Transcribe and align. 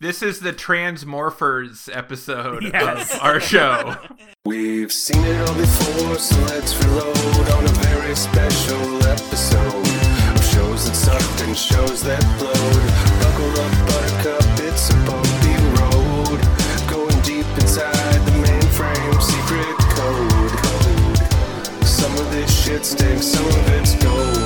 This 0.00 0.22
is 0.22 0.38
the 0.40 0.52
Transmorphers 0.52 1.88
episode 1.94 2.62
Yes. 2.62 3.14
of 3.14 3.20
our 3.20 3.40
show. 3.40 3.96
We've 4.44 4.92
seen 4.92 5.24
it 5.24 5.48
all 5.48 5.54
before, 5.56 6.16
so 6.18 6.38
let's 6.44 6.76
reload 6.84 7.48
on 7.50 7.64
a 7.64 7.74
very 7.82 8.14
special 8.14 9.02
episode 9.08 9.74
of 9.74 10.44
shows 10.54 10.86
that 10.86 10.94
sucked 10.94 11.40
and 11.42 11.56
shows 11.56 12.02
that 12.04 12.22
blowed. 12.38 12.86
Buckle 13.18 13.50
up, 13.58 13.74
buttercup, 13.90 14.46
it's 14.62 14.88
a 14.90 14.94
bumpy 15.02 15.56
road. 15.82 16.38
Going 16.88 17.20
deep 17.22 17.46
inside 17.58 18.22
the 18.22 18.38
mainframe, 18.46 19.20
secret 19.20 19.76
code. 19.98 20.54
code. 20.62 21.84
Some 21.84 22.12
of 22.14 22.30
this 22.30 22.50
shit 22.64 22.84
stinks, 22.86 23.26
some 23.26 23.44
of 23.46 23.68
it's 23.74 23.96
gold. 23.96 24.37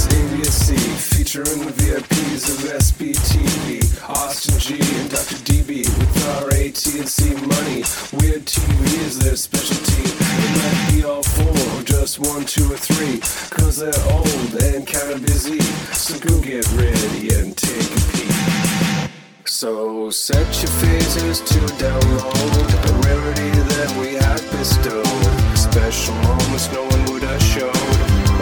It's 0.00 0.06
AVSE 0.14 0.78
featuring 1.12 1.58
the 1.66 1.72
VIPs 1.72 2.46
of 2.54 2.70
SBTV, 2.70 4.08
Austin 4.08 4.56
G 4.60 4.74
and 5.00 5.10
Dr. 5.10 5.42
DB 5.42 5.82
with 5.98 6.28
our 6.38 6.46
AT&C 6.54 7.34
money. 7.34 7.82
Weird 8.14 8.46
TV 8.46 8.78
is 9.02 9.18
their 9.18 9.34
specialty. 9.34 10.06
It 10.06 10.50
might 10.54 10.94
be 10.94 11.02
all 11.04 11.24
four, 11.24 11.50
or 11.50 11.82
just 11.82 12.20
one, 12.20 12.44
two, 12.44 12.72
or 12.72 12.76
three, 12.76 13.18
cause 13.50 13.78
they're 13.78 14.14
old 14.14 14.54
and 14.62 14.86
kinda 14.86 15.18
busy. 15.18 15.58
So 15.90 16.16
go 16.20 16.38
get 16.42 16.70
ready 16.78 17.34
and 17.34 17.56
take 17.56 17.90
a 17.90 18.00
peek. 18.14 19.10
So 19.46 20.10
set 20.10 20.46
your 20.62 20.70
phasers 20.78 21.44
to 21.44 21.58
download 21.74 22.70
a 22.86 22.92
rarity 23.02 23.50
that 23.74 23.90
we 23.98 24.14
have 24.14 24.48
bestowed. 24.52 25.58
Special 25.58 26.14
moments 26.22 26.70
no 26.70 26.84
one 26.84 27.04
would 27.10 27.24
have 27.24 27.42
showed. 27.42 27.74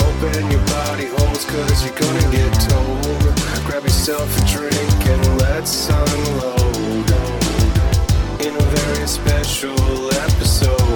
Open 0.04 0.50
your 0.50 0.60
cause 1.14 1.84
you're 1.84 1.94
gonna 1.94 2.30
get 2.32 2.52
told. 2.68 3.36
Grab 3.66 3.82
yourself 3.82 4.28
a 4.38 4.46
drink 4.46 5.06
and 5.06 5.40
let's 5.40 5.88
unload. 5.88 7.10
In 8.40 8.54
a 8.54 8.66
very 8.76 9.06
special 9.06 10.14
episode. 10.14 10.86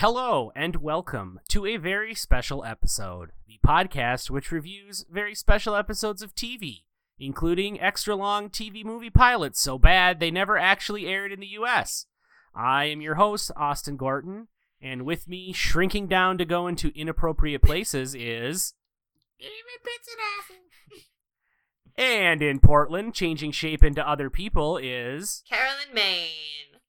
Hello 0.00 0.50
and 0.56 0.76
welcome 0.76 1.40
to 1.48 1.66
a 1.66 1.76
very 1.76 2.14
special 2.14 2.64
episode, 2.64 3.32
the 3.46 3.58
podcast 3.62 4.30
which 4.30 4.50
reviews 4.50 5.04
very 5.10 5.34
special 5.34 5.74
episodes 5.74 6.22
of 6.22 6.34
TV, 6.34 6.84
including 7.18 7.78
extra 7.78 8.16
long 8.16 8.48
TV 8.48 8.82
movie 8.82 9.10
pilots 9.10 9.60
so 9.60 9.78
bad 9.78 10.18
they 10.18 10.30
never 10.30 10.56
actually 10.56 11.06
aired 11.06 11.32
in 11.32 11.40
the 11.40 11.54
US. 11.58 12.06
I 12.54 12.86
am 12.86 13.02
your 13.02 13.16
host, 13.16 13.50
Austin 13.56 13.96
Gorton, 13.96 14.48
and 14.80 15.02
with 15.02 15.28
me, 15.28 15.52
shrinking 15.52 16.06
down 16.06 16.38
to 16.38 16.44
go 16.44 16.66
into 16.66 16.92
inappropriate 16.94 17.62
places, 17.62 18.14
is. 18.14 18.74
And 21.96 22.42
in 22.42 22.60
Portland, 22.60 23.14
changing 23.14 23.52
shape 23.52 23.82
into 23.82 24.06
other 24.06 24.30
people 24.30 24.78
is. 24.78 25.42
Carolyn 25.48 25.94
Maine. 25.94 26.80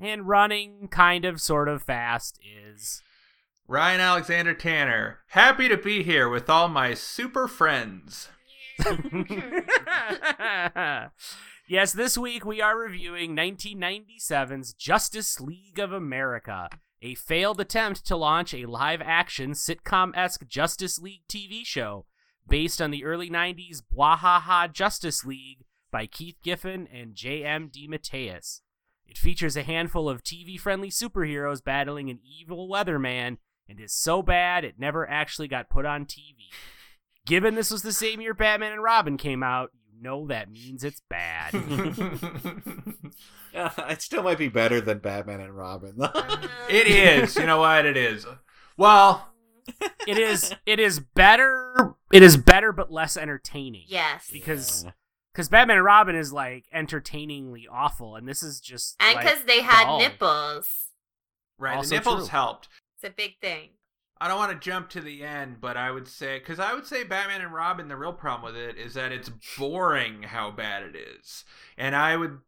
And 0.00 0.26
running 0.26 0.88
kind 0.88 1.26
of 1.26 1.40
sort 1.42 1.68
of 1.68 1.82
fast 1.82 2.38
is. 2.42 3.02
Ryan 3.68 4.00
Alexander 4.00 4.54
Tanner, 4.54 5.18
happy 5.28 5.68
to 5.68 5.76
be 5.76 6.02
here 6.02 6.28
with 6.28 6.50
all 6.50 6.68
my 6.68 6.94
super 6.94 7.46
friends. 7.46 8.28
yes, 11.68 11.92
this 11.92 12.18
week 12.18 12.44
we 12.44 12.60
are 12.60 12.76
reviewing 12.76 13.36
1997's 13.36 14.72
Justice 14.72 15.40
League 15.40 15.78
of 15.78 15.92
America, 15.92 16.68
a 17.02 17.14
failed 17.14 17.60
attempt 17.60 18.04
to 18.06 18.16
launch 18.16 18.52
a 18.52 18.66
live 18.66 19.00
action 19.02 19.52
sitcom 19.52 20.16
esque 20.16 20.46
Justice 20.46 20.98
League 20.98 21.22
TV 21.28 21.64
show 21.64 22.06
based 22.46 22.80
on 22.82 22.90
the 22.90 23.04
early 23.04 23.30
90s 23.30 23.82
Bwahaha 23.94 24.70
Justice 24.72 25.24
League 25.24 25.64
by 25.90 26.06
Keith 26.06 26.36
Giffen 26.42 26.86
and 26.92 27.14
J.M. 27.14 27.70
DeMatteis. 27.70 28.60
It 29.06 29.18
features 29.18 29.56
a 29.56 29.62
handful 29.62 30.08
of 30.08 30.22
TV 30.22 30.58
friendly 30.58 30.90
superheroes 30.90 31.64
battling 31.64 32.10
an 32.10 32.20
evil 32.22 32.68
weatherman 32.68 33.38
and 33.68 33.80
is 33.80 33.92
so 33.92 34.22
bad 34.22 34.64
it 34.64 34.78
never 34.78 35.08
actually 35.08 35.48
got 35.48 35.70
put 35.70 35.86
on 35.86 36.04
TV. 36.04 36.50
Given 37.26 37.54
this 37.54 37.70
was 37.70 37.82
the 37.82 37.92
same 37.92 38.20
year 38.20 38.34
Batman 38.34 38.72
and 38.72 38.82
Robin 38.82 39.16
came 39.16 39.42
out, 39.42 39.70
you 40.00 40.08
know 40.08 40.26
that 40.28 40.50
means 40.50 40.82
it's 40.84 41.02
bad. 41.08 41.52
Yeah, 43.52 43.72
it 43.88 44.00
still 44.00 44.22
might 44.22 44.38
be 44.38 44.46
better 44.48 44.80
than 44.80 44.98
Batman 44.98 45.40
and 45.40 45.56
Robin. 45.56 45.96
it 46.70 46.86
is. 46.86 47.34
You 47.34 47.46
know 47.46 47.58
what? 47.58 47.84
It 47.84 47.96
is. 47.96 48.24
Well, 48.76 49.28
it 50.06 50.18
is 50.18 50.54
it 50.66 50.78
is 50.78 51.00
better 51.00 51.96
it 52.12 52.22
is 52.22 52.36
better 52.36 52.70
but 52.70 52.92
less 52.92 53.16
entertaining. 53.16 53.86
Yes. 53.88 54.28
Because 54.32 54.84
Yeah. 54.84 54.92
because 55.34 55.48
Batman 55.48 55.78
and 55.78 55.84
Robin 55.84 56.14
is 56.14 56.32
like 56.32 56.66
entertainingly 56.72 57.66
awful 57.68 58.14
and 58.14 58.28
this 58.28 58.40
is 58.44 58.60
just 58.60 58.94
and 59.00 59.16
like, 59.16 59.24
because 59.26 59.44
they 59.44 59.62
had 59.62 59.82
dull. 59.84 59.98
nipples. 59.98 60.68
right. 61.58 61.76
Also 61.76 61.90
the 61.90 61.94
nipples 61.96 62.28
true. 62.28 62.28
helped. 62.28 62.68
It's 62.96 63.04
a 63.04 63.10
big 63.12 63.32
thing. 63.40 63.70
I 64.20 64.28
don't 64.28 64.38
want 64.38 64.52
to 64.52 64.58
jump 64.58 64.90
to 64.90 65.00
the 65.00 65.22
end, 65.24 65.60
but 65.60 65.76
I 65.76 65.90
would 65.90 66.06
say 66.06 66.38
because 66.38 66.58
I 66.60 66.74
would 66.74 66.86
say 66.86 67.04
Batman 67.04 67.40
and 67.40 67.54
Robin. 67.54 67.88
The 67.88 67.96
real 67.96 68.12
problem 68.12 68.52
with 68.52 68.60
it 68.60 68.76
is 68.76 68.94
that 68.94 69.12
it's 69.12 69.30
boring 69.58 70.24
how 70.24 70.50
bad 70.50 70.82
it 70.82 70.94
is, 70.96 71.44
and 71.78 71.96
I 71.96 72.16
would, 72.16 72.38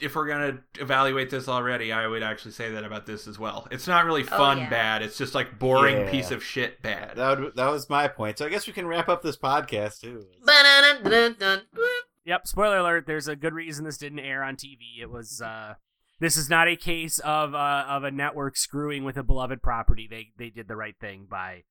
if 0.00 0.14
we're 0.16 0.26
gonna 0.26 0.60
evaluate 0.80 1.28
this 1.30 1.46
already, 1.48 1.92
I 1.92 2.06
would 2.06 2.22
actually 2.22 2.52
say 2.52 2.70
that 2.70 2.84
about 2.84 3.04
this 3.06 3.28
as 3.28 3.38
well. 3.38 3.68
It's 3.70 3.86
not 3.86 4.06
really 4.06 4.22
Oh, 4.22 4.26
fun 4.38 4.58
yeah. 4.58 4.70
bad. 4.70 5.02
It's 5.02 5.18
just 5.18 5.34
like 5.34 5.58
boring 5.58 5.98
Yeah. 5.98 6.10
piece 6.10 6.30
of 6.30 6.42
shit 6.42 6.80
bad. 6.80 7.16
that 7.16 7.38
would, 7.38 7.54
that 7.56 7.70
was 7.70 7.90
my 7.90 8.08
point. 8.08 8.38
So 8.38 8.46
I 8.46 8.48
guess 8.48 8.66
we 8.66 8.72
can 8.72 8.86
wrap 8.86 9.08
up 9.10 9.22
this 9.22 9.36
podcast 9.36 10.00
too. 10.00 10.24
Yep, 12.26 12.46
spoiler 12.46 12.78
alert, 12.78 13.06
there's 13.06 13.28
a 13.28 13.36
good 13.36 13.52
reason 13.52 13.84
this 13.84 13.98
didn't 13.98 14.20
air 14.20 14.42
on 14.42 14.56
TV. 14.56 14.78
It 15.00 15.10
was 15.10 15.42
uh 15.42 15.74
this 16.20 16.36
is 16.36 16.48
not 16.48 16.68
a 16.68 16.76
case 16.76 17.18
of 17.20 17.54
uh, 17.54 17.84
of 17.88 18.04
a 18.04 18.10
network 18.10 18.56
screwing 18.56 19.04
with 19.04 19.16
a 19.16 19.22
beloved 19.22 19.62
property. 19.62 20.06
They 20.08 20.28
they 20.36 20.50
did 20.50 20.68
the 20.68 20.76
right 20.76 20.96
thing 21.00 21.26
by 21.28 21.64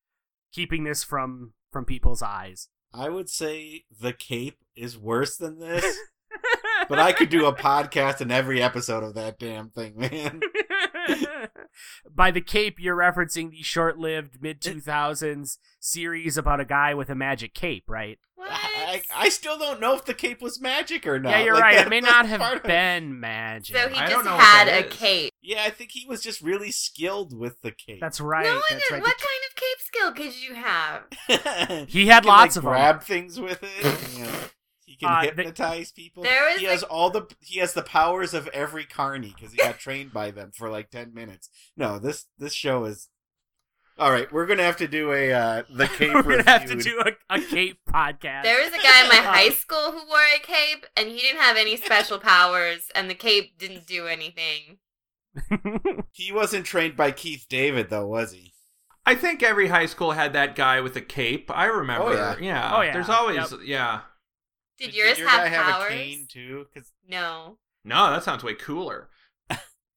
keeping 0.52 0.84
this 0.84 1.04
from 1.04 1.54
from 1.72 1.86
people's 1.86 2.22
eyes. 2.22 2.70
I 2.94 3.10
would 3.10 3.30
say 3.30 3.86
the 4.00 4.14
Cape 4.14 4.60
is 4.76 4.98
worse 4.98 5.38
than 5.38 5.60
this, 5.60 5.98
but 6.90 7.00
I 7.00 7.12
could 7.12 7.30
do 7.30 7.48
a 7.48 7.56
podcast 7.56 8.22
in 8.22 8.32
every 8.32 8.62
episode 8.62 9.04
of 9.04 9.16
that 9.16 9.40
damn 9.40 9.70
thing, 9.70 9.98
man. 9.98 10.42
By 12.10 12.32
the 12.32 12.42
cape, 12.42 12.80
you're 12.80 12.96
referencing 12.98 13.52
the 13.52 13.62
short-lived 13.62 14.42
mid 14.42 14.62
2000s 14.62 15.58
series 15.80 16.38
about 16.38 16.60
a 16.60 16.66
guy 16.66 16.94
with 16.94 17.10
a 17.10 17.16
magic 17.16 17.54
cape, 17.54 17.86
right? 17.88 18.20
What? 18.36 18.50
I, 18.52 19.02
I 19.16 19.30
still 19.30 19.58
don't 19.58 19.80
know 19.80 19.96
if 19.96 20.04
the 20.06 20.14
Cape 20.14 20.42
was 20.42 20.60
magic 20.60 21.08
or 21.08 21.18
not. 21.18 21.30
yeah, 21.30 21.44
you're 21.44 21.54
Like, 21.54 21.64
right. 21.64 21.76
that- 21.78 21.88
it 21.88 21.90
may 21.90 22.02
not 22.02 22.26
have 22.28 22.42
part 22.42 22.58
of- 22.58 22.64
been 22.64 23.18
magic. 23.20 23.76
so 23.76 23.88
he 23.88 23.96
I 23.96 24.02
just 24.02 24.12
don't 24.12 24.26
know 24.26 24.38
had 24.38 24.68
a 24.68 24.86
is. 24.88 24.94
cape. 24.94 25.32
Yeah, 25.42 25.64
I 25.66 25.70
think 25.70 25.92
he 25.92 26.06
was 26.06 26.22
just 26.22 26.42
really 26.42 26.70
skilled 26.72 27.38
with 27.38 27.62
the 27.62 27.72
Cape. 27.72 28.02
That's 28.02 28.20
right. 28.20 28.46
no, 28.46 28.62
that's 28.70 28.92
what, 28.92 28.92
right. 28.92 29.02
what 29.02 29.18
kind 29.18 29.42
of 29.50 29.56
cape 29.56 29.80
skill 29.80 30.12
could 30.12 30.42
you 30.42 30.56
have? 30.56 31.88
He 31.90 32.08
had 32.08 32.24
can, 32.24 32.28
lots 32.30 32.56
like, 32.58 32.64
of 32.64 32.68
'em. 32.68 32.72
grab 32.74 33.04
things 33.04 33.40
with 33.40 33.60
it. 33.64 34.18
you 34.18 34.24
know, 34.26 34.40
he 34.94 35.06
can 35.06 35.10
Uh, 35.12 35.22
the- 35.22 35.28
hypnotize 35.28 35.92
people. 35.92 36.24
There 36.24 36.46
was 36.52 36.60
he 36.60 36.66
a- 36.68 36.72
has 36.72 36.84
all 36.84 37.10
the 37.10 37.28
he 37.42 37.60
has 37.60 37.74
the 37.74 37.82
powers 37.84 38.34
of 38.34 38.48
every 38.50 38.86
carny 38.86 39.34
because 39.36 39.52
he 39.52 39.58
got 39.58 39.80
trained 39.86 40.14
by 40.14 40.32
them 40.32 40.52
for 40.56 40.70
like 40.70 40.90
ten 40.92 41.14
minutes. 41.14 41.50
No, 41.76 42.00
this 42.00 42.26
this 42.38 42.54
show 42.54 42.86
is. 42.86 43.10
All 44.00 44.12
right, 44.12 44.32
we're 44.32 44.48
gonna 44.48 44.64
have 44.64 44.78
to 44.78 44.88
do 44.88 45.12
a 45.12 45.32
uh, 45.32 45.64
the 45.70 45.88
cape. 45.98 46.14
We're 46.14 46.38
gonna 46.44 46.50
have 46.50 46.66
to 46.68 46.76
do 46.76 47.00
a, 47.06 47.36
a 47.36 47.40
cape 47.42 47.80
podcast. 47.88 48.44
There 48.44 48.60
was 48.64 48.70
a 48.74 48.82
guy 48.82 49.04
in 49.04 49.08
my 49.10 49.20
Uh, 49.20 49.22
high 49.34 49.50
school 49.50 49.92
who 49.92 50.08
wore 50.08 50.20
a 50.36 50.40
cape, 50.40 50.86
and 50.98 51.10
he 51.10 51.20
didn't 51.20 51.42
have 51.42 51.58
any 51.58 51.76
special 51.78 52.18
powers, 52.20 52.88
and 52.96 53.10
the 53.10 53.14
cape 53.16 53.58
didn't 53.58 53.86
do 53.88 54.08
anything. 54.08 54.78
He 56.12 56.32
wasn't 56.32 56.66
trained 56.66 56.96
by 56.96 57.12
Keith 57.12 57.46
David 57.50 57.90
though, 57.90 58.08
was 58.08 58.34
he? 58.34 58.54
I 59.06 59.16
think 59.16 59.44
every 59.44 59.68
high 59.68 59.86
school 59.88 60.12
had 60.12 60.34
that 60.34 60.56
guy 60.56 60.80
with 60.80 60.96
a 60.96 61.02
cape. 61.02 61.52
I 61.54 61.66
remember. 61.66 62.08
Oh, 62.08 62.38
yeah. 62.40 62.72
Oh, 62.76 62.82
yeah. 62.82 62.94
There's 62.94 63.10
always 63.10 63.52
Yep. 63.52 63.60
yeah. 63.66 64.02
Did, 64.88 64.96
yours 64.96 65.18
your 65.20 65.28
have 65.28 65.52
guy 65.52 65.58
powers? 65.58 65.74
have 65.84 65.92
a 65.92 65.96
cane 65.96 66.28
too? 66.30 66.66
Because 66.74 66.92
No. 67.08 67.58
No, 67.86 68.12
that 68.12 68.24
sounds 68.24 68.44
way 68.44 68.54
cooler. 68.56 69.10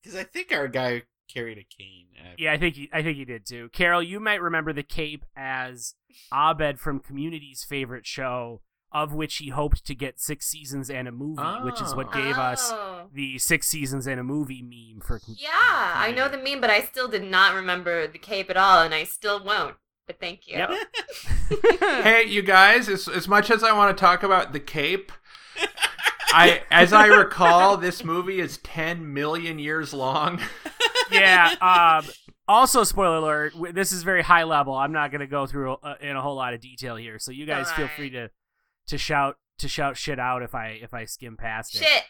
Because 0.02 0.18
I 0.20 0.22
think 0.24 0.52
our 0.52 0.68
guy 0.68 1.02
carried 1.32 1.58
a 1.58 1.64
cane. 1.64 2.06
Yeah, 2.38 2.52
I 2.52 2.58
think 2.58 2.76
he, 2.76 2.88
I 2.92 3.02
think 3.02 3.16
he 3.16 3.24
did 3.24 3.44
too. 3.46 3.70
Carol, 3.72 4.00
you 4.02 4.20
might 4.20 4.40
remember 4.40 4.72
the 4.72 4.82
cape 4.84 5.24
as 5.36 5.94
Abed 6.32 6.78
from 6.78 7.00
Community's 7.00 7.64
favorite 7.64 8.06
show, 8.06 8.60
of 8.92 9.12
which 9.14 9.36
he 9.38 9.48
hoped 9.48 9.84
to 9.86 9.94
get 9.96 10.20
six 10.20 10.46
seasons 10.46 10.88
and 10.90 11.08
a 11.08 11.12
movie, 11.12 11.42
which 11.64 11.80
is 11.80 11.92
what 11.94 12.08
Oh. 12.08 12.12
gave 12.12 12.38
us 12.38 12.70
Oh. 12.72 13.08
the 13.12 13.38
six 13.38 13.66
seasons 13.66 14.06
and 14.06 14.20
a 14.20 14.24
movie 14.24 14.62
meme 14.62 15.00
for. 15.00 15.18
Com- 15.18 15.34
Yeah, 15.38 15.50
I 15.52 16.12
know 16.12 16.28
the 16.28 16.38
meme, 16.38 16.60
but 16.60 16.70
I 16.70 16.82
still 16.82 17.08
did 17.08 17.24
not 17.24 17.54
remember 17.56 18.06
the 18.06 18.18
cape 18.18 18.48
at 18.48 18.56
all, 18.56 18.82
and 18.82 18.94
I 18.94 19.02
still 19.04 19.42
won't. 19.42 19.76
But 20.06 20.20
thank 20.20 20.46
you. 20.46 20.56
Yep. 20.56 20.70
hey, 21.80 22.24
you 22.26 22.42
guys, 22.42 22.88
as, 22.88 23.08
as 23.08 23.26
much 23.26 23.50
as 23.50 23.64
I 23.64 23.72
want 23.72 23.96
to 23.96 24.00
talk 24.00 24.22
about 24.22 24.52
the 24.52 24.60
cape, 24.60 25.10
I 26.32 26.62
as 26.70 26.92
I 26.92 27.06
recall, 27.06 27.76
this 27.76 28.04
movie 28.04 28.40
is 28.40 28.58
10 28.58 29.12
million 29.12 29.58
years 29.58 29.92
long. 29.92 30.40
yeah, 31.10 31.54
um, 31.60 32.08
Also, 32.46 32.84
spoiler 32.84 33.16
alert: 33.16 33.54
this 33.74 33.90
is 33.90 34.02
very 34.02 34.22
high 34.22 34.44
level. 34.44 34.74
I'm 34.74 34.92
not 34.92 35.10
going 35.10 35.20
to 35.20 35.26
go 35.26 35.46
through 35.46 35.74
uh, 35.74 35.94
in 36.00 36.14
a 36.14 36.22
whole 36.22 36.36
lot 36.36 36.54
of 36.54 36.60
detail 36.60 36.96
here, 36.96 37.18
so 37.18 37.32
you 37.32 37.46
guys 37.46 37.70
feel 37.72 37.88
free 37.88 38.10
to 38.10 38.30
to 38.88 38.98
shout 38.98 39.36
to 39.58 39.68
shout 39.68 39.96
shit 39.96 40.18
out 40.18 40.42
if 40.42 40.54
I 40.54 40.78
if 40.80 40.94
I 40.94 41.04
skim 41.06 41.36
past 41.36 41.74
it. 41.74 41.78
Shit. 41.78 42.04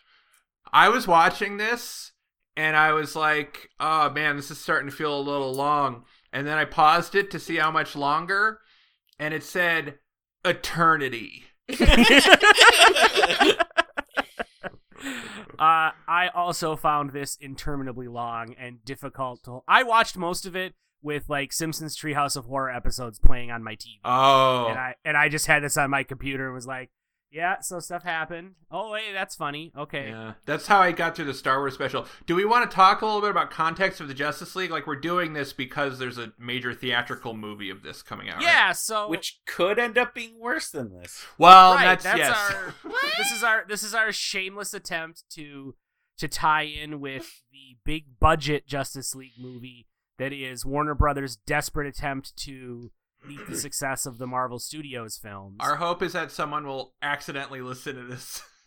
I 0.72 0.88
was 0.88 1.06
watching 1.06 1.56
this 1.56 2.12
and 2.56 2.76
I 2.76 2.93
was 2.93 3.14
like, 3.14 3.70
oh 3.78 4.10
man, 4.10 4.37
this 4.37 4.50
is 4.50 4.58
starting 4.58 4.90
to 4.90 4.96
feel 4.96 5.16
a 5.16 5.20
little 5.20 5.54
long. 5.54 6.04
And 6.37 6.47
then 6.47 6.59
I 6.59 6.67
paused 6.67 7.15
it 7.15 7.31
to 7.31 7.38
see 7.38 7.56
how 7.56 7.71
much 7.71 7.97
longer, 7.97 8.61
and 9.19 9.33
it 9.33 9.43
said 9.43 9.99
eternity. 10.44 11.44
Uh, 15.59 15.91
I 16.06 16.29
also 16.35 16.77
found 16.77 17.11
this 17.12 17.38
interminably 17.41 18.09
long 18.09 18.55
and 18.59 18.85
difficult 18.85 19.43
to. 19.44 19.61
I 19.67 19.85
watched 19.85 20.15
most 20.19 20.44
of 20.44 20.55
it 20.55 20.75
with 21.00 21.31
like 21.31 21.50
Simpsons 21.50 21.97
Treehouse 21.97 22.37
of 22.37 22.44
Horror 22.44 22.71
episodes 22.71 23.19
playing 23.19 23.50
on 23.50 23.62
my 23.65 23.73
TV, 23.75 23.94
Oh. 24.05 24.67
and 24.69 24.79
I 24.79 24.94
and 25.03 25.17
I 25.17 25.31
just 25.31 25.47
had 25.47 25.62
this 25.62 25.79
on 25.79 25.89
my 25.89 26.03
computer 26.03 26.44
and 26.44 26.55
was 26.55 26.67
like, 26.67 26.91
"Yeah, 27.31 27.61
so 27.61 27.81
stuff 27.81 28.02
happened. 28.02 28.55
Oh, 28.70 28.94
hey, 28.94 29.12
that's 29.12 29.34
funny. 29.34 29.73
Okay, 29.76 30.08
Yeah, 30.11 30.34
that's 30.44 30.67
how 30.67 30.81
I 30.81 30.93
got 30.93 31.17
through 31.17 31.26
the 31.26 31.34
Star 31.34 31.58
Wars 31.58 31.75
special. 31.75 32.06
Do 32.26 32.34
we 32.34 32.44
want 32.44 32.70
to 32.70 32.75
talk 32.75 33.02
a 33.02 33.06
little 33.06 33.20
bit 33.20 33.31
about 33.31 33.50
context 33.50 34.00
of 34.00 34.08
the 34.08 34.14
Justice 34.14 34.56
League? 34.56 34.70
Like 34.70 34.87
we're 34.87 34.96
doing 34.96 35.32
this 35.32 35.52
because 35.52 35.99
there's 35.99 36.19
a 36.19 36.32
major 36.38 36.75
theatrical 36.75 37.34
movie 37.34 37.70
of 37.70 37.82
this 37.82 38.02
coming 38.02 38.28
out. 38.28 38.37
right? 38.37 38.44
yeah." 38.44 38.73
So 38.73 39.08
Which 39.08 39.40
could 39.46 39.78
end 39.78 39.99
up 39.99 40.14
being 40.14 40.38
worse 40.38 40.70
than 40.70 40.90
this. 40.90 41.25
Well, 41.38 41.75
right, 41.75 41.84
that's, 41.84 42.05
that's 42.05 42.19
yes. 42.19 42.37
our 42.37 42.75
What? 42.82 43.05
this 43.19 43.31
is 43.32 43.43
our 43.43 43.64
this 43.69 43.82
is 43.82 43.94
our 43.94 44.12
shameless 44.12 44.75
attempt 44.75 45.25
to 45.31 45.75
to 46.19 46.29
tie 46.29 46.62
in 46.62 47.00
with 47.00 47.43
the 47.50 47.76
big 47.84 48.19
budget 48.19 48.67
Justice 48.67 49.14
League 49.14 49.38
movie 49.38 49.87
that 50.19 50.32
is 50.32 50.64
Warner 50.64 50.94
Brothers' 50.94 51.37
desperate 51.37 51.87
attempt 51.87 52.37
to 52.38 52.90
meet 53.26 53.46
the 53.49 53.56
success 53.56 54.06
of 54.06 54.19
the 54.19 54.26
Marvel 54.26 54.58
Studios 54.58 55.17
films. 55.17 55.56
Our 55.61 55.76
hope 55.76 56.02
is 56.02 56.12
that 56.12 56.31
someone 56.31 56.67
will 56.67 56.94
accidentally 57.02 57.61
listen 57.61 57.96
to 57.96 58.05
this 58.05 58.43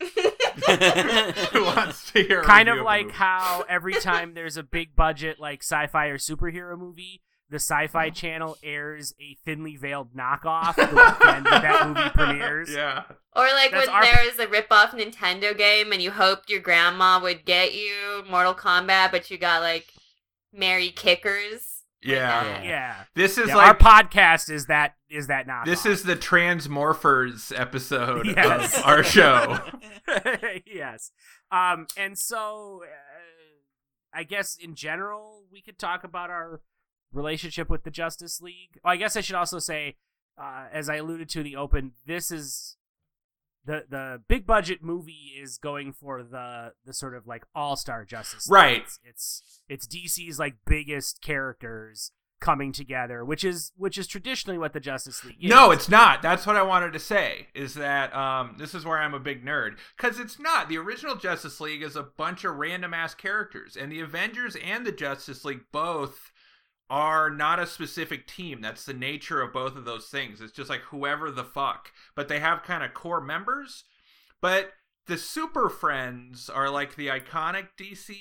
who 1.52 1.64
wants 1.64 2.10
to 2.12 2.22
hear. 2.22 2.42
kind 2.42 2.68
of 2.68 2.78
like 2.78 3.02
the 3.02 3.06
movie. 3.06 3.16
how 3.16 3.64
every 3.68 3.94
time 3.94 4.34
there's 4.34 4.56
a 4.56 4.62
big 4.62 4.94
budget 4.96 5.38
like 5.38 5.62
sci-fi 5.62 6.06
or 6.06 6.18
superhero 6.18 6.78
movie, 6.78 7.22
the 7.50 7.56
Sci-Fi 7.56 8.06
mm-hmm. 8.06 8.14
Channel 8.14 8.56
airs 8.62 9.12
a 9.20 9.36
thinly 9.44 9.76
veiled 9.76 10.14
knockoff 10.14 10.76
the 10.76 10.82
weekend 10.82 11.46
that 11.46 11.62
that 11.62 11.88
movie 11.88 12.10
premieres. 12.14 12.72
Yeah. 12.72 13.02
Or 13.34 13.42
like 13.42 13.72
That's 13.72 13.86
when 13.86 13.96
our- 13.96 14.04
there 14.04 14.24
a 14.38 14.48
rip-off 14.48 14.92
Nintendo 14.92 15.56
game 15.56 15.92
and 15.92 16.00
you 16.00 16.12
hoped 16.12 16.48
your 16.48 16.60
grandma 16.60 17.20
would 17.20 17.44
get 17.44 17.74
you 17.74 18.24
Mortal 18.30 18.54
Kombat, 18.54 19.10
but 19.10 19.30
you 19.30 19.38
got 19.38 19.62
like 19.62 19.88
Mary 20.52 20.90
Kickers. 20.90 21.79
Yeah. 22.02 22.44
Yeah. 22.44 22.62
Yeah. 22.62 22.94
This 23.14 23.36
is 23.38 23.48
Yeah, 23.48 23.58
our 23.58 23.76
podcast 23.76 24.50
is 24.50 24.66
that 24.66 24.94
is 25.08 25.26
that 25.26 25.46
not. 25.46 25.66
this 25.66 25.84
is 25.84 26.02
the 26.02 26.16
Transmorphers 26.16 27.52
episode 27.58 28.26
Yes. 28.26 28.78
of 28.78 28.84
our 28.84 29.02
show. 29.04 29.58
yes. 30.66 31.12
Um, 31.50 31.86
and 31.96 32.18
so 32.18 32.82
uh, 32.84 34.16
I 34.18 34.22
guess 34.24 34.56
in 34.56 34.74
general 34.74 35.44
we 35.52 35.60
could 35.60 35.78
talk 35.78 36.04
about 36.04 36.30
our 36.30 36.60
relationship 37.12 37.68
with 37.68 37.84
the 37.84 37.90
Justice 37.90 38.40
League. 38.40 38.78
Oh, 38.84 38.88
I 38.90 38.96
guess 38.96 39.16
I 39.16 39.20
should 39.20 39.36
also 39.36 39.58
say, 39.58 39.96
uh, 40.40 40.66
as 40.72 40.88
I 40.88 40.96
alluded 40.96 41.28
to 41.30 41.40
in 41.40 41.44
the 41.44 41.56
open, 41.56 41.92
this 42.06 42.30
is 42.30 42.76
the 43.70 43.84
the 43.88 44.22
big 44.26 44.46
budget 44.46 44.82
movie 44.82 45.34
is 45.40 45.58
going 45.58 45.92
for 45.92 46.22
the 46.22 46.72
the 46.84 46.92
sort 46.92 47.14
of 47.14 47.26
like 47.26 47.44
all 47.54 47.76
star 47.76 48.04
Justice 48.04 48.48
League. 48.48 48.54
Right. 48.54 48.82
It's, 48.82 48.98
it's 49.04 49.60
it's 49.68 49.86
DC's 49.86 50.38
like 50.38 50.56
biggest 50.66 51.22
characters 51.22 52.12
coming 52.40 52.72
together, 52.72 53.24
which 53.24 53.44
is 53.44 53.72
which 53.76 53.96
is 53.96 54.06
traditionally 54.06 54.58
what 54.58 54.72
the 54.72 54.80
Justice 54.80 55.24
League 55.24 55.36
is. 55.40 55.50
No, 55.50 55.70
it's 55.70 55.88
not. 55.88 56.22
That's 56.22 56.46
what 56.46 56.56
I 56.56 56.62
wanted 56.62 56.92
to 56.94 56.98
say. 56.98 57.48
Is 57.54 57.74
that 57.74 58.14
um, 58.14 58.56
this 58.58 58.74
is 58.74 58.84
where 58.84 58.98
I'm 58.98 59.14
a 59.14 59.20
big 59.20 59.44
nerd 59.44 59.76
because 59.96 60.18
it's 60.18 60.38
not. 60.38 60.68
The 60.68 60.78
original 60.78 61.14
Justice 61.14 61.60
League 61.60 61.82
is 61.82 61.96
a 61.96 62.02
bunch 62.02 62.44
of 62.44 62.56
random 62.56 62.92
ass 62.92 63.14
characters, 63.14 63.76
and 63.76 63.92
the 63.92 64.00
Avengers 64.00 64.56
and 64.56 64.84
the 64.84 64.92
Justice 64.92 65.44
League 65.44 65.64
both 65.70 66.32
are 66.90 67.30
not 67.30 67.60
a 67.60 67.66
specific 67.66 68.26
team. 68.26 68.60
That's 68.60 68.84
the 68.84 68.92
nature 68.92 69.40
of 69.40 69.52
both 69.52 69.76
of 69.76 69.84
those 69.84 70.08
things. 70.08 70.40
It's 70.40 70.52
just 70.52 70.68
like 70.68 70.80
whoever 70.82 71.30
the 71.30 71.44
fuck, 71.44 71.92
but 72.14 72.28
they 72.28 72.40
have 72.40 72.62
kind 72.64 72.82
of 72.84 72.92
core 72.92 73.20
members. 73.20 73.84
But 74.40 74.72
the 75.06 75.16
Super 75.16 75.68
Friends 75.68 76.50
are 76.50 76.68
like 76.68 76.96
the 76.96 77.08
iconic 77.08 77.68
DC 77.78 78.16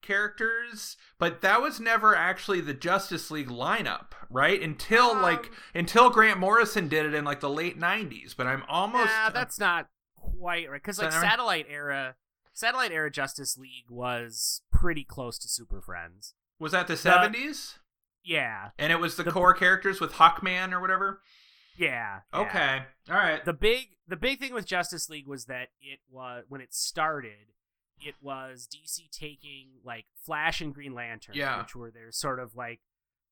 characters, 0.00 0.96
but 1.18 1.42
that 1.42 1.60
was 1.60 1.80
never 1.80 2.14
actually 2.14 2.60
the 2.60 2.74
Justice 2.74 3.30
League 3.30 3.48
lineup, 3.48 4.12
right? 4.30 4.60
Until 4.62 5.14
like 5.14 5.46
Um, 5.46 5.52
until 5.74 6.10
Grant 6.10 6.38
Morrison 6.38 6.88
did 6.88 7.04
it 7.06 7.14
in 7.14 7.24
like 7.24 7.40
the 7.40 7.50
late 7.50 7.78
90s, 7.78 8.34
but 8.36 8.46
I'm 8.46 8.62
almost 8.68 9.10
Nah, 9.12 9.30
that's 9.30 9.58
not 9.58 9.88
quite 10.16 10.70
right. 10.70 10.80
Because 10.80 10.98
like 10.98 11.12
satellite 11.12 11.66
era, 11.68 12.16
satellite 12.54 12.92
era 12.92 13.10
Justice 13.10 13.58
League 13.58 13.90
was 13.90 14.62
pretty 14.72 15.04
close 15.04 15.38
to 15.40 15.48
Super 15.48 15.80
Friends. 15.82 16.34
was 16.58 16.72
that 16.72 16.86
the 16.86 16.94
70s? 16.94 17.77
Yeah, 18.28 18.70
And 18.78 18.92
it 18.92 19.00
was 19.00 19.16
the, 19.16 19.22
The- 19.22 19.32
core 19.32 19.54
characters 19.54 20.00
with 20.00 20.12
Hawkman 20.14 20.72
or 20.72 20.80
whatever? 20.80 21.22
yeah. 21.76 22.20
yeah. 22.34 22.40
Okay. 22.40 22.82
All 23.10 23.16
right. 23.16 23.44
The 23.44 23.52
big 23.54 23.96
the 24.06 24.16
big 24.16 24.38
thing 24.38 24.52
with 24.52 24.66
Justice 24.66 25.08
League 25.08 25.26
was 25.26 25.46
that 25.46 25.68
it 25.80 26.00
was 26.10 26.44
when 26.48 26.60
it 26.60 26.74
started, 26.74 27.52
it 28.00 28.16
was 28.20 28.68
DC 28.68 29.10
taking 29.10 29.68
like 29.84 30.04
Flash 30.24 30.60
and 30.60 30.74
Green 30.74 30.92
Lantern, 30.94 31.34
Yeah. 31.36 31.60
which 31.62 31.74
were 31.76 31.90
their 31.90 32.10
sort 32.12 32.38
of 32.40 32.54
like 32.56 32.80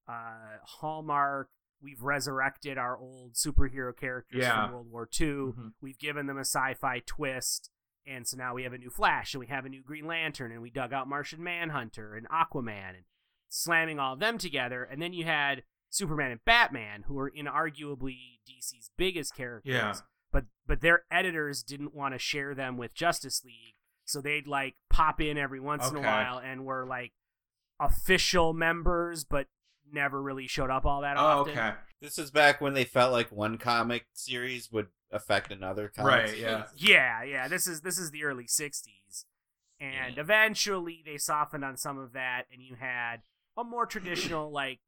uh 0.09 0.59
hallmark. 0.65 1.49
We've 1.83 2.03
resurrected 2.03 2.79
our 2.79 2.97
old 2.97 3.35
superhero 3.35 3.95
characters 3.97 4.41
Yeah. 4.43 4.65
from 4.67 4.73
World 4.75 4.91
War 4.91 5.09
II. 5.21 5.27
Mhm. 5.27 5.73
We've 5.83 5.99
given 5.99 6.27
them 6.27 6.39
a 6.39 6.41
sci-fi 6.45 7.01
twist, 7.05 7.71
and 8.07 8.27
so 8.27 8.37
now 8.39 8.55
we 8.55 8.63
have 8.63 8.73
a 8.73 8.79
new 8.79 8.89
Flash, 8.91 9.35
and 9.35 9.41
we 9.41 9.47
have 9.49 9.67
a 9.67 9.69
new 9.69 9.83
Green 9.83 10.07
Lantern, 10.07 10.53
and 10.53 10.63
we 10.63 10.71
dug 10.71 10.93
out 10.95 11.07
Martian 11.09 11.43
Manhunter 11.43 12.15
and 12.15 12.27
Aquaman, 12.31 12.95
and 12.97 13.05
slamming 13.49 13.99
all 13.99 14.15
of 14.15 14.21
them 14.21 14.39
together. 14.39 14.83
And 14.85 15.01
then 15.01 15.13
you 15.13 15.25
had 15.25 15.63
Superman 15.91 16.31
and 16.33 16.45
Batman, 16.45 17.05
who 17.07 17.19
are 17.19 17.31
inarguably 17.31 18.41
DC's 18.49 18.91
biggest 18.97 19.35
characters. 19.37 19.73
Yeah. 19.75 19.95
But 20.33 20.45
but 20.67 20.81
their 20.81 21.05
editors 21.11 21.63
didn't 21.63 21.95
want 21.95 22.15
to 22.15 22.19
share 22.19 22.55
them 22.55 22.77
with 22.77 22.95
Justice 22.95 23.43
League, 23.45 23.75
so 24.05 24.21
they'd 24.21 24.47
like 24.49 24.75
pop 24.91 25.21
in 25.21 25.39
every 25.39 25.61
once 25.61 25.89
in 25.89 25.97
a 25.97 26.01
while 26.01 26.39
and 26.39 26.65
were 26.65 26.85
like 26.85 27.13
official 27.81 28.53
members, 28.53 29.25
but 29.25 29.47
never 29.91 30.21
really 30.21 30.47
showed 30.47 30.71
up 30.71 30.85
all 30.85 31.03
that 31.03 31.17
Oh, 31.17 31.21
often. 31.41 31.53
okay. 31.59 31.73
This 32.01 32.19
is 32.19 32.31
back 32.31 32.61
when 32.61 32.75
they 32.75 32.85
felt 32.85 33.13
like 33.13 33.31
one 33.31 33.57
comic 33.59 34.07
series 34.13 34.71
would 34.73 34.89
affect 35.11 35.53
another 35.53 35.89
comic 35.95 36.09
Right, 36.13 36.29
series. 36.29 36.43
yeah. 36.43 36.67
Yeah, 36.77 37.23
yeah. 37.23 37.49
This 37.49 37.67
is 37.67 37.83
this 37.83 37.99
is 37.99 38.11
the 38.11 38.25
early 38.25 38.45
'60s, 38.47 39.25
and 39.81 40.17
Yeah. 40.17 40.21
eventually 40.21 41.03
they 41.07 41.17
softened 41.19 41.65
on 41.65 41.77
some 41.77 41.99
of 41.99 42.13
that, 42.13 42.47
and 42.53 42.61
you 42.61 42.75
had 42.75 43.23
a 43.57 43.65
more 43.65 43.87
traditional 43.87 44.51
like 44.51 44.81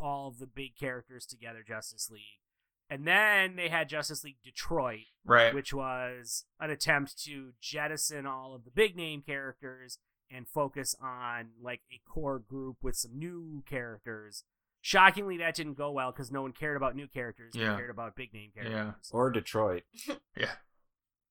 all 0.00 0.28
of 0.28 0.38
the 0.38 0.46
big 0.46 0.76
characters 0.78 1.26
together 1.26 1.64
Justice 1.66 2.08
League, 2.10 2.40
and 2.88 3.06
then 3.06 3.56
they 3.56 3.68
had 3.68 3.88
Justice 3.88 4.22
League 4.24 4.38
Detroit, 4.44 5.06
Right. 5.24 5.52
which 5.54 5.72
was 5.74 6.44
an 6.60 6.70
attempt 6.70 7.22
to 7.24 7.52
jettison 7.60 8.24
all 8.26 8.54
of 8.54 8.64
the 8.64 8.70
big 8.70 8.96
name 8.96 9.22
characters 9.22 9.98
and 10.30 10.46
focus 10.48 10.94
on 11.02 11.50
like 11.60 11.80
a 11.92 12.00
core 12.08 12.38
group 12.38 12.76
with 12.82 12.96
some 12.96 13.18
new 13.18 13.62
characters. 13.68 14.44
Shockingly, 14.80 15.36
that 15.38 15.54
didn't 15.56 15.74
go 15.74 15.90
well 15.90 16.12
because 16.12 16.30
no 16.30 16.42
one 16.42 16.52
cared 16.52 16.76
about 16.76 16.94
new 16.94 17.08
characters. 17.08 17.52
They 17.54 17.60
cared 17.60 17.90
about 17.90 18.14
big 18.14 18.32
name 18.32 18.52
Yeah. 18.54 18.62
characters. 18.62 19.10
Or 19.12 19.30
Detroit. 19.30 19.82
yeah. 20.36 20.52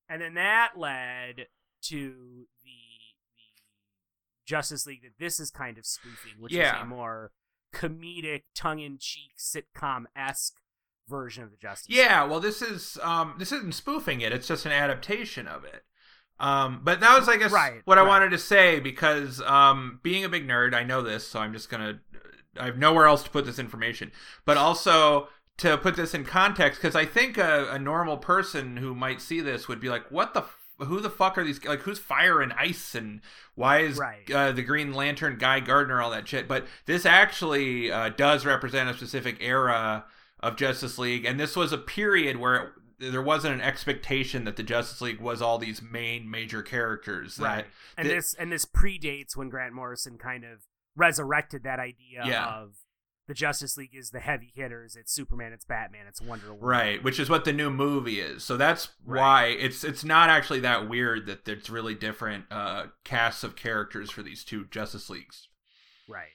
And 0.10 0.22
then 0.22 0.34
that 0.36 0.74
led 0.78 1.48
to 1.84 2.48
the 2.64 2.66
the 2.66 2.87
Justice 4.48 4.86
League 4.88 5.04
that 5.04 5.20
this 5.20 5.40
is 5.40 5.52
kind 5.52 5.78
of 5.78 5.86
spoofing, 5.86 6.40
which 6.40 6.54
is 6.54 6.72
a 6.72 6.86
more 6.86 7.32
comedic, 7.76 8.44
tongue 8.56 8.80
in 8.80 8.98
cheek, 9.00 9.32
sitcom 9.38 10.06
esque 10.16 10.56
version 11.08 11.44
of 11.44 11.52
the 11.52 11.58
Justice 11.58 11.88
Yeah, 11.96 12.24
well 12.26 12.40
this 12.40 12.62
is 12.62 12.98
um 13.02 13.36
this 13.40 13.52
isn't 13.52 13.74
spoofing 13.76 14.22
it, 14.22 14.34
it's 14.34 14.48
just 14.48 14.66
an 14.66 14.72
adaptation 14.72 15.48
of 15.48 15.64
it. 15.64 15.84
Um 16.40 16.82
but 16.84 17.00
that 17.00 17.18
was 17.18 17.30
I 17.30 17.38
guess 17.38 17.52
Right, 17.52 17.82
what 17.86 17.98
I 17.98 18.02
right. 18.02 18.08
wanted 18.08 18.32
to 18.32 18.38
say 18.38 18.80
because 18.80 19.42
um 19.42 20.00
being 20.04 20.24
a 20.24 20.30
big 20.30 20.48
nerd, 20.48 20.74
I 20.74 20.84
know 20.84 21.02
this, 21.02 21.28
so 21.28 21.40
I'm 21.40 21.54
just 21.54 21.70
going 21.70 21.82
to 21.82 22.00
I 22.62 22.66
have 22.66 22.78
nowhere 22.78 23.06
else 23.06 23.24
to 23.24 23.30
put 23.30 23.46
this 23.46 23.60
information. 23.60 24.12
But 24.46 24.58
also 24.58 25.30
to 25.60 25.78
put 25.78 25.96
this 25.96 26.14
in 26.14 26.26
context 26.26 26.82
cuz 26.82 26.96
I 26.96 27.06
think 27.06 27.38
a, 27.38 27.70
a 27.72 27.80
normal 27.80 28.18
person 28.18 28.78
who 28.78 28.94
might 28.94 29.22
see 29.22 29.42
this 29.42 29.68
would 29.68 29.80
be 29.80 29.90
like 29.90 30.10
what 30.12 30.34
the 30.34 30.44
who 30.80 31.00
the 31.00 31.10
fuck 31.10 31.38
are 31.38 31.44
these 31.44 31.64
like 31.66 31.80
who's 31.82 32.00
fire 32.00 32.42
and 32.42 32.54
ice 32.54 32.94
and 32.96 33.22
why 33.56 33.80
is 33.80 33.98
Right. 33.98 34.30
uh, 34.32 34.52
the 34.52 34.62
green 34.62 34.94
lantern 34.94 35.38
guy 35.38 35.60
gardner 35.60 36.02
all 36.02 36.12
that 36.12 36.28
shit 36.28 36.48
but 36.48 36.68
this 36.86 37.06
actually 37.06 37.92
uh, 37.92 38.10
does 38.10 38.46
represent 38.46 38.90
a 38.90 38.94
specific 38.94 39.38
era 39.40 40.06
of 40.40 40.56
Justice 40.56 41.00
League, 41.00 41.26
and 41.26 41.40
this 41.40 41.56
was 41.56 41.72
a 41.74 41.80
period 41.80 42.38
where 42.38 42.56
it, 42.56 42.70
there 43.12 43.24
wasn't 43.24 43.56
an 43.56 43.62
expectation 43.62 44.44
that 44.44 44.56
the 44.56 44.62
Justice 44.62 45.02
League 45.02 45.20
was 45.20 45.42
all 45.42 45.58
these 45.58 45.82
main 45.82 46.30
major 46.30 46.62
characters. 46.62 47.38
That 47.38 47.44
Right. 47.44 47.66
And 47.98 48.08
that- 48.08 48.14
this 48.14 48.34
and 48.36 48.52
this 48.52 48.64
predates 48.64 49.36
when 49.36 49.50
Grant 49.50 49.74
Morrison 49.74 50.20
kind 50.20 50.44
of 50.44 50.60
resurrected 50.96 51.64
that 51.64 51.80
idea 51.80 52.24
Yeah. 52.26 52.46
of 52.46 52.76
the 53.28 53.34
Justice 53.34 53.76
League 53.78 53.94
is 53.96 54.12
the 54.12 54.20
heavy 54.20 54.52
hitters. 54.56 54.96
It's 54.96 55.12
Superman, 55.12 55.54
it's 55.54 55.66
Batman, 55.66 56.08
it's 56.08 56.22
Wonder 56.22 56.48
Woman. 56.54 56.66
Right, 56.66 57.04
which 57.04 57.20
is 57.20 57.30
what 57.30 57.46
the 57.46 57.54
new 57.54 57.70
movie 57.70 58.20
is. 58.22 58.44
So 58.44 58.56
that's 58.58 58.90
Right. 59.06 59.20
why 59.20 59.46
it's 59.48 59.84
it's 59.84 60.04
not 60.04 60.30
actually 60.30 60.62
that 60.62 60.88
weird 60.90 61.26
that 61.28 61.46
there's 61.46 61.70
really 61.70 61.94
different 61.96 62.46
uh 62.52 62.88
casts 63.04 63.44
of 63.44 63.56
characters 63.56 64.10
for 64.10 64.24
these 64.24 64.44
two 64.44 64.66
Justice 64.66 65.10
Leagues. 65.10 65.48
Right. 66.08 66.32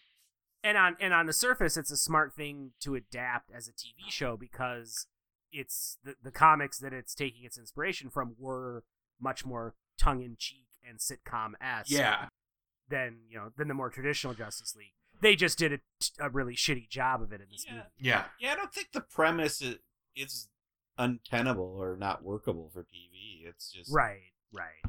And 0.62 0.76
on 0.78 0.96
and 1.00 1.12
on 1.12 1.26
the 1.26 1.32
surface, 1.32 1.76
it's 1.76 1.90
a 1.90 1.96
smart 1.96 2.34
thing 2.34 2.72
to 2.80 2.94
adapt 2.94 3.50
as 3.50 3.66
a 3.68 3.72
TV 3.72 4.08
show 4.11 4.37
because 4.37 5.06
it's 5.50 5.99
the 6.04 6.14
the 6.22 6.30
comics 6.30 6.78
that 6.78 6.92
it's 6.92 7.14
taking 7.14 7.44
its 7.44 7.58
inspiration 7.58 8.11
from 8.11 8.37
were 8.38 8.84
much 9.20 9.44
more 9.44 9.75
tongue 9.99 10.22
in 10.22 10.37
cheek 10.38 10.66
and 10.88 10.99
sitcom 10.99 11.52
esque. 11.61 11.90
Yeah. 11.90 12.28
Than 12.88 13.20
you 13.28 13.38
know 13.38 13.50
than 13.56 13.68
the 13.68 13.75
more 13.75 13.88
traditional 13.90 14.34
Justice 14.34 14.76
League. 14.76 14.92
They 15.23 15.37
just 15.37 15.57
did 15.59 15.73
a, 15.73 15.79
a 16.21 16.29
really 16.31 16.55
shitty 16.55 16.88
job 16.91 17.23
of 17.23 17.33
it 17.33 17.41
in 17.41 17.47
this 17.50 17.64
Yeah. 17.67 17.73
movie. 17.75 17.85
Yeah. 17.99 18.25
Yeah, 18.41 18.52
I 18.52 18.57
don't 18.57 18.75
think 18.75 18.88
the 18.93 19.00
premise 19.00 19.62
is, 19.62 19.76
is 20.14 20.49
untenable 20.99 21.76
or 21.81 21.97
not 21.97 22.23
workable 22.23 22.71
for 22.73 22.83
TV. 22.83 23.49
It's 23.49 23.71
just 23.73 23.91
Right. 23.93 24.33
Right. 24.52 24.83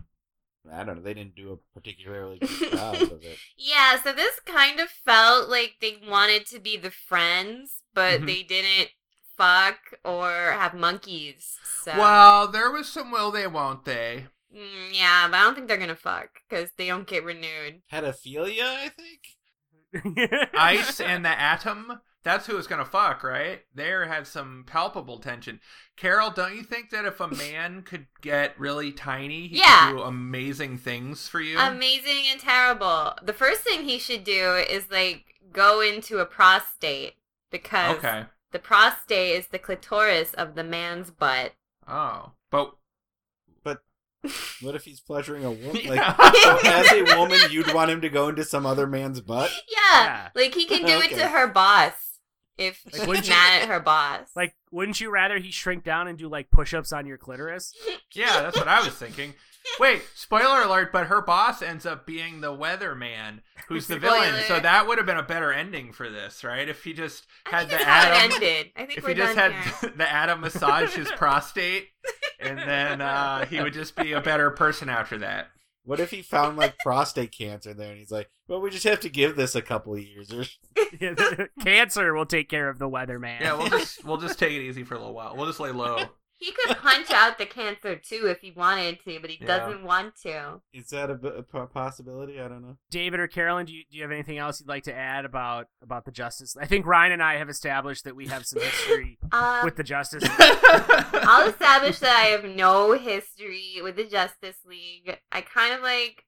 I 0.71 0.83
don't 0.83 0.95
know. 0.97 1.01
They 1.01 1.13
didn't 1.13 1.35
do 1.35 1.51
a 1.51 1.57
particularly 1.79 2.39
good 2.39 2.71
job 2.71 2.95
of 2.95 3.23
it. 3.23 3.37
Yeah, 3.57 4.01
so 4.01 4.11
this 4.13 4.39
kind 4.45 4.79
of 4.79 4.89
felt 4.89 5.49
like 5.49 5.75
they 5.81 5.97
wanted 6.07 6.45
to 6.47 6.59
be 6.59 6.77
the 6.77 6.91
friends, 6.91 7.83
but 7.93 8.21
Mhm. 8.21 8.25
they 8.27 8.43
didn't 8.43 8.89
fuck 9.37 9.77
or 10.05 10.31
have 10.51 10.73
monkeys. 10.73 11.57
So 11.83 11.91
Well, 11.97 12.47
there 12.47 12.71
was 12.71 12.87
some 12.89 13.11
will 13.11 13.29
they 13.31 13.45
won't 13.47 13.83
they. 13.85 14.27
Mm, 14.55 14.89
yeah, 14.93 15.27
but 15.27 15.37
I 15.37 15.41
don't 15.43 15.55
think 15.55 15.67
they're 15.67 15.77
gonna 15.77 15.95
fuck 15.95 16.29
because 16.47 16.69
they 16.77 16.87
don't 16.87 17.07
get 17.07 17.23
renewed. 17.23 17.81
Pedophilia, 17.91 18.63
I 18.63 18.89
think. 18.89 19.21
Ice 20.53 20.99
and 20.99 21.25
the 21.25 21.29
Atom. 21.39 22.01
That's 22.23 22.47
who 22.47 22.61
gonna 22.67 22.85
fuck, 22.85 23.21
right? 23.23 23.61
There 23.75 24.05
had 24.05 24.27
some 24.27 24.63
palpable 24.65 25.19
tension. 25.19 25.59
Carol, 25.97 26.29
don't 26.29 26.55
you 26.55 26.63
think 26.63 26.89
that 26.91 27.03
if 27.05 27.19
a 27.19 27.27
man 27.27 27.81
could 27.81 28.07
get 28.21 28.57
really 28.57 28.93
tiny, 28.93 29.47
he 29.47 29.59
Yeah. 29.59 29.89
could 29.89 29.97
do 29.97 30.03
amazing 30.03 30.77
things 30.77 31.27
for 31.27 31.41
you? 31.41 31.59
Amazing 31.59 32.23
and 32.31 32.39
terrible. 32.39 33.13
The 33.21 33.33
first 33.33 33.61
thing 33.61 33.83
he 33.83 33.99
should 33.99 34.23
do 34.23 34.55
is 34.55 34.89
like 34.89 35.35
go 35.51 35.81
into 35.81 36.19
a 36.19 36.25
prostate 36.25 37.15
because 37.51 37.97
okay. 37.97 38.25
the 38.51 38.59
prostate 38.59 39.35
is 39.35 39.47
the 39.47 39.59
clitoris 39.59 40.33
of 40.33 40.55
the 40.55 40.63
man's 40.63 41.11
butt. 41.11 41.53
Oh, 41.87 42.31
but 42.49 42.73
What 44.61 44.75
if 44.75 44.85
he's 44.85 44.99
pleasuring 44.99 45.43
a 45.43 45.51
woman? 45.51 45.81
Like, 45.87 46.65
as 46.65 46.91
a 46.91 47.17
woman, 47.17 47.39
you'd 47.51 47.73
want 47.73 47.91
him 47.91 48.01
to 48.01 48.09
go 48.09 48.29
into 48.29 48.43
some 48.43 48.65
other 48.65 48.87
man's 48.87 49.19
butt? 49.21 49.51
Yeah, 49.69 50.03
Yeah. 50.05 50.29
like 50.35 50.53
he 50.55 50.65
can 50.65 50.85
do 50.85 50.99
it 50.99 51.09
to 51.11 51.27
her 51.27 51.47
boss 51.47 51.91
if 52.57 52.81
Like, 52.91 53.01
wouldn't 53.07 53.17
he's 53.25 53.27
you- 53.29 53.33
mad 53.35 53.63
at 53.63 53.67
her 53.69 53.79
boss. 53.79 54.29
like, 54.35 54.55
wouldn't 54.71 55.01
you 55.01 55.09
rather 55.11 55.37
he 55.39 55.51
shrink 55.51 55.83
down 55.83 56.07
and 56.07 56.17
do 56.17 56.29
like 56.29 56.49
push-ups 56.51 56.93
on 56.93 57.05
your 57.05 57.17
clitoris? 57.17 57.73
yeah, 58.13 58.41
that's 58.41 58.57
what 58.57 58.67
I 58.67 58.79
was 58.83 58.93
thinking. 58.93 59.33
Wait, 59.79 60.01
spoiler 60.13 60.61
alert! 60.61 60.91
But 60.91 61.07
her 61.07 61.21
boss 61.21 61.61
ends 61.61 61.85
up 61.85 62.05
being 62.05 62.41
the 62.41 62.51
weatherman, 62.51 63.39
who's 63.69 63.87
the 63.87 63.97
villain. 63.97 64.33
So 64.39 64.43
Spoiler. 64.43 64.59
that 64.59 64.87
would 64.87 64.97
have 64.97 65.07
been 65.07 65.17
a 65.17 65.23
better 65.23 65.53
ending 65.53 65.93
for 65.93 66.09
this, 66.09 66.43
right? 66.43 66.67
If 66.67 66.83
he 66.83 66.91
just 66.91 67.25
I 67.45 67.49
had 67.51 67.59
think 67.59 67.69
the 67.69 67.75
it's 67.77 67.83
how 67.85 68.01
it 68.01 68.11
Atom, 68.15 68.31
ended. 68.33 68.71
I 68.75 68.85
think 68.85 68.97
if 68.97 69.03
we're 69.05 69.09
he 69.11 69.15
just 69.15 69.35
done 69.37 69.51
had 69.53 69.63
here. 69.79 69.93
the 69.95 70.11
Atom 70.13 70.41
massage 70.41 70.93
his 70.95 71.09
prostate, 71.13 71.87
and 72.43 72.59
then 72.59 73.01
uh, 73.01 73.45
he 73.45 73.61
would 73.61 73.73
just 73.73 73.95
be 73.95 74.13
a 74.13 74.21
better 74.21 74.49
person 74.51 74.89
after 74.89 75.17
that. 75.19 75.47
What 75.85 75.99
if 75.99 76.11
he 76.11 76.21
found 76.21 76.57
like 76.57 76.77
prostate 76.79 77.31
cancer 77.31 77.73
there 77.73 77.89
and 77.89 77.99
he's 77.99 78.11
like, 78.11 78.29
well, 78.47 78.61
we 78.61 78.69
just 78.69 78.85
have 78.85 79.01
to 79.01 79.09
give 79.09 79.35
this 79.35 79.53
a 79.53 79.61
couple 79.61 79.93
of 79.93 80.01
years 80.01 80.31
or 80.31 80.45
Cancer 81.61 82.13
will 82.13 82.25
take 82.25 82.49
care 82.49 82.69
of 82.69 82.79
the 82.79 82.89
weatherman. 82.89 83.41
Yeah, 83.41 83.57
we'll 83.57 83.69
just 83.69 84.03
we'll 84.05 84.17
just 84.17 84.39
take 84.39 84.53
it 84.53 84.61
easy 84.61 84.83
for 84.83 84.95
a 84.95 84.99
little 84.99 85.13
while. 85.13 85.35
We'll 85.35 85.47
just 85.47 85.59
lay 85.59 85.71
low. 85.71 85.97
He 86.37 86.51
could 86.51 86.75
punch 86.77 87.09
out 87.11 87.37
the 87.37 87.45
cancer 87.45 87.95
too 87.95 88.27
if 88.27 88.41
he 88.41 88.51
wanted 88.51 88.99
to, 89.05 89.19
but 89.21 89.29
he 89.29 89.37
Yeah. 89.39 89.47
doesn't 89.47 89.83
want 89.83 90.15
to. 90.23 90.61
Is 90.73 90.87
that 90.89 91.09
a, 91.09 91.13
a 91.57 91.67
possibility? 91.67 92.39
I 92.41 92.47
don't 92.49 92.61
know. 92.61 92.77
David 92.89 93.19
or 93.19 93.27
Carolyn, 93.27 93.65
do 93.65 93.73
you, 93.73 93.83
do 93.89 93.95
you 93.97 94.03
have 94.03 94.11
anything 94.11 94.37
else 94.37 94.59
you'd 94.59 94.67
like 94.67 94.83
to 94.83 94.93
add 94.93 95.23
about 95.25 95.67
about 95.81 96.05
the 96.05 96.11
Justice? 96.11 96.55
I 96.59 96.65
think 96.65 96.85
Ryan 96.85 97.13
and 97.13 97.23
I 97.23 97.37
have 97.37 97.49
established 97.49 98.03
that 98.03 98.15
we 98.15 98.27
have 98.27 98.45
some 98.45 98.61
history 98.61 99.17
Uh, 99.31 99.61
with 99.65 99.75
the 99.77 99.83
Justice. 99.83 100.23
I'll 100.39 101.49
establish 101.49 101.99
that 101.99 102.15
I 102.15 102.25
have 102.29 102.43
no 102.43 102.93
history 102.93 103.75
with 103.81 103.95
the 103.95 104.03
Justice 104.05 104.57
League. 104.65 105.17
I 105.31 105.41
kind 105.41 105.73
of 105.73 105.81
like 105.81 106.25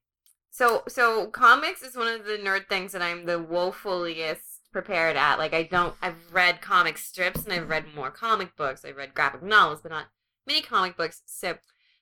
so 0.50 0.82
so 0.88 1.26
comics 1.26 1.82
is 1.82 1.96
one 1.96 2.08
of 2.08 2.24
the 2.24 2.38
nerd 2.38 2.68
things 2.68 2.92
that 2.92 3.02
I'm 3.02 3.26
the 3.26 3.38
woefulliest 3.42 4.55
prepared 4.76 5.16
at. 5.16 5.38
Like 5.38 5.54
I 5.54 5.62
don't 5.62 5.94
I've 6.02 6.30
read 6.30 6.60
comic 6.60 6.98
strips 6.98 7.44
and 7.44 7.52
I've 7.54 7.70
read 7.70 7.94
more 7.94 8.10
comic 8.10 8.54
books. 8.56 8.84
I've 8.84 8.98
read 8.98 9.14
graphic 9.14 9.42
novels, 9.42 9.80
but 9.80 9.90
not 9.90 10.08
many 10.46 10.60
comic 10.60 10.98
books. 10.98 11.22
So 11.24 11.56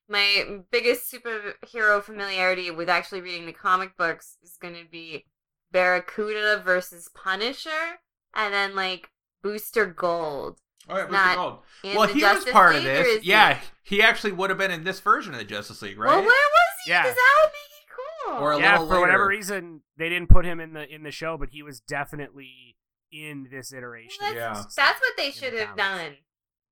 my 0.08 0.58
biggest 0.72 1.12
superhero 1.12 2.02
familiarity 2.02 2.72
with 2.72 2.88
actually 2.88 3.20
reading 3.20 3.46
the 3.46 3.52
comic 3.52 3.96
books 3.96 4.38
is 4.42 4.56
going 4.60 4.74
to 4.74 4.90
be 4.90 5.24
Barracuda 5.70 6.62
versus 6.64 7.08
Punisher 7.14 8.00
and 8.34 8.52
then 8.52 8.74
like 8.74 9.10
Booster 9.40 9.86
Gold. 9.86 10.58
All 10.88 10.96
right, 10.96 11.08
Mr. 11.08 11.34
Gold. 11.36 11.58
Well, 11.94 12.08
he 12.08 12.18
Justice 12.18 12.46
was 12.46 12.52
part 12.52 12.74
of 12.74 12.82
League, 12.82 12.90
or 12.90 13.04
this. 13.04 13.24
Yeah, 13.24 13.60
he 13.84 14.02
actually 14.02 14.32
would 14.32 14.50
have 14.50 14.58
been 14.58 14.72
in 14.72 14.82
this 14.82 14.98
version 14.98 15.32
of 15.32 15.38
the 15.38 15.44
Justice 15.44 15.80
League, 15.80 15.96
right? 15.96 16.08
Well, 16.08 16.22
where 16.22 16.26
was 16.26 16.74
he? 16.84 16.90
Yeah. 16.90 17.02
Because 17.02 17.14
that 17.14 17.40
would 17.44 17.52
make 17.52 17.73
cool. 17.96 18.34
Or 18.38 18.52
a 18.52 18.58
yeah, 18.58 18.72
little 18.72 18.88
for 18.88 19.00
whatever 19.00 19.26
reason, 19.26 19.82
they 19.96 20.08
didn't 20.08 20.28
put 20.28 20.44
him 20.44 20.60
in 20.60 20.72
the 20.72 20.86
in 20.92 21.02
the 21.02 21.10
show, 21.10 21.36
but 21.38 21.50
he 21.52 21.62
was 21.62 21.80
definitely 21.80 22.76
in 23.12 23.48
this 23.50 23.72
iteration. 23.72 24.18
Well, 24.20 24.30
of 24.30 24.36
Yeah. 24.36 24.62
That's 24.76 25.00
what 25.00 25.12
they 25.16 25.26
in 25.26 25.30
the 25.32 25.36
should 25.38 25.52
have 25.54 25.76
comics. 25.76 25.76
done. 25.78 26.16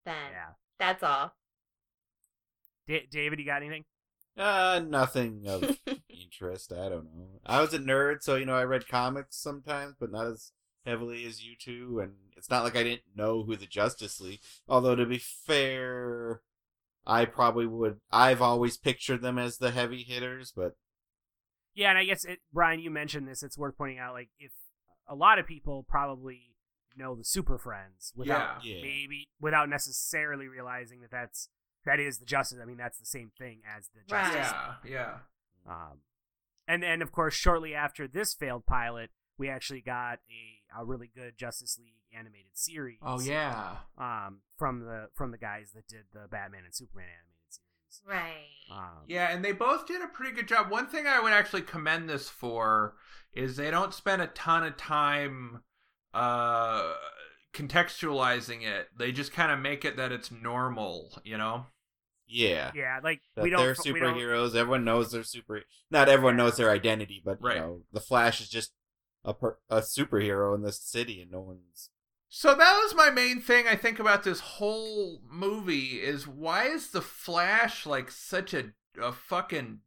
Then 0.05 0.15
Yeah, 0.33 0.49
that's 0.79 1.03
all. 1.03 1.35
Da- 2.89 3.07
David, 3.11 3.39
you 3.39 3.45
got 3.47 3.63
anything? 3.63 3.85
Uh, 4.37 4.81
nothing 4.87 5.45
of 5.47 5.79
interest. 6.09 6.73
I 6.73 6.89
don't 6.89 7.05
know. 7.15 7.41
I 7.45 7.61
was 7.61 7.75
a 7.75 7.79
nerd, 7.79 8.23
so 8.23 8.37
you 8.37 8.47
know 8.47 8.55
I 8.57 8.65
read 8.65 8.89
comics 8.89 9.37
sometimes, 9.37 9.95
but 10.01 10.11
not 10.11 10.27
as 10.27 10.53
heavily 10.87 11.25
as 11.27 11.45
you 11.45 11.55
two. 11.57 12.01
And 12.03 12.15
it's 12.37 12.51
not 12.51 12.65
like 12.65 12.75
I 12.77 12.83
didn't 12.83 13.03
know 13.15 13.45
who 13.45 13.57
the 13.57 13.67
Justice 13.67 14.21
League. 14.21 14.41
Although 14.67 14.97
to 14.97 15.07
be 15.07 15.19
fair, 15.19 16.41
I 17.07 17.25
probably 17.27 17.67
would. 17.67 18.01
I've 18.11 18.43
always 18.43 18.77
pictured 18.79 19.21
them 19.23 19.39
as 19.39 19.59
the 19.59 19.71
heavy 19.71 20.03
hitters, 20.03 20.51
but 20.55 20.77
Yeah, 21.75 21.91
and 21.91 21.99
I 21.99 22.05
guess 22.05 22.25
it, 22.25 22.41
Brian, 22.53 22.81
you 22.81 22.91
mentioned 22.91 23.27
this. 23.27 23.43
It's 23.43 23.57
worth 23.59 23.77
pointing 23.79 23.99
out, 23.99 24.13
like 24.15 24.29
if 24.39 24.53
a 25.09 25.15
lot 25.15 25.39
of 25.39 25.47
people 25.47 25.85
probably 25.89 26.55
know 26.97 27.15
the 27.15 27.25
Super 27.25 27.57
Friends 27.59 28.13
without 28.15 28.65
Yeah. 28.65 28.75
Yeah. 28.77 28.83
maybe 28.83 29.29
without 29.41 29.69
necessarily 29.69 30.47
realizing 30.49 31.01
that 31.01 31.11
that's 31.11 31.49
that 31.85 31.99
is 31.99 32.19
the 32.19 32.27
Justice. 32.27 32.59
I 32.63 32.65
mean, 32.67 32.77
that's 32.77 32.99
the 32.99 33.07
same 33.07 33.33
thing 33.39 33.63
as 33.77 33.89
the 33.89 34.01
Right. 34.15 34.33
Justice. 34.35 34.53
Yeah, 34.85 34.91
yeah. 34.91 35.19
Um, 35.67 35.99
and 36.69 36.83
then 36.83 37.01
of 37.03 37.11
course, 37.13 37.35
shortly 37.35 37.75
after 37.75 38.07
this 38.07 38.35
failed 38.35 38.67
pilot, 38.67 39.11
we 39.39 39.49
actually 39.49 39.81
got 39.81 40.21
a, 40.31 40.81
a 40.81 40.85
really 40.85 41.11
good 41.13 41.37
Justice 41.39 41.79
League 41.79 41.95
animated 42.17 42.53
series. 42.53 42.99
Oh 43.03 43.19
yeah. 43.21 43.79
Um, 43.99 44.41
from 44.59 44.81
the 44.81 45.09
from 45.15 45.31
the 45.31 45.39
guys 45.39 45.73
that 45.75 45.89
did 45.89 46.05
the 46.13 46.29
Batman 46.31 46.65
and 46.65 46.75
Superman 46.75 47.07
animated 47.09 47.32
series. 47.93 48.21
Right. 48.21 48.47
Um, 48.77 49.05
Yeah, 49.07 49.29
and 49.33 49.45
they 49.45 49.53
both 49.53 49.87
did 49.87 50.03
a 50.03 50.07
pretty 50.09 50.35
good 50.35 50.49
job. 50.49 50.71
One 50.71 50.87
thing 50.87 51.07
I 51.07 51.21
would 51.21 51.33
actually 51.33 51.63
commend 51.63 52.09
this 52.09 52.29
for 52.29 52.95
is 53.35 53.57
they 53.57 53.71
don't 53.71 53.95
spend 53.95 54.23
a 54.23 54.27
ton 54.29 54.65
of 54.65 54.77
time 54.77 55.63
uh 56.15 56.93
contextualizing 57.55 58.63
it. 58.63 58.89
They 58.99 59.13
just 59.13 59.33
kind 59.33 59.53
of 59.53 59.59
make 59.59 59.85
it 59.85 59.97
that 59.97 60.13
it's 60.13 60.31
normal, 60.31 61.21
you 61.25 61.37
know? 61.39 61.67
yeah. 62.27 62.71
yeah, 62.75 62.99
like 63.03 63.21
That 63.37 63.43
we 63.43 63.51
don't. 63.51 63.61
they're 63.61 63.93
we 63.93 64.01
don't- 64.01 64.15
superheroes. 64.17 64.55
Everyone 64.55 64.85
knows 64.85 65.13
they're 65.13 65.23
super. 65.23 65.61
Not 65.91 66.09
everyone 66.09 66.37
knows 66.37 66.57
their 66.57 66.71
identity, 66.71 67.21
but 67.25 67.39
Right. 67.43 67.57
you 67.57 67.61
know, 67.61 67.83
the 67.93 68.01
Flash 68.01 68.41
is 68.41 68.49
just 68.49 68.73
a 69.25 69.35
per, 69.35 69.59
a 69.69 69.79
superhero 69.81 70.55
in 70.55 70.63
this 70.63 70.81
city, 70.81 71.21
and 71.23 71.31
no 71.31 71.41
one's. 71.41 71.91
So 72.35 72.55
that 72.55 72.81
was 72.83 72.95
my 72.95 73.11
main 73.11 73.43
thing 73.43 73.69
I 73.69 73.77
think 73.77 73.99
about 73.99 74.23
this 74.23 74.41
whole 74.41 75.21
movie 75.31 76.01
is 76.01 76.27
why 76.27 76.65
is 76.65 76.89
the 76.89 77.03
Flash 77.03 77.85
like 77.85 78.11
such 78.11 78.55
a 78.55 78.73
a 78.99 79.13
fucking 79.13 79.81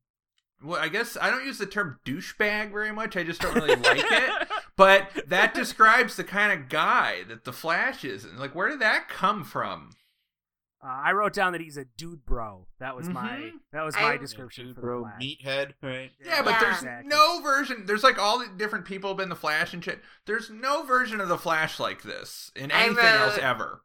well, 0.64 0.80
I 0.80 0.90
guess 0.90 1.18
I 1.20 1.32
don't 1.32 1.44
use 1.44 1.58
the 1.58 1.66
term 1.66 2.00
douchebag 2.06 2.72
very 2.72 2.92
much. 2.92 3.18
I 3.18 3.24
just 3.24 3.42
don't 3.42 3.56
really 3.56 3.76
like 3.76 4.06
it. 4.06 4.48
But 4.78 5.10
that 5.28 5.56
describes 5.56 6.18
the 6.18 6.24
kind 6.24 6.52
of 6.52 6.70
guy 6.70 7.24
that 7.30 7.46
the 7.46 7.54
Flash 7.54 8.06
is. 8.06 8.26
And 8.26 8.38
like 8.38 8.54
where 8.54 8.70
did 8.70 8.80
that 8.80 9.10
come 9.10 9.44
from? 9.44 9.94
Uh, 10.86 11.02
I 11.04 11.14
wrote 11.14 11.34
down 11.34 11.54
that 11.54 11.62
he's 11.62 11.78
a 11.78 11.86
dude 11.86 12.26
bro. 12.26 12.68
That 12.80 12.96
was 12.96 13.10
my 13.10 13.38
Mhm. 13.38 13.52
that 13.72 13.82
was 13.84 13.96
my 13.96 14.14
Yeah, 14.14 14.18
description 14.18 14.68
Dude, 14.68 14.76
for 14.76 14.82
bro, 14.82 15.00
the 15.00 15.06
Flash. 15.06 15.22
meathead, 15.22 15.74
right? 15.82 16.12
Yeah, 16.24 16.42
but 16.44 16.52
Yeah. 16.52 16.60
there's 16.60 16.76
Exactly. 16.78 17.08
no 17.10 17.42
version. 17.42 17.86
There's 17.88 18.04
like 18.04 18.20
all 18.20 18.38
the 18.40 18.48
different 18.50 18.86
people 18.86 19.10
have 19.10 19.18
been 19.18 19.30
the 19.30 19.36
Flash 19.36 19.74
and 19.74 19.84
shit. 19.84 20.04
There's 20.26 20.50
no 20.52 20.84
version 20.84 21.20
of 21.20 21.28
the 21.28 21.38
Flash 21.40 21.80
like 21.80 22.04
this 22.04 22.52
in 22.56 22.72
I 22.72 22.84
anything 22.84 23.04
else 23.06 23.38
ever. 23.40 23.82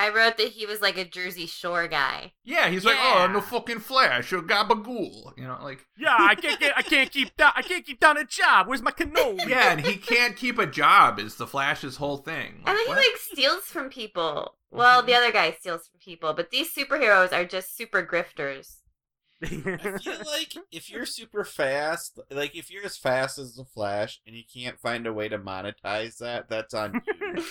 I 0.00 0.08
wrote 0.08 0.38
that 0.38 0.48
he 0.48 0.64
was 0.64 0.80
like 0.80 0.96
a 0.96 1.04
Jersey 1.04 1.46
Shore 1.46 1.86
guy. 1.86 2.32
Yeah, 2.42 2.70
he's 2.70 2.86
like, 2.86 2.96
oh, 2.98 3.18
I'm 3.18 3.34
the 3.34 3.40
Yeah. 3.40 3.44
fucking 3.44 3.80
Flash 3.80 4.32
or 4.32 4.40
Gabagool. 4.40 5.36
You 5.36 5.44
know, 5.44 5.58
like, 5.62 5.86
Yeah, 5.98 6.16
I 6.18 6.34
can't 6.34 6.58
get 6.58 6.72
I 6.74 6.80
can't 6.80 7.10
keep 7.12 7.36
down 7.36 7.52
I 7.54 7.60
can't 7.60 7.84
keep 7.84 8.00
down 8.00 8.16
a 8.16 8.24
job. 8.24 8.66
Where's 8.66 8.80
my 8.80 8.92
cannoli? 8.92 9.46
yeah, 9.46 9.72
and 9.72 9.82
he 9.82 9.96
can't 9.96 10.36
keep 10.36 10.58
a 10.58 10.64
job 10.66 11.18
is 11.18 11.36
the 11.36 11.46
Flash's 11.46 11.96
whole 11.96 12.16
thing. 12.16 12.62
And 12.64 12.78
then 12.78 12.78
he 12.78 12.88
what? 12.88 12.96
like 12.96 13.18
steals 13.18 13.64
from 13.64 13.90
people. 13.90 14.54
Well, 14.70 15.02
the 15.02 15.12
mm-hmm. 15.12 15.22
other 15.22 15.32
guy 15.32 15.50
steals 15.52 15.88
from 15.88 16.00
people, 16.00 16.32
but 16.32 16.50
these 16.50 16.72
superheroes 16.72 17.34
are 17.34 17.44
just 17.44 17.76
super 17.76 18.02
grifters. 18.02 18.76
I 19.42 19.48
feel 19.48 20.18
like 20.24 20.56
if 20.72 20.90
you're 20.90 21.04
super 21.04 21.44
fast, 21.44 22.20
like 22.30 22.56
if 22.56 22.70
you're 22.70 22.86
as 22.86 22.96
fast 22.96 23.38
as 23.38 23.54
the 23.54 23.64
Flash 23.66 24.20
and 24.26 24.34
you 24.34 24.44
can't 24.50 24.80
find 24.80 25.06
a 25.06 25.12
way 25.12 25.28
to 25.28 25.38
monetize 25.38 26.18
that, 26.18 26.48
that's 26.48 26.72
on 26.72 27.02
you. 27.06 27.44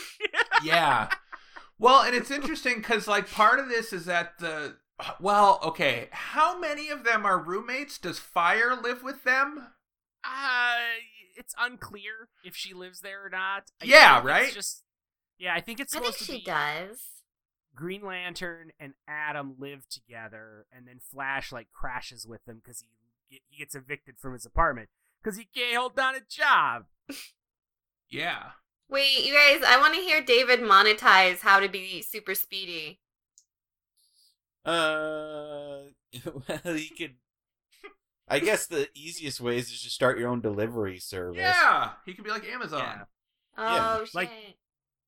yeah. 0.64 1.10
Well, 1.80 2.02
and 2.04 2.16
it's 2.16 2.30
interesting 2.32 2.78
because 2.78 3.08
like 3.08 3.32
part 3.32 3.60
of 3.60 3.70
this 3.70 3.94
is 3.94 4.06
that 4.06 4.38
the 4.40 4.78
well, 5.20 5.60
okay, 5.64 6.10
how 6.12 6.60
many 6.60 6.90
of 6.90 7.04
them 7.06 7.26
are 7.26 7.40
roommates? 7.40 7.98
Does 7.98 8.20
Fire 8.20 8.76
live 8.76 9.02
with 9.02 9.24
them? 9.24 9.68
Uh, 10.24 11.00
it's 11.36 11.56
unclear 11.58 12.28
if 12.44 12.56
she 12.56 12.74
lives 12.74 13.00
there 13.02 13.26
or 13.26 13.30
not. 13.30 13.72
I 13.82 13.86
Yeah, 13.86 14.22
think 14.22 14.26
it's 14.26 14.26
right? 14.26 14.54
Just 14.54 14.84
yeah, 15.38 15.54
I 15.54 15.62
think 15.62 15.80
it's 15.80 15.96
I 15.96 16.00
think 16.00 16.16
supposed 16.16 16.20
to 16.20 16.26
she 16.26 16.38
be 16.40 16.44
does. 16.44 17.00
Green 17.76 18.04
Lantern 18.04 18.72
and 18.80 18.94
Atom 19.08 19.56
live 19.58 19.88
together, 19.90 20.66
and 20.72 20.88
then 20.88 21.00
Flash 21.00 21.52
like 21.52 21.72
crashes 21.72 22.28
with 22.28 22.44
them 22.46 22.62
because 22.64 22.84
he 23.30 23.42
he 23.50 23.58
gets 23.58 23.76
evicted 23.76 24.18
from 24.20 24.34
his 24.34 24.46
apartment 24.46 24.90
because 25.24 25.38
he 25.38 25.46
can't 25.46 25.78
hold 25.78 25.96
down 25.96 26.16
a 26.16 26.22
job. 26.22 26.86
Yeah. 28.10 28.52
Wait, 28.90 29.24
you 29.26 29.34
guys, 29.34 29.62
I 29.68 29.78
want 29.80 29.94
to 29.96 30.02
hear 30.02 30.22
David 30.22 30.62
monetize 30.62 31.42
how 31.42 31.60
to 31.60 31.68
be 31.70 32.02
super 32.02 32.34
speedy. 32.36 33.00
Uh, 34.66 35.82
well, 36.64 36.76
you 36.78 36.90
could. 36.98 37.16
I 38.28 38.40
guess 38.40 38.68
the 38.68 38.90
easiest 38.96 39.40
way 39.42 39.58
is 39.58 39.70
just 39.72 39.84
to 39.84 39.90
start 39.90 40.20
your 40.20 40.30
own 40.30 40.42
delivery 40.42 41.00
service. 41.00 41.38
Yeah. 41.40 41.92
He 42.06 42.14
could 42.14 42.24
be 42.26 42.30
like 42.32 42.46
Amazon. 42.48 42.82
Yeah. 43.58 43.98
Oh 44.00 44.06
shit. 44.06 44.16
like- 44.16 44.32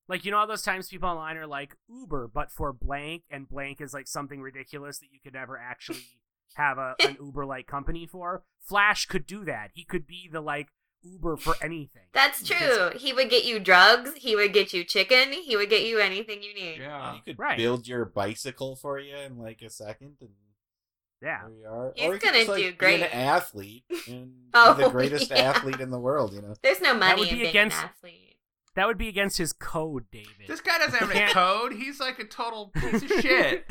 Like 0.08 0.26
you 0.26 0.32
know 0.32 0.38
all 0.38 0.48
those 0.48 0.64
times 0.64 0.90
people 0.90 1.08
online 1.08 1.38
are 1.38 1.48
like 1.48 1.76
Uber, 1.90 2.30
but 2.34 2.52
for 2.52 2.74
blank, 2.74 3.24
and 3.30 3.48
blank 3.48 3.80
is 3.80 3.94
like 3.94 4.08
something 4.08 4.42
ridiculous 4.42 5.00
that 5.00 5.08
you 5.12 5.20
could 5.24 5.34
never 5.34 5.58
actually 5.58 6.06
have 6.56 6.78
a, 6.78 6.96
an 7.00 7.18
Uber 7.24 7.46
like 7.46 7.66
company 7.68 8.06
for. 8.06 8.44
Flash 8.60 9.06
could 9.06 9.26
do 9.26 9.46
that. 9.46 9.70
He 9.74 9.86
could 9.86 10.06
be 10.06 10.28
the 10.32 10.42
like 10.42 10.68
Uber 11.04 11.38
for 11.38 11.56
anything. 11.64 12.04
That's 12.14 12.42
Because- 12.48 12.92
true. 12.92 13.00
He 13.00 13.14
would 13.14 13.30
get 13.30 13.46
you 13.46 13.60
drugs. 13.60 14.12
He 14.18 14.36
would 14.36 14.54
get 14.54 14.74
you 14.74 14.84
chicken. 14.84 15.32
He 15.34 15.56
would 15.58 15.70
get 15.70 15.84
you 15.86 16.00
anything 16.00 16.44
you 16.44 16.54
need. 16.54 16.80
Yeah. 16.80 17.16
You 17.16 17.22
could 17.26 17.40
Right. 17.40 17.58
build 17.58 17.88
your 17.88 18.06
bicycle 18.06 18.76
for 18.76 19.00
you 19.00 19.16
in 19.16 19.38
like 19.38 19.62
a 19.62 19.70
second, 19.70 20.18
and 20.22 20.30
Yeah. 21.22 21.42
there 21.48 21.52
you 21.58 21.68
are. 21.68 21.94
He's 21.96 22.06
or 22.10 22.14
you 22.16 22.20
gonna 22.20 22.38
just, 22.38 22.50
like, 22.50 22.58
do 22.58 22.64
Be 22.64 22.68
an 22.70 22.76
great. 22.78 23.02
athlete 23.04 23.84
and 24.08 24.34
Oh, 24.54 24.74
be 24.76 24.84
the 24.84 24.90
greatest 24.90 25.32
yeah. 25.32 25.38
athlete 25.38 25.80
in 25.80 25.90
the 25.92 26.00
world. 26.00 26.34
You 26.34 26.42
know. 26.42 26.54
There's 26.62 26.82
no 26.82 26.94
money 26.94 27.22
would 27.22 27.30
in 27.30 27.36
being 27.38 27.50
against- 27.50 27.78
an 27.78 27.86
athlete. 27.86 28.38
That 28.76 28.88
would 28.88 28.98
be 28.98 29.10
against 29.10 29.38
his 29.38 29.52
code, 29.52 30.06
David. 30.12 30.48
This 30.48 30.62
guy 30.62 30.78
doesn't 30.78 30.98
have 30.98 31.10
any 31.12 31.20
Can't- 31.20 31.34
code. 31.34 31.74
He's 31.74 32.00
like 32.00 32.20
a 32.20 32.24
total 32.26 32.68
piece 32.74 33.02
of 33.04 33.10
shit. 33.22 33.66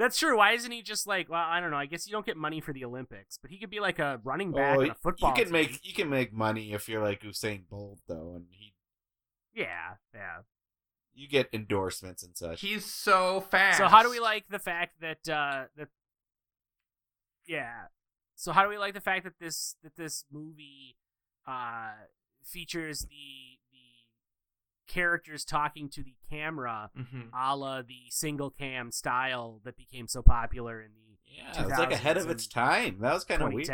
Yeah. 0.00 0.04
That's 0.06 0.18
true. 0.18 0.36
Why 0.38 0.52
isn't 0.52 0.70
he 0.72 0.82
just 0.82 1.06
like? 1.06 1.28
Well, 1.28 1.40
I 1.44 1.60
don't 1.60 1.70
know. 1.70 1.76
I 1.76 1.86
guess 1.86 2.06
you 2.06 2.12
don't 2.12 2.24
get 2.26 2.36
money 2.36 2.60
for 2.60 2.72
the 2.72 2.84
Olympics, 2.84 3.38
but 3.40 3.50
he 3.50 3.58
could 3.58 3.70
be 3.70 3.80
like 3.80 3.98
a 3.98 4.20
running 4.24 4.52
back 4.52 4.78
Oh, 4.78 4.80
in 4.80 4.90
a 4.90 4.94
football. 4.94 5.30
you 5.30 5.34
can 5.34 5.44
team. 5.44 5.52
make 5.52 5.80
you 5.86 5.92
can 5.94 6.08
make 6.08 6.32
money 6.32 6.72
if 6.72 6.88
you're 6.88 7.02
like 7.02 7.22
Usain 7.22 7.68
Bolt 7.68 7.98
though, 8.08 8.32
and 8.34 8.46
he 8.50 8.72
Yeah, 9.54 9.94
yeah. 10.14 10.38
you 11.14 11.28
get 11.28 11.48
endorsements 11.52 12.22
and 12.22 12.36
such. 12.36 12.60
He's 12.62 12.84
so 12.86 13.40
fast. 13.50 13.78
So 13.78 13.88
how 13.88 14.02
do 14.02 14.10
we 14.10 14.20
like 14.20 14.44
the 14.48 14.58
fact 14.58 15.00
that 15.00 15.28
uh 15.28 15.64
that? 15.76 15.88
Yeah. 17.46 17.86
So 18.36 18.52
how 18.52 18.62
do 18.62 18.68
we 18.68 18.78
like 18.78 18.94
the 18.94 19.00
fact 19.00 19.24
that 19.24 19.34
this 19.40 19.76
that 19.82 19.96
this 19.96 20.24
movie 20.32 20.96
uh 21.46 21.92
features 22.44 23.00
the 23.00 23.08
the 23.08 23.59
characters 24.90 25.44
talking 25.44 25.88
to 25.90 26.02
the 26.02 26.14
camera, 26.28 26.90
Mhm. 26.98 27.30
a 27.32 27.56
la 27.56 27.82
the 27.82 28.10
single 28.10 28.50
cam 28.50 28.90
style 28.92 29.60
that 29.64 29.76
became 29.76 30.08
so 30.08 30.22
popular 30.22 30.80
in 30.82 30.92
the 30.94 31.16
yeah, 31.32 31.62
it's 31.62 31.78
like 31.78 31.92
ahead 31.92 32.16
of 32.16 32.28
its 32.28 32.46
time. 32.48 32.98
That 33.00 33.14
was 33.14 33.24
kind 33.24 33.40
of 33.40 33.52
weird. 33.52 33.68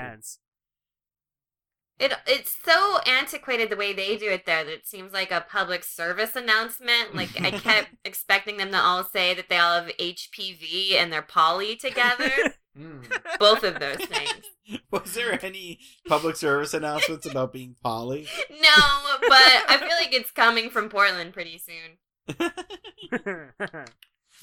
It 1.98 2.12
it's 2.26 2.54
so 2.62 2.98
antiquated 3.06 3.70
the 3.70 3.76
way 3.76 3.94
they 3.94 4.18
do 4.18 4.28
it 4.30 4.44
there 4.44 4.62
that 4.62 4.70
it 4.70 4.86
seems 4.86 5.14
like 5.14 5.30
a 5.30 5.40
public 5.40 5.82
service 5.82 6.36
announcement. 6.36 7.14
Like 7.14 7.40
I 7.40 7.50
kept 7.52 7.88
expecting 8.04 8.58
them 8.58 8.70
to 8.72 8.78
all 8.78 9.02
say 9.04 9.32
that 9.32 9.48
they 9.48 9.56
all 9.56 9.80
have 9.80 9.90
HPV 9.96 10.92
and 10.96 11.10
they're 11.10 11.22
poly 11.22 11.74
together. 11.76 12.30
Mm. 12.78 13.04
Both 13.38 13.62
of 13.64 13.80
those 13.80 13.96
things. 13.96 14.80
Was 14.90 15.14
there 15.14 15.38
any 15.44 15.78
public 16.06 16.36
service 16.36 16.74
announcements 16.74 17.24
about 17.26 17.52
being 17.52 17.76
poly? 17.82 18.26
No, 18.50 19.16
but 19.20 19.64
I 19.68 19.76
feel 19.78 19.96
like 20.00 20.12
it's 20.12 20.30
coming 20.30 20.70
from 20.70 20.88
Portland 20.88 21.32
pretty 21.32 21.58
soon. 21.58 21.98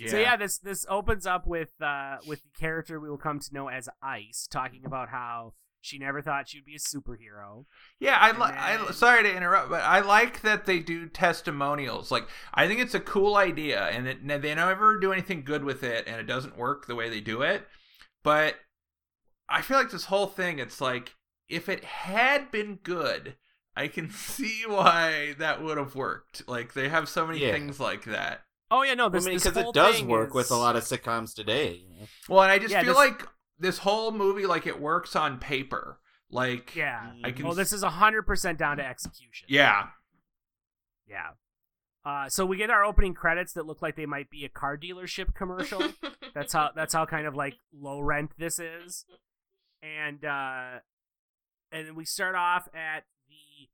So 0.07 0.17
yeah, 0.17 0.35
this 0.37 0.57
this 0.57 0.85
opens 0.89 1.27
up 1.27 1.45
with 1.45 1.69
uh 1.81 2.17
with 2.27 2.41
the 2.41 2.59
character 2.59 2.99
we 2.99 3.09
will 3.09 3.17
come 3.17 3.39
to 3.39 3.53
know 3.53 3.67
as 3.67 3.87
Ice 4.01 4.47
talking 4.49 4.85
about 4.85 5.09
how 5.09 5.53
she 5.81 5.99
never 5.99 6.21
thought 6.21 6.47
she'd 6.47 6.65
be 6.65 6.75
a 6.75 6.79
superhero. 6.79 7.65
Yeah, 7.99 8.17
I, 8.19 8.29
And 8.29 8.39
li- 8.39 8.87
I 8.87 8.91
sorry 8.91 9.23
to 9.23 9.35
interrupt, 9.35 9.69
but 9.69 9.83
I 9.83 9.99
like 9.99 10.41
that 10.41 10.65
they 10.65 10.79
do 10.79 11.07
testimonials. 11.07 12.09
Like, 12.09 12.27
I 12.53 12.67
think 12.67 12.79
it's 12.79 12.95
a 12.95 13.01
cool 13.01 13.35
idea, 13.35 13.83
and 13.89 14.07
it, 14.07 14.25
they 14.41 14.55
never 14.55 14.97
do 14.97 15.11
anything 15.11 15.43
good 15.43 15.65
with 15.65 15.83
it, 15.83 16.07
and 16.07 16.21
it 16.21 16.23
doesn't 16.23 16.57
work 16.57 16.87
the 16.87 16.95
way 16.95 17.09
they 17.09 17.19
do 17.19 17.41
it. 17.41 17.67
But 18.23 18.55
I 19.49 19.61
feel 19.61 19.77
like 19.77 19.91
this 19.91 20.05
whole 20.05 20.27
thing, 20.27 20.59
it's 20.59 20.79
like 20.81 21.15
if 21.49 21.67
it 21.69 21.83
had 21.83 22.49
been 22.51 22.79
good, 22.83 23.35
I 23.75 23.87
can 23.87 24.09
see 24.11 24.63
why 24.67 25.35
that 25.39 25.61
would 25.61 25.77
have 25.77 25.95
worked. 25.95 26.47
Like 26.47 26.73
they 26.73 26.89
have 26.89 27.09
so 27.09 27.27
many 27.27 27.39
Yeah. 27.39 27.51
things 27.51 27.79
like 27.79 28.05
that. 28.05 28.41
Oh 28.71 28.81
yeah, 28.81 28.93
no, 28.95 29.05
I 29.05 29.09
this 29.09 29.25
mean, 29.25 29.37
because 29.37 29.55
it 29.57 29.73
does 29.73 30.01
work 30.01 30.29
is- 30.29 30.33
with 30.35 30.51
a 30.51 30.55
lot 30.55 30.75
of 30.75 30.83
sitcoms 30.83 31.35
today. 31.35 31.73
You 31.87 31.89
know? 31.89 32.07
Well, 32.29 32.43
and 32.43 32.51
I 32.51 32.57
just 32.59 32.71
Yeah, 32.71 32.81
feel 32.81 32.93
this- 32.93 32.97
like 32.97 33.27
this 33.59 33.77
whole 33.79 34.11
movie, 34.11 34.45
like 34.47 34.65
it 34.65 34.79
works 34.81 35.15
on 35.15 35.37
paper. 35.39 35.99
Like, 36.31 36.75
Yeah. 36.75 37.11
I 37.23 37.31
can. 37.31 37.45
Well, 37.45 37.53
this 37.53 37.71
is 37.73 37.83
hundred 37.83 38.23
percent 38.23 38.57
down 38.57 38.77
to 38.77 38.85
execution. 38.85 39.47
yeah, 39.49 39.89
Yeah. 41.07 41.31
Uh, 42.05 42.27
so 42.27 42.45
we 42.45 42.57
get 42.57 42.69
our 42.69 42.83
opening 42.83 43.13
credits 43.13 43.53
that 43.53 43.65
look 43.65 43.81
like 43.81 43.95
they 43.95 44.05
might 44.05 44.29
be 44.29 44.43
a 44.43 44.49
car 44.49 44.77
dealership 44.77 45.33
commercial. 45.33 45.81
that's 46.33 46.51
how 46.51 46.71
that's 46.75 46.93
how 46.93 47.05
kind 47.05 47.25
of 47.25 47.35
like 47.35 47.55
low 47.73 47.99
rent 48.01 48.31
this 48.37 48.59
is. 48.59 49.05
And 49.81 50.25
uh 50.25 50.79
and 51.71 51.87
then 51.87 51.95
we 51.95 52.05
start 52.05 52.35
off 52.35 52.67
at 52.73 53.05
the 53.27 53.69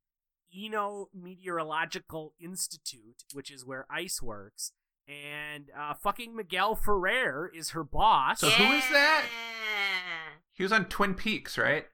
Eno 0.56 1.10
Meteorological 1.14 2.34
Institute, 2.40 3.24
which 3.34 3.52
is 3.52 3.66
where 3.66 3.86
Ice 3.90 4.22
works. 4.22 4.74
And 5.08 5.72
uh 5.78 5.96
fucking 5.96 6.36
Miguel 6.36 6.76
Ferrer 6.76 7.52
is 7.54 7.72
her 7.72 7.84
boss. 7.84 8.42
So 8.42 8.50
who 8.50 8.74
is 8.74 8.84
that? 8.92 9.26
He 10.54 10.62
was 10.62 10.72
on 10.72 10.86
Twin 10.86 11.16
Peaks, 11.16 11.58
right? 11.58 11.88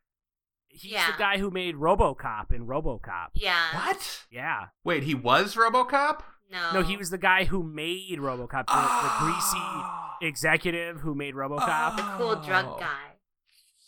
He's 0.75 0.91
Yeah. 0.91 1.11
the 1.11 1.17
guy 1.17 1.37
who 1.37 1.49
made 1.51 1.75
RoboCop 1.75 2.51
in 2.53 2.67
RoboCop. 2.67 3.29
Yeah. 3.33 3.75
What? 3.75 4.25
Yeah. 4.29 4.67
Wait, 4.83 5.03
he 5.03 5.15
was 5.15 5.55
RoboCop? 5.55 6.21
No. 6.51 6.73
No, 6.73 6.81
he 6.83 6.95
was 6.97 7.09
the 7.09 7.17
guy 7.17 7.45
who 7.45 7.63
made 7.63 8.19
RoboCop, 8.19 8.67
the, 8.67 8.73
the 9.03 9.15
greasy 9.19 10.27
executive 10.27 11.01
who 11.01 11.15
made 11.15 11.33
RoboCop. 11.35 11.95
the 11.97 12.03
cool 12.17 12.35
drug 12.35 12.65
Oh. 12.67 12.77
guy. 12.79 13.13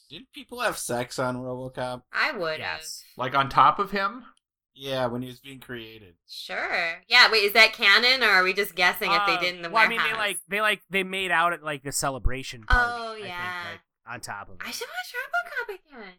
Didn't 0.10 0.32
people 0.34 0.62
have 0.62 0.78
sex 0.78 1.20
on 1.20 1.38
RoboCop? 1.38 2.04
I 2.14 2.32
would. 2.32 2.60
Yes. 2.60 3.04
Like 3.18 3.36
on 3.36 3.50
top 3.50 3.78
of 3.80 3.92
him? 3.92 4.26
Yeah, 4.74 5.08
when 5.08 5.22
he 5.24 5.28
was 5.28 5.40
being 5.40 5.60
created. 5.60 6.16
Sure. 6.30 7.02
Yeah. 7.08 7.32
Wait, 7.32 7.44
is 7.44 7.54
that 7.54 7.74
canon, 7.74 8.24
or 8.24 8.30
are 8.32 8.44
we 8.44 8.54
just 8.54 8.76
guessing 8.76 9.12
if 9.12 9.22
they 9.26 9.34
Uh, 9.36 9.40
did 9.40 9.56
in 9.56 9.62
the 9.64 9.70
well, 9.70 9.88
warehouse? 9.90 10.00
I 10.00 10.04
mean, 10.08 10.14
they 10.14 10.18
like 10.20 10.40
they 10.48 10.62
like 10.62 10.82
they 10.90 11.04
made 11.04 11.32
out 11.32 11.52
at 11.54 11.64
like 11.64 11.84
the 11.84 11.92
celebration 11.92 12.64
party. 12.64 12.94
Oh, 12.96 13.12
I 13.12 13.16
think, 13.16 13.28
yeah. 13.28 13.64
like, 13.72 13.82
on 14.14 14.20
top 14.22 14.50
of 14.50 14.56
it. 14.56 14.62
I 14.68 14.72
should 14.72 14.88
watch 14.88 15.16
RoboCop 15.16 15.98
again. 16.04 16.14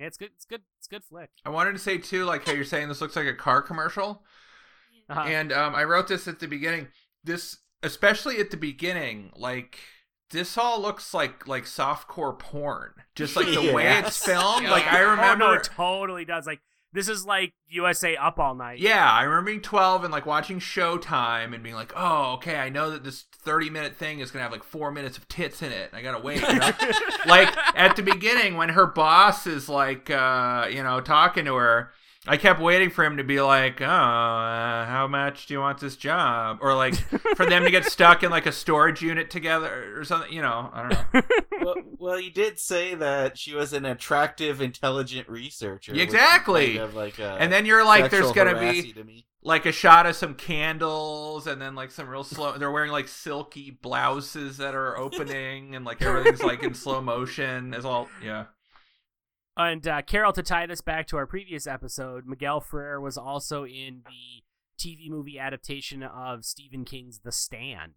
Yeah, 0.00 0.06
it's 0.06 0.16
good. 0.16 0.30
It's 0.34 0.46
good. 0.46 0.62
It's 0.78 0.88
good 0.88 1.04
flick. 1.04 1.28
I 1.44 1.50
wanted 1.50 1.72
to 1.72 1.78
say 1.78 1.98
too, 1.98 2.24
like 2.24 2.46
how 2.46 2.52
you're 2.52 2.64
saying 2.64 2.88
this 2.88 3.02
looks 3.02 3.16
like 3.16 3.26
a 3.26 3.34
car 3.34 3.60
commercial. 3.60 4.22
Uh-huh. 5.10 5.20
And 5.20 5.52
um, 5.52 5.74
I 5.74 5.84
wrote 5.84 6.08
this 6.08 6.26
at 6.26 6.38
the 6.40 6.48
beginning. 6.48 6.88
This, 7.22 7.58
especially 7.82 8.38
at 8.38 8.50
the 8.50 8.56
beginning, 8.56 9.30
like 9.36 9.78
this 10.30 10.56
all 10.56 10.80
looks 10.80 11.12
like 11.12 11.46
like 11.46 11.64
softcore 11.64 12.38
porn. 12.38 12.94
Just 13.14 13.36
like 13.36 13.46
the 13.46 13.72
way 13.74 13.98
it's 13.98 14.24
filmed. 14.24 14.62
Yeah. 14.62 14.70
Like 14.70 14.86
I 14.86 15.02
Oh 15.04 15.10
remember. 15.10 15.44
no, 15.44 15.52
it 15.52 15.64
totally 15.64 16.24
does. 16.24 16.46
Like 16.46 16.60
this 16.92 17.08
is 17.08 17.24
like 17.24 17.52
USA 17.68 18.16
Up 18.16 18.38
All 18.38 18.54
Night. 18.54 18.78
Yeah, 18.78 19.10
I 19.10 19.22
remember 19.22 19.50
being 19.50 19.60
12 19.60 20.04
and 20.04 20.12
like 20.12 20.26
watching 20.26 20.58
Showtime 20.58 21.54
and 21.54 21.62
being 21.62 21.74
like, 21.74 21.92
"Oh, 21.94 22.34
okay, 22.34 22.56
I 22.56 22.68
know 22.68 22.90
that 22.90 23.04
this 23.04 23.24
30-minute 23.44 23.96
thing 23.96 24.20
is 24.20 24.30
going 24.30 24.40
to 24.40 24.42
have 24.44 24.52
like 24.52 24.64
4 24.64 24.90
minutes 24.90 25.16
of 25.16 25.28
tits 25.28 25.62
in 25.62 25.72
it. 25.72 25.90
I 25.92 26.02
got 26.02 26.16
to 26.16 26.22
wait." 26.22 26.40
You 26.40 26.58
know? 26.58 26.70
like 27.26 27.54
at 27.76 27.96
the 27.96 28.02
beginning 28.02 28.56
when 28.56 28.70
her 28.70 28.86
boss 28.86 29.46
is 29.46 29.68
like 29.68 30.10
uh, 30.10 30.68
you 30.70 30.82
know, 30.82 31.00
talking 31.00 31.44
to 31.44 31.54
her 31.54 31.92
I 32.26 32.36
kept 32.36 32.60
waiting 32.60 32.90
for 32.90 33.02
him 33.02 33.16
to 33.16 33.24
be 33.24 33.40
like, 33.40 33.80
"Oh, 33.80 33.84
uh, 33.86 34.84
how 34.84 35.06
much 35.08 35.46
do 35.46 35.54
you 35.54 35.60
want 35.60 35.78
this 35.78 35.96
job?" 35.96 36.58
Or 36.60 36.74
like 36.74 36.94
for 37.34 37.46
them 37.46 37.64
to 37.64 37.70
get 37.70 37.84
stuck 37.90 38.22
in 38.22 38.30
like 38.30 38.44
a 38.44 38.52
storage 38.52 39.00
unit 39.00 39.30
together 39.30 39.98
or 39.98 40.04
something. 40.04 40.30
You 40.30 40.42
know, 40.42 40.70
I 40.72 40.82
don't 40.82 41.14
know. 41.14 41.22
well, 41.62 41.74
well, 41.98 42.20
you 42.20 42.30
did 42.30 42.58
say 42.58 42.94
that 42.94 43.38
she 43.38 43.54
was 43.54 43.72
an 43.72 43.86
attractive, 43.86 44.60
intelligent 44.60 45.30
researcher. 45.30 45.94
Exactly. 45.94 46.74
kind 46.74 46.80
of 46.80 46.94
like 46.94 47.18
And 47.18 47.50
then 47.50 47.64
you're 47.64 47.84
like, 47.84 48.10
there's 48.10 48.32
gonna 48.32 48.60
be 48.60 48.92
to 48.92 49.04
like 49.42 49.64
a 49.64 49.72
shot 49.72 50.04
of 50.04 50.14
some 50.14 50.34
candles, 50.34 51.46
and 51.46 51.60
then 51.60 51.74
like 51.74 51.90
some 51.90 52.08
real 52.08 52.24
slow. 52.24 52.52
They're 52.58 52.70
wearing 52.70 52.92
like 52.92 53.08
silky 53.08 53.70
blouses 53.70 54.58
that 54.58 54.74
are 54.74 54.98
opening, 54.98 55.74
and 55.74 55.84
like 55.84 56.02
everything's 56.02 56.42
like 56.42 56.62
in 56.62 56.74
slow 56.74 57.00
motion. 57.00 57.72
Is 57.72 57.84
all 57.84 58.08
yeah. 58.22 58.46
And 59.60 59.86
uh, 59.86 60.02
Carol, 60.02 60.32
to 60.32 60.42
tie 60.42 60.66
this 60.66 60.80
back 60.80 61.06
to 61.08 61.16
our 61.16 61.26
previous 61.26 61.66
episode, 61.66 62.26
Miguel 62.26 62.60
Ferrer 62.60 63.00
was 63.00 63.16
also 63.18 63.64
in 63.64 64.02
the 64.06 64.42
TV 64.78 65.08
movie 65.10 65.38
adaptation 65.38 66.02
of 66.02 66.44
Stephen 66.44 66.84
King's 66.84 67.20
The 67.20 67.32
Stand. 67.32 67.94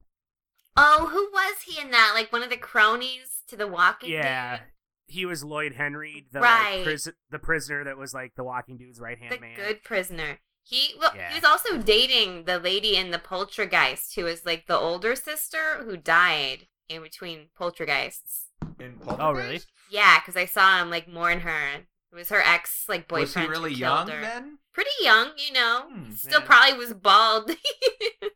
Oh, 0.76 1.08
who 1.12 1.30
was 1.32 1.62
he 1.66 1.80
in 1.82 1.92
that? 1.92 2.12
Like 2.16 2.32
one 2.34 2.44
of 2.44 2.50
the 2.50 2.58
cronies 2.58 3.42
to 3.48 3.56
the 3.56 3.68
Walking 3.68 4.10
dude? 4.10 4.20
Yeah, 4.20 4.60
he 5.08 5.26
was 5.26 5.44
Lloyd 5.44 5.74
Henreid, 5.76 6.26
the 6.32 6.42
Right. 6.42 6.78
like, 6.78 6.84
pris- 6.84 7.10
the 7.30 7.40
prisoner 7.40 7.84
that 7.84 7.98
was 7.98 8.14
like 8.14 8.34
the 8.36 8.44
Walking 8.44 8.78
Dude's 8.78 9.00
right 9.00 9.18
hand 9.20 9.36
the 9.36 9.40
man. 9.40 9.56
good 9.56 9.84
prisoner. 9.84 10.40
He 10.64 10.96
well, 11.00 11.12
Yeah. 11.16 11.30
he 11.30 11.36
was 11.36 11.44
also 11.44 11.78
dating 11.78 12.46
the 12.46 12.58
lady 12.60 12.96
in 12.98 13.12
the 13.12 13.20
Poltergeist, 13.20 14.16
who 14.16 14.24
was 14.24 14.46
like 14.46 14.66
the 14.68 14.78
older 14.78 15.16
sister 15.16 15.84
who 15.84 15.96
died 15.98 16.68
in 16.90 17.04
between 17.04 17.50
Poltergeists. 17.56 18.48
In 18.80 19.00
Oh, 19.08 19.32
really? 19.32 19.62
Yeah, 19.90 20.20
because 20.20 20.36
I 20.36 20.46
saw 20.46 20.82
him 20.82 20.90
like 20.90 21.08
mourn 21.08 21.42
her. 21.42 21.86
It 22.12 22.16
was 22.16 22.30
her 22.30 22.42
ex 22.42 22.86
like 22.88 23.08
boyfriend. 23.08 23.50
Was 23.50 23.58
he 23.58 23.64
really 23.64 23.74
young 23.74 24.08
her. 24.08 24.22
then? 24.22 24.60
Pretty 24.74 24.90
young, 25.02 25.30
you 25.38 25.54
know. 25.54 25.86
Hmm. 25.92 26.12
Still 26.14 26.40
Yeah. 26.42 26.46
probably 26.46 26.78
was 26.78 26.94
bald. 26.94 27.52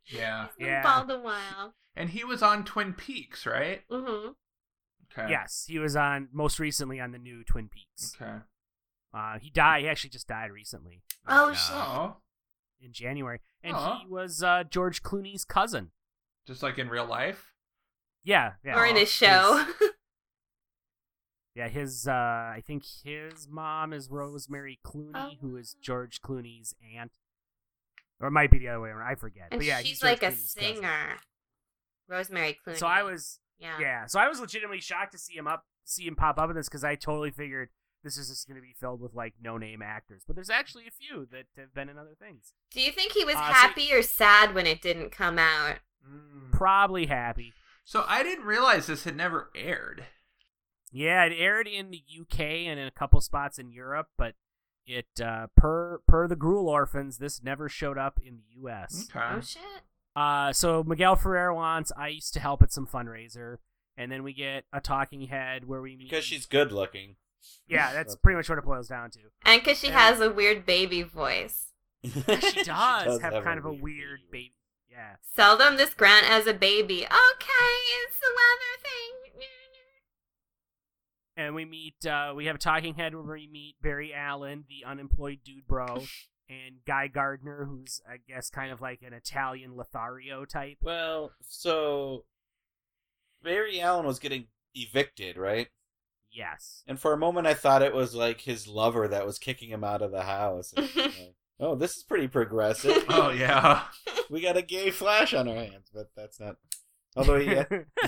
Yeah. 0.10 0.48
Been 0.58 0.68
Yeah. 0.68 0.84
bald 0.84 1.12
a 1.12 1.20
while. 1.20 1.74
And 1.96 2.10
he 2.12 2.24
was 2.24 2.42
on 2.42 2.64
Twin 2.64 2.94
Peaks, 2.94 3.46
right? 3.46 3.82
Mm 3.90 4.06
hmm 4.06 4.28
Okay. 5.20 5.32
Yes, 5.32 5.66
he 5.68 5.80
was 5.80 5.96
on 5.96 6.30
most 6.32 6.60
recently 6.60 7.00
on 7.00 7.12
the 7.12 7.18
new 7.18 7.44
Twin 7.44 7.70
Peaks. 7.70 8.16
Okay. 8.22 8.38
Uh, 9.14 9.40
he 9.40 9.50
died. 9.50 9.82
He 9.82 9.90
actually 9.90 10.12
just 10.12 10.28
died 10.28 10.52
recently. 10.52 11.02
Oh, 11.28 11.50
in, 11.50 11.56
shit. 11.56 11.72
Oh, 11.76 12.18
in 12.80 12.94
January, 12.94 13.40
and 13.64 13.76
Aw. 13.76 14.00
he 14.02 14.08
was 14.08 14.44
uh, 14.44 14.64
George 14.70 15.02
Clooney's 15.02 15.44
cousin. 15.44 15.92
just 16.46 16.62
like 16.62 16.78
in 16.78 16.88
real 16.90 17.06
life. 17.06 17.52
Yeah, 18.24 18.54
yeah. 18.64 18.78
Or 18.78 18.86
in 18.86 18.96
Aw. 18.98 19.00
a 19.02 19.06
show. 19.06 19.66
Yeah, 21.58 21.70
his 21.70 22.08
uh 22.08 22.12
I 22.12 22.62
think 22.66 22.84
his 23.04 23.48
mom 23.50 23.92
is 23.92 24.10
Rosemary 24.12 24.80
Clooney, 24.86 25.40
who 25.42 25.58
is 25.58 25.76
Oh. 25.76 25.80
George 25.82 26.22
Clooney's 26.22 26.76
aunt. 26.96 27.12
Or 28.20 28.28
it 28.28 28.32
might 28.32 28.52
be 28.52 28.60
the 28.60 28.68
other 28.70 28.82
way 28.82 28.90
around. 28.90 29.10
I 29.12 29.16
forget. 29.16 29.48
and 29.52 29.60
but 29.60 29.66
yeah, 29.66 29.80
he's 29.80 29.88
she's 29.88 30.00
George 30.02 30.22
like 30.22 30.24
a 30.24 30.28
Clooney's 30.36 30.54
cousin. 30.54 30.76
singer. 30.76 31.18
Rosemary 32.08 32.58
Clooney. 32.66 32.78
So 32.78 32.86
I 32.88 33.02
was 33.04 33.40
Yeah. 33.58 33.80
yeah, 33.80 34.06
so 34.06 34.20
I 34.20 34.28
was 34.28 34.40
legitimately 34.40 34.82
shocked 34.82 35.14
to 35.14 35.18
see 35.18 35.36
him 35.36 35.48
up 35.48 35.66
see 35.84 36.06
him 36.06 36.16
pop 36.16 36.38
up 36.38 36.50
in 36.50 36.56
this 36.56 36.68
because 36.70 36.84
I 36.84 36.96
totally 36.96 37.32
figured 37.32 37.70
this 38.04 38.18
is 38.18 38.30
just 38.30 38.48
going 38.48 38.56
to 38.58 38.62
be 38.62 38.76
filled 38.80 39.02
with 39.02 39.16
like 39.16 39.34
no 39.42 39.58
name 39.58 39.82
actors. 39.82 40.24
But 40.28 40.36
there's 40.36 40.50
actually 40.52 40.86
a 40.88 40.92
few 40.92 41.26
that 41.32 41.46
have 41.58 41.74
been 41.74 41.90
in 41.90 41.98
other 41.98 42.16
things. 42.20 42.54
Do 42.72 42.82
you 42.82 42.92
think 42.92 43.14
he 43.14 43.26
was 43.26 43.36
Uh, 43.36 43.48
so- 43.48 43.54
happy 43.54 43.92
or 43.92 44.04
sad 44.04 44.54
when 44.54 44.68
it 44.68 44.82
didn't 44.82 45.10
come 45.12 45.40
out? 45.40 45.80
Probably 46.52 47.08
happy. 47.08 47.54
So 47.84 48.06
I 48.08 48.22
didn't 48.22 48.46
realize 48.46 48.86
this 48.88 49.06
had 49.06 49.16
never 49.16 49.50
aired. 49.56 50.06
Yeah, 50.92 51.24
it 51.26 51.34
aired 51.38 51.68
in 51.68 51.92
the 51.92 52.02
UK 52.22 52.40
and 52.40 52.80
in 52.80 52.88
a 52.88 52.92
couple 52.92 53.20
spots 53.22 53.60
in 53.60 53.72
Europe, 53.72 54.08
but 54.18 54.36
it 54.86 55.08
uh, 55.22 55.48
per 55.56 56.00
per 56.08 56.28
the 56.28 56.36
Gruel 56.36 56.70
Orphans, 56.70 57.18
this 57.18 57.44
never 57.44 57.68
showed 57.68 57.98
up 57.98 58.20
in 58.24 58.38
the 58.38 58.62
US. 58.70 59.08
Okay. 59.14 59.26
Oh 59.36 59.42
shit. 59.42 59.62
Uh, 60.16 60.52
so 60.54 60.84
Miguel 60.84 61.16
Ferrer 61.16 61.54
wants 61.54 61.92
Ice 61.98 62.32
to 62.32 62.40
help 62.40 62.64
at 62.64 62.72
some 62.72 62.88
fundraiser, 62.88 63.58
and 63.98 64.12
then 64.12 64.24
we 64.24 64.34
get 64.34 64.64
a 64.74 64.80
talking 64.82 65.28
head 65.28 65.68
where 65.68 65.82
we 65.82 65.96
meet 65.96 66.10
Because 66.10 66.24
she's 66.24 66.46
good 66.46 66.72
looking. 66.72 67.18
yeah, 67.68 67.92
that's 67.94 68.16
pretty 68.16 68.38
much 68.38 68.50
what 68.50 68.58
it 68.58 68.64
boils 68.66 68.88
down 68.88 69.12
to. 69.12 69.20
And 69.46 69.62
because 69.62 69.80
she 69.80 69.88
Yeah. 69.88 70.08
has 70.08 70.20
a 70.22 70.32
weird 70.32 70.66
baby 70.66 71.04
voice. 71.04 71.66
She 72.04 72.64
does, 72.64 73.22
have, 73.22 73.34
a 73.34 73.42
kind 73.42 73.60
of 73.60 73.66
a 73.66 73.70
weird 73.70 73.82
weird 73.82 74.20
baby. 74.32 74.32
baby. 74.32 74.54
Yeah, 74.90 75.16
Seldom 75.36 75.76
this 75.78 75.94
Grant 75.94 76.28
as 76.30 76.48
a 76.48 76.54
baby. 76.54 77.04
Okay, 77.06 77.76
it's 78.06 78.20
the 78.20 78.32
weather 78.34 78.82
thing. 78.82 79.27
And 81.38 81.56
we 81.56 81.64
meet 81.64 82.06
uh, 82.06 82.34
we 82.36 82.48
have 82.48 82.56
a 82.56 82.60
talking 82.60 82.96
head 82.96 83.14
where 83.14 83.24
we 83.24 83.48
meet 83.48 83.76
Barry 83.82 84.14
Allen, 84.14 84.66
the 84.68 84.86
unemployed 84.86 85.40
dude 85.46 85.68
bro, 85.68 85.86
and 86.50 86.84
Guy 86.86 87.08
Gardner, 87.08 87.66
who's 87.66 88.02
I 88.10 88.18
guess 88.28 88.50
kind 88.50 88.72
of 88.72 88.82
like 88.82 89.02
an 89.04 89.14
Italian 89.14 89.76
Lothario 89.76 90.44
type. 90.44 90.78
Well, 90.82 91.32
so 91.42 92.26
Barry 93.44 93.80
Allen 93.80 94.06
was 94.06 94.20
getting 94.20 94.48
evicted, 94.76 95.38
right? 95.38 95.68
Yes. 96.32 96.84
And 96.88 97.00
for 97.00 97.14
a 97.14 97.18
moment, 97.18 97.48
I 97.48 97.54
thought 97.54 97.82
it 97.82 97.94
was 97.94 98.14
like 98.14 98.42
his 98.42 98.68
lover 98.68 99.08
that 99.08 99.26
was 99.26 99.40
kicking 99.40 99.70
him 99.70 99.84
out 99.84 100.02
of 100.02 100.12
the 100.12 100.24
house. 100.24 100.74
And, 100.76 100.90
like, 100.96 101.36
oh, 101.60 101.76
this 101.76 101.96
is 101.96 102.04
pretty 102.04 102.28
progressive. 102.28 103.06
Oh 103.10 103.30
yeah. 103.30 103.84
we 104.30 104.42
got 104.42 104.58
a 104.58 104.62
gay 104.62 104.92
Flash 104.92 105.34
on 105.34 105.48
our 105.48 105.56
hands, 105.56 105.90
but 105.94 106.12
that's 106.16 106.40
not. 106.40 106.58
Although 107.18 107.40
he, 107.40 107.50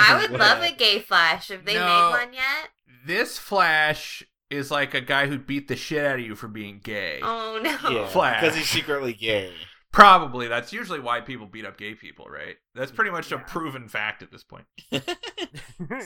I 0.00 0.18
would 0.20 0.38
love 0.38 0.62
a 0.62 0.72
gay 0.72 0.98
Flash 0.98 1.50
if 1.50 1.64
they 1.64 1.74
No. 1.74 1.86
made 1.86 2.10
one 2.26 2.32
yet. 2.34 2.68
This 3.06 3.38
Flash 3.38 4.22
is 4.50 4.70
like 4.70 4.94
a 4.94 5.00
guy 5.00 5.26
who 5.26 5.38
beat 5.38 5.68
the 5.68 5.76
shit 5.76 6.04
out 6.04 6.18
of 6.18 6.24
you 6.24 6.34
for 6.34 6.48
being 6.48 6.80
gay. 6.82 7.20
Oh 7.22 7.60
no. 7.62 7.90
yeah, 7.90 8.06
Flash. 8.08 8.40
because 8.42 8.56
he's 8.56 8.68
secretly 8.68 9.12
gay. 9.12 9.52
Probably. 9.92 10.46
That's 10.48 10.72
usually 10.72 11.00
why 11.00 11.20
people 11.22 11.46
beat 11.46 11.64
up 11.64 11.78
gay 11.78 11.94
people, 11.94 12.26
right? 12.26 12.56
That's 12.74 12.90
pretty 12.92 13.10
much 13.10 13.32
a 13.32 13.38
proven 13.38 13.88
fact 13.88 14.22
at 14.22 14.30
this 14.30 14.44
point. 14.44 14.66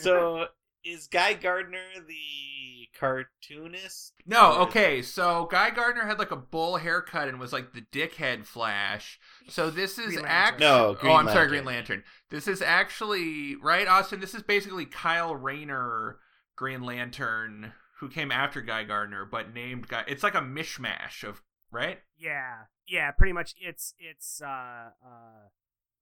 so 0.01 0.47
is 0.85 1.07
Guy 1.07 1.35
Gardner 1.35 1.79
the 2.07 2.89
cartoonist? 2.99 4.15
No, 4.27 4.59
okay, 4.61 5.03
so 5.03 5.49
Guy 5.51 5.71
Gardner 5.71 6.07
had 6.07 6.19
like 6.19 6.31
a 6.31 6.37
bull 6.37 6.77
haircut 6.77 7.29
and 7.29 7.41
was 7.41 7.53
like 7.53 7.73
the 7.73 7.83
dickhead 7.93 8.47
Flash. 8.47 9.19
So 9.49 9.71
this 9.71 9.99
is 9.99 10.15
Green 10.15 10.25
actually 10.27 10.67
No, 10.67 10.97
Green 10.99 11.13
oh, 11.13 11.17
I'm 11.17 11.29
sorry, 11.29 11.49
Green 11.49 11.65
Lantern. 11.65 12.03
This 12.31 12.49
is 12.49 12.63
actually 12.63 13.57
right, 13.57 13.87
Austin. 13.87 14.21
This 14.21 14.35
is 14.35 14.43
basically 14.43 14.87
Kyle 14.87 15.35
Rayner, 15.35 16.19
Green 16.57 16.83
Lantern, 16.83 17.73
who 17.99 18.09
came 18.09 18.33
after 18.33 18.61
Guy 18.61 18.85
Gardner, 18.85 19.25
but 19.25 19.55
named 19.55 19.89
Guy. 19.89 20.05
It's 20.07 20.23
like 20.23 20.35
a 20.35 20.41
mishmash 20.41 21.23
of 21.25 21.43
right. 21.71 21.99
Yeah, 22.19 22.65
yeah, 22.89 23.11
pretty 23.13 23.33
much. 23.33 23.55
It's 23.61 23.95
it's 23.99 24.41
uh 24.43 24.91
uh 25.05 25.49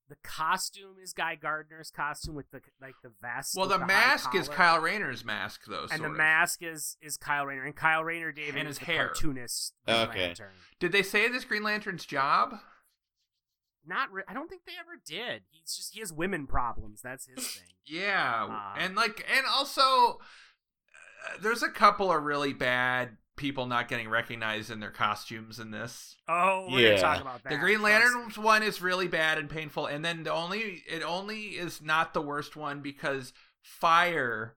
the 0.08 0.16
costume 0.22 0.96
is 1.02 1.12
Guy 1.12 1.34
Gardner's 1.34 1.90
costume 1.90 2.34
with 2.34 2.50
the 2.50 2.60
like 2.80 2.94
the 3.02 3.10
vest. 3.20 3.54
Well, 3.56 3.68
with 3.68 3.78
the 3.78 3.86
mask 3.86 4.34
is. 4.34 4.48
Kyle 4.48 4.78
Rayner's 4.80 5.24
mask, 5.24 5.62
though. 5.68 5.86
and 5.90 6.02
the 6.02 6.08
of. 6.10 6.16
mask 6.16 6.62
is 6.62 6.96
is 7.02 7.16
Kyle 7.16 7.44
Rayner, 7.46 7.64
and 7.64 7.76
Kyle 7.76 8.02
Rayner 8.04 8.32
David 8.32 8.56
And 8.60 8.68
is 8.68 8.78
his 8.78 8.86
the 8.86 8.92
hair. 8.92 9.06
cartoonist. 9.08 9.74
Green 9.86 9.98
Okay. 9.98 10.26
Lantern. 10.28 10.52
Did 10.80 10.92
they 10.92 11.02
say 11.02 11.28
this 11.28 11.44
Green 11.44 11.62
Lantern's 11.62 12.04
job? 12.06 12.54
Not, 13.86 14.12
re- 14.12 14.22
I 14.28 14.34
don't 14.34 14.48
think 14.50 14.62
they 14.66 14.72
ever 14.78 15.00
did. 15.06 15.42
He's 15.50 15.74
just 15.74 15.94
he 15.94 16.00
has 16.00 16.12
women 16.12 16.46
problems. 16.46 17.00
That's 17.02 17.26
his 17.26 17.46
thing. 17.56 17.68
Yeah, 17.86 18.46
Ah. 18.50 18.74
and 18.78 18.94
like, 18.94 19.24
and 19.34 19.46
also, 19.46 19.80
uh, 20.18 21.38
there's 21.40 21.62
a 21.62 21.70
couple 21.70 22.12
of 22.12 22.22
really 22.22 22.52
bad 22.52 23.16
people 23.38 23.64
not 23.66 23.88
getting 23.88 24.08
recognized 24.10 24.70
in 24.70 24.80
their 24.80 24.90
costumes 24.90 25.58
in 25.58 25.70
this. 25.70 26.16
Oh, 26.28 26.68
we're 26.70 26.80
Yeah. 26.80 26.88
gonna 26.90 27.00
talk 27.00 27.20
about 27.22 27.42
that. 27.44 27.48
The 27.50 27.56
Green 27.56 27.78
Trust. 27.78 28.14
Lantern 28.14 28.42
one 28.44 28.62
is 28.62 28.82
really 28.82 29.08
bad 29.08 29.38
and 29.38 29.48
painful, 29.48 29.86
and 29.86 30.04
then 30.04 30.24
the 30.24 30.32
only 30.32 30.82
it 30.86 31.02
only 31.02 31.56
is 31.56 31.80
not 31.80 32.12
the 32.12 32.20
worst 32.20 32.54
one 32.56 32.82
because 32.82 33.32
Fire 33.62 34.56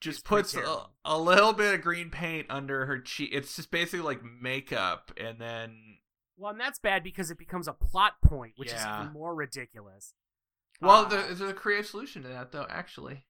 just 0.00 0.18
It's 0.20 0.28
puts 0.28 0.54
a, 0.54 0.86
a 1.06 1.18
little 1.18 1.52
bit 1.54 1.72
of 1.74 1.80
green 1.80 2.10
paint 2.10 2.46
under 2.50 2.84
her 2.86 2.98
cheek. 2.98 3.30
It's 3.32 3.56
just 3.56 3.70
basically 3.70 4.00
like 4.04 4.22
makeup, 4.22 5.10
and 5.16 5.38
then 5.38 5.98
Well, 6.36 6.50
and 6.50 6.60
that's 6.60 6.78
bad 6.78 7.02
because 7.02 7.30
it 7.30 7.38
becomes 7.38 7.66
a 7.66 7.72
plot 7.72 8.20
point, 8.22 8.54
which 8.56 8.68
Yeah. 8.68 8.98
is 8.98 9.02
even 9.04 9.12
more 9.14 9.34
ridiculous. 9.34 10.12
well, 10.82 11.06
Uh, 11.06 11.08
the, 11.08 11.16
there's 11.16 11.40
a 11.40 11.54
creative 11.54 11.86
solution 11.86 12.22
to 12.24 12.28
that 12.28 12.52
though. 12.52 12.66
Actually, 12.68 13.24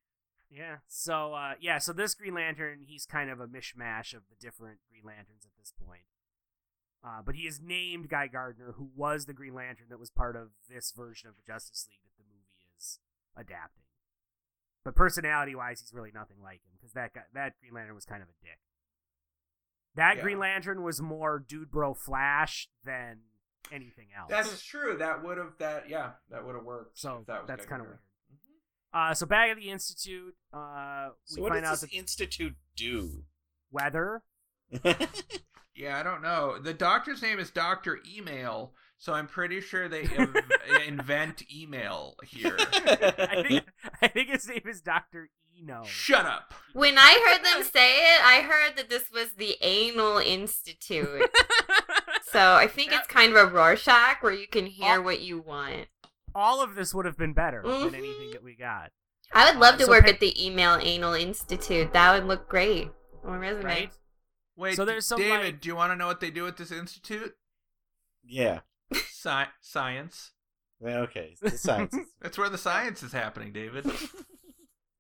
Yeah. 0.51 0.77
So 0.87 1.35
uh 1.35 1.55
yeah, 1.61 1.79
so 1.79 1.93
this 1.93 2.15
Green 2.15 2.35
Lantern, 2.35 2.81
he's 2.87 3.07
kind 3.07 3.31
of 3.31 3.41
a 3.41 3.47
mishmash 3.47 4.15
of 4.15 4.23
the 4.29 4.37
different 4.41 4.79
Green 4.91 5.05
Lanterns 5.05 5.45
at 5.45 5.57
this 5.59 5.73
point. 5.85 6.03
Uh, 7.05 7.23
but 7.25 7.35
he 7.37 7.43
is 7.43 7.61
named 7.61 8.09
Guy 8.09 8.27
Gardner, 8.27 8.75
who 8.77 8.91
was 8.97 9.27
the 9.27 9.33
Green 9.33 9.55
Lantern 9.55 9.87
that 9.91 9.99
was 9.99 10.11
part 10.11 10.35
of 10.35 10.49
this 10.69 10.93
version 10.97 11.29
of 11.29 11.37
the 11.37 11.43
Justice 11.47 11.87
League 11.89 12.01
that 12.03 12.17
the 12.17 12.25
movie 12.29 12.67
is 12.77 12.99
adapting. 13.37 13.85
But 14.85 14.95
personality 14.97 15.55
wise, 15.55 15.81
he's 15.81 15.93
really 15.93 16.11
nothing 16.13 16.39
like 16.43 16.63
him 16.65 16.73
because 16.77 16.93
that 16.95 17.13
guy, 17.13 17.23
that 17.35 17.55
Green 17.61 17.75
Lantern 17.75 17.95
was 17.95 18.05
kind 18.05 18.23
of 18.23 18.29
a 18.29 18.45
dick. 18.45 18.59
That 19.95 20.17
Yeah. 20.17 20.23
Green 20.23 20.39
Lantern 20.39 20.83
was 20.83 21.01
more 21.01 21.39
dude 21.39 21.71
bro 21.71 21.95
Flash 21.95 22.69
than 22.85 23.21
anything 23.73 24.09
else. 24.17 24.31
that's 24.31 24.63
true. 24.63 24.97
That 24.99 25.25
would 25.25 25.39
have 25.39 25.59
that 25.59 25.89
yeah 25.89 26.13
that 26.31 26.45
would 26.45 26.55
have 26.55 26.65
worked. 26.65 26.99
so 26.99 27.25
that 27.27 27.43
was 27.43 27.49
that's 27.49 27.67
kind 27.67 27.83
of 27.83 27.89
weird. 27.89 27.99
Uh, 28.97 29.13
so 29.13 29.27
back 29.27 29.51
at 29.51 29.57
the 29.59 29.69
institute, 29.69 30.35
uh, 30.55 31.09
So 31.25 31.37
we 31.37 31.43
what 31.43 31.53
find 31.53 31.65
does 31.65 31.71
out 31.71 31.81
this 31.83 31.91
that 31.91 31.97
institute 31.97 32.55
do? 32.77 33.25
weather 33.71 34.23
Yeah, 35.75 35.99
I 35.99 36.03
don't 36.03 36.23
know. 36.23 36.59
The 36.59 36.73
doctor's 36.73 37.21
name 37.21 37.39
is 37.39 37.51
Doctor 37.51 37.99
Email, 38.11 38.73
so 38.97 39.13
I'm 39.13 39.27
pretty 39.27 39.61
sure 39.61 39.87
they 39.89 40.05
in- 40.05 40.35
invent 40.87 41.43
email 41.55 42.17
here. 42.25 42.57
I 42.59 43.45
think 43.47 43.65
I 44.01 44.09
think 44.09 44.31
his 44.31 44.49
name 44.49 44.63
is 44.67 44.81
Doctor 44.81 45.29
Eno. 45.61 45.83
Shut 45.85 46.25
up. 46.25 46.55
When 46.73 46.97
I 46.97 47.21
heard 47.27 47.45
them 47.45 47.63
say 47.63 47.97
it, 48.15 48.25
I 48.25 48.41
heard 48.41 48.79
that 48.79 48.89
this 48.89 49.11
was 49.11 49.33
the 49.37 49.57
Anal 49.61 50.19
Institute. 50.19 51.29
So 52.33 52.55
I 52.55 52.67
think 52.67 52.93
it's 52.93 53.07
kind 53.07 53.35
of 53.35 53.39
a 53.39 53.51
Rorschach 53.51 54.21
where 54.21 54.33
you 54.33 54.49
can 54.49 54.67
hear 54.67 55.01
what 55.01 55.21
you 55.21 55.39
want. 55.39 55.87
All 56.39 56.63
of 56.63 56.75
this 56.75 56.93
would 56.93 57.07
have 57.07 57.17
been 57.17 57.33
better 57.33 57.63
Mhm. 57.63 57.87
than 57.87 57.95
anything 57.95 58.31
that 58.33 58.43
we 58.43 58.55
got, 58.55 58.93
I 59.33 59.51
would 59.51 59.59
love 59.59 59.79
to 59.79 59.85
So 59.87 59.91
work 59.91 60.05
pa- 60.05 60.11
at 60.11 60.21
the 60.21 60.45
Email 60.47 60.75
Anal 60.81 61.15
Institute. 61.15 61.93
That 61.95 62.13
would 62.15 62.29
look 62.29 62.47
great 62.49 62.89
on 63.25 63.31
my 63.31 63.39
resume. 63.39 63.65
right? 63.65 63.93
Wait, 64.55 64.77
So 64.77 64.85
there's 64.85 65.07
some, 65.07 65.19
David, 65.19 65.45
like- 65.45 65.61
do 65.61 65.69
you 65.69 65.75
want 65.77 65.93
to 65.93 65.97
know 65.97 66.07
what 66.07 66.21
they 66.21 66.31
do 66.31 66.47
at 66.47 66.57
this 66.59 66.71
institute? 66.71 67.37
yeah. 68.23 68.61
Sci- 68.93 69.49
science. 69.61 70.33
Well, 70.79 71.05
okay. 71.05 71.37
The 71.41 71.51
sciences. 71.57 72.13
That's 72.21 72.37
where 72.39 72.49
the 72.51 72.59
science 72.59 73.03
is 73.03 73.13
happening, 73.13 73.53
David. 73.53 73.87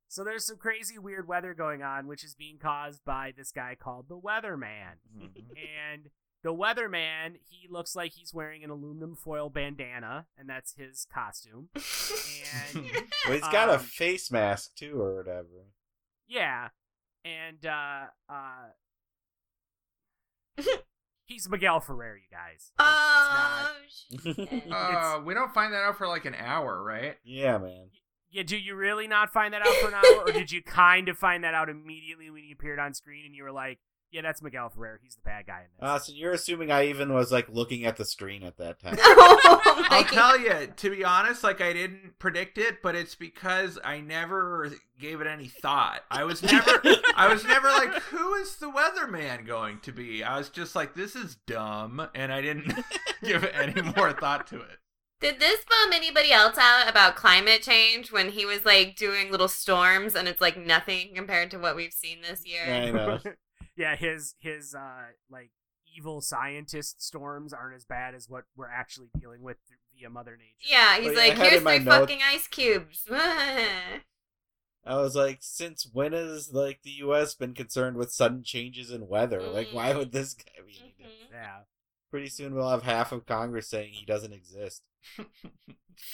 So 0.08 0.24
there's 0.24 0.46
some 0.46 0.56
crazy 0.56 0.98
weird 0.98 1.28
weather 1.28 1.52
going 1.52 1.82
on, 1.82 2.06
which 2.06 2.24
is 2.24 2.34
being 2.34 2.56
caused 2.58 3.04
by 3.04 3.34
this 3.36 3.52
guy 3.52 3.74
called 3.74 4.08
the 4.08 4.18
Weatherman. 4.18 4.94
and 5.20 6.08
the 6.46 6.54
Weatherman, 6.54 7.34
he 7.48 7.66
looks 7.68 7.96
like 7.96 8.12
he's 8.12 8.32
wearing 8.32 8.62
an 8.64 8.70
aluminum 8.70 9.16
foil 9.16 9.50
bandana, 9.50 10.26
and 10.38 10.48
that's 10.48 10.74
his 10.74 11.06
costume. 11.12 11.68
And 12.74 12.84
well, 13.26 13.34
he's 13.34 13.40
got 13.48 13.68
a 13.68 13.74
Um, 13.74 13.80
face 13.80 14.30
mask 14.30 14.76
too, 14.76 15.00
or 15.00 15.16
whatever. 15.16 15.66
yeah, 16.28 16.68
and 17.24 17.66
uh, 17.66 18.04
uh, 18.28 18.68
he's 21.26 21.48
Miguel 21.48 21.80
Ferrer, 21.80 22.16
you 22.16 22.28
guys. 22.30 22.70
Oh, 22.78 23.72
It's 24.10 24.66
not- 24.66 25.16
uh, 25.20 25.20
we 25.24 25.34
don't 25.34 25.52
find 25.52 25.72
that 25.72 25.82
out 25.82 25.98
for 25.98 26.06
like 26.06 26.24
an 26.24 26.34
hour, 26.38 26.82
right? 26.82 27.16
Yeah, 27.24 27.58
man. 27.58 27.88
Yeah, 28.30 28.42
do 28.44 28.56
you 28.56 28.74
really 28.76 29.08
not 29.08 29.32
find 29.32 29.52
that 29.54 29.62
out 29.66 29.74
for 29.74 29.88
an 29.88 29.94
hour, 29.94 30.22
or 30.28 30.32
did 30.32 30.52
you 30.52 30.62
kind 30.66 31.08
of 31.08 31.18
find 31.18 31.42
that 31.44 31.54
out 31.54 31.68
immediately 31.68 32.30
when 32.30 32.42
he 32.44 32.52
appeared 32.52 32.78
on 32.78 32.94
screen 32.94 33.26
and 33.26 33.34
you 33.34 33.42
were 33.42 33.52
like, 33.52 33.78
"Yeah, 34.16 34.22
that's 34.22 34.40
Miguel 34.40 34.70
Ferrer. 34.70 34.98
He's 35.02 35.14
the 35.14 35.20
bad 35.20 35.46
guy 35.46 35.60
in 35.60 35.66
this." 35.78 35.88
Uh, 35.88 35.98
so 35.98 36.12
you're 36.14 36.32
assuming 36.32 36.72
I 36.72 36.86
even 36.86 37.12
was 37.12 37.30
like 37.30 37.50
looking 37.50 37.84
at 37.84 37.98
the 37.98 38.06
screen 38.06 38.42
at 38.42 38.56
that 38.56 38.80
time. 38.80 38.96
oh 39.02 39.86
I'll 39.90 40.04
tell 40.04 40.38
you, 40.38 40.68
to 40.74 40.90
be 40.90 41.04
honest, 41.04 41.44
like 41.44 41.60
I 41.60 41.74
didn't 41.74 42.18
predict 42.18 42.56
it, 42.56 42.82
but 42.82 42.94
it's 42.94 43.14
because 43.14 43.78
I 43.84 44.00
never 44.00 44.72
gave 44.98 45.20
it 45.20 45.26
any 45.26 45.48
thought. 45.48 46.00
I 46.10 46.24
was 46.24 46.42
never, 46.42 46.80
I 47.14 47.30
was 47.30 47.44
never 47.44 47.68
like, 47.68 47.92
who 48.04 48.34
is 48.34 48.56
the 48.56 48.70
weatherman 48.70 49.46
going 49.46 49.80
to 49.80 49.92
be? 49.92 50.24
I 50.24 50.38
was 50.38 50.48
just 50.48 50.74
like, 50.74 50.94
this 50.94 51.14
is 51.14 51.36
dumb, 51.46 52.08
and 52.14 52.32
I 52.32 52.40
didn't 52.40 52.72
give 53.22 53.44
it 53.44 53.52
any 53.54 53.82
more 53.82 54.14
thought 54.14 54.46
to 54.48 54.56
it. 54.56 54.78
Did 55.18 55.40
this 55.40 55.64
bum 55.64 55.92
anybody 55.94 56.30
else 56.30 56.58
out 56.58 56.88
about 56.88 57.16
climate 57.16 57.62
change 57.62 58.12
when 58.12 58.30
he 58.30 58.44
was 58.44 58.66
like 58.66 58.96
doing 58.96 59.30
little 59.30 59.48
storms 59.48 60.14
and 60.14 60.28
it's 60.28 60.42
like 60.42 60.58
nothing 60.58 61.14
compared 61.14 61.50
to 61.52 61.58
what 61.58 61.74
we've 61.74 61.92
seen 61.92 62.18
this 62.20 62.46
year? 62.46 62.64
I 62.66 62.90
know. 62.90 63.18
Yeah, 63.76 63.96
his 63.96 64.34
his 64.38 64.74
uh 64.74 65.06
like 65.30 65.50
evil 65.96 66.20
scientist 66.20 67.02
storms 67.02 67.52
aren't 67.52 67.76
as 67.76 67.84
bad 67.84 68.14
as 68.14 68.28
what 68.28 68.44
we're 68.56 68.68
actually 68.70 69.08
dealing 69.18 69.42
with 69.42 69.56
through, 69.66 69.76
via 69.98 70.10
Mother 70.10 70.36
Nature. 70.36 70.70
Yeah, 70.70 70.96
he's 70.96 71.12
yeah, 71.14 71.20
I 71.20 71.28
like, 71.28 71.38
here's 71.38 71.58
in 71.58 71.64
my 71.64 71.78
notes- 71.78 71.88
fucking 71.98 72.20
ice 72.24 72.46
cubes. 72.48 73.04
I 73.10 74.94
was 74.96 75.16
like, 75.16 75.38
since 75.40 75.88
when 75.92 76.12
has 76.12 76.52
like 76.52 76.82
the 76.82 76.90
U.S. 76.98 77.34
been 77.34 77.54
concerned 77.54 77.96
with 77.96 78.12
sudden 78.12 78.42
changes 78.44 78.90
in 78.90 79.08
weather? 79.08 79.40
Like, 79.42 79.68
why 79.72 79.94
would 79.94 80.12
this 80.12 80.34
guy 80.34 80.62
be? 80.64 80.72
Mhm. 81.02 81.08
Yeah. 81.32 81.58
Pretty 82.10 82.28
soon 82.28 82.54
we'll 82.54 82.70
have 82.70 82.84
half 82.84 83.10
of 83.10 83.26
Congress 83.26 83.68
saying 83.68 83.92
he 83.94 84.06
doesn't 84.06 84.32
exist. 84.32 84.82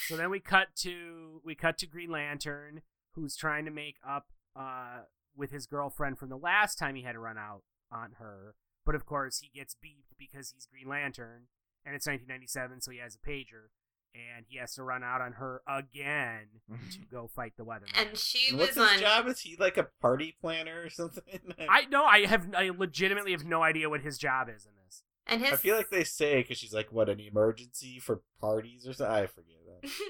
So 0.07 0.17
then 0.17 0.31
we 0.31 0.39
cut 0.39 0.69
to 0.77 1.41
we 1.45 1.57
cut 1.57 1.77
to 1.79 1.87
Green 1.89 2.09
Lantern, 2.11 2.83
who's 3.15 3.35
trying 3.37 3.65
to 3.65 3.73
make 3.73 3.97
up 4.09 4.29
uh 4.55 5.01
with 5.37 5.51
his 5.51 5.67
girlfriend 5.67 6.19
from 6.19 6.29
the 6.29 6.37
last 6.37 6.79
time 6.79 6.95
he 6.95 7.03
had 7.03 7.13
to 7.13 7.19
run 7.19 7.39
out 7.39 7.63
on 7.91 8.13
her. 8.19 8.55
But 8.85 8.95
of 8.95 9.07
course 9.07 9.39
he 9.39 9.51
gets 9.59 9.75
beeped 9.75 10.17
because 10.19 10.51
he's 10.51 10.67
Green 10.67 10.89
Lantern 10.89 11.45
and 11.85 11.95
it's 11.95 12.07
1997, 12.07 12.81
so 12.81 12.91
he 12.93 12.99
has 12.99 13.17
a 13.17 13.29
pager, 13.29 13.71
and 14.15 14.47
he 14.49 14.59
has 14.59 14.75
to 14.75 14.85
run 14.85 15.03
out 15.03 15.21
on 15.21 15.33
her 15.35 15.63
again 15.67 16.47
to 16.93 16.99
go 17.11 17.27
fight 17.35 17.55
the 17.57 17.65
weatherman. 17.65 17.91
And 17.97 18.17
she 18.17 18.51
And 18.51 18.59
was 18.59 18.77
What's 18.77 18.93
his 18.93 18.97
on. 18.97 19.01
job? 19.01 19.27
Is 19.29 19.41
he 19.41 19.57
like 19.59 19.77
a 19.77 19.89
party 20.01 20.37
planner 20.41 20.83
or 20.85 20.91
something? 20.91 21.41
I 21.69 21.87
know 21.87 22.05
I 22.05 22.27
have 22.27 22.49
I 22.57 22.71
legitimately 22.77 23.33
have 23.33 23.45
no 23.45 23.63
idea 23.63 23.91
what 23.91 24.03
his 24.03 24.19
job 24.19 24.49
is 24.49 24.65
in 24.67 24.73
this. 24.85 25.03
And 25.27 25.41
his. 25.41 25.53
I 25.53 25.57
feel 25.57 25.77
like 25.77 25.91
they 25.91 26.05
say 26.05 26.43
because 26.43 26.59
she's 26.59 26.75
like 26.75 26.93
what 26.93 27.09
an 27.09 27.21
emergency 27.21 27.99
for 27.99 28.23
parties 28.41 28.87
or 28.87 28.93
something. 28.93 29.15
I 29.17 29.27
forget 29.27 29.57
that. 29.83 29.91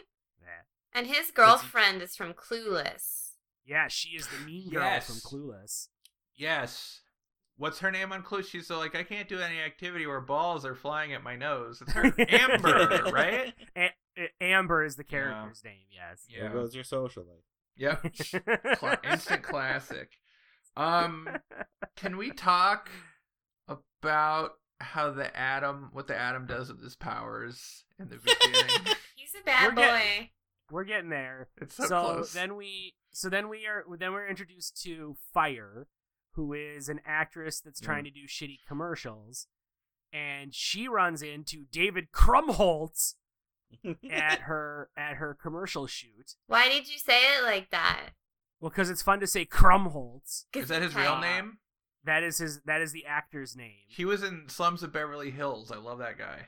Yeah. 0.43 0.99
And 1.01 1.07
his 1.07 1.31
girlfriend 1.31 2.03
is 2.03 2.17
from 2.17 2.35
Clueless. 2.35 3.22
Yeah, 3.65 3.89
she 3.89 4.11
is 4.11 4.27
the 4.27 4.45
mean 4.45 4.71
girl 4.71 4.83
Yes. 4.83 5.07
from 5.07 5.17
Clueless. 5.41 5.89
yes. 6.37 7.01
What's 7.59 7.79
her 7.81 7.91
name 7.93 8.13
on 8.13 8.23
Clueless? 8.23 8.47
She's 8.49 8.67
so 8.67 8.79
like, 8.79 8.97
I 8.97 9.03
can't 9.05 9.29
do 9.29 9.39
any 9.39 9.61
activity 9.61 10.07
where 10.07 10.21
balls 10.21 10.65
are 10.65 10.75
flying 10.75 11.13
at 11.13 11.23
my 11.23 11.37
nose. 11.37 11.81
It's 11.83 11.93
her 11.93 12.13
Amber, 12.29 13.03
right? 13.13 13.53
A- 13.77 13.91
A- 14.19 14.31
Amber 14.43 14.85
is 14.85 14.97
the 14.97 15.05
character's 15.05 15.63
name. 15.65 15.85
Yes. 15.91 16.25
Yeah. 16.29 16.45
There 16.45 16.51
goes 16.55 16.75
your 16.75 16.83
social 16.83 17.25
life. 17.25 17.45
Yep. 17.77 18.77
Cla- 18.79 18.99
instant 19.05 19.43
classic. 19.43 20.13
Um, 20.77 21.29
can 21.97 22.17
we 22.17 22.31
talk 22.31 22.91
about 23.69 24.53
how 24.81 25.11
the 25.11 25.35
atom, 25.39 25.91
what 25.93 26.07
the 26.09 26.17
atom 26.19 26.47
does 26.47 26.69
with 26.69 26.83
his 26.83 26.97
powers 26.97 27.85
in 27.99 28.09
the 28.09 28.17
beginning? 28.17 28.95
He's 29.15 29.35
a 29.41 29.45
bad 29.45 29.69
We're 29.69 29.75
boy. 29.75 29.83
getting- 29.83 30.29
We're 30.71 30.85
getting 30.85 31.11
there. 31.11 31.49
it's 31.61 31.77
so, 31.77 31.85
so 31.87 32.01
close. 32.01 32.33
then 32.33 32.57
we 32.57 32.95
so 33.13 33.29
then 33.29 33.49
we 33.49 33.67
are 33.67 33.85
then 33.99 34.13
we're 34.13 34.27
introduced 34.29 34.81
to 34.83 35.17
Fire, 35.33 35.87
who 36.33 36.53
is 36.53 36.89
an 36.89 37.01
actress 37.07 37.61
that's 37.61 37.81
Mm. 37.81 37.85
trying 37.85 38.05
to 38.05 38.11
do 38.11 38.27
shitty 38.27 38.59
commercials, 38.67 39.47
and 40.13 40.55
she 40.55 40.89
runs 40.89 41.23
into 41.23 41.65
David 41.71 42.13
Krumholtz 42.13 43.15
at 44.11 44.41
her 44.49 44.91
at 44.97 45.17
her 45.17 45.35
commercial 45.41 45.87
shoot. 45.87 46.37
Why 46.47 46.69
did 46.69 46.91
you 46.93 46.99
say 46.99 47.21
it 47.39 47.43
like 47.45 47.71
that? 47.71 48.11
Well, 48.61 48.71
because 48.71 48.91
it's 48.91 49.03
fun 49.03 49.21
to 49.21 49.27
say 49.27 49.45
Krumholtz. 49.45 50.45
is 50.55 50.69
that 50.69 50.83
his 50.83 50.95
real 50.95 51.19
name? 51.19 51.59
That 52.05 52.23
is 52.23 52.39
his 52.39 52.61
that 52.63 52.81
is 52.81 52.93
the 52.93 53.07
actor's 53.07 53.57
name. 53.57 53.85
He 53.89 54.05
was 54.05 54.23
in 54.23 54.49
Slums 54.49 54.83
of 54.83 54.93
Beverly 54.93 55.31
Hills. 55.31 55.71
I 55.73 55.77
love 55.77 55.99
that 55.99 56.19
guy. 56.19 56.47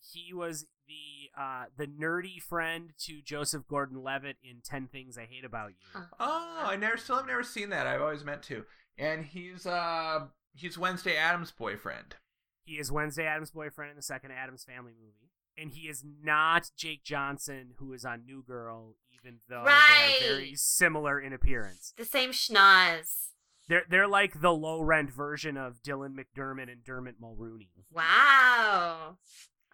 He 0.00 0.32
was 0.34 0.66
the 0.86 1.40
uh 1.40 1.64
the 1.76 1.86
nerdy 1.86 2.40
friend 2.40 2.90
to 3.00 3.20
Joseph 3.22 3.66
Gordon-Levitt 3.68 4.36
in 4.42 4.60
Ten 4.64 4.86
Things 4.88 5.16
I 5.18 5.26
Hate 5.30 5.44
About 5.44 5.70
You. 5.70 6.02
Oh, 6.20 6.64
I 6.66 6.76
never 6.76 6.96
still 6.96 7.16
have 7.16 7.26
never 7.26 7.42
seen 7.42 7.70
that. 7.70 7.86
I've 7.86 8.02
always 8.02 8.24
meant 8.24 8.42
to. 8.44 8.64
And 8.98 9.24
he's 9.24 9.66
uh 9.66 10.26
he's 10.54 10.76
Wednesday 10.78 11.16
Addams' 11.16 11.50
boyfriend. 11.50 12.16
He 12.64 12.74
is 12.74 12.92
Wednesday 12.92 13.24
Addams' 13.26 13.50
boyfriend 13.50 13.90
in 13.90 13.96
the 13.96 14.02
second 14.02 14.30
Addams 14.32 14.64
Family 14.64 14.92
movie. 14.98 15.30
And 15.58 15.70
he 15.72 15.88
is 15.88 16.02
not 16.22 16.70
Jake 16.76 17.02
Johnson, 17.04 17.72
who 17.78 17.92
is 17.92 18.04
on 18.06 18.24
New 18.24 18.42
Girl, 18.42 18.94
even 19.12 19.38
though 19.48 19.64
Right. 19.64 20.16
they're 20.20 20.36
very 20.36 20.54
similar 20.54 21.20
in 21.20 21.32
appearance. 21.32 21.92
The 21.98 22.04
same 22.06 22.30
schnoz. 22.30 23.28
They're 23.68 23.84
they're 23.88 24.08
like 24.08 24.40
the 24.40 24.52
low 24.52 24.80
rent 24.80 25.10
version 25.10 25.56
of 25.56 25.82
Dylan 25.82 26.14
McDermott 26.14 26.70
and 26.70 26.82
Dermot 26.84 27.20
Mulroney. 27.20 27.68
Wow. 27.90 29.18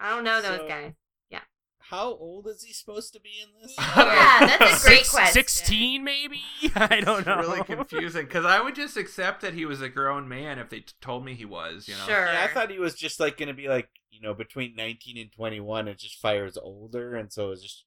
I 0.01 0.11
don't 0.11 0.25
know 0.25 0.41
those 0.41 0.59
So- 0.61 0.69
guys. 0.69 0.93
Yeah. 1.31 1.41
How 1.81 2.09
old 2.15 2.47
is 2.47 2.63
he 2.63 2.73
supposed 2.73 3.13
to 3.15 3.21
be 3.21 3.31
in 3.43 3.49
this? 3.63 3.75
Yeah, 3.97 4.57
that's 4.59 4.85
a 4.85 4.87
great 4.89 4.99
Six- 4.99 5.11
question. 5.11 5.33
Sixteen, 5.33 6.05
maybe. 6.05 6.41
I 6.75 7.01
don't 7.01 7.27
know. 7.27 7.39
Really 7.39 7.65
confusing 7.65 8.27
because 8.27 8.45
I 8.45 8.61
would 8.61 8.75
just 8.75 8.97
accept 8.97 9.41
that 9.43 9.55
he 9.55 9.65
was 9.65 9.81
a 9.83 9.89
grown 9.89 10.29
man 10.29 10.59
if 10.59 10.69
they 10.71 10.81
t- 10.81 10.93
told 11.01 11.25
me 11.25 11.35
he 11.35 11.45
was. 11.45 11.89
You 11.89 11.95
know. 11.95 12.05
Sure. 12.07 12.27
Yeah, 12.27 12.47
I 12.49 12.53
thought 12.53 12.71
he 12.71 12.79
was 12.79 12.95
just 12.95 13.19
like 13.21 13.37
gonna 13.39 13.55
be 13.55 13.69
like 13.69 13.89
you 14.11 14.21
know 14.21 14.35
between 14.35 14.75
nineteen 14.77 15.17
and 15.19 15.33
twenty 15.33 15.61
one, 15.61 15.89
and 15.89 15.99
just 15.99 16.21
fires 16.21 16.57
older, 16.57 17.15
and 17.17 17.33
so 17.33 17.51
it's 17.51 17.63
just 17.63 17.85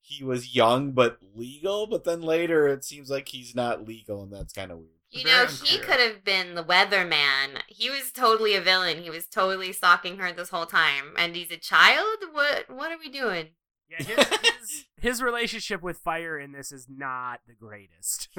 he 0.00 0.22
was 0.24 0.54
young 0.54 0.92
but 0.92 1.18
legal. 1.34 1.86
But 1.86 2.04
then 2.04 2.20
later 2.22 2.66
it 2.68 2.84
seems 2.84 3.08
like 3.10 3.28
he's 3.28 3.54
not 3.54 3.86
legal, 3.86 4.22
and 4.22 4.32
that's 4.32 4.52
kind 4.52 4.70
of 4.70 4.78
weird. 4.78 4.90
You 5.12 5.24
Very 5.24 5.44
know, 5.44 5.52
he 5.64 5.78
could 5.78 6.00
have 6.00 6.24
been 6.24 6.54
the 6.54 6.64
weatherman. 6.64 7.60
He 7.66 7.90
was 7.90 8.10
totally 8.10 8.54
a 8.54 8.62
villain. 8.62 9.02
He 9.02 9.10
was 9.10 9.26
totally 9.26 9.70
stalking 9.72 10.16
her 10.16 10.32
this 10.32 10.48
whole 10.48 10.64
time. 10.64 11.12
And 11.18 11.36
he's 11.36 11.50
a 11.50 11.58
child? 11.58 12.16
What 12.32 12.70
what 12.70 12.90
are 12.90 12.98
we 12.98 13.10
doing? 13.10 13.48
Yeah, 13.90 14.02
his, 14.02 14.16
his 14.16 14.84
his 14.96 15.22
relationship 15.22 15.82
with 15.82 15.98
Fire 15.98 16.38
in 16.38 16.52
this 16.52 16.72
is 16.72 16.86
not 16.88 17.40
the 17.46 17.54
greatest. 17.54 18.28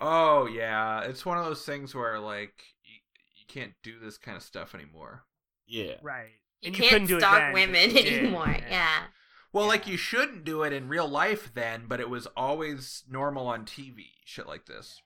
Oh 0.00 0.46
yeah, 0.46 1.02
it's 1.02 1.24
one 1.24 1.38
of 1.38 1.44
those 1.44 1.64
things 1.64 1.94
where 1.94 2.18
like 2.18 2.52
you, 2.82 2.96
you 3.36 3.44
can't 3.46 3.74
do 3.82 3.98
this 3.98 4.18
kind 4.18 4.36
of 4.36 4.42
stuff 4.42 4.74
anymore. 4.74 5.24
Yeah, 5.66 5.94
right. 6.02 6.32
You 6.60 6.68
and 6.68 6.76
can't 6.76 6.90
couldn't 6.90 7.06
do 7.06 7.16
it 7.16 7.20
stalk 7.20 7.38
then, 7.38 7.52
women 7.52 7.96
anymore. 7.96 8.56
Yeah. 8.68 9.04
Well, 9.52 9.68
like 9.68 9.86
you 9.86 9.96
shouldn't 9.96 10.44
do 10.44 10.62
it 10.62 10.72
in 10.72 10.88
real 10.88 11.08
life 11.08 11.52
then, 11.54 11.84
but 11.86 12.00
it 12.00 12.10
was 12.10 12.26
always 12.36 13.04
normal 13.08 13.46
on 13.46 13.64
TV, 13.64 14.06
shit 14.24 14.48
like 14.48 14.66
this. 14.66 15.00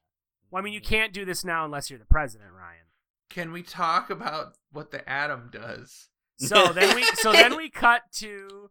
Well, 0.50 0.60
I 0.60 0.64
mean, 0.64 0.72
you 0.72 0.80
can't 0.80 1.12
do 1.12 1.24
this 1.24 1.44
now 1.44 1.64
unless 1.64 1.90
you're 1.90 1.98
the 1.98 2.04
president, 2.06 2.50
Ryan. 2.52 2.86
Can 3.30 3.52
we 3.52 3.62
talk 3.62 4.08
about 4.10 4.54
what 4.72 4.90
the 4.90 5.08
atom 5.08 5.50
does? 5.52 6.08
So 6.38 6.72
then 6.72 6.94
we 6.94 7.02
so 7.16 7.32
then 7.32 7.56
we 7.58 7.68
cut 7.68 8.02
to 8.14 8.70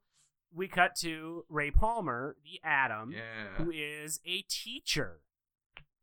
we 0.54 0.68
cut 0.68 0.96
to 1.02 1.46
Ray 1.50 1.70
Palmer, 1.70 2.36
the 2.44 2.60
Atom, 2.68 3.12
Yeah. 3.12 3.64
who 3.64 3.70
is 3.72 4.20
a 4.26 4.42
teacher. 4.50 5.22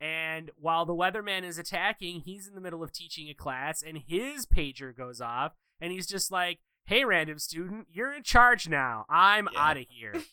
And 0.00 0.50
while 0.56 0.84
the 0.84 0.94
weatherman 0.94 1.44
is 1.44 1.58
attacking, 1.58 2.20
he's 2.20 2.46
in 2.46 2.54
the 2.54 2.60
middle 2.60 2.82
of 2.82 2.92
teaching 2.92 3.28
a 3.28 3.34
class 3.34 3.82
and 3.82 3.98
his 4.06 4.44
pager 4.46 4.94
goes 4.94 5.20
off 5.20 5.52
and 5.80 5.90
he's 5.92 6.06
just 6.06 6.30
like, 6.30 6.60
"Hey 6.84 7.04
random 7.04 7.38
student, 7.38 7.88
you're 7.90 8.12
in 8.12 8.22
charge 8.22 8.68
now. 8.68 9.06
I'm 9.08 9.48
Yeah. 9.52 9.60
out 9.70 9.76
of 9.78 9.87
here." 9.88 10.14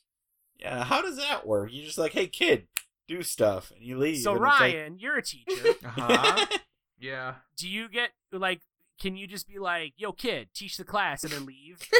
Yeah, 0.59 0.83
how 0.83 1.01
does 1.01 1.17
that 1.17 1.47
work? 1.47 1.69
You're 1.73 1.85
just 1.87 1.97
like, 1.97 2.11
hey 2.11 2.27
kid, 2.27 2.67
do 3.07 3.23
stuff, 3.23 3.71
and 3.75 3.83
you 3.83 3.97
leave. 3.97 4.21
so 4.21 4.35
and 4.35 4.45
it's 4.45 4.59
like- 4.59 4.73
Ryan, 4.75 4.99
you're 4.99 5.17
a 5.17 5.23
teacher. 5.23 5.73
Uh-huh. 5.85 6.45
yeah. 6.99 7.35
Do 7.57 7.67
you 7.67 7.89
get 7.89 8.11
like 8.31 8.61
can 8.99 9.17
you 9.17 9.27
just 9.27 9.47
be 9.47 9.57
like, 9.59 9.93
"Yo 9.97 10.11
kid, 10.11 10.49
teach 10.53 10.77
the 10.77 10.83
class" 10.83 11.23
and 11.23 11.33
then 11.33 11.45
leave? 11.45 11.79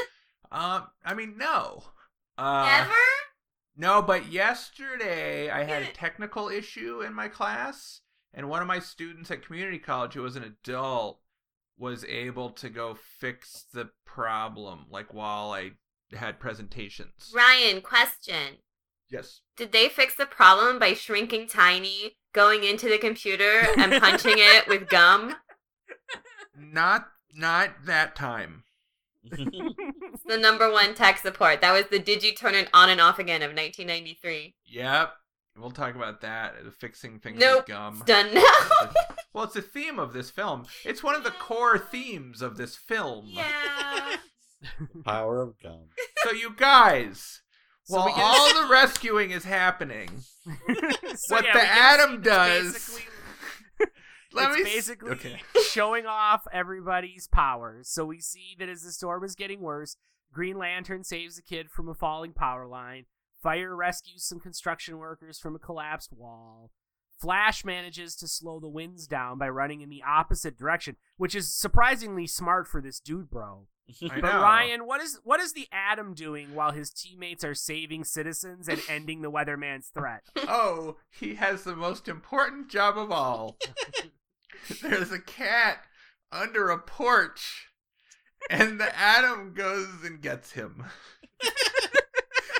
Um, 0.54 0.88
I 1.06 1.14
mean, 1.14 1.38
no. 1.38 1.84
Uh, 2.38 2.68
Ever? 2.70 2.92
No, 3.78 4.02
but 4.02 4.30
yesterday 4.30 5.50
I 5.50 5.64
had 5.64 5.84
a 5.84 5.94
technical 5.94 6.50
issue 6.50 7.02
in 7.02 7.14
my 7.14 7.30
class, 7.30 8.02
and 8.34 8.50
one 8.50 8.62
of 8.62 8.68
my 8.68 8.80
students 8.80 9.32
at 9.32 9.46
community 9.46 9.80
college, 9.80 10.14
who 10.14 10.24
was 10.24 10.36
an 10.36 10.44
adult, 10.44 11.22
was 11.78 12.04
able 12.04 12.50
to 12.50 12.70
go 12.70 12.98
fix 13.18 13.66
the 13.74 13.92
problem, 14.06 14.88
like 14.90 15.14
while 15.14 15.52
I 15.52 15.72
had 16.14 16.38
presentations. 16.38 17.32
Ryan, 17.34 17.82
question. 17.82 18.58
Yes. 19.12 19.42
Did 19.58 19.72
they 19.74 19.90
fix 19.90 20.16
the 20.16 20.26
problem 20.26 20.80
by 20.80 20.94
shrinking 20.94 21.48
Tiny, 21.48 22.16
going 22.34 22.64
into 22.64 22.88
the 22.90 22.98
computer, 22.98 23.68
and 23.78 24.02
punching 24.02 24.36
it 24.38 24.68
with 24.68 24.88
gum? 24.90 25.36
Not 26.58 27.08
not 27.34 27.86
that 27.86 28.16
time. 28.16 28.64
It's 29.24 30.24
the 30.26 30.38
number 30.38 30.72
one 30.72 30.94
tech 30.96 31.18
support. 31.18 31.62
That 31.62 31.72
was 31.74 31.86
the 31.90 32.00
Did 32.00 32.24
You 32.24 32.34
Turn 32.34 32.56
It 32.56 32.70
On 32.74 32.90
and 32.90 33.00
Off 33.00 33.20
Again 33.20 33.42
of 33.42 33.50
1993. 33.52 34.56
Yep. 34.66 35.14
We'll 35.58 35.72
talk 35.72 35.96
about 35.96 36.22
that. 36.22 36.56
uh, 36.66 36.72
Fixing 36.72 37.20
things 37.20 37.40
Nope. 37.40 37.60
with 37.60 37.68
gum. 37.68 37.96
It's 37.96 38.06
done 38.06 38.34
now. 38.34 38.90
Well, 39.34 39.46
it's 39.46 39.54
the 39.54 39.62
theme 39.62 39.98
of 39.98 40.12
this 40.12 40.30
film. 40.30 40.66
It's 40.84 41.02
one 41.04 41.16
of 41.16 41.24
the 41.24 41.32
core 41.32 41.78
themes 41.78 42.42
of 42.42 42.58
this 42.58 42.76
film. 42.76 43.28
yeah. 43.30 44.18
the 44.94 45.04
Power 45.04 45.42
of 45.42 45.58
gum. 45.64 45.86
So 46.26 46.32
you 46.34 46.54
guys, 46.54 47.42
So 47.84 47.98
while 47.98 48.06
we 48.08 48.12
get- 48.14 48.22
all 48.24 48.54
the 48.68 48.72
rescuing 48.72 49.32
is 49.32 49.44
happening, 49.44 50.10
So, 50.46 50.54
what 51.36 51.46
yeah, 51.46 51.54
the 51.54 51.60
we 51.60 51.66
get 51.66 51.76
a 51.76 51.82
atom 51.82 52.22
does. 52.22 53.00
let 54.34 54.50
it's 54.52 54.58
me 54.58 54.64
basically 54.64 55.12
okay. 55.12 55.42
showing 55.70 56.06
off 56.06 56.42
everybody's 56.54 57.28
powers. 57.28 57.90
So 57.92 58.06
we 58.06 58.20
see 58.20 58.56
that 58.60 58.70
as 58.70 58.82
the 58.84 58.92
storm 58.92 59.24
is 59.24 59.36
getting 59.36 59.62
worse, 59.62 59.98
Green 60.34 60.58
Lantern 60.58 61.04
saves 61.04 61.38
a 61.38 61.42
kid 61.44 61.70
from 61.70 61.90
a 61.90 61.94
falling 61.96 62.34
power 62.34 62.66
line. 62.68 63.06
Fire 63.44 63.76
rescues 63.76 64.26
some 64.26 64.40
construction 64.40 64.98
workers 65.00 65.40
from 65.40 65.56
a 65.56 65.60
collapsed 65.60 66.14
wall. 66.14 66.72
Flash 67.22 67.64
manages 67.64 68.16
to 68.16 68.28
slow 68.28 68.60
the 68.60 68.68
winds 68.68 69.06
down 69.06 69.38
by 69.38 69.48
running 69.48 69.82
in 69.82 69.90
the 69.90 70.02
opposite 70.02 70.58
direction, 70.58 70.96
which 71.18 71.36
is 71.36 71.54
surprisingly 71.54 72.26
smart 72.26 72.68
for 72.68 72.82
this 72.82 73.00
dude, 73.00 73.30
bro. 73.30 73.68
But. 74.02 74.24
Ryan, 74.24 74.88
what 74.88 75.02
is 75.02 75.20
what 75.24 75.42
is 75.42 75.54
the 75.54 75.68
Atom 75.72 76.14
doing 76.14 76.56
while 76.56 76.72
his 76.72 76.92
teammates 76.92 77.44
are 77.44 77.54
saving 77.54 78.06
citizens 78.06 78.70
and 78.70 78.82
ending 78.90 79.22
the 79.22 79.30
weatherman's 79.30 79.88
threat? 79.94 80.24
Oh, 80.36 80.98
he 81.10 81.36
has 81.36 81.64
the 81.64 81.76
most 81.76 82.08
important 82.08 82.70
job 82.70 82.98
of 82.98 83.12
all. 83.12 83.58
There's 84.82 85.12
a 85.12 85.20
cat 85.20 85.80
under 86.32 86.70
a 86.70 86.80
porch, 86.80 87.68
and 88.50 88.80
the 88.80 88.98
atom 88.98 89.54
goes 89.54 90.04
and 90.06 90.22
gets 90.22 90.54
him. 90.54 90.86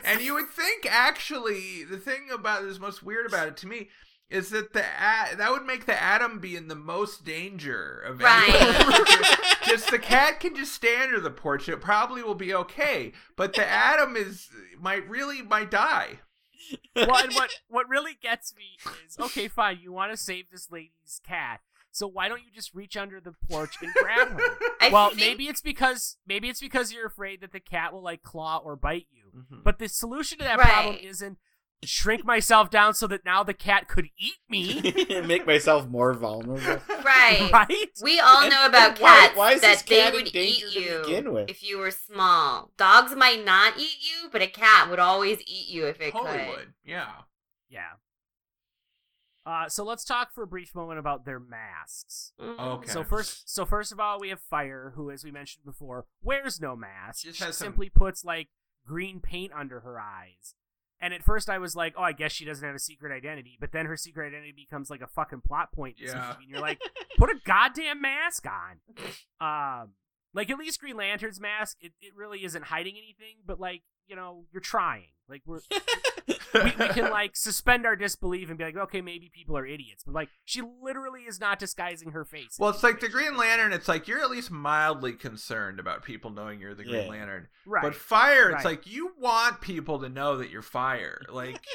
and 0.04 0.20
you 0.22 0.34
would 0.34 0.50
think, 0.50 0.86
actually, 0.90 1.86
the 1.86 1.98
thing 1.98 2.28
about 2.32 2.64
this 2.64 2.80
most 2.80 3.02
weird 3.02 3.26
about 3.26 3.48
it 3.48 3.58
to 3.58 3.68
me 3.68 3.88
is 4.32 4.50
that 4.50 4.74
the 4.74 4.80
a- 4.82 5.36
that 5.36 5.52
would 5.52 5.66
make 5.66 5.86
the 5.86 6.02
atom 6.02 6.40
be 6.40 6.56
in 6.56 6.68
the 6.68 6.76
most 6.76 7.24
danger 7.26 8.00
of 8.00 8.22
anyone. 8.22 8.64
Right. 8.92 9.58
just 9.66 9.92
the 9.92 10.00
cat 10.00 10.40
can 10.40 10.56
just 10.56 10.74
stay 10.74 10.96
under 11.02 11.20
the 11.20 11.30
porch. 11.32 11.68
It 11.70 11.82
probably 11.82 12.24
will 12.24 12.36
be 12.36 12.54
okay, 12.54 13.12
but 13.36 13.54
the 13.54 13.68
atom 13.68 14.16
is 14.16 14.50
might 14.80 15.08
really 15.10 15.42
might 15.42 15.70
die. 15.72 16.20
well, 16.96 17.18
and 17.18 17.34
what 17.34 17.52
what 17.68 17.90
really 17.90 18.18
gets 18.22 18.56
me 18.56 18.78
is 19.06 19.18
okay, 19.20 19.48
fine, 19.48 19.80
you 19.82 19.92
want 19.92 20.12
to 20.12 20.18
save 20.18 20.46
this 20.52 20.72
lady's 20.72 21.20
cat, 21.28 21.60
so 21.92 22.08
why 22.08 22.30
don't 22.30 22.44
you 22.44 22.52
just 22.54 22.74
reach 22.74 22.96
under 22.96 23.20
the 23.20 23.34
porch 23.50 23.76
and 23.82 23.92
grab 23.96 24.30
her? 24.30 24.58
I 24.82 24.90
well, 24.90 25.10
think- 25.10 25.20
maybe 25.20 25.48
it's 25.48 25.62
because 25.62 26.18
maybe 26.26 26.48
it's 26.50 26.62
because 26.62 26.94
you're 26.94 27.08
afraid 27.08 27.42
that 27.42 27.52
the 27.52 27.60
cat 27.60 27.92
will 27.94 28.04
like 28.04 28.24
claw 28.24 28.62
or 28.64 28.76
bite 28.76 29.08
you. 29.12 29.42
Mhm. 29.42 29.64
But 29.64 29.80
the 29.80 29.90
solution 29.90 30.38
to 30.38 30.44
that 30.46 30.58
Right. 30.60 30.68
problem 30.68 30.96
isn't 31.02 31.38
shrink 31.84 32.24
myself 32.26 32.70
down 32.70 32.94
so 32.94 33.08
that 33.08 33.26
now 33.26 33.44
the 33.44 33.54
cat 33.54 33.88
could 33.88 34.08
eat 34.18 34.36
me, 34.50 34.82
Make 35.26 35.46
myself 35.48 35.88
more 35.88 36.14
vulnerable. 36.14 36.82
Right. 37.04 37.50
right? 37.54 37.88
We 38.02 38.20
all 38.20 38.42
And- 38.44 38.52
know 38.52 38.66
about 38.66 38.92
and 38.92 39.00
why- 39.00 39.20
cats 39.28 39.38
why 39.38 39.52
is 39.54 39.62
this 39.62 39.82
that 39.82 39.88
they 39.90 39.96
cat 40.02 40.14
in 40.14 40.24
would 40.24 40.32
danger 40.32 40.66
eat 40.68 40.74
to 40.74 40.80
you 40.82 41.00
begin 41.04 41.34
with? 41.34 41.50
if 41.50 41.64
you 41.64 41.78
were 41.80 41.92
small. 41.92 42.72
Dogs 42.78 43.16
might 43.16 43.44
not 43.44 43.78
eat 43.80 43.98
you, 44.02 44.30
but 44.32 44.42
a 44.42 44.48
cat 44.48 44.90
would 44.90 45.00
always 45.00 45.40
eat 45.42 45.70
you 45.70 45.86
if 45.88 46.00
it 46.00 46.12
Totally 46.14 46.38
could. 46.38 46.48
would. 46.50 46.74
Yeah. 46.86 47.08
Yeah. 47.70 47.94
Uh, 49.44 49.68
so 49.68 49.84
let's 49.84 50.06
talk 50.06 50.32
for 50.34 50.44
a 50.44 50.48
brief 50.48 50.76
moment 50.76 51.00
about 51.00 51.26
their 51.26 51.40
masks. 51.40 52.32
Mm. 52.40 52.60
Okay. 52.60 52.92
So 52.92 53.04
first, 53.04 53.52
so 53.52 53.66
first 53.66 53.92
of 53.92 54.00
all, 54.00 54.20
we 54.20 54.30
have 54.30 54.40
Fire, 54.40 54.94
who, 54.96 55.10
as 55.10 55.24
we 55.24 55.32
mentioned 55.32 55.66
before, 55.66 56.06
wears 56.22 56.62
no 56.62 56.76
mask. 56.76 57.24
Just 57.24 57.40
She 57.40 57.44
has 57.46 57.58
some- 57.58 57.66
simply 57.66 57.90
puts 57.90 58.24
like 58.24 58.50
green 58.86 59.20
paint 59.20 59.52
under 59.56 59.80
her 59.80 60.00
eyes. 60.00 60.54
And 61.02 61.14
at 61.16 61.24
first, 61.24 61.50
I 61.50 61.58
was 61.58 61.76
like, 61.76 61.96
"Oh, 61.98 62.04
I 62.04 62.12
guess 62.12 62.32
she 62.32 62.46
doesn't 62.46 62.64
have 62.66 62.76
a 62.76 62.80
secret 62.80 63.12
identity." 63.12 63.58
But 63.60 63.72
then 63.72 63.88
her 63.88 63.98
secret 63.98 64.28
identity 64.28 64.54
becomes 64.56 64.90
like 64.92 65.02
a 65.02 65.08
fucking 65.08 65.42
plot 65.42 65.72
point. 65.74 66.00
in 66.00 66.08
Yeah. 66.08 66.14
movie, 66.28 66.44
and 66.44 66.50
you're 66.50 66.60
like, 66.62 66.80
"Put 67.18 67.30
a 67.30 67.36
goddamn 67.46 68.02
mask 68.02 68.46
on." 68.48 68.80
Um, 69.40 69.94
like 70.34 70.50
at 70.50 70.58
least 70.58 70.80
Green 70.80 70.96
Lantern's 70.98 71.40
mask, 71.42 71.78
it, 71.82 71.94
it 72.02 72.16
really 72.16 72.46
isn't 72.46 72.66
hiding 72.66 72.96
anything. 72.98 73.38
But 73.46 73.60
like, 73.60 73.82
you 74.12 74.18
know, 74.18 74.44
you're 74.52 74.60
trying. 74.62 75.06
Like 75.30 75.42
we're 75.46 75.62
we, 76.28 76.36
we 76.64 76.88
can 76.90 77.10
like 77.10 77.38
suspend 77.38 77.86
our 77.86 77.96
disbelief 77.96 78.50
and 78.50 78.58
be 78.58 78.66
like, 78.66 78.76
okay, 78.76 79.00
maybe 79.00 79.32
people 79.34 79.58
are 79.58 79.66
idiots, 79.66 80.04
but 80.04 80.14
like 80.14 80.28
she 80.44 80.62
literally 80.84 81.22
is 81.22 81.40
not 81.40 81.58
disguising 81.60 82.12
her 82.12 82.26
face. 82.26 82.58
Well, 82.60 82.70
it's 82.72 82.84
like 82.84 83.00
the 83.00 83.08
Green 83.08 83.38
Lantern. 83.38 83.72
It's 83.72 83.88
like 83.88 84.10
you're 84.10 84.20
at 84.20 84.30
least 84.30 84.52
mildly 84.52 85.14
concerned 85.14 85.80
about 85.80 86.04
people 86.04 86.30
knowing 86.30 86.60
you're 86.60 86.76
the 86.76 86.84
Green 86.84 87.06
Yeah. 87.06 87.10
Lantern. 87.10 87.48
right? 87.66 87.82
But 87.84 87.96
fire, 87.96 88.50
it's 88.50 88.66
Right. 88.66 88.72
like 88.72 88.86
you 88.88 89.14
want 89.18 89.62
people 89.62 90.00
to 90.00 90.10
know 90.10 90.36
that 90.38 90.50
you're 90.50 90.62
fire. 90.62 91.22
Like 91.32 91.66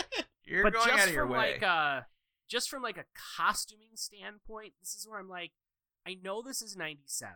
you're 0.45 0.63
but 0.63 0.75
going 0.75 0.91
out 0.91 1.09
of 1.09 1.15
your 1.15 1.25
from 1.25 1.33
way. 1.33 1.53
like 1.55 1.63
a 1.63 2.07
just 2.49 2.69
from 2.69 2.83
like 2.83 2.99
a 2.99 3.05
costuming 3.39 3.93
standpoint, 3.95 4.75
this 4.83 4.95
is 4.95 5.09
where 5.09 5.19
I'm 5.19 5.29
like, 5.31 5.53
I 6.07 6.19
know 6.23 6.43
this 6.43 6.61
is 6.61 6.77
'97, 6.77 7.35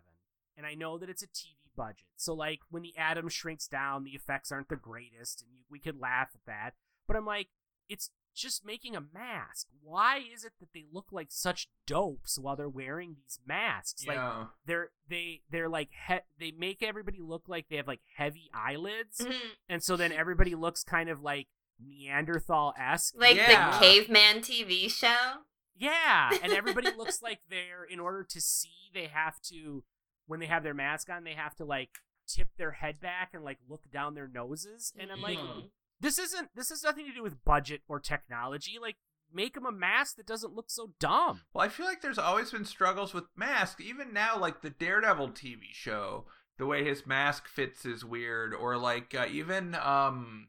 and 0.58 0.66
I 0.66 0.74
know 0.74 0.98
that 0.98 1.08
it's 1.08 1.22
a 1.22 1.26
TV 1.26 1.56
budget. 1.76 2.06
So 2.16 2.34
like 2.34 2.60
when 2.70 2.82
the 2.82 2.96
atom 2.96 3.28
shrinks 3.28 3.66
down, 3.66 4.04
the 4.04 4.10
effects 4.10 4.50
aren't 4.52 4.68
the 4.68 4.76
greatest, 4.76 5.42
and 5.42 5.50
you, 5.54 5.62
we 5.70 5.78
could 5.78 5.98
laugh 6.00 6.28
at 6.34 6.44
that. 6.46 6.70
But 7.06 7.16
I'm 7.16 7.26
like, 7.26 7.48
it's 7.88 8.10
just 8.34 8.64
making 8.64 8.94
a 8.94 9.00
mask. 9.00 9.66
Why 9.82 10.18
is 10.32 10.44
it 10.44 10.52
that 10.60 10.68
they 10.72 10.84
look 10.92 11.06
like 11.10 11.26
such 11.30 11.68
dopes 11.86 12.38
while 12.38 12.54
they're 12.54 12.68
wearing 12.68 13.16
these 13.16 13.40
masks? 13.44 14.06
Like 14.06 14.20
they're 14.66 14.90
they 15.08 15.42
they're 15.50 15.68
like 15.68 15.88
he- 16.08 16.18
they 16.38 16.52
make 16.52 16.82
everybody 16.82 17.18
look 17.20 17.44
like 17.48 17.68
they 17.68 17.76
have 17.76 17.88
like 17.88 18.00
heavy 18.16 18.48
eyelids, 18.54 19.18
Mhm. 19.20 19.34
and 19.68 19.82
so 19.82 19.96
then 19.96 20.12
everybody 20.12 20.54
looks 20.54 20.84
kind 20.84 21.08
of 21.08 21.22
like 21.22 21.48
Neanderthal 21.84 22.74
esque. 22.78 23.14
Like 23.16 23.36
Yeah. 23.36 23.78
the 23.78 23.84
caveman 23.84 24.40
TV 24.42 24.88
show. 24.88 25.42
Yeah, 25.76 26.30
and 26.42 26.52
everybody 26.52 26.90
looks 26.96 27.22
like 27.22 27.40
they're 27.48 27.84
in 27.84 27.98
order 28.00 28.22
to 28.24 28.40
see 28.40 28.90
they 28.92 29.06
have 29.06 29.40
to 29.44 29.82
when 30.30 30.40
they 30.40 30.46
have 30.46 30.62
their 30.62 30.74
mask 30.74 31.10
on 31.10 31.24
they 31.24 31.34
have 31.34 31.54
to 31.56 31.64
like 31.64 31.90
tip 32.28 32.48
their 32.56 32.70
head 32.70 33.00
back 33.00 33.30
and 33.34 33.42
like 33.44 33.58
look 33.68 33.90
down 33.92 34.14
their 34.14 34.28
noses 34.28 34.92
and 34.98 35.10
I'm 35.10 35.20
like 35.20 35.38
Mhm. 35.38 35.70
this 36.00 36.18
isn't 36.18 36.50
this 36.54 36.68
has 36.70 36.84
nothing 36.84 37.06
to 37.06 37.12
do 37.12 37.22
with 37.22 37.44
budget 37.44 37.82
or 37.88 37.98
technology 37.98 38.78
like 38.80 38.96
make 39.32 39.54
them 39.54 39.66
a 39.66 39.72
mask 39.72 40.16
that 40.16 40.26
doesn't 40.26 40.54
look 40.54 40.70
so 40.70 40.92
dumb. 40.98 41.42
Well, 41.52 41.64
I 41.64 41.68
feel 41.68 41.86
like 41.86 42.00
there's 42.02 42.18
always 42.18 42.50
been 42.50 42.64
struggles 42.64 43.14
with 43.14 43.24
masks. 43.36 43.80
Even 43.80 44.12
now, 44.12 44.36
like 44.38 44.60
the 44.60 44.70
Daredevil 44.70 45.30
TV 45.30 45.72
show, 45.72 46.26
the 46.58 46.66
way 46.66 46.82
his 46.84 47.06
mask 47.06 47.46
fits 47.46 47.84
is 47.86 48.04
weird. 48.04 48.52
Or 48.52 48.76
like 48.76 49.14
uh, 49.14 49.26
even 49.30 49.76
um, 49.76 50.48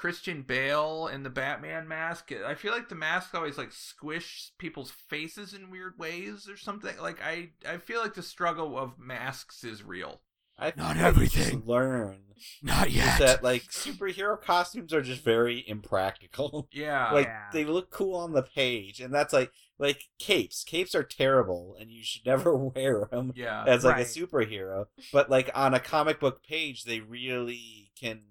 Christian 0.00 0.40
Bale 0.40 1.08
in 1.12 1.24
the 1.24 1.28
Batman 1.28 1.86
mask. 1.86 2.32
I 2.32 2.54
feel 2.54 2.72
like 2.72 2.88
the 2.88 2.94
mask 2.94 3.34
always 3.34 3.58
like 3.58 3.70
squish 3.70 4.50
people's 4.56 4.90
faces 4.90 5.52
in 5.52 5.68
weird 5.70 5.98
ways 5.98 6.48
or 6.48 6.56
something. 6.56 6.96
Like 6.98 7.20
I, 7.22 7.50
I 7.68 7.76
feel 7.76 8.00
like 8.00 8.14
the 8.14 8.22
struggle 8.22 8.78
of 8.78 8.98
masks 8.98 9.62
is 9.62 9.82
real. 9.82 10.22
I 10.58 10.72
Not 10.74 10.96
everything. 10.96 11.52
just 11.52 11.66
learn 11.66 12.18
Not 12.62 12.90
yet. 12.90 13.18
that 13.18 13.42
like 13.44 13.64
superhero 13.64 14.40
costumes 14.40 14.94
are 14.94 15.02
just 15.02 15.22
very 15.22 15.62
impractical. 15.68 16.66
Yeah. 16.72 17.12
like 17.12 17.26
Yeah. 17.26 17.44
they 17.52 17.64
look 17.66 17.90
cool 17.90 18.16
on 18.16 18.32
the 18.32 18.42
page, 18.42 19.00
and 19.00 19.12
that's 19.12 19.34
like 19.34 19.52
like 19.78 20.04
capes. 20.18 20.64
Capes 20.64 20.94
are 20.94 21.02
terrible, 21.02 21.76
and 21.78 21.90
you 21.90 22.02
should 22.02 22.24
never 22.24 22.56
wear 22.74 23.06
them 23.10 23.32
yeah. 23.36 23.64
as 23.66 23.84
like 23.84 23.96
Right. 23.96 24.06
a 24.06 24.08
superhero. 24.08 24.86
But 25.12 25.28
like 25.28 25.50
on 25.54 25.74
a 25.74 25.80
comic 25.80 26.20
book 26.20 26.42
page, 26.42 26.84
they 26.84 27.00
really 27.00 27.90
can 28.00 28.22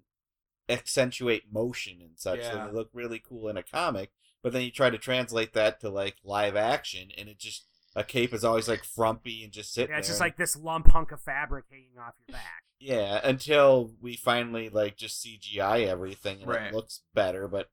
accentuate 0.70 1.52
motion 1.52 2.02
and 2.02 2.12
such. 2.18 2.42
So 2.44 2.54
Yeah. 2.54 2.68
they 2.68 2.72
look 2.74 2.90
really 2.94 3.20
cool 3.20 3.50
in 3.50 3.58
a 3.58 3.64
comic. 3.64 4.12
But 4.42 4.54
then 4.54 4.62
you 4.62 4.72
try 4.72 4.90
to 4.90 4.98
translate 4.98 5.54
that 5.54 5.82
to 5.82 5.90
like 5.90 6.16
live 6.24 6.56
action, 6.56 7.10
and 7.18 7.28
it 7.28 7.38
just 7.40 7.66
a 7.96 8.04
cape 8.04 8.34
is 8.34 8.46
always 8.46 8.70
like 8.70 8.84
frumpy 8.86 9.44
and 9.44 9.52
just 9.52 9.74
sitting 9.74 9.92
yeah, 9.92 9.98
it's 9.98 10.08
there. 10.08 10.12
just 10.14 10.22
like 10.22 10.38
this 10.38 10.56
lump 10.56 10.92
hunk 10.92 11.12
of 11.12 11.20
fabric 11.22 11.66
hanging 11.70 11.98
off 12.00 12.14
your 12.26 12.34
back. 12.34 12.64
Yeah, 12.80 13.20
until 13.24 13.94
we 14.00 14.16
finally 14.16 14.70
like 14.70 14.96
just 14.96 15.26
CGI 15.26 15.86
everything 15.88 16.40
and 16.42 16.48
Right. 16.50 16.68
it 16.68 16.74
looks 16.74 17.02
better, 17.14 17.48
but 17.50 17.70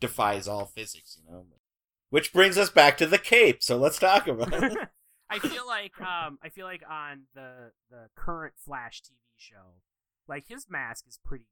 defies 0.00 0.46
all 0.46 0.66
physics, 0.66 1.18
you 1.20 1.28
know. 1.28 1.46
Which 2.10 2.32
brings 2.32 2.56
us 2.58 2.70
back 2.70 2.96
to 2.98 3.06
the 3.06 3.18
cape. 3.18 3.62
So 3.62 3.76
let's 3.76 3.98
talk 3.98 4.28
about 4.28 4.52
it. 4.52 4.78
I 5.30 5.40
feel 5.40 5.66
like 5.66 6.00
um 6.00 6.38
I 6.44 6.50
feel 6.50 6.66
like 6.66 6.82
on 6.88 7.22
the 7.34 7.72
the 7.90 8.08
current 8.14 8.54
Flash 8.64 9.00
TV 9.02 9.16
show, 9.36 9.80
like 10.28 10.46
his 10.46 10.66
mask 10.70 11.06
is 11.08 11.18
pretty 11.24 11.46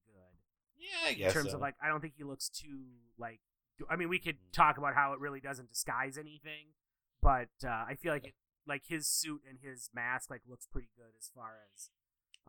yeah, 0.82 1.24
I 1.24 1.28
in 1.28 1.32
terms 1.32 1.50
so. 1.50 1.56
of 1.56 1.60
like 1.60 1.74
I 1.82 1.88
don't 1.88 2.00
think 2.00 2.14
he 2.16 2.24
looks 2.24 2.48
too 2.48 2.80
like 3.18 3.40
I 3.90 3.96
mean 3.96 4.08
we 4.08 4.18
could 4.18 4.36
Mm. 4.36 4.52
talk 4.52 4.78
about 4.78 4.94
how 4.94 5.12
it 5.12 5.20
really 5.20 5.40
doesn't 5.40 5.68
disguise 5.70 6.18
anything, 6.18 6.74
but 7.22 7.48
uh, 7.64 7.84
I 7.88 7.96
feel 8.00 8.12
like 8.12 8.26
it 8.26 8.34
like 8.66 8.82
his 8.86 9.08
suit 9.08 9.42
and 9.48 9.58
his 9.62 9.90
mask 9.94 10.30
like 10.30 10.42
looks 10.48 10.66
pretty 10.66 10.88
good 10.96 11.12
as 11.18 11.30
far 11.34 11.58
as 11.74 11.90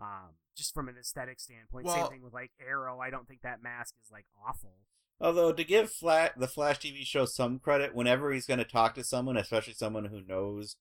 um 0.02 0.36
just 0.56 0.74
from 0.74 0.90
an 0.90 0.96
aesthetic 1.00 1.40
standpoint. 1.40 1.88
Same 1.90 2.08
thing 2.08 2.22
with 2.24 2.34
like 2.34 2.52
Arrow. 2.66 3.00
I 3.00 3.10
don't 3.10 3.28
think 3.28 3.42
that 3.42 3.62
mask 3.64 3.96
is 4.04 4.12
like 4.12 4.26
awful. 4.48 4.74
Although 5.22 5.54
to 5.54 5.64
give 5.64 5.92
Flat 5.92 6.34
the 6.38 6.48
Flash 6.48 6.80
TV 6.80 7.06
show 7.06 7.26
some 7.26 7.60
credit, 7.60 7.96
whenever 7.96 8.32
he's 8.32 8.46
going 8.48 8.58
to 8.60 8.66
talk 8.66 8.96
to 8.96 9.04
someone, 9.04 9.38
especially 9.38 9.74
someone 9.74 10.06
who 10.06 10.22
knows 10.22 10.76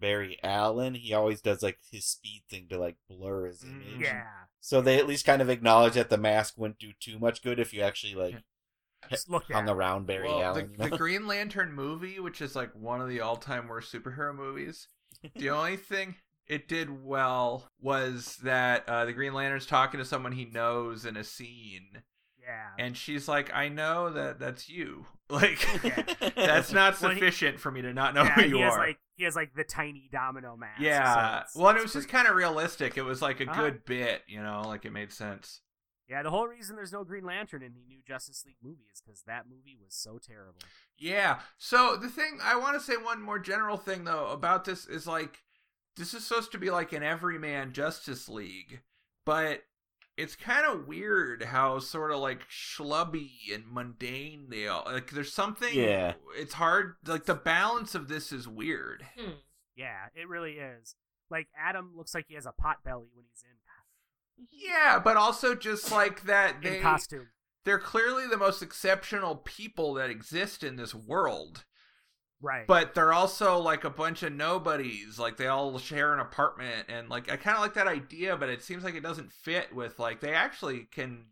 Barry 0.00 0.38
Allen, 0.42 0.94
he 0.94 1.12
always 1.14 1.40
does 1.40 1.62
like 1.62 1.78
his 1.90 2.04
speed 2.06 2.42
thing 2.48 2.66
to 2.70 2.78
like 2.78 2.96
blur 3.08 3.46
his 3.46 3.62
Mm, 3.62 3.86
image. 3.94 4.00
Yeah. 4.06 4.24
So 4.60 4.80
they 4.80 4.98
at 4.98 5.06
least 5.06 5.24
kind 5.26 5.40
of 5.42 5.48
acknowledge 5.50 5.94
that 5.94 6.10
the 6.10 6.18
mask 6.18 6.54
wouldn't 6.56 6.78
do 6.78 6.92
too 6.98 7.18
much 7.18 7.42
good 7.42 7.58
if 7.60 7.72
you 7.72 7.82
actually 7.82 8.14
like 8.14 8.36
look 9.28 9.44
on 9.54 9.64
the 9.64 9.74
round 9.74 10.06
Barry 10.06 10.28
well, 10.28 10.42
Allen. 10.42 10.66
the, 10.66 10.72
you 10.72 10.78
know? 10.78 10.90
the 10.90 10.98
Green 10.98 11.26
Lantern 11.26 11.72
movie, 11.72 12.20
which 12.20 12.40
is 12.40 12.54
like 12.54 12.70
one 12.74 13.00
of 13.00 13.08
the 13.08 13.20
all-time 13.20 13.68
worst 13.68 13.92
superhero 13.92 14.34
movies, 14.34 14.88
the 15.34 15.50
only 15.56 15.76
thing 15.76 16.16
it 16.46 16.68
did 16.68 17.04
well 17.04 17.68
was 17.80 18.36
that 18.42 18.88
uh, 18.88 19.04
the 19.04 19.12
Green 19.12 19.32
Lantern's 19.34 19.66
talking 19.66 19.98
to 19.98 20.04
someone 20.04 20.32
he 20.32 20.44
knows 20.44 21.04
in 21.06 21.16
a 21.16 21.24
scene, 21.24 22.02
Yeah. 22.42 22.70
and 22.78 22.96
she's 22.96 23.28
like, 23.28 23.54
"I 23.54 23.68
know 23.68 24.10
that 24.10 24.38
that's 24.40 24.68
you. 24.68 25.06
Like, 25.30 25.64
Yeah. 25.84 26.02
that's 26.34 26.72
not 26.72 27.00
Well, 27.00 27.12
he- 27.12 27.16
sufficient 27.20 27.60
for 27.60 27.70
me 27.70 27.82
to 27.82 27.94
not 27.94 28.14
know 28.14 28.24
yeah, 28.24 28.32
who 28.34 28.42
you 28.42 28.56
he 28.56 28.62
has 28.62 28.74
are." 28.74 28.78
like 28.80 28.98
he 29.20 29.24
has 29.26 29.36
like 29.36 29.54
the 29.54 29.64
tiny 29.64 30.08
domino 30.10 30.56
mask. 30.56 30.80
yeah. 30.80 31.36
it's- 31.40 31.54
well, 31.54 31.68
and 31.68 31.78
it 31.78 31.82
was 31.82 31.92
just 31.92 32.08
kind 32.08 32.26
of 32.26 32.34
realistic. 32.34 32.96
It 32.96 33.02
was 33.02 33.20
like 33.20 33.40
a 33.40 33.48
Uh-huh. 33.50 33.60
good 33.62 33.84
bit, 33.84 34.22
you 34.26 34.42
know, 34.42 34.62
like 34.66 34.84
it 34.86 34.92
made 34.92 35.12
sense. 35.12 35.60
Yeah, 36.08 36.22
the 36.22 36.30
whole 36.30 36.48
reason 36.48 36.74
there's 36.74 36.92
no 36.92 37.04
Green 37.04 37.24
Lantern 37.24 37.62
in 37.62 37.74
the 37.74 37.84
new 37.86 38.00
Justice 38.08 38.44
League 38.46 38.56
movie 38.62 38.86
is 38.92 39.00
because 39.00 39.22
that 39.26 39.44
movie 39.48 39.76
was 39.80 39.94
so 39.94 40.18
terrible. 40.18 40.58
Yeah. 40.98 41.40
So 41.58 41.96
the 41.96 42.08
thing 42.08 42.38
I 42.42 42.56
want 42.56 42.74
to 42.74 42.80
say 42.80 42.96
one 42.96 43.20
more 43.22 43.38
general 43.38 43.76
thing 43.76 44.04
though 44.04 44.26
about 44.28 44.64
this 44.64 44.86
is 44.86 45.06
like 45.06 45.42
this 45.96 46.14
is 46.14 46.26
supposed 46.26 46.50
to 46.52 46.58
be 46.58 46.70
like 46.70 46.92
an 46.92 47.02
everyman 47.02 47.72
Justice 47.72 48.28
League, 48.28 48.80
but 49.26 49.62
it's 50.16 50.36
kind 50.36 50.66
of 50.66 50.86
weird 50.86 51.42
how 51.44 51.78
sort 51.78 52.10
of 52.12 52.20
like 52.20 52.40
schlubby 52.48 53.30
and 53.54 53.64
mundane 53.70 54.46
they 54.50 54.66
are. 54.66 54.84
Like 54.84 55.10
there's 55.10 55.32
something 55.32 55.72
Yeah. 55.74 56.14
it's 56.36 56.54
hard 56.54 56.96
like 57.06 57.24
the 57.26 57.34
balance 57.34 57.94
of 57.94 58.08
this 58.08 58.32
is 58.32 58.46
weird. 58.46 59.04
Hmm. 59.18 59.32
Yeah, 59.76 60.06
it 60.14 60.28
really 60.28 60.54
is. 60.58 60.94
Like 61.30 61.48
Atom 61.58 61.92
looks 61.96 62.14
like 62.14 62.26
he 62.28 62.34
has 62.34 62.46
a 62.46 62.52
pot 62.52 62.78
belly 62.84 63.08
when 63.14 63.24
he's 63.30 63.44
in 63.44 63.56
Yeah, 64.50 64.98
but 65.02 65.16
also 65.16 65.54
just 65.54 65.90
like 65.90 66.22
that 66.24 66.56
in 66.56 66.72
they 66.72 66.80
costume. 66.80 67.28
they're 67.64 67.78
clearly 67.78 68.26
the 68.26 68.36
most 68.36 68.62
exceptional 68.62 69.36
people 69.36 69.94
that 69.94 70.10
exist 70.10 70.62
in 70.64 70.76
this 70.76 70.94
world. 70.94 71.64
Right. 72.42 72.66
but 72.66 72.94
they're 72.94 73.12
also 73.12 73.58
like 73.58 73.84
a 73.84 73.90
bunch 73.90 74.22
of 74.22 74.32
nobodies 74.32 75.18
like 75.18 75.36
they 75.36 75.46
all 75.46 75.78
share 75.78 76.14
an 76.14 76.20
apartment 76.20 76.86
and 76.88 77.10
like 77.10 77.30
i 77.30 77.36
kind 77.36 77.54
of 77.56 77.62
like 77.62 77.74
that 77.74 77.86
idea 77.86 78.34
but 78.36 78.48
it 78.48 78.62
seems 78.62 78.82
like 78.82 78.94
it 78.94 79.02
doesn't 79.02 79.30
fit 79.30 79.74
with 79.74 79.98
like 79.98 80.20
they 80.20 80.32
actually 80.32 80.88
can 80.90 81.26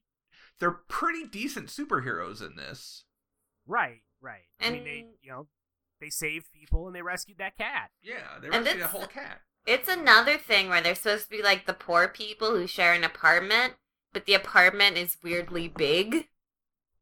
they're 0.60 0.70
pretty 0.88 1.24
decent 1.26 1.68
superheroes 1.68 2.42
in 2.42 2.56
this 2.56 3.04
right, 3.66 4.02
right. 4.20 4.42
I 4.60 4.70
mean 4.70 4.84
they 4.84 5.06
you 5.22 5.30
know, 5.30 5.46
they 6.00 6.10
saved 6.10 6.52
people 6.52 6.86
and 6.86 6.94
they 6.94 7.02
rescued 7.02 7.38
that 7.38 7.56
cat. 7.56 7.90
yeah 8.02 8.38
they 8.42 8.48
And 8.48 8.64
rescued 8.66 8.82
a 8.84 8.88
whole 8.88 9.06
cat 9.06 9.40
It's 9.66 9.88
another 9.88 10.36
thing 10.36 10.68
where 10.68 10.80
they're 10.82 10.94
supposed 10.94 11.24
to 11.24 11.30
be 11.30 11.42
like 11.42 11.64
the 11.66 11.72
poor 11.74 12.06
people 12.08 12.50
who 12.50 12.66
share 12.66 12.92
an 12.92 13.04
apartment, 13.04 13.74
but 14.12 14.26
the 14.26 14.34
apartment 14.34 14.96
is 14.98 15.16
weirdly 15.22 15.68
big. 15.68 16.28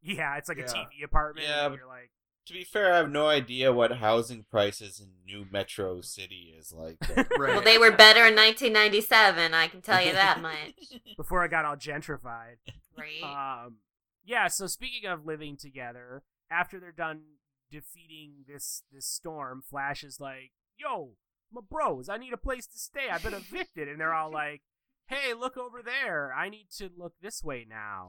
Yeah, 0.01 0.37
it's 0.37 0.47
like 0.49 0.57
Yeah. 0.59 0.65
a 0.65 0.67
TV 0.67 1.03
apartment. 1.03 1.47
Yeah, 1.47 1.65
and 1.65 1.73
but- 1.73 1.79
you're 1.79 1.87
like 1.87 2.11
To 2.47 2.53
be 2.53 2.63
fair, 2.63 2.93
I 2.93 2.97
have 2.97 3.11
no 3.11 3.27
idea 3.27 3.73
what 3.73 3.97
housing 3.97 4.45
prices 4.49 5.01
in 5.01 5.09
New 5.25 5.45
Metro 5.51 5.99
City 5.99 6.55
is 6.57 6.71
like. 6.71 6.95
right 7.17 7.29
Well, 7.37 7.61
they 7.61 7.77
were 7.77 7.91
better 7.91 8.25
in 8.25 8.35
1997. 8.35 9.53
I 9.53 9.67
can 9.67 9.81
tell 9.81 10.01
you 10.01 10.13
that 10.13 10.41
much. 10.41 11.01
before 11.17 11.43
it 11.43 11.51
got 11.51 11.65
all 11.65 11.75
gentrified. 11.75 12.55
Right? 12.97 13.65
Um, 13.65 13.79
yeah. 14.23 14.47
So 14.47 14.65
speaking 14.67 15.09
of 15.09 15.25
living 15.25 15.57
together, 15.57 16.23
after 16.49 16.79
they're 16.79 16.93
done 16.93 17.23
defeating 17.69 18.45
this 18.47 18.83
this 18.93 19.05
storm, 19.05 19.61
Flash 19.69 20.05
is 20.05 20.21
like, 20.21 20.51
"Yo, 20.77 21.15
my 21.51 21.59
bros, 21.69 22.07
I 22.07 22.15
need 22.15 22.31
a 22.31 22.37
place 22.37 22.65
to 22.67 22.79
stay. 22.79 23.09
I've 23.11 23.23
been 23.23 23.33
evicted," 23.33 23.89
and 23.89 23.99
they're 23.99 24.13
all 24.13 24.31
like, 24.33 24.61
"Hey, 25.07 25.33
look 25.33 25.57
over 25.57 25.81
there. 25.83 26.33
I 26.33 26.47
need 26.47 26.67
to 26.77 26.89
look 26.97 27.15
this 27.21 27.43
way 27.43 27.65
now." 27.67 28.07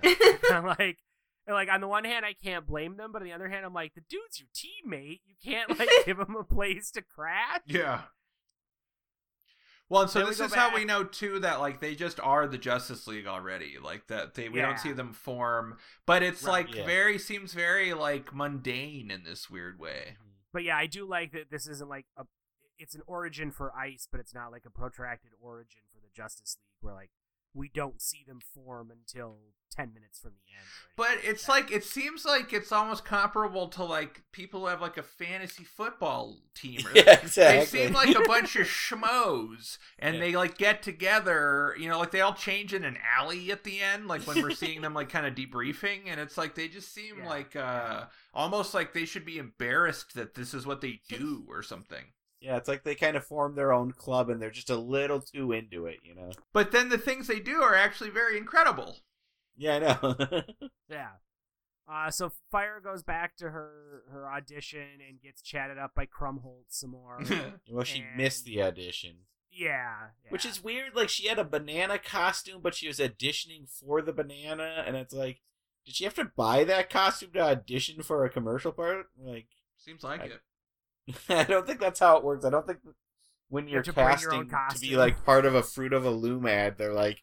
I'm 0.48 0.64
like. 0.64 0.98
And 1.48 1.54
like 1.54 1.68
on 1.68 1.80
the 1.80 1.88
one 1.88 2.04
hand, 2.04 2.24
I 2.26 2.34
can't 2.34 2.66
blame 2.66 2.96
them, 2.98 3.10
but 3.10 3.22
on 3.22 3.26
the 3.26 3.32
other 3.34 3.48
hand, 3.48 3.64
I'm 3.64 3.72
like, 3.74 3.94
the 3.94 4.02
dude's 4.02 4.38
your 4.38 4.48
teammate. 4.54 5.20
You 5.26 5.34
can't 5.42 5.76
like 5.78 5.88
give 6.06 6.18
him 6.20 6.36
a 6.38 6.44
place 6.44 6.90
to 6.92 7.02
crash. 7.02 7.62
yeah 7.66 8.02
well 9.88 10.02
and 10.02 10.10
so 10.10 10.18
Then 10.18 10.28
this 10.28 10.38
go 10.38 10.44
is 10.44 10.52
how 10.54 10.74
we 10.74 10.84
know 10.84 11.02
too 11.04 11.38
that 11.40 11.60
like 11.60 11.80
they 11.80 11.94
just 11.94 12.20
are 12.20 12.46
the 12.46 12.58
justice 12.58 13.06
league 13.06 13.26
already 13.26 13.76
like 13.82 14.06
that 14.08 14.34
they 14.34 14.50
we 14.50 14.58
Yeah. 14.58 14.66
don't 14.66 14.78
see 14.78 14.92
them 14.92 15.14
form 15.14 15.78
but 16.04 16.22
it's 16.22 16.42
Right, 16.42 16.66
like 16.66 16.74
yeah. 16.76 16.84
very 16.84 17.18
seems 17.18 17.54
very 17.54 17.94
like 17.94 18.34
mundane 18.34 19.10
in 19.10 19.24
this 19.24 19.48
weird 19.48 19.78
way 19.78 20.16
mm-hmm. 20.20 20.24
But 20.52 20.64
yeah, 20.64 20.76
I 20.78 20.86
do 20.86 21.06
like 21.06 21.32
that 21.32 21.50
this 21.50 21.66
isn't 21.66 21.88
like 21.90 22.06
a 22.16 22.24
it's 22.78 22.94
an 22.94 23.02
origin 23.06 23.50
for 23.50 23.70
Ice, 23.76 24.06
but 24.10 24.18
it's 24.20 24.34
not 24.34 24.50
like 24.52 24.64
a 24.66 24.70
protracted 24.70 25.30
origin 25.40 25.80
for 25.92 26.00
the 26.00 26.08
Justice 26.14 26.56
League 26.58 26.78
where 26.84 26.94
like 26.94 27.10
we 27.58 27.68
don't 27.74 28.00
see 28.00 28.24
them 28.26 28.38
form 28.54 28.90
until 28.90 29.38
10 29.76 29.92
minutes 29.92 30.18
from 30.20 30.30
the 30.30 30.54
end. 30.56 30.66
But 30.96 31.18
it's 31.22 31.44
that. 31.46 31.52
like 31.52 31.70
it 31.72 31.84
seems 31.84 32.24
like 32.24 32.52
it's 32.52 32.72
almost 32.72 33.04
comparable 33.04 33.68
to 33.68 33.84
like 33.84 34.22
people 34.32 34.60
who 34.60 34.66
have 34.66 34.80
like 34.80 34.96
a 34.96 35.02
fantasy 35.02 35.64
football 35.64 36.36
team. 36.54 36.80
Or 36.86 36.90
yeah, 36.94 37.16
They 37.20 37.64
seem 37.64 37.92
like 37.92 38.14
a 38.16 38.20
bunch 38.26 38.56
of 38.56 38.66
schmoes, 38.66 39.78
and 39.98 40.14
Yeah. 40.16 40.20
they 40.20 40.36
like 40.36 40.58
get 40.58 40.82
together. 40.82 41.74
You 41.78 41.88
know, 41.88 41.98
like 41.98 42.10
they 42.10 42.20
all 42.20 42.34
change 42.34 42.72
in 42.74 42.84
an 42.84 42.96
alley 43.18 43.50
at 43.52 43.64
the 43.64 43.80
end, 43.80 44.08
like 44.08 44.22
when 44.26 44.42
we're 44.42 44.50
seeing 44.50 44.80
them 44.80 44.94
like 44.94 45.08
kind 45.10 45.26
of 45.26 45.34
debriefing, 45.34 46.02
and 46.06 46.18
it's 46.20 46.38
like 46.38 46.54
they 46.54 46.68
just 46.68 46.92
seem 46.94 47.18
Yeah. 47.20 47.28
like 47.28 47.56
uh 47.56 48.04
almost 48.34 48.74
like 48.74 48.94
they 48.94 49.04
should 49.04 49.24
be 49.24 49.38
embarrassed 49.38 50.14
that 50.14 50.34
this 50.34 50.54
is 50.54 50.66
what 50.66 50.80
they 50.80 51.00
do 51.08 51.44
or 51.48 51.62
something. 51.62 52.04
Yeah, 52.40 52.56
it's 52.56 52.68
like 52.68 52.84
they 52.84 52.94
kind 52.94 53.16
of 53.16 53.24
form 53.24 53.54
their 53.56 53.72
own 53.72 53.92
club 53.92 54.30
and 54.30 54.40
they're 54.40 54.50
just 54.50 54.70
a 54.70 54.76
little 54.76 55.20
too 55.20 55.52
into 55.52 55.86
it, 55.86 55.98
you 56.04 56.14
know. 56.14 56.30
But 56.52 56.70
then 56.70 56.88
the 56.88 56.98
things 56.98 57.26
they 57.26 57.40
do 57.40 57.62
are 57.62 57.74
actually 57.74 58.10
very 58.10 58.38
incredible. 58.38 58.98
Yeah, 59.56 59.74
I 59.74 59.78
know. 59.80 60.42
Yeah. 60.90 61.08
Uh, 61.90 62.10
so 62.10 62.30
Fire 62.50 62.80
goes 62.84 63.02
back 63.02 63.34
to 63.38 63.50
her 63.50 64.02
her 64.12 64.30
audition 64.30 65.00
and 65.08 65.20
gets 65.22 65.40
chatted 65.42 65.78
up 65.78 65.94
by 65.94 66.04
Krumholtz 66.06 66.64
some 66.68 66.90
more. 66.90 67.18
well, 67.70 67.84
she 67.84 68.00
And- 68.00 68.16
missed 68.16 68.44
the 68.44 68.62
audition, 68.62 69.16
yeah, 69.50 70.08
yeah. 70.24 70.30
which 70.30 70.44
is 70.44 70.62
weird. 70.62 70.94
Like 70.94 71.08
she 71.08 71.26
had 71.28 71.38
a 71.38 71.44
banana 71.44 71.98
costume, 71.98 72.60
but 72.62 72.74
she 72.74 72.86
was 72.88 72.98
auditioning 72.98 73.68
for 73.70 74.02
the 74.02 74.12
banana, 74.12 74.84
and 74.86 74.96
it's 74.96 75.14
like, 75.14 75.40
did 75.86 75.94
she 75.94 76.04
have 76.04 76.14
to 76.14 76.30
buy 76.36 76.62
that 76.64 76.90
costume 76.90 77.30
to 77.32 77.40
audition 77.40 78.02
for 78.02 78.22
a 78.24 78.30
commercial 78.30 78.70
part? 78.72 79.06
Like, 79.18 79.46
Seems 79.78 80.02
like 80.04 80.20
I- 80.20 80.24
it. 80.26 80.40
I 81.28 81.44
don't 81.44 81.66
think 81.66 81.80
that's 81.80 82.00
how 82.00 82.16
it 82.16 82.24
works. 82.24 82.44
I 82.44 82.50
don't 82.50 82.66
think 82.66 82.78
when 83.48 83.66
You 83.66 83.72
you're 83.74 83.78
have 83.80 83.86
to 83.86 83.92
bring 83.92 84.40
your 84.40 84.44
casting 84.44 84.88
to 84.88 84.92
be 84.92 84.96
like 84.96 85.24
part 85.24 85.46
of 85.46 85.54
a 85.54 85.62
Fruit 85.62 85.92
of 85.92 86.04
a 86.04 86.10
Loom 86.10 86.46
ad, 86.46 86.76
they're 86.78 86.92
like, 86.92 87.22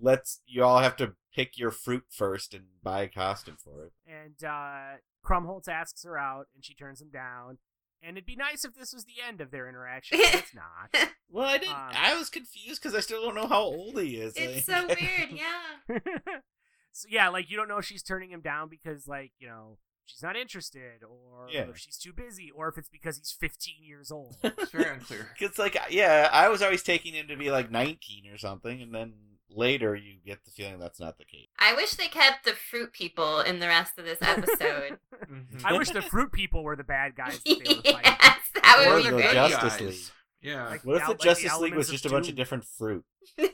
let's 0.00 0.40
you 0.46 0.62
all 0.64 0.78
have 0.80 0.96
to 0.96 1.14
pick 1.34 1.58
your 1.58 1.70
fruit 1.70 2.04
first 2.10 2.54
and 2.54 2.64
buy 2.82 3.02
a 3.02 3.08
costume 3.08 3.56
for 3.62 3.84
it. 3.84 3.92
and 4.06 4.42
uh, 4.44 4.96
Krumholtz 5.24 5.68
asks 5.68 6.02
her 6.04 6.18
out, 6.18 6.46
and 6.54 6.64
she 6.64 6.74
turns 6.74 7.00
him 7.00 7.10
down. 7.10 7.58
And 8.02 8.16
it'd 8.16 8.26
be 8.26 8.34
nice 8.34 8.64
if 8.64 8.74
this 8.74 8.94
was 8.94 9.04
the 9.04 9.22
end 9.26 9.42
of 9.42 9.50
their 9.50 9.68
interaction, 9.68 10.18
but 10.18 10.34
it's 10.34 10.54
not. 10.54 11.10
Well, 11.32 11.46
I 11.46 11.58
didn't. 11.58 11.74
Um, 11.76 11.92
I 11.94 12.16
was 12.18 12.28
confused 12.28 12.82
because 12.82 12.92
I 12.92 12.98
still 12.98 13.22
don't 13.22 13.36
know 13.36 13.46
how 13.46 13.60
old 13.62 14.00
he 14.00 14.16
is. 14.16 14.32
It's 14.36 14.66
like- 14.66 14.80
so 14.80 14.86
weird, 14.88 15.30
yeah. 15.30 15.98
so 16.90 17.06
yeah, 17.08 17.28
like 17.28 17.48
you 17.50 17.56
don't 17.56 17.68
know 17.68 17.80
she's 17.80 18.02
turning 18.02 18.30
him 18.30 18.40
down 18.40 18.68
because 18.68 19.06
like, 19.06 19.30
you 19.38 19.46
know, 19.46 19.78
she's 20.10 20.22
not 20.22 20.36
interested 20.36 21.02
or 21.08 21.46
Yeah. 21.50 21.66
if 21.70 21.78
she's 21.78 21.96
too 21.98 22.12
busy 22.12 22.50
or 22.54 22.68
if 22.68 22.76
it's 22.78 22.88
because 22.88 23.16
he's 23.18 23.30
15 23.38 23.74
years 23.82 24.10
old. 24.10 24.36
It's 24.44 24.70
very 24.72 24.90
unclear. 24.94 25.28
It's 25.40 25.58
like, 25.58 25.76
yeah, 25.90 26.28
I 26.32 26.48
was 26.48 26.62
always 26.62 26.82
taking 26.82 27.14
him 27.14 27.28
to 27.28 27.36
be 27.36 27.50
like 27.50 27.70
19 27.70 28.30
or 28.32 28.38
something, 28.38 28.82
and 28.82 28.94
then 28.94 29.12
later 29.48 29.94
you 29.96 30.14
get 30.24 30.44
the 30.44 30.50
feeling 30.50 30.78
that's 30.78 31.00
not 31.00 31.18
the 31.18 31.24
case. 31.24 31.48
I 31.58 31.74
wish 31.74 31.92
they 31.92 32.06
kept 32.08 32.44
the 32.44 32.52
fruit 32.52 32.92
people 32.92 33.40
in 33.40 33.58
the 33.58 33.66
rest 33.66 33.98
of 33.98 34.04
this 34.04 34.18
episode. 34.20 34.98
Mhm. 35.30 35.64
I 35.64 35.76
wish 35.76 35.90
the 35.90 36.00
fruit 36.02 36.32
people 36.32 36.64
were 36.64 36.76
the 36.76 36.82
bad 36.84 37.14
guys 37.14 37.40
that 37.44 37.58
they 37.64 37.74
were 37.74 37.82
fighting. 37.82 38.16
yes, 38.20 38.40
that 38.54 38.84
Or 38.88 38.94
would 38.94 39.02
be 39.04 39.10
the 39.10 39.16
great. 39.16 39.32
Justice 39.32 39.72
guys. 39.76 39.80
League. 39.80 39.98
Yeah. 40.42 40.68
Like- 40.68 40.84
What 40.84 40.96
if 40.96 41.02
the 41.02 41.08
like 41.10 41.18
the 41.18 41.24
Justice 41.24 41.58
League 41.58 41.74
was 41.74 41.88
just 41.90 42.06
a 42.06 42.08
bunch 42.08 42.24
doom. 42.26 42.32
of 42.32 42.36
different 42.36 42.64
fruit? 42.64 43.04
with 43.36 43.50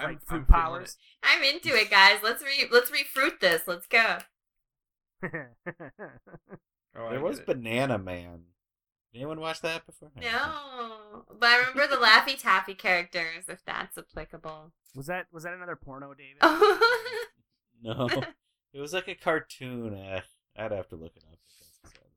I'm- 0.00 0.08
like 0.10 0.22
fruit 0.26 0.38
I'm 0.38 0.46
powers. 0.46 0.96
I'm 1.22 1.42
into 1.42 1.68
it, 1.74 1.90
guys. 1.90 2.18
Let's 2.22 2.42
re 2.42 2.66
let's 2.70 2.90
refruit 2.90 3.40
this. 3.40 3.62
Let's 3.66 3.86
go. 3.86 4.18
Oh, 6.96 7.06
I 7.06 7.10
there 7.10 7.20
was. 7.20 7.40
Banana 7.40 7.98
Man. 7.98 8.40
Anyone 9.14 9.40
watch 9.40 9.60
that 9.60 9.86
before? 9.86 10.10
No, 10.20 11.24
but 11.38 11.46
I 11.48 11.58
remember 11.58 11.86
the 11.86 12.00
Laffy 12.02 12.36
Taffy 12.40 12.74
characters, 12.74 13.44
if 13.48 13.64
that's 13.64 13.96
applicable. 13.96 14.72
was 14.96 15.06
that 15.06 15.26
was 15.32 15.44
that 15.44 15.54
another 15.54 15.76
porno, 15.76 16.14
David? 16.14 16.38
No, 17.80 18.08
it 18.74 18.80
was 18.80 18.92
like 18.92 19.06
a 19.06 19.14
cartoon. 19.14 19.94
Eh, 19.94 20.20
I'd 20.56 20.72
have 20.72 20.88
to 20.88 20.96
look 20.96 21.12
it 21.16 21.22
up. 21.30 21.38
if 21.38 21.60
that's 21.60 21.78
the 21.94 22.00
same. 22.00 22.10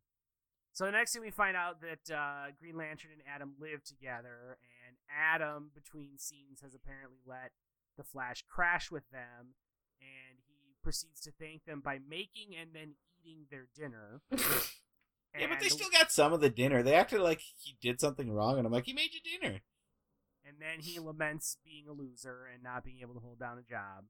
So 0.73 0.85
the 0.85 0.91
next 0.91 1.13
thing 1.13 1.21
we 1.21 1.29
find 1.29 1.55
out 1.55 1.81
that 1.81 2.11
uh, 2.11 2.47
Green 2.59 2.75
Lantern 2.75 3.11
and 3.13 3.21
Atom 3.31 3.53
live 3.59 3.83
together, 3.83 4.57
and 4.87 4.95
Atom, 5.15 5.69
between 5.75 6.17
scenes, 6.17 6.61
has 6.63 6.73
apparently 6.73 7.19
let 7.27 7.51
the 7.95 8.03
Flash 8.03 8.43
crash 8.49 8.89
with 8.89 9.07
them, 9.11 9.53
and 10.01 10.39
he 10.47 10.50
proceeds 10.81 11.21
to 11.21 11.31
thank 11.39 11.65
them 11.65 11.81
by 11.83 11.99
making 12.07 12.55
and 12.59 12.71
then 12.73 12.95
eating 13.23 13.45
their 13.49 13.67
dinner. 13.75 14.21
Yeah, 15.39 15.47
but 15.47 15.61
they 15.61 15.69
still 15.69 15.89
got 15.89 16.11
some 16.11 16.33
of 16.33 16.41
the 16.41 16.49
dinner. 16.49 16.83
They 16.83 16.93
acted 16.93 17.21
like 17.21 17.39
he 17.39 17.77
did 17.81 18.01
something 18.01 18.29
wrong, 18.29 18.57
and 18.57 18.67
I'm 18.67 18.73
like, 18.73 18.85
he 18.85 18.91
made 18.91 19.11
you 19.13 19.21
dinner. 19.21 19.61
And 20.45 20.57
then 20.59 20.81
he 20.81 20.99
laments 20.99 21.55
being 21.63 21.85
a 21.87 21.93
loser 21.93 22.49
and 22.53 22.61
not 22.61 22.83
being 22.83 22.97
able 23.01 23.13
to 23.13 23.21
hold 23.21 23.39
down 23.39 23.57
a 23.57 23.61
job. 23.61 24.07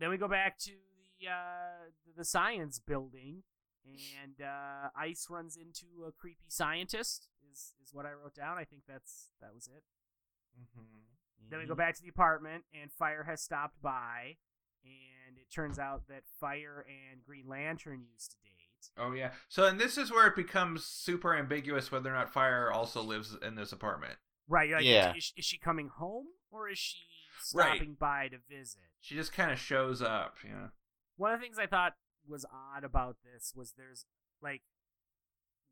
Then 0.00 0.10
we 0.10 0.16
go 0.16 0.26
back 0.26 0.58
to 0.60 0.72
the 1.20 1.28
uh, 1.30 1.90
the 2.16 2.24
science 2.24 2.80
building, 2.80 3.44
and 3.86 4.44
uh, 4.44 4.88
Ice 4.96 5.28
runs 5.30 5.56
into 5.56 6.06
a 6.08 6.10
creepy 6.10 6.48
scientist. 6.48 7.28
Is 7.52 7.74
is 7.80 7.92
what 7.94 8.04
I 8.04 8.10
wrote 8.12 8.34
down. 8.34 8.58
I 8.58 8.64
think 8.64 8.82
that's 8.88 9.28
that 9.40 9.54
was 9.54 9.68
it. 9.68 9.84
Mhm. 10.60 11.50
Then 11.50 11.60
we 11.60 11.66
go 11.66 11.76
back 11.76 11.94
to 11.94 12.02
the 12.02 12.08
apartment, 12.08 12.64
and 12.74 12.90
Fire 12.90 13.24
has 13.24 13.42
stopped 13.42 13.80
by, 13.80 14.38
and 14.84 15.36
it 15.38 15.50
turns 15.54 15.78
out 15.78 16.08
that 16.08 16.22
Fire 16.40 16.84
and 16.88 17.22
Green 17.24 17.46
Lantern 17.48 18.04
used 18.12 18.30
to 18.32 18.36
date. 18.42 18.48
Oh 18.98 19.12
yeah. 19.12 19.30
So 19.48 19.64
and 19.66 19.78
this 19.80 19.96
is 19.96 20.10
where 20.10 20.26
it 20.26 20.34
becomes 20.36 20.84
super 20.84 21.36
ambiguous 21.36 21.92
whether 21.92 22.10
or 22.10 22.14
not 22.14 22.32
Fire 22.32 22.70
also 22.70 23.00
lives 23.02 23.36
in 23.40 23.54
this 23.54 23.70
apartment. 23.72 24.14
Right? 24.48 24.70
Like, 24.72 24.84
Yeah. 24.84 25.14
Is, 25.14 25.32
is 25.36 25.44
she 25.44 25.56
coming 25.58 25.88
home 25.88 26.26
or 26.50 26.68
is 26.68 26.78
she 26.78 26.98
Right. 27.54 27.72
stopping 27.76 27.94
by 27.98 28.28
to 28.28 28.38
visit? 28.48 28.82
She 29.00 29.14
just 29.14 29.32
kind 29.32 29.50
of 29.50 29.58
shows 29.58 30.00
up, 30.02 30.36
you 30.44 30.50
know. 30.50 30.68
One 31.16 31.32
of 31.32 31.40
the 31.40 31.44
things 31.44 31.58
I 31.58 31.66
thought 31.66 31.94
was 32.28 32.44
odd 32.52 32.84
about 32.84 33.16
this 33.24 33.52
was 33.54 33.72
there's 33.76 34.04
like 34.40 34.62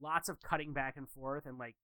lots 0.00 0.28
of 0.28 0.40
cutting 0.40 0.72
back 0.72 0.96
and 0.96 1.08
forth 1.08 1.46
and 1.46 1.58
like 1.58 1.76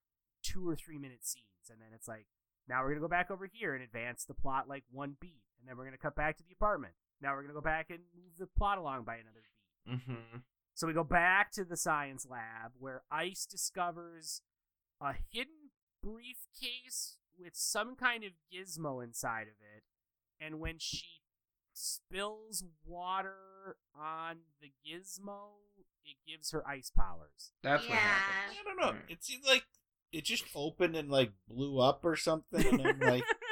two 0.43 0.69
or 0.69 0.77
three 0.77 0.99
minute 0.99 1.25
scenes, 1.25 1.71
and 1.71 1.81
then 1.81 1.89
it's 1.95 2.09
like 2.09 2.27
now 2.69 2.83
we're 2.83 2.91
gonna 2.91 3.01
go 3.01 3.09
back 3.09 3.31
over 3.31 3.49
here 3.53 3.75
and 3.75 3.83
advance 3.83 4.25
the 4.25 4.35
plot 4.35 4.69
like 4.69 4.85
one 4.91 5.17
beat, 5.21 5.43
and 5.61 5.69
then 5.69 5.77
we're 5.77 5.85
gonna 5.85 5.99
cut 5.99 6.17
back 6.17 6.37
to 6.39 6.45
the 6.45 6.53
apartment. 6.55 6.95
Now 7.21 7.35
we're 7.35 7.43
gonna 7.43 7.55
go 7.55 7.61
back 7.61 7.87
and 7.91 8.01
move 8.15 8.37
the 8.39 8.47
plot 8.47 8.79
along 8.79 9.05
by 9.05 9.15
another 9.17 9.43
beat. 9.87 9.95
Mm-hmm. 9.95 10.39
So 10.75 10.87
we 10.87 10.93
go 10.93 11.05
back 11.05 11.53
to 11.53 11.65
the 11.65 11.77
science 11.77 12.27
lab 12.31 12.73
where 12.79 13.03
Ice 13.11 13.47
discovers 13.47 14.43
a 15.01 15.15
hidden 15.31 15.71
briefcase 16.03 17.17
with 17.39 17.55
some 17.55 17.97
kind 17.97 18.25
of 18.25 18.33
gizmo 18.53 19.03
inside 19.03 19.43
of 19.49 19.55
it. 19.77 19.83
And 20.41 20.61
when 20.61 20.79
she 20.79 21.07
spills 21.73 22.65
water 22.85 23.77
on 23.99 24.37
the 24.61 24.73
gizmo, 24.87 25.49
it 26.05 26.17
gives 26.27 26.51
her 26.53 26.67
ice 26.67 26.91
powers. 26.91 27.53
That's 27.63 27.83
what 27.83 27.91
Yeah. 27.91 27.97
happens. 27.97 28.59
I 28.61 28.65
don't 28.65 28.77
know. 28.97 29.01
It 29.09 29.25
seemed 29.25 29.45
like 29.47 29.67
it 30.13 30.25
just 30.25 30.45
opened 30.55 30.97
and 30.97 31.11
like 31.11 31.33
blew 31.49 31.79
up 31.79 32.05
or 32.05 32.17
something, 32.17 32.65
and 32.67 32.87
I'm 32.87 33.01
like, 33.01 33.25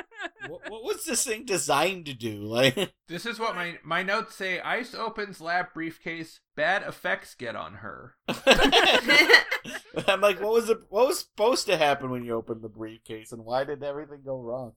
what, 0.48 0.70
what 0.70 0.84
was 0.84 1.04
this 1.04 1.24
thing 1.24 1.44
designed 1.44 2.06
to 2.06 2.14
do? 2.14 2.42
Like, 2.54 2.92
This 3.08 3.26
is 3.26 3.38
what 3.38 3.54
my 3.54 3.78
my 3.84 4.02
notes 4.02 4.34
say. 4.34 4.60
Ice 4.60 4.94
opens 4.94 5.40
lab 5.40 5.72
briefcase. 5.74 6.40
Bad 6.56 6.82
effects 6.82 7.34
get 7.34 7.56
on 7.56 7.74
her. 7.74 8.14
I'm 10.08 10.20
like, 10.20 10.40
what 10.40 10.52
was 10.52 10.66
the 10.66 10.80
what 10.88 11.08
was 11.08 11.20
supposed 11.20 11.66
to 11.66 11.76
happen 11.76 12.10
when 12.10 12.24
you 12.24 12.34
opened 12.34 12.62
the 12.62 12.68
briefcase, 12.68 13.32
and 13.32 13.44
why 13.44 13.64
did 13.64 13.82
everything 13.82 14.22
go 14.24 14.40
wrong? 14.40 14.72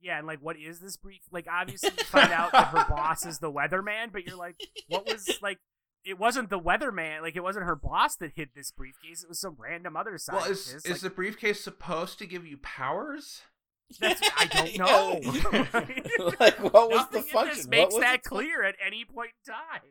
yeah, 0.00 0.18
and 0.18 0.26
like, 0.26 0.40
what 0.40 0.56
is 0.58 0.80
this 0.80 0.96
brief? 0.96 1.20
Like, 1.30 1.46
obviously, 1.48 1.90
you 1.96 2.04
find 2.04 2.32
out 2.32 2.50
that 2.52 2.68
her 2.68 2.84
boss 2.88 3.24
is 3.24 3.38
the 3.38 3.52
weatherman, 3.52 4.12
but 4.12 4.24
you're 4.26 4.36
like, 4.36 4.56
what 4.88 5.06
was 5.06 5.38
like? 5.42 5.58
It 6.04 6.18
wasn't 6.18 6.50
the 6.50 6.58
weatherman. 6.58 7.22
Like, 7.22 7.36
it 7.36 7.42
wasn't 7.44 7.66
her 7.66 7.76
boss 7.76 8.16
that 8.16 8.32
hid 8.34 8.48
this 8.56 8.72
briefcase. 8.72 9.22
It 9.22 9.28
was 9.28 9.38
some 9.40 9.54
random 9.56 9.96
other 9.96 10.10
Well, 10.10 10.18
scientist. 10.18 10.74
is 10.74 10.84
like, 10.84 10.94
is 10.96 11.00
the 11.02 11.10
briefcase 11.10 11.62
supposed 11.62 12.18
to 12.18 12.26
give 12.26 12.44
you 12.44 12.56
powers? 12.56 13.42
That's 14.00 14.20
I 14.36 14.46
don't 14.46 14.74
Yeah. 14.74 14.84
know. 14.84 15.20
like, 16.40 16.58
what 16.60 16.90
was 16.90 17.00
Nothing 17.00 17.12
the 17.12 17.18
in 17.18 17.22
function? 17.24 17.56
this 17.56 17.66
What 17.66 17.70
makes 17.70 17.94
was 17.94 18.00
that 18.02 18.22
clear 18.24 18.62
at 18.64 18.76
any 18.84 19.04
point 19.04 19.30
in 19.46 19.52
time. 19.52 19.82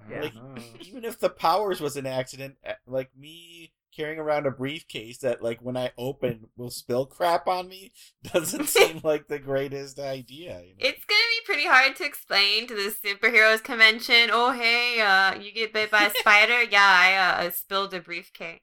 I 0.00 0.20
Like, 0.20 0.32
even 0.86 1.04
if 1.04 1.18
the 1.18 1.30
powers 1.30 1.80
was 1.80 1.96
an 1.96 2.06
accident, 2.06 2.56
eh, 2.64 2.74
like 2.86 3.10
me 3.16 3.72
carrying 3.94 4.18
around 4.18 4.46
a 4.46 4.50
briefcase 4.50 5.18
that, 5.18 5.42
like, 5.42 5.60
when 5.60 5.76
I 5.76 5.90
open 5.98 6.46
will 6.56 6.70
spill 6.70 7.06
crap 7.06 7.46
on 7.48 7.68
me, 7.68 7.92
doesn't 8.32 8.68
seem 8.68 9.00
like 9.02 9.28
the 9.28 9.38
greatest 9.38 9.98
idea. 9.98 10.60
You 10.62 10.74
know? 10.74 10.74
It's 10.78 11.04
gonna 11.04 11.20
be 11.38 11.44
pretty 11.44 11.66
hard 11.66 11.96
to 11.96 12.04
explain 12.04 12.66
to 12.68 12.74
the 12.74 12.90
superheroes 12.90 13.62
convention. 13.62 14.30
Oh, 14.32 14.52
hey, 14.52 15.00
uh, 15.00 15.34
you 15.38 15.52
get 15.52 15.72
bit 15.72 15.90
by 15.90 16.04
a 16.04 16.10
spider? 16.10 16.62
Yeah, 16.62 17.34
I 17.40 17.46
uh, 17.46 17.50
spilled 17.50 17.92
a 17.94 18.00
briefcase. 18.00 18.60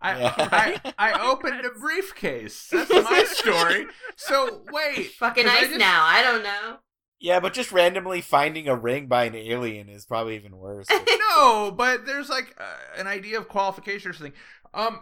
I, 0.00 0.20
Yeah. 0.20 0.34
I 0.38 0.94
I 0.98 1.28
opened 1.30 1.64
a 1.64 1.70
briefcase. 1.70 2.68
That's 2.70 2.90
my 2.90 3.24
story. 3.28 3.86
So 4.16 4.62
wait, 4.70 5.12
Fucking 5.18 5.44
'cause 5.44 5.52
I 5.52 5.58
ice 5.58 5.66
just- 5.68 5.78
now. 5.78 6.04
I 6.04 6.22
don't 6.22 6.42
know. 6.42 6.76
yeah, 7.18 7.40
but 7.40 7.54
just 7.54 7.72
randomly 7.72 8.20
finding 8.20 8.68
a 8.68 8.74
ring 8.76 9.06
by 9.06 9.24
an 9.24 9.34
alien 9.34 9.88
is 9.88 10.04
probably 10.06 10.36
even 10.36 10.56
worse. 10.56 10.86
No, 11.38 11.70
but 11.70 12.06
there's 12.06 12.30
like 12.30 12.54
uh, 12.58 12.76
an 13.00 13.06
idea 13.06 13.38
of 13.38 13.46
qualification 13.48 14.10
or 14.10 14.14
something. 14.14 14.32
Um, 14.72 15.00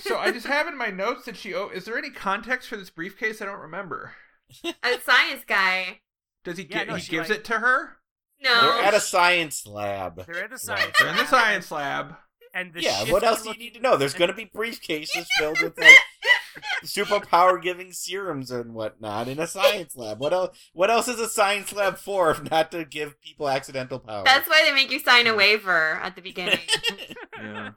so 0.00 0.16
I 0.16 0.30
just 0.30 0.46
have 0.46 0.66
in 0.68 0.76
my 0.78 0.88
notes 0.88 1.26
that 1.26 1.36
she. 1.36 1.54
Oh, 1.54 1.68
is 1.68 1.84
there 1.84 1.98
any 1.98 2.08
context 2.10 2.68
for 2.68 2.76
this 2.78 2.88
briefcase? 2.88 3.42
I 3.42 3.44
don't 3.44 3.58
remember. 3.60 4.12
a 4.64 4.72
science 5.04 5.44
guy. 5.46 6.00
Does 6.44 6.56
he 6.56 6.64
Yeah, 6.64 6.78
get? 6.78 6.88
no, 6.88 6.94
he 6.94 7.06
gives 7.10 7.28
like- 7.28 7.40
it 7.40 7.44
to 7.46 7.54
her. 7.58 7.96
No. 8.42 8.60
They're 8.60 8.84
at 8.84 8.94
a 8.94 9.00
science 9.00 9.66
lab. 9.66 10.24
They're 10.26 10.44
at 10.44 10.50
the 10.50 10.58
science. 10.58 10.92
They're 10.98 11.08
in 11.10 11.16
the 11.16 11.26
science 11.26 11.70
lab. 11.70 12.16
And 12.56 12.72
the 12.72 12.82
yeah, 12.82 13.10
what 13.10 13.24
else 13.24 13.42
do 13.42 13.50
you 13.50 13.56
need 13.58 13.74
to 13.74 13.80
know? 13.80 13.96
There's 13.96 14.14
going 14.14 14.30
to 14.30 14.36
be 14.36 14.46
briefcases 14.46 15.26
filled 15.38 15.60
with 15.60 15.76
like 15.78 15.96
superpower 16.84 17.60
giving 17.60 17.92
serums 17.92 18.50
and 18.50 18.74
whatnot 18.74 19.26
in 19.28 19.38
a 19.40 19.46
science 19.46 19.96
lab. 19.96 20.20
What 20.20 20.32
else? 20.32 20.56
What 20.72 20.90
else 20.90 21.08
is 21.08 21.18
a 21.18 21.28
science 21.28 21.72
lab 21.72 21.98
for 21.98 22.30
if 22.30 22.42
not 22.50 22.70
to 22.70 22.84
give 22.84 23.20
people 23.20 23.48
accidental 23.48 23.98
power? 23.98 24.22
That's 24.24 24.48
why 24.48 24.62
they 24.64 24.72
make 24.72 24.90
you 24.90 25.00
sign 25.00 25.26
a 25.26 25.34
waiver 25.34 25.98
at 26.02 26.14
the 26.16 26.22
beginning. 26.30 26.60
Yeah. 27.38 27.70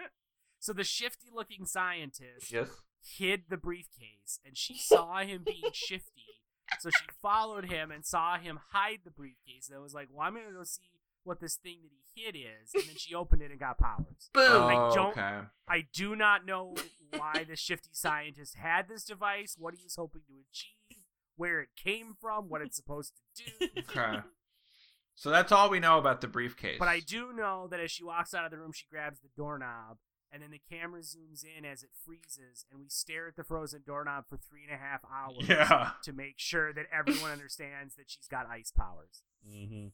So 0.59 0.73
the 0.73 0.83
shifty-looking 0.83 1.65
scientist 1.65 2.51
Yes. 2.51 2.67
hid 3.17 3.43
the 3.49 3.57
briefcase, 3.57 4.39
and 4.45 4.57
she 4.57 4.77
saw 4.77 5.19
him 5.19 5.43
being 5.45 5.71
shifty. 5.73 6.25
So 6.79 6.89
she 6.89 7.05
followed 7.21 7.65
him 7.71 7.91
and 7.91 8.05
saw 8.05 8.37
him 8.37 8.59
hide 8.73 8.99
the 9.05 9.11
briefcase. 9.11 9.69
And 9.71 9.81
was 9.81 9.93
like, 9.93 10.09
"Well, 10.11 10.27
I'm 10.27 10.33
gonna 10.33 10.51
go 10.51 10.63
see 10.63 10.89
what 11.27 11.39
this 11.39 11.55
thing 11.55 11.77
that 11.83 11.91
he 12.15 12.23
hid 12.23 12.35
is." 12.35 12.73
And 12.73 12.83
then 12.83 12.95
she 12.97 13.13
opened 13.13 13.41
it 13.43 13.51
and 13.51 13.59
got 13.59 13.77
powers. 13.77 14.29
Boom. 14.33 14.43
Oh, 14.49 14.67
I 14.67 14.95
don't- 14.95 15.09
okay. 15.11 15.39
I 15.67 15.85
do 15.93 16.15
not 16.15 16.45
know 16.45 16.75
why 17.15 17.45
the 17.47 17.55
shifty 17.55 17.89
scientist 17.93 18.55
had 18.55 18.87
this 18.87 19.03
device, 19.03 19.55
what 19.59 19.75
he 19.75 19.83
was 19.83 19.95
hoping 19.95 20.21
to 20.27 20.33
achieve, 20.49 21.03
where 21.35 21.61
it 21.61 21.69
came 21.75 22.15
from, 22.19 22.49
what 22.49 22.61
it's 22.61 22.75
supposed 22.75 23.13
to 23.35 23.43
do. 23.59 23.67
Okay. 23.79 24.19
So 25.15 25.29
that's 25.31 25.51
all 25.51 25.69
we 25.69 25.79
know 25.79 25.97
about 25.97 26.21
the 26.21 26.27
briefcase. 26.27 26.77
But 26.79 26.87
I 26.89 26.99
do 26.99 27.33
know 27.33 27.67
that 27.71 27.79
as 27.79 27.89
she 27.91 28.03
walks 28.03 28.33
out 28.33 28.45
of 28.45 28.51
the 28.51 28.57
room, 28.59 28.71
she 28.71 28.85
grabs 28.89 29.19
the 29.19 29.29
doorknob, 29.35 29.97
and 30.31 30.43
then 30.43 30.51
the 30.51 30.61
camera 30.69 31.01
zooms 31.01 31.43
in 31.43 31.65
as 31.65 31.81
it 31.81 31.89
freezes, 32.05 32.65
and 32.71 32.79
we 32.79 32.87
stare 32.89 33.27
at 33.27 33.35
the 33.35 33.43
frozen 33.43 33.81
doorknob 33.85 34.25
for 34.29 34.37
three 34.37 34.63
and 34.63 34.73
a 34.73 34.77
half 34.77 35.01
hours 35.11 35.47
Yeah. 35.47 35.91
to 36.03 36.13
make 36.13 36.35
sure 36.37 36.71
that 36.71 36.85
everyone 36.93 37.31
understands 37.31 37.95
that 37.95 38.11
she's 38.11 38.27
got 38.27 38.45
ice 38.47 38.71
powers. 38.71 39.23
hmm 39.43 39.87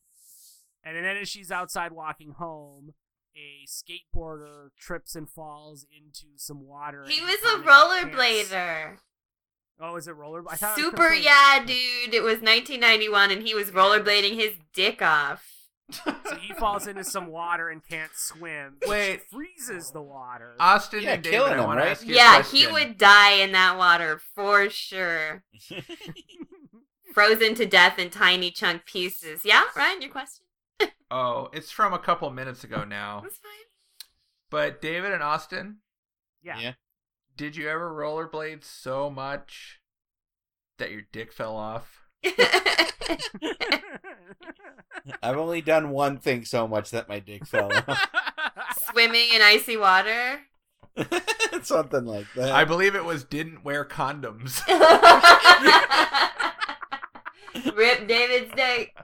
And 0.84 0.98
then 0.98 1.06
as 1.18 1.30
she's 1.30 1.52
outside 1.52 1.92
walking 1.94 2.32
home, 2.32 2.94
a 3.36 3.66
skateboarder 3.68 4.70
trips 4.80 5.16
and 5.16 5.30
falls 5.30 5.86
into 5.96 6.38
some 6.38 6.68
water. 6.68 7.06
he 7.08 7.22
was 7.22 7.38
a 7.44 7.64
can't- 7.64 7.66
rollerblader. 7.66 8.98
Oh, 9.80 9.96
is 9.96 10.08
it 10.08 10.16
roller? 10.16 10.44
I 10.50 10.56
thought 10.56 10.78
it 10.78 10.82
Super 10.82 11.14
yeah, 11.14 11.60
dude. 11.60 12.14
It 12.14 12.22
was 12.22 12.36
1991 12.42 13.32
and 13.32 13.42
he 13.42 13.56
was 13.56 13.72
rollerblading 13.72 14.36
his 14.36 14.54
dick 14.74 15.02
off. 15.02 15.50
So 16.26 16.36
he 16.40 16.54
falls 16.54 16.88
into 16.88 17.04
some 17.04 17.28
water 17.28 17.70
and 17.70 17.86
can't 17.88 18.12
swim. 18.16 18.78
Wait. 18.88 19.22
Freezes 19.30 19.92
the 19.92 20.02
water. 20.02 20.54
Austin 20.60 21.04
Yeah, 21.04 21.14
and 21.16 21.24
David, 21.24 21.36
killing 21.36 21.54
I 21.54 21.58
him, 21.58 21.64
want 21.66 21.80
to 21.80 21.84
right? 21.84 21.92
ask 21.92 22.06
you 22.08 22.14
a 22.14 22.18
Yeah, 22.18 22.42
he 22.44 22.66
would 22.68 22.98
die 22.98 23.34
in 23.34 23.52
that 23.52 23.78
water 23.78 24.20
for 24.34 24.70
sure. 24.70 25.44
Frozen 27.14 27.56
to 27.56 27.66
death 27.66 28.00
in 28.00 28.10
tiny 28.10 28.50
chunk 28.50 28.86
pieces. 28.86 29.42
Yeah, 29.46 29.64
Ryan, 29.76 30.02
your 30.02 30.10
question? 30.12 30.43
Oh, 31.16 31.50
it's 31.54 31.70
from 31.70 31.94
a 31.94 32.00
couple 32.00 32.28
minutes 32.32 32.64
ago 32.64 32.84
now. 32.84 33.20
That's 33.22 33.38
fine. 33.38 33.52
But 34.50 34.82
David 34.82 35.14
and 35.14 35.22
Austin, 35.22 35.78
yeah. 36.42 36.60
Yeah. 36.60 36.74
did 37.38 37.56
you 37.56 37.70
ever 37.70 37.92
rollerblade 37.92 38.64
so 38.64 39.12
much 39.12 39.80
that 40.80 40.90
your 40.90 41.04
dick 41.12 41.32
fell 41.32 41.56
off? 41.56 42.08
I've 45.22 45.38
only 45.38 45.62
done 45.62 45.92
one 45.92 46.18
thing 46.18 46.46
so 46.46 46.68
much 46.68 46.90
that 46.90 47.08
my 47.08 47.20
dick 47.20 47.46
fell 47.46 47.72
off. 47.72 48.10
Swimming 48.92 49.36
in 49.36 49.42
icy 49.44 49.78
water. 49.78 50.40
Something 51.62 52.06
like 52.06 52.26
that. 52.36 52.52
I 52.52 52.66
believe 52.66 52.96
it 52.96 53.06
was 53.06 53.24
didn't 53.24 53.64
wear 53.64 53.86
condoms. 53.86 54.66
Rip 57.76 58.08
David's 58.08 58.52
dick. 58.56 58.96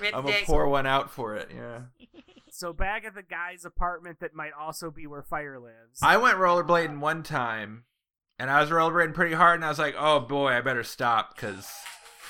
Rip 0.00 0.16
I'm 0.16 0.24
gonna 0.24 0.36
pour 0.44 0.68
one 0.68 0.86
out 0.86 1.10
for 1.10 1.36
it. 1.36 1.50
Yeah. 1.54 1.80
so 2.50 2.72
back 2.72 3.04
at 3.04 3.14
the 3.14 3.22
guy's 3.22 3.64
apartment 3.64 4.20
that 4.20 4.34
might 4.34 4.52
also 4.58 4.90
be 4.90 5.06
where 5.06 5.22
fire 5.22 5.58
lives. 5.58 6.00
I 6.02 6.16
went 6.16 6.38
rollerblading 6.38 7.00
one 7.00 7.22
time, 7.22 7.84
and 8.38 8.50
I 8.50 8.60
was 8.60 8.70
rollerblading 8.70 9.14
pretty 9.14 9.34
hard, 9.34 9.56
and 9.56 9.64
I 9.64 9.68
was 9.68 9.78
like, 9.78 9.94
"Oh 9.98 10.20
boy, 10.20 10.52
I 10.52 10.60
better 10.60 10.84
stop 10.84 11.34
because 11.34 11.68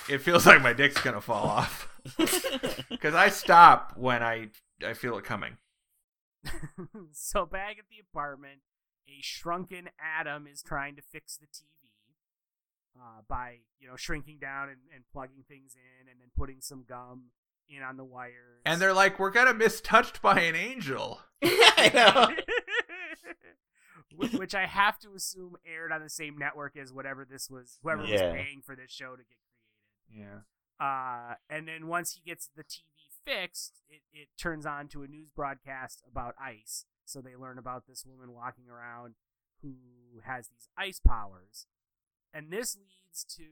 it 0.09 0.18
feels 0.18 0.47
like 0.47 0.62
my 0.62 0.72
dick's 0.72 1.01
gonna 1.01 1.20
fall 1.20 1.47
off." 1.47 1.89
Because 2.89 3.14
I 3.14 3.28
stop 3.28 3.95
when 3.97 4.22
I 4.22 4.49
I 4.87 4.95
feel 4.95 5.16
it 5.18 5.24
coming. 5.24 5.57
so 7.12 7.47
back 7.47 7.76
at 7.78 7.85
the 7.91 7.99
apartment, 8.01 8.61
a 9.09 9.20
shrunken 9.22 9.89
Atom 10.18 10.47
is 10.47 10.62
trying 10.62 10.97
to 10.97 11.03
fix 11.03 11.37
the 11.37 11.47
TV 11.47 11.84
uh, 12.99 13.23
by 13.29 13.59
you 13.79 13.89
know 13.89 13.97
shrinking 13.97 14.39
down 14.41 14.69
and, 14.69 14.79
and 14.95 15.05
plugging 15.13 15.45
things 15.49 15.75
in, 15.75 16.09
and 16.11 16.21
then 16.21 16.29
putting 16.37 16.61
some 16.61 16.85
gum 16.89 17.25
in 17.69 17.83
on 17.83 17.97
the 17.97 18.05
wires. 18.05 18.63
And 18.65 18.81
they're 18.81 18.93
like, 18.93 19.19
"We're 19.19 19.31
gonna 19.31 19.55
miss 19.55 19.81
touched 19.81 20.23
by 20.23 20.41
an 20.41 20.55
angel." 20.57 21.21
I 21.43 21.91
know. 21.95 22.29
Which 24.39 24.55
I 24.55 24.67
have 24.67 24.99
to 25.01 25.15
assume 25.17 25.57
aired 25.67 25.91
on 25.91 26.01
the 26.03 26.11
same 26.11 26.39
network 26.39 26.77
as 26.77 26.93
whatever 26.93 27.25
this 27.25 27.51
was, 27.51 27.79
whoever 27.83 28.05
Yeah. 28.05 28.27
was 28.31 28.35
paying 28.35 28.63
for 28.63 28.77
this 28.77 28.93
show 28.93 29.17
to 29.17 29.23
get 29.23 29.39
created. 30.09 30.43
Yeah. 30.81 30.85
Uh, 30.85 31.35
and 31.51 31.67
then 31.67 31.89
once 31.89 32.13
he 32.13 32.21
gets 32.29 32.49
the 32.55 32.63
TV 32.63 32.85
fixed, 33.25 33.83
it, 33.89 34.03
it 34.13 34.29
turns 34.39 34.67
on 34.67 34.87
to 34.89 35.03
a 35.03 35.09
news 35.09 35.31
broadcast 35.31 36.03
about 36.09 36.35
ice. 36.41 36.85
So 37.05 37.21
they 37.21 37.35
learn 37.35 37.59
about 37.59 37.87
this 37.89 38.05
woman 38.07 38.33
walking 38.33 38.67
around 38.71 39.15
who 39.63 39.75
has 40.25 40.49
these 40.49 40.69
ice 40.77 41.01
powers. 41.01 41.67
And 42.35 42.51
this 42.51 42.76
leads 42.76 43.24
to 43.37 43.45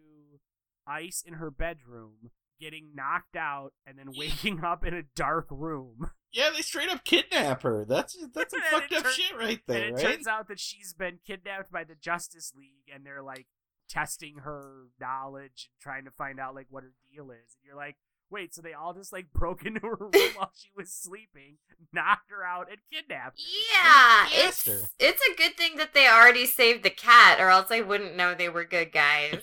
Ice 0.87 1.23
in 1.25 1.35
her 1.35 1.51
bedroom 1.51 2.33
getting 2.61 2.91
knocked 2.95 3.37
out 3.37 3.73
and 3.87 3.97
then 3.99 4.09
waking 4.17 4.65
up 4.65 4.85
in 4.85 4.93
a 4.95 5.03
dark 5.15 5.47
room. 5.51 6.11
yeah, 6.33 6.51
they 6.55 6.63
straight 6.63 6.89
up 6.91 7.05
kidnap 7.05 7.63
her. 7.63 7.85
That's 7.89 8.17
that's 8.35 8.51
some 8.53 8.61
fucked 8.71 8.93
up 8.93 9.05
turn- 9.05 9.13
shit 9.13 9.37
right 9.37 9.61
there. 9.67 9.77
and 9.77 9.87
it 9.87 10.03
right? 10.03 10.13
turns 10.15 10.27
out 10.27 10.49
that 10.49 10.59
she's 10.61 10.93
been 10.93 11.19
kidnapped 11.27 11.71
by 11.71 11.85
the 11.85 11.95
Justice 11.95 12.53
League 12.57 12.93
and 12.93 13.07
they're 13.07 13.23
like 13.23 13.47
testing 13.89 14.39
her 14.45 14.87
knowledge 15.01 15.69
and 15.71 15.81
trying 15.81 16.05
to 16.05 16.11
find 16.11 16.41
out 16.41 16.55
like 16.55 16.67
what 16.71 16.83
her 16.83 16.93
deal 17.13 17.31
is. 17.31 17.55
And 17.57 17.65
you're 17.65 17.77
like, 17.77 17.97
wait, 18.31 18.55
so 18.55 18.63
they 18.63 18.73
all 18.73 18.95
just 18.95 19.13
like 19.13 19.31
broke 19.35 19.65
into 19.67 19.81
her 19.81 19.97
room 19.99 20.11
while 20.37 20.53
she 20.57 20.69
was 20.77 20.93
sleeping, 20.93 21.59
knocked 21.93 22.31
her 22.31 22.45
out, 22.45 22.69
and 22.71 22.79
kidnapped 22.93 23.39
her. 23.41 23.45
Yeah, 23.75 24.27
it's 24.47 24.63
Faster. 24.63 24.87
it's 24.99 25.23
a 25.31 25.37
good 25.37 25.57
thing 25.57 25.77
that 25.77 25.95
they 25.95 26.09
already 26.09 26.47
saved 26.47 26.83
the 26.83 26.91
cat, 26.91 27.41
or 27.41 27.49
else 27.51 27.71
I 27.71 27.81
wouldn't 27.81 28.17
know 28.17 28.35
they 28.35 28.49
were 28.49 28.65
good 28.65 28.93
guys. 28.93 29.43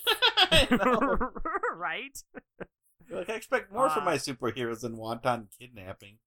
Right? 1.76 2.18
Like 3.10 3.30
I 3.30 3.34
expect 3.34 3.72
more 3.72 3.90
from 3.90 4.04
Uh, 4.04 4.06
my 4.06 4.16
superheroes 4.16 4.82
than 4.82 4.98
wanton 4.98 5.48
kidnapping. 5.60 6.18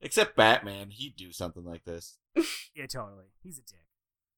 Except 0.00 0.34
Batman, 0.36 0.90
he'd 0.90 1.14
do 1.16 1.30
something 1.32 1.64
like 1.64 1.84
this. 1.84 2.18
Yeah, 2.74 2.86
totally. 2.86 3.26
He's 3.42 3.58
a 3.58 3.62
dick. 3.62 3.84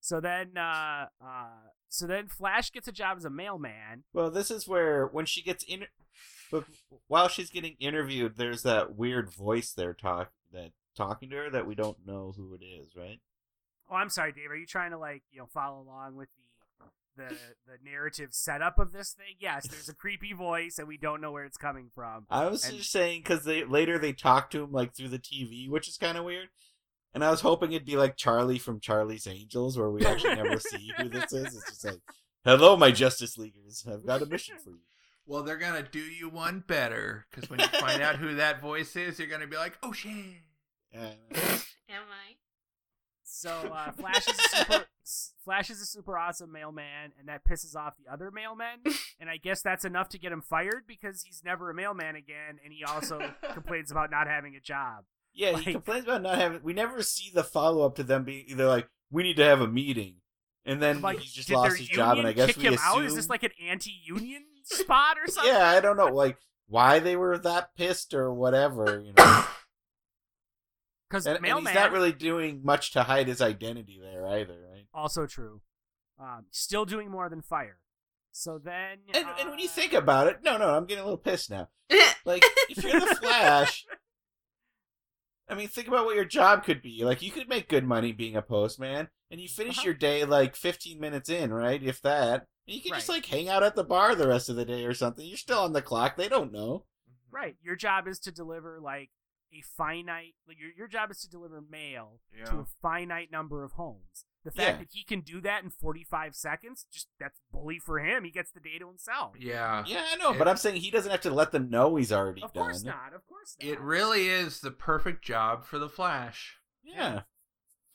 So 0.04 0.20
then, 0.20 0.58
uh, 0.58 1.06
uh, 1.24 1.46
so 1.88 2.06
then 2.06 2.28
Flash 2.28 2.70
gets 2.70 2.86
a 2.86 2.92
job 2.92 3.16
as 3.16 3.24
a 3.24 3.30
mailman. 3.30 4.02
Well, 4.12 4.30
this 4.30 4.50
is 4.50 4.68
where 4.68 5.06
when 5.06 5.24
she 5.24 5.40
gets 5.40 5.64
in, 5.64 5.86
but 6.50 6.64
while 7.08 7.28
she's 7.28 7.48
getting 7.48 7.76
interviewed, 7.80 8.34
there's 8.36 8.64
that 8.64 8.96
weird 8.96 9.30
voice 9.32 9.72
there 9.72 9.94
talk 9.94 10.32
that 10.52 10.72
talking 10.94 11.30
to 11.30 11.36
her 11.36 11.50
that 11.50 11.66
we 11.66 11.74
don't 11.74 12.06
know 12.06 12.34
who 12.36 12.52
it 12.52 12.62
is, 12.62 12.88
right? 12.94 13.18
Oh, 13.90 13.94
I'm 13.94 14.10
sorry, 14.10 14.32
Dave. 14.32 14.50
Are 14.50 14.56
you 14.56 14.66
trying 14.66 14.90
to 14.90 14.98
like 14.98 15.22
you 15.32 15.38
know 15.38 15.46
follow 15.46 15.80
along 15.80 16.16
with 16.16 16.28
the 17.16 17.22
the 17.24 17.34
the 17.66 17.78
narrative 17.90 18.34
setup 18.34 18.78
of 18.78 18.92
this 18.92 19.12
thing? 19.12 19.36
Yes, 19.38 19.66
there's 19.68 19.88
a 19.88 19.94
creepy 19.94 20.34
voice, 20.34 20.78
and 20.78 20.86
we 20.86 20.98
don't 20.98 21.22
know 21.22 21.32
where 21.32 21.46
it's 21.46 21.56
coming 21.56 21.88
from. 21.94 22.26
I 22.28 22.44
was 22.48 22.62
And- 22.68 22.76
just 22.76 22.92
saying 22.92 23.22
because 23.22 23.44
they 23.44 23.64
later 23.64 23.98
they 23.98 24.12
talk 24.12 24.50
to 24.50 24.64
him 24.64 24.70
like 24.70 24.94
through 24.94 25.08
the 25.08 25.18
TV, 25.18 25.66
which 25.70 25.88
is 25.88 25.96
kind 25.96 26.18
of 26.18 26.24
weird. 26.24 26.50
And 27.14 27.24
I 27.24 27.30
was 27.30 27.40
hoping 27.40 27.72
it'd 27.72 27.86
be 27.86 27.96
like 27.96 28.16
Charlie 28.16 28.58
from 28.58 28.80
Charlie's 28.80 29.26
Angels, 29.26 29.78
where 29.78 29.90
we 29.90 30.04
actually 30.04 30.34
never 30.34 30.58
see 30.58 30.92
who 30.98 31.08
this 31.08 31.32
is. 31.32 31.54
It's 31.54 31.70
just 31.70 31.84
like, 31.84 32.00
"Hello, 32.44 32.76
my 32.76 32.90
Justice 32.90 33.38
Leaguers. 33.38 33.86
I've 33.90 34.04
got 34.04 34.22
a 34.22 34.26
mission 34.26 34.56
for 34.58 34.70
you." 34.70 34.80
Well, 35.26 35.42
they're 35.42 35.56
gonna 35.56 35.86
do 35.90 36.00
you 36.00 36.28
one 36.28 36.64
better 36.66 37.26
because 37.30 37.48
when 37.48 37.60
you 37.60 37.66
find 37.68 38.02
out 38.02 38.16
who 38.16 38.34
that 38.34 38.60
voice 38.60 38.96
is, 38.96 39.18
you're 39.18 39.28
gonna 39.28 39.46
be 39.46 39.56
like, 39.56 39.78
"Oh 39.82 39.92
shit." 39.92 40.12
And, 40.92 41.16
Am 41.88 42.02
I? 42.10 42.36
So 43.22 43.50
uh, 43.50 43.92
Flash 43.92 44.28
is 44.28 44.38
a 44.38 44.48
super 44.48 44.86
Flash 45.44 45.68
is 45.68 45.80
a 45.80 45.86
super 45.86 46.16
awesome 46.16 46.50
mailman, 46.50 47.12
and 47.18 47.28
that 47.28 47.44
pisses 47.44 47.76
off 47.76 47.94
the 47.96 48.10
other 48.12 48.30
mailmen. 48.30 48.92
And 49.20 49.30
I 49.30 49.36
guess 49.36 49.62
that's 49.62 49.84
enough 49.84 50.08
to 50.10 50.18
get 50.18 50.32
him 50.32 50.42
fired 50.42 50.84
because 50.88 51.22
he's 51.22 51.42
never 51.44 51.70
a 51.70 51.74
mailman 51.74 52.16
again, 52.16 52.58
and 52.62 52.72
he 52.74 52.84
also 52.84 53.32
complains 53.54 53.90
about 53.92 54.10
not 54.10 54.26
having 54.26 54.56
a 54.56 54.60
job. 54.60 55.04
Yeah, 55.34 55.50
Like- 55.50 55.64
he 55.64 55.72
complains 55.72 56.04
about 56.04 56.22
not 56.22 56.38
having. 56.38 56.60
We 56.62 56.72
never 56.72 57.02
see 57.02 57.30
the 57.32 57.44
follow 57.44 57.84
up 57.84 57.96
to 57.96 58.02
them 58.02 58.24
being 58.24 58.44
either 58.48 58.66
like, 58.66 58.88
"We 59.10 59.22
need 59.22 59.36
to 59.36 59.44
have 59.44 59.60
a 59.60 59.66
meeting," 59.68 60.16
and 60.64 60.80
then 60.82 61.00
Like, 61.00 61.18
he 61.18 61.28
just 61.28 61.50
lost 61.50 61.76
his 61.78 61.88
job, 61.88 62.18
and 62.18 62.26
I 62.26 62.32
guess 62.32 62.46
kick 62.48 62.56
we 62.58 62.64
him 62.64 62.74
assume. 62.74 62.86
out. 63.00 63.04
Is 63.04 63.14
this 63.14 63.28
like 63.28 63.42
an 63.42 63.50
anti-union 63.60 64.44
spot 64.64 65.16
or 65.18 65.26
something? 65.30 65.52
yeah, 65.52 65.68
I 65.68 65.80
don't 65.80 65.96
know, 65.96 66.06
like 66.06 66.38
why 66.66 66.98
they 66.98 67.16
were 67.16 67.36
that 67.38 67.74
pissed 67.76 68.14
or 68.14 68.32
whatever, 68.32 69.00
you 69.04 69.12
know. 69.12 69.44
because 71.10 71.26
and, 71.26 71.44
and 71.44 71.58
he's 71.66 71.74
not 71.74 71.92
really 71.92 72.12
doing 72.12 72.60
much 72.64 72.92
to 72.92 73.02
hide 73.02 73.28
his 73.28 73.40
identity 73.42 73.98
there 74.02 74.26
either, 74.26 74.54
right? 74.72 74.86
also 74.94 75.26
true. 75.26 75.60
Um, 76.18 76.46
still 76.50 76.84
doing 76.84 77.10
more 77.10 77.28
than 77.28 77.42
fire. 77.42 77.78
So 78.30 78.58
then, 78.58 78.98
And, 79.12 79.26
and 79.40 79.50
when 79.50 79.58
you 79.58 79.66
uh, 79.68 79.72
think 79.72 79.92
about 79.92 80.26
it, 80.28 80.38
no, 80.42 80.56
no, 80.56 80.70
I'm 80.76 80.86
getting 80.86 81.02
a 81.02 81.04
little 81.04 81.18
pissed 81.18 81.50
now. 81.50 81.68
Like, 82.26 82.42
if 82.70 82.82
you're 82.82 82.98
the 83.00 83.14
Flash, 83.16 83.84
I 85.48 85.54
mean, 85.54 85.68
think 85.68 85.88
about 85.88 86.06
what 86.06 86.16
your 86.16 86.24
job 86.24 86.64
could 86.64 86.80
be. 86.80 87.04
Like, 87.04 87.20
you 87.22 87.30
could 87.30 87.48
make 87.48 87.68
good 87.68 87.84
money 87.84 88.12
being 88.12 88.34
a 88.36 88.42
postman, 88.42 89.08
and 89.30 89.40
you 89.40 89.48
finish 89.48 89.78
Uh-huh. 89.78 89.84
your 89.86 89.94
day 89.94 90.24
like 90.24 90.56
15 90.56 90.98
minutes 90.98 91.28
in, 91.28 91.52
right? 91.52 91.82
If 91.82 92.00
that. 92.02 92.46
And 92.66 92.74
you 92.76 92.80
can 92.80 92.92
just 92.94 93.10
like 93.10 93.26
hang 93.26 93.48
out 93.50 93.62
at 93.62 93.76
the 93.76 93.84
bar 93.84 94.14
the 94.14 94.26
rest 94.28 94.48
of 94.48 94.56
the 94.56 94.64
day 94.64 94.86
or 94.86 94.94
something. 94.94 95.26
You're 95.26 95.36
still 95.36 95.58
on 95.60 95.74
the 95.74 95.82
clock. 95.82 96.16
They 96.16 96.28
don't 96.28 96.50
know. 96.52 96.86
right, 97.30 97.56
your 97.62 97.76
job 97.76 98.08
is 98.08 98.18
to 98.20 98.32
deliver 98.32 98.80
like 98.80 99.10
a 99.52 99.60
finite. 99.76 100.34
Like 100.48 100.58
your 100.58 100.70
your 100.76 100.88
job 100.88 101.10
is 101.10 101.20
to 101.20 101.28
deliver 101.30 101.60
mail 101.60 102.20
to 102.46 102.56
a 102.60 102.66
finite 102.80 103.30
number 103.30 103.64
of 103.64 103.72
homes. 103.72 104.24
The 104.44 104.50
fact 104.50 104.68
Yeah. 104.72 104.76
that 104.78 104.92
he 104.92 105.04
can 105.04 105.22
do 105.22 105.40
that 105.40 105.64
in 105.64 105.70
45 105.70 106.34
seconds, 106.36 106.86
just 106.92 107.08
that's 107.18 107.40
bully 107.50 107.78
for 107.78 107.98
him. 107.98 108.24
He 108.24 108.30
gets 108.30 108.50
the 108.52 108.60
day 108.60 108.78
to 108.78 108.86
himself. 108.86 109.34
Yeah. 109.38 109.82
Yeah, 109.86 110.04
I 110.06 110.16
know, 110.16 110.32
It- 110.34 110.38
but 110.38 110.46
I'm 110.48 110.58
saying 110.58 110.76
he 110.82 110.90
doesn't 110.90 111.10
have 111.10 111.22
to 111.22 111.30
let 111.30 111.50
them 111.50 111.70
know 111.70 111.96
he's 111.96 112.12
already 112.12 112.42
Of 112.42 112.52
done. 112.52 112.64
course 112.64 112.82
not. 112.82 113.14
Of 113.14 113.26
course 113.26 113.56
not. 113.58 113.66
It 113.68 113.80
really 113.80 114.28
is 114.28 114.60
the 114.60 114.70
perfect 114.70 115.24
job 115.24 115.64
for 115.64 115.78
the 115.78 115.88
Flash. 115.88 116.60
Yeah. 116.82 117.22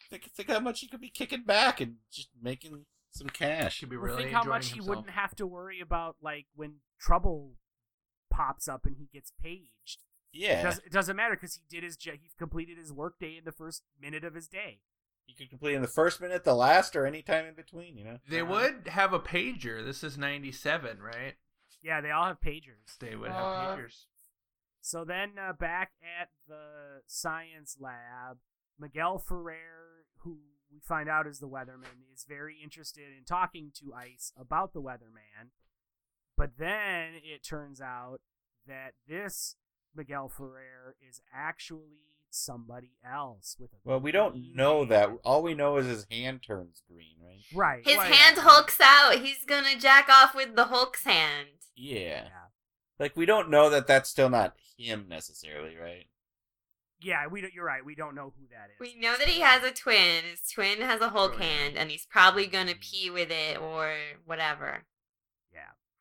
Think, 0.09 0.23
think 0.31 0.49
how 0.49 0.59
much 0.59 0.79
he 0.79 0.87
could 0.87 1.01
be 1.01 1.11
kicking 1.11 1.43
back 1.43 1.79
and 1.81 1.97
just 2.11 2.29
making 2.41 2.87
some 3.11 3.29
cash. 3.29 3.75
Should 3.75 3.89
be 3.89 3.95
really 3.95 4.07
Well, 4.09 4.17
really 4.17 4.23
think 4.23 4.33
how 4.33 4.41
enjoying 4.41 4.55
much 4.57 4.71
he 4.71 4.81
wouldn't 4.81 5.09
have 5.11 5.35
to 5.35 5.45
worry 5.45 5.79
about 5.79 6.17
like 6.19 6.47
when 6.55 6.81
trouble 6.99 7.57
pops 8.31 8.67
up 8.67 8.87
and 8.87 8.97
he 8.97 9.05
gets 9.13 9.31
paged. 9.39 10.01
It, 10.33 10.39
Yeah. 10.41 10.63
does, 10.63 10.79
it 10.79 10.91
doesn't 10.91 11.15
matter 11.15 11.35
because 11.35 11.55
he 11.55 11.61
did 11.69 11.83
his 11.83 11.95
jo- 11.95 12.13
he 12.13 12.31
completed 12.39 12.79
his 12.79 12.91
workday 12.91 13.37
in 13.37 13.43
the 13.43 13.51
first 13.51 13.83
minute 13.99 14.23
of 14.23 14.33
his 14.33 14.47
day. 14.47 14.81
You 15.29 15.35
could 15.35 15.49
complete 15.51 15.75
in 15.75 15.81
the 15.83 15.87
first 15.87 16.19
minute, 16.19 16.43
the 16.43 16.55
last, 16.55 16.95
or 16.95 17.05
any 17.05 17.21
time 17.21 17.45
in 17.45 17.53
between, 17.53 17.95
you 17.97 18.03
know? 18.03 18.17
They 18.27 18.41
Uh-huh. 18.41 18.51
would 18.51 18.87
have 18.87 19.13
a 19.13 19.19
pager. 19.19 19.85
This 19.85 20.03
is 20.03 20.17
'97, 20.17 21.01
right? 21.01 21.37
Yeah, 21.81 22.01
they 22.01 22.09
all 22.11 22.25
have 22.25 22.41
pagers. 22.41 22.97
They 22.99 23.15
would 23.15 23.31
Uh, 23.31 23.35
have 23.35 23.55
pagers. 23.77 24.05
So 24.81 25.05
then 25.05 25.37
uh, 25.37 25.53
back 25.53 25.91
at 26.01 26.29
the 26.47 27.03
science 27.05 27.77
lab, 27.79 28.39
Miguel 28.77 29.19
Ferrer, 29.19 30.05
who 30.19 30.39
we 30.71 30.79
find 30.79 31.07
out 31.07 31.27
is 31.27 31.39
the 31.39 31.47
weatherman, 31.47 32.11
is 32.11 32.23
very 32.25 32.59
interested 32.61 33.15
in 33.15 33.23
talking 33.23 33.71
to 33.75 33.93
Ice 33.93 34.33
about 34.35 34.73
the 34.73 34.81
weatherman. 34.81 35.51
But 36.35 36.57
then 36.57 37.13
it 37.23 37.43
turns 37.43 37.79
out 37.81 38.21
that 38.65 38.95
this 39.07 39.57
Miguel 39.93 40.27
Ferrer 40.29 40.95
is 41.01 41.21
actually 41.33 42.18
somebody 42.29 42.91
else 43.05 43.55
with 43.59 43.71
a 43.73 43.77
Well, 43.83 43.99
we 43.99 44.11
don't 44.11 44.55
know 44.55 44.79
hand. 44.79 44.91
that. 44.91 45.09
All 45.23 45.41
we 45.43 45.53
know 45.53 45.77
is 45.77 45.85
his 45.87 46.05
hand 46.11 46.41
turns 46.43 46.81
green, 46.91 47.15
right? 47.23 47.43
Right. 47.53 47.87
His 47.87 47.97
well, 47.97 48.11
hand 48.11 48.37
hulks 48.39 48.79
out. 48.81 49.19
He's 49.19 49.43
gonna 49.45 49.77
jack 49.77 50.09
off 50.09 50.35
with 50.35 50.55
the 50.55 50.65
Hulk's 50.65 51.03
hand. 51.03 51.47
Yeah. 51.75 51.99
Yeah. 51.99 52.27
Like 52.99 53.15
we 53.15 53.25
don't 53.25 53.49
know 53.49 53.69
that 53.69 53.87
that's 53.87 54.09
still 54.09 54.29
not 54.29 54.55
him 54.77 55.05
necessarily, 55.09 55.75
right? 55.77 56.07
Yeah, 57.01 57.27
we 57.27 57.39
don't, 57.39 57.53
you're 57.53 57.63
right. 57.65 57.85
We 57.85 57.95
don't 57.95 58.13
know 58.13 58.33
who 58.37 58.47
that 58.51 58.71
is. 58.73 58.79
We 58.79 58.99
know 58.99 59.15
that 59.17 59.29
he 59.29 59.39
has 59.39 59.63
a 59.63 59.71
twin. 59.71 60.25
His 60.29 60.41
twin 60.53 60.81
has 60.81 60.99
a 60.99 61.07
Hulk 61.09 61.35
Oh, 61.35 61.37
yeah. 61.39 61.45
hand, 61.45 61.77
and 61.77 61.89
he's 61.89 62.05
probably 62.05 62.45
gonna 62.45 62.71
Mm-hmm. 62.71 62.79
pee 62.81 63.09
with 63.09 63.31
it 63.31 63.57
or 63.57 63.93
whatever. 64.25 64.83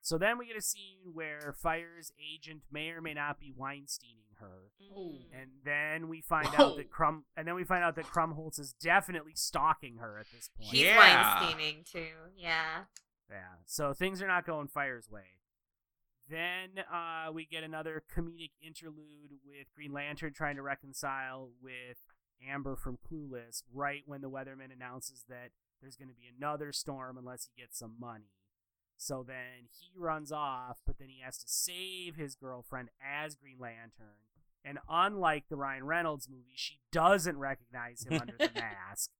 Yeah. 0.09 0.17
So 0.17 0.19
then 0.19 0.39
we 0.39 0.47
get 0.47 0.57
a 0.57 0.63
scene 0.63 1.13
where 1.13 1.55
Fire's 1.57 2.13
agent 2.19 2.63
may 2.71 2.91
or 2.91 3.01
may 3.01 3.15
not 3.15 3.39
be 3.39 3.53
Weinsteining 3.59 4.37
her. 4.41 4.71
Mm. 4.83 5.25
And 5.33 5.51
then 5.65 6.09
we 6.09 6.21
find 6.21 6.49
Oh. 6.59 6.71
out 6.73 6.77
that 6.77 6.91
Crum 6.91 7.25
and 7.37 7.47
then 7.47 7.55
we 7.55 7.65
find 7.65 7.83
out 7.85 7.95
that 7.97 8.07
Krumholtz 8.07 8.59
is 8.59 8.73
definitely 8.73 9.35
stalking 9.35 9.97
her 9.99 10.19
at 10.19 10.27
this 10.33 10.49
point. 10.57 10.71
He's 10.71 10.83
Yeah. 10.83 11.41
Weinsteining 11.41 11.85
too. 11.91 12.13
Yeah. 12.37 12.85
Yeah. 13.31 13.55
So 13.67 13.93
things 13.93 14.23
are 14.23 14.29
not 14.29 14.47
going 14.47 14.69
Fire's 14.69 15.11
way. 15.11 15.41
Then 16.29 16.85
uh, 16.93 17.31
we 17.33 17.47
get 17.47 17.65
another 17.65 18.03
comedic 18.15 18.51
interlude 18.61 19.33
with 19.47 19.73
Green 19.75 19.93
Lantern 19.93 20.35
trying 20.35 20.57
to 20.57 20.63
reconcile 20.63 21.51
with 21.63 21.97
Amber 22.47 22.77
from 22.77 22.99
Clueless 22.99 23.63
right 23.73 24.03
when 24.07 24.21
the 24.21 24.31
weatherman 24.31 24.73
announces 24.73 25.25
that 25.29 25.51
there's 25.81 25.97
going 25.97 26.09
to 26.09 26.15
be 26.15 26.27
another 26.37 26.73
storm 26.73 27.17
unless 27.17 27.45
he 27.55 27.61
gets 27.63 27.79
some 27.79 27.95
money. 27.99 28.31
So 29.01 29.25
then 29.27 29.69
he 29.81 29.93
runs 29.97 30.33
off, 30.33 30.79
but 30.85 30.99
then 30.99 31.09
he 31.09 31.21
has 31.25 31.39
to 31.39 31.49
save 31.49 32.17
his 32.17 32.35
girlfriend 32.35 32.89
as 33.03 33.37
Green 33.37 33.59
Lantern. 33.59 34.17
And 34.65 34.79
unlike 34.91 35.45
the 35.49 35.57
Ryan 35.57 35.85
Reynolds 35.85 36.29
movie, 36.29 36.55
she 36.57 36.81
doesn't 36.93 37.39
recognize 37.39 38.05
him 38.05 38.21
under 38.21 38.35
the 38.37 38.51
mask. 38.55 39.11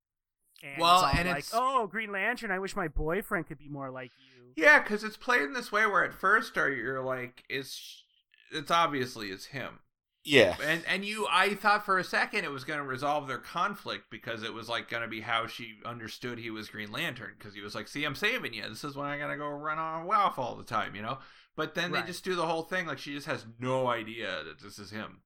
And 0.65 0.81
Well, 0.83 1.05
it's 1.07 1.17
and 1.19 1.29
like, 1.29 1.39
it's- 1.39 1.53
oh, 1.55 1.87
Green 1.87 2.11
Lantern, 2.11 2.51
I 2.51 2.59
wish 2.59 2.75
my 2.75 2.89
boyfriend 2.89 3.47
could 3.47 3.59
be 3.59 3.69
more 3.69 3.91
like 3.91 4.11
you. 4.19 4.53
Yeah, 4.57 4.83
because 4.83 5.05
it's 5.05 5.17
played 5.17 5.43
in 5.43 5.53
this 5.53 5.71
way 5.71 5.87
where 5.87 6.05
at 6.05 6.13
first 6.13 6.59
are 6.59 6.69
you're 6.71 7.01
like, 7.05 7.45
is 7.49 8.03
it's 8.51 8.73
obviously 8.73 9.29
it's 9.29 9.47
him, 9.47 9.79
Yeah. 10.25 10.57
and 10.63 10.83
and 10.87 11.05
you 11.05 11.27
I 11.31 11.55
thought 11.55 11.85
for 11.87 11.99
a 11.99 12.05
second 12.05 12.45
it 12.45 12.51
was 12.51 12.65
going 12.65 12.79
to 12.81 12.85
resolve 12.85 13.29
their 13.29 13.39
conflict 13.39 14.05
because 14.11 14.43
it 14.43 14.53
was 14.53 14.69
like 14.69 14.91
going 14.91 15.03
to 15.03 15.09
be 15.09 15.21
how 15.23 15.47
she 15.47 15.77
understood 15.87 16.39
he 16.39 16.51
was 16.51 16.69
Green 16.69 16.93
Lantern 16.93 17.33
because 17.39 17.55
he 17.55 17.61
was 17.63 17.75
like, 17.75 17.89
see, 17.89 18.05
I'm 18.05 18.15
saving 18.15 18.53
you. 18.53 18.69
This 18.69 18.85
is 18.85 18.95
when 18.97 19.07
I 19.07 19.17
gotta 19.19 19.37
go 19.37 19.49
run 19.49 19.79
on 19.79 20.07
WAF 20.07 20.37
all 20.39 20.55
the 20.57 20.65
time, 20.65 20.95
you 20.95 21.03
know. 21.03 21.19
But 21.57 21.75
then 21.75 21.91
Right. 21.93 22.05
they 22.05 22.13
just 22.13 22.25
do 22.25 22.35
the 22.37 22.47
whole 22.47 22.63
thing 22.63 22.87
like 22.87 22.99
she 22.99 23.15
just 23.15 23.27
has 23.27 23.47
no 23.59 23.87
idea 23.89 24.43
that 24.45 24.61
this 24.63 24.79
is 24.79 24.91
him. 24.91 25.23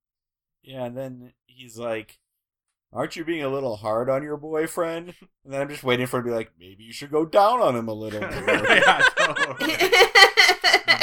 Yeah, 0.63 0.85
and 0.85 0.97
then 0.97 1.33
he's 1.47 1.77
like, 1.79 2.19
Aren't 2.93 3.17
you 3.17 3.25
being 3.25 3.43
a 3.43 3.49
little 3.49 3.77
hard 3.77 4.09
on 4.11 4.23
your 4.23 4.37
boyfriend? 4.37 5.15
And 5.45 5.53
then 5.53 5.61
I'm 5.63 5.69
just 5.69 5.83
waiting 5.83 6.07
for 6.07 6.19
him 6.19 6.25
to 6.27 6.31
be 6.31 6.35
like, 6.37 6.53
Maybe 6.61 6.85
you 6.85 6.93
should 6.93 7.11
go 7.11 7.25
down 7.27 7.61
on 7.61 7.75
him 7.75 7.89
a 7.89 7.93
little 7.95 8.21
yeah, 8.31 9.01
totally. 9.17 9.75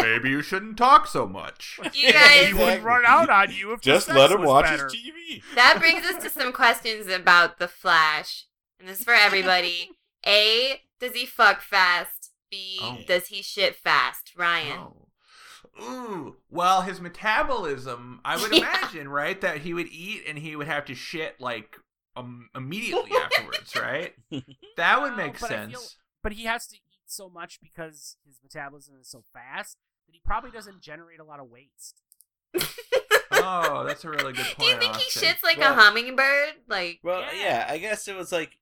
Maybe 0.10 0.30
you 0.30 0.42
shouldn't 0.42 0.78
talk 0.78 1.08
so 1.08 1.28
much. 1.28 1.80
You 1.84 1.90
he 2.08 2.12
guys, 2.12 2.50
Exactly. 2.50 2.66
would 2.76 2.84
run 2.84 3.04
out 3.06 3.30
on 3.30 3.52
you 3.52 3.74
if 3.74 3.82
just 3.82 4.10
let 4.10 4.32
him 4.32 4.44
watch 4.44 4.66
better. 4.66 4.86
his 4.86 4.94
TV. 4.96 5.42
that 5.56 5.78
brings 5.80 6.06
us 6.06 6.22
to 6.24 6.30
some 6.30 6.52
questions 6.52 7.08
about 7.08 7.60
the 7.60 7.68
Flash, 7.68 8.46
and 8.80 8.88
this 8.88 9.00
is 9.00 9.06
for 9.06 9.14
everybody. 9.14 9.92
A, 10.28 10.82
does 11.00 11.14
he 11.14 11.26
fuck 11.26 11.62
fast? 11.62 12.32
B, 12.52 12.80
Oh. 12.82 12.98
does 13.08 13.28
he 13.28 13.42
shit 13.42 13.76
fast? 13.76 14.32
Ryan. 14.38 14.80
Oh. 14.80 15.06
Ooh. 15.82 16.36
Well, 16.50 16.82
his 16.82 17.00
metabolism, 17.00 18.20
I 18.26 18.36
would 18.38 18.52
Yeah. 18.54 18.60
imagine, 18.80 19.08
right, 19.10 19.40
that 19.42 19.60
he 19.60 19.74
would 19.74 19.88
eat 19.88 20.24
and 20.28 20.38
he 20.38 20.56
would 20.56 20.68
have 20.68 20.86
to 20.86 20.96
shit 20.96 21.40
like 21.40 21.78
um, 22.16 22.50
immediately 22.56 23.12
afterwards, 23.16 23.76
right? 23.76 24.14
That 24.78 25.02
would 25.02 25.12
No, 25.12 25.18
make 25.18 25.40
but 25.40 25.48
sense. 25.50 25.72
feel- 25.72 25.88
But 26.24 26.34
he 26.34 26.44
has 26.46 26.68
to 26.68 26.76
eat 26.76 26.82
so 27.06 27.30
much 27.30 27.60
because 27.62 28.18
his 28.26 28.40
metabolism 28.44 28.96
is 29.00 29.10
so 29.10 29.24
fast 29.34 29.78
that 30.10 30.14
he 30.16 30.22
probably 30.26 30.50
doesn't 30.52 30.82
generate 30.82 31.20
a 31.20 31.24
lot 31.24 31.40
of 31.40 31.50
waste. 31.50 32.02
Oh, 33.32 33.84
that's 33.88 34.04
a 34.04 34.10
really 34.10 34.34
good 34.34 34.46
point. 34.46 34.58
Do 34.60 34.66
you 34.66 34.72
point. 34.72 34.82
think 34.82 34.96
he 34.98 35.20
shits 35.20 35.44
like 35.44 35.58
Well- 35.60 35.74
a 35.74 35.76
hummingbird? 35.82 36.54
Like, 36.68 37.00
Well, 37.04 37.22
Yeah. 37.22 37.34
yeah. 37.36 37.68
I 37.70 37.78
guess 37.78 38.08
it 38.08 38.16
was 38.16 38.32
like 38.32 38.58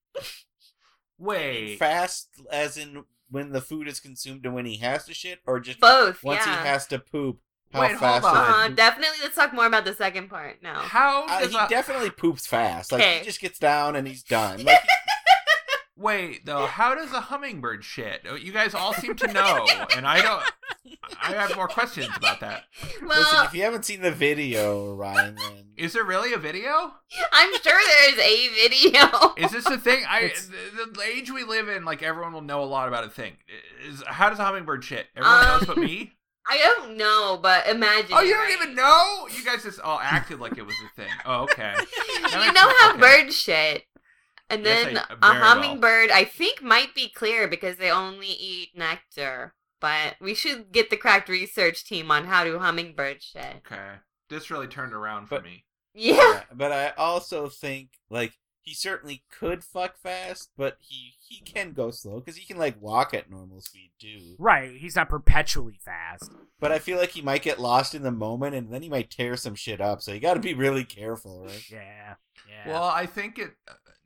Wait. 1.17 1.77
fast, 1.79 2.29
as 2.51 2.77
in 2.77 3.05
when 3.29 3.51
the 3.51 3.61
food 3.61 3.87
is 3.87 3.99
consumed 3.99 4.45
and 4.45 4.53
when 4.53 4.65
he 4.65 4.77
has 4.77 5.05
to 5.05 5.13
shit, 5.13 5.39
or 5.45 5.59
just 5.59 5.79
both, 5.79 6.23
once 6.23 6.45
yeah. 6.45 6.61
he 6.61 6.67
has 6.67 6.85
to 6.87 6.99
poop. 6.99 7.39
How 7.73 7.81
Wait, 7.81 7.95
hold 7.95 8.23
on. 8.23 8.35
uh-huh, 8.37 8.67
definitely. 8.69 9.17
Let's 9.21 9.35
talk 9.35 9.53
more 9.53 9.65
about 9.65 9.83
the 9.83 9.93
second 9.93 10.29
part 10.29 10.61
now. 10.63 10.79
How 10.79 11.25
Uh, 11.25 11.39
does 11.41 11.51
he 11.51 11.57
a- 11.57 11.67
definitely 11.67 12.09
poops 12.11 12.45
fast. 12.47 12.91
Like 12.91 13.01
Okay. 13.01 13.19
he 13.19 13.25
just 13.25 13.41
gets 13.41 13.59
down 13.59 13.95
and 13.95 14.07
he's 14.07 14.23
done. 14.23 14.63
Like 14.65 14.79
Wait, 15.97 16.45
though, 16.45 16.65
how 16.67 16.93
does 16.95 17.11
a 17.11 17.21
hummingbird 17.21 17.83
shit? 17.83 18.21
Oh, 18.29 18.35
You 18.35 18.51
guys 18.51 18.73
all 18.73 18.93
seem 18.93 19.15
to 19.15 19.27
know, 19.33 19.65
and 19.95 20.05
I 20.05 20.21
don't. 20.21 20.43
I 21.21 21.31
have 21.33 21.55
more 21.55 21.67
questions 21.67 22.09
about 22.15 22.39
that. 22.41 22.63
Well, 23.01 23.19
listen, 23.19 23.45
if 23.45 23.53
you 23.53 23.63
haven't 23.63 23.85
seen 23.85 24.01
the 24.01 24.11
video, 24.11 24.93
Ryan, 24.95 25.35
then 25.35 25.65
Is 25.75 25.93
there 25.93 26.03
really 26.03 26.33
a 26.33 26.37
video? 26.37 26.69
I'm 27.33 27.51
sure 27.61 27.79
there's 27.87 28.19
a 28.19 28.47
video. 28.49 29.33
Is 29.37 29.51
this 29.51 29.65
a 29.65 29.77
thing? 29.77 30.03
I 30.07 30.31
the, 30.75 30.91
the 30.93 31.01
age 31.03 31.31
we 31.31 31.43
live 31.43 31.67
in, 31.67 31.83
like 31.85 32.03
everyone 32.03 32.33
will 32.33 32.41
know 32.41 32.63
a 32.63 32.65
lot 32.65 32.87
about 32.87 33.03
a 33.03 33.09
thing. 33.09 33.33
Is 33.87 34.03
how 34.07 34.29
does 34.29 34.39
a 34.39 34.45
hummingbird 34.45 34.83
shit? 34.83 35.07
Everyone 35.15 35.41
knows 35.45 35.65
but 35.65 35.77
Um, 35.77 35.83
me. 35.83 36.13
I 36.49 36.57
don't 36.59 36.95
know, 36.97 37.37
but 37.41 37.67
imagine. 37.67 38.11
Oh, 38.13 38.21
you 38.21 38.33
don't 38.33 38.43
right? 38.45 38.53
even 38.61 38.75
know? 38.75 39.27
You 39.35 39.43
guys 39.43 39.63
just 39.63 39.81
all 39.81 39.99
acted 40.01 40.39
like 40.39 40.57
it 40.57 40.65
was 40.65 40.75
a 40.85 40.95
thing. 40.95 41.11
Oh, 41.25 41.43
okay. 41.43 41.73
you 42.15 42.21
know 42.53 42.69
how 42.79 42.91
sense. 42.91 42.91
Okay. 42.91 42.99
birds 43.23 43.35
shit. 43.35 43.83
And 44.49 44.63
Yes, 44.63 44.85
then 44.85 44.97
I- 44.97 45.01
a 45.01 45.07
very 45.07 45.19
well. 45.21 45.33
hummingbird, 45.33 46.09
I 46.11 46.23
think, 46.23 46.61
might 46.61 46.95
be 46.95 47.09
clear 47.09 47.47
because 47.47 47.77
they 47.77 47.91
only 47.91 48.27
eat 48.29 48.77
nectar. 48.77 49.53
But 49.79 50.15
we 50.19 50.33
should 50.33 50.71
get 50.71 50.89
the 50.89 50.97
cracked 50.97 51.29
research 51.29 51.83
team 51.85 52.09
on 52.11 52.25
how 52.25 52.43
do 52.43 52.57
hummingbirds 52.59 53.25
shit. 53.25 53.57
Okay. 53.65 53.95
This 54.29 54.49
really 54.49 54.67
turned 54.67 54.93
around 54.93 55.27
for 55.27 55.35
But- 55.35 55.43
me. 55.43 55.65
Yeah. 55.93 56.15
yeah, 56.15 56.43
but 56.53 56.71
I 56.71 56.89
also 56.91 57.49
think 57.49 57.89
like 58.09 58.37
he 58.61 58.73
certainly 58.75 59.23
could 59.31 59.63
fuck 59.63 59.97
fast, 59.97 60.51
but 60.55 60.77
he 60.79 61.15
he 61.19 61.39
can 61.41 61.73
go 61.73 61.89
slow 61.91 62.19
because 62.19 62.35
he 62.37 62.45
can 62.45 62.57
like 62.57 62.79
walk 62.79 63.13
at 63.13 63.29
normal 63.29 63.61
speed 63.61 63.91
too. 63.99 64.35
Right, 64.39 64.75
he's 64.77 64.95
not 64.95 65.09
perpetually 65.09 65.79
fast. 65.83 66.31
But 66.59 66.71
I 66.71 66.79
feel 66.79 66.97
like 66.99 67.09
he 67.11 67.21
might 67.21 67.41
get 67.41 67.59
lost 67.59 67.95
in 67.95 68.03
the 68.03 68.11
moment 68.11 68.55
and 68.55 68.71
then 68.71 68.81
he 68.83 68.89
might 68.89 69.09
tear 69.09 69.35
some 69.37 69.55
shit 69.55 69.81
up. 69.81 70.01
So 70.01 70.11
you 70.13 70.19
got 70.19 70.35
to 70.35 70.39
be 70.39 70.53
really 70.53 70.83
careful, 70.85 71.43
right? 71.45 71.69
Yeah, 71.69 72.15
yeah. 72.47 72.67
Well, 72.67 72.83
I 72.83 73.05
think 73.07 73.39
it. 73.39 73.55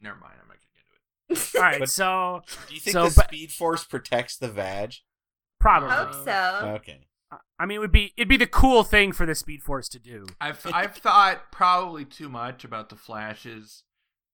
Never 0.01 0.17
mind. 0.19 0.33
I'm 0.41 0.47
not 0.47 0.57
gonna 0.57 0.69
get 0.75 1.35
into 1.37 1.53
it. 1.53 1.55
All 1.57 1.61
right, 1.61 1.79
but- 1.79 1.89
so 1.89 2.41
Do 2.67 2.73
you 2.73 2.79
think 2.79 2.93
So, 2.93 3.07
the 3.09 3.13
but- 3.15 3.27
Speed 3.27 3.51
Force 3.51 3.83
protects 3.83 4.37
the 4.37 4.49
vag? 4.49 4.95
probably. 5.59 5.89
I 5.89 5.95
hope 6.05 6.13
so. 6.25 6.67
Okay. 6.81 7.07
I 7.59 7.65
mean, 7.65 7.75
it 7.77 7.79
would 7.79 7.91
be 7.91 8.13
it'd 8.17 8.27
be 8.27 8.37
the 8.37 8.47
cool 8.47 8.83
thing 8.83 9.11
for 9.13 9.25
the 9.25 9.35
Speed 9.35 9.61
Force 9.63 9.87
to 9.89 9.99
do. 9.99 10.25
I've 10.41 10.65
I've 10.73 10.95
thought 10.95 11.51
probably 11.51 12.03
too 12.03 12.27
much 12.27 12.63
about 12.65 12.89
the 12.89 12.95
Flash's 12.95 13.83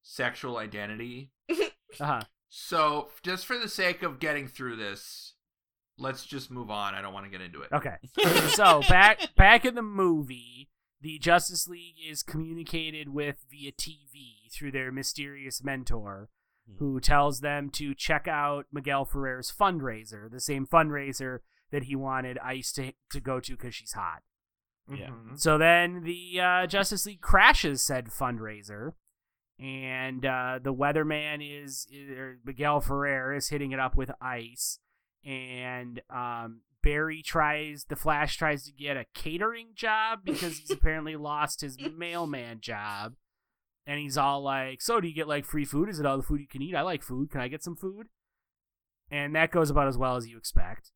sexual 0.01 0.57
identity. 0.57 1.32
Uh-huh. 1.99 2.22
So 2.49 3.09
just 3.24 3.45
for 3.45 3.57
the 3.57 3.70
sake 3.70 4.03
of 4.03 4.20
getting 4.20 4.47
through 4.47 4.76
this, 4.76 5.34
let's 5.97 6.26
just 6.26 6.51
move 6.51 6.70
on. 6.70 6.93
I 6.95 7.01
don't 7.01 7.13
want 7.13 7.26
to 7.26 7.32
get 7.32 7.39
into 7.41 7.61
it. 7.61 7.70
Okay. 7.72 7.95
so 8.49 8.82
back 8.89 9.34
back 9.36 9.63
in 9.65 9.74
the 9.76 9.82
movie, 9.82 10.70
the 11.01 11.19
Justice 11.19 11.67
League 11.67 11.95
is 12.05 12.23
communicated 12.23 13.09
with 13.09 13.45
via 13.49 13.71
TV 13.71 14.51
through 14.51 14.71
their 14.71 14.91
mysterious 14.91 15.63
mentor, 15.63 16.29
who 16.79 16.99
tells 16.99 17.39
them 17.39 17.69
to 17.71 17.93
check 17.93 18.27
out 18.27 18.65
Miguel 18.71 19.05
Ferrer's 19.05 19.51
fundraiser, 19.51 20.29
the 20.29 20.41
same 20.41 20.65
fundraiser 20.65 21.39
that 21.71 21.83
he 21.83 21.95
wanted 21.95 22.37
Ice 22.39 22.71
to 22.73 22.93
to 23.11 23.19
go 23.19 23.39
to 23.39 23.53
because 23.55 23.75
she's 23.75 23.93
hot. 23.93 24.23
Yeah. 24.89 25.09
Mhm. 25.09 25.39
So 25.39 25.57
then 25.57 26.03
the 26.03 26.39
uh, 26.39 26.67
Justice 26.67 27.05
League 27.05 27.21
crashes 27.21 27.83
said 27.83 28.07
fundraiser, 28.07 28.93
and 29.59 30.25
uh, 30.25 30.59
the 30.61 30.73
weatherman 30.73 31.39
is, 31.41 31.87
or 32.17 32.39
Miguel 32.43 32.79
Ferrer 32.81 33.33
is 33.33 33.49
hitting 33.49 33.71
it 33.71 33.79
up 33.79 33.95
with 33.95 34.11
Ice, 34.21 34.79
and 35.25 36.01
um, 36.09 36.61
Barry 36.88 37.21
tries, 37.21 37.83
the 37.89 37.97
Flash 37.97 38.38
tries 38.38 38.63
to 38.63 38.71
get 38.71 38.95
a 38.95 39.05
catering 39.13 39.71
job 39.75 40.19
because 40.23 40.59
he's 40.59 40.71
apparently 40.71 41.17
lost 41.17 41.59
his 41.59 41.77
mailman 41.97 42.61
job, 42.61 43.15
and 43.85 43.99
he's 43.99 44.17
all 44.17 44.41
like, 44.41 44.81
"So 44.81 45.01
do 45.01 45.07
you 45.09 45.13
get 45.13 45.27
like 45.27 45.43
free 45.43 45.65
food? 45.65 45.89
Is 45.89 45.99
it 45.99 46.05
all 46.05 46.15
the 46.15 46.23
food 46.23 46.39
you 46.39 46.47
can 46.47 46.61
eat? 46.61 46.75
I 46.75 46.83
like 46.83 47.03
food. 47.03 47.29
Can 47.29 47.41
I 47.41 47.49
get 47.49 47.61
some 47.61 47.75
food?" 47.75 48.07
And 49.11 49.35
that 49.35 49.51
goes 49.51 49.69
about 49.69 49.89
as 49.89 49.97
well 49.97 50.15
as 50.15 50.29
you 50.29 50.38
expect. 50.38 50.91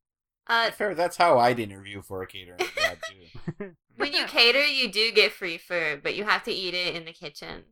Uh, 0.46 0.70
Fair. 0.70 0.94
That's 0.94 1.18
how 1.18 1.38
I'd 1.38 1.58
interview 1.58 2.00
for 2.00 2.22
a 2.22 2.26
catering 2.26 2.58
job 2.58 2.96
too. 3.10 3.72
when 3.98 4.14
you 4.14 4.24
cater, 4.24 4.64
you 4.64 4.90
do 4.90 5.12
get 5.12 5.32
free 5.32 5.58
food, 5.58 6.02
but 6.02 6.14
you 6.16 6.24
have 6.24 6.42
to 6.44 6.52
eat 6.52 6.72
it 6.72 6.96
in 6.96 7.04
the 7.04 7.12
kitchen. 7.12 7.64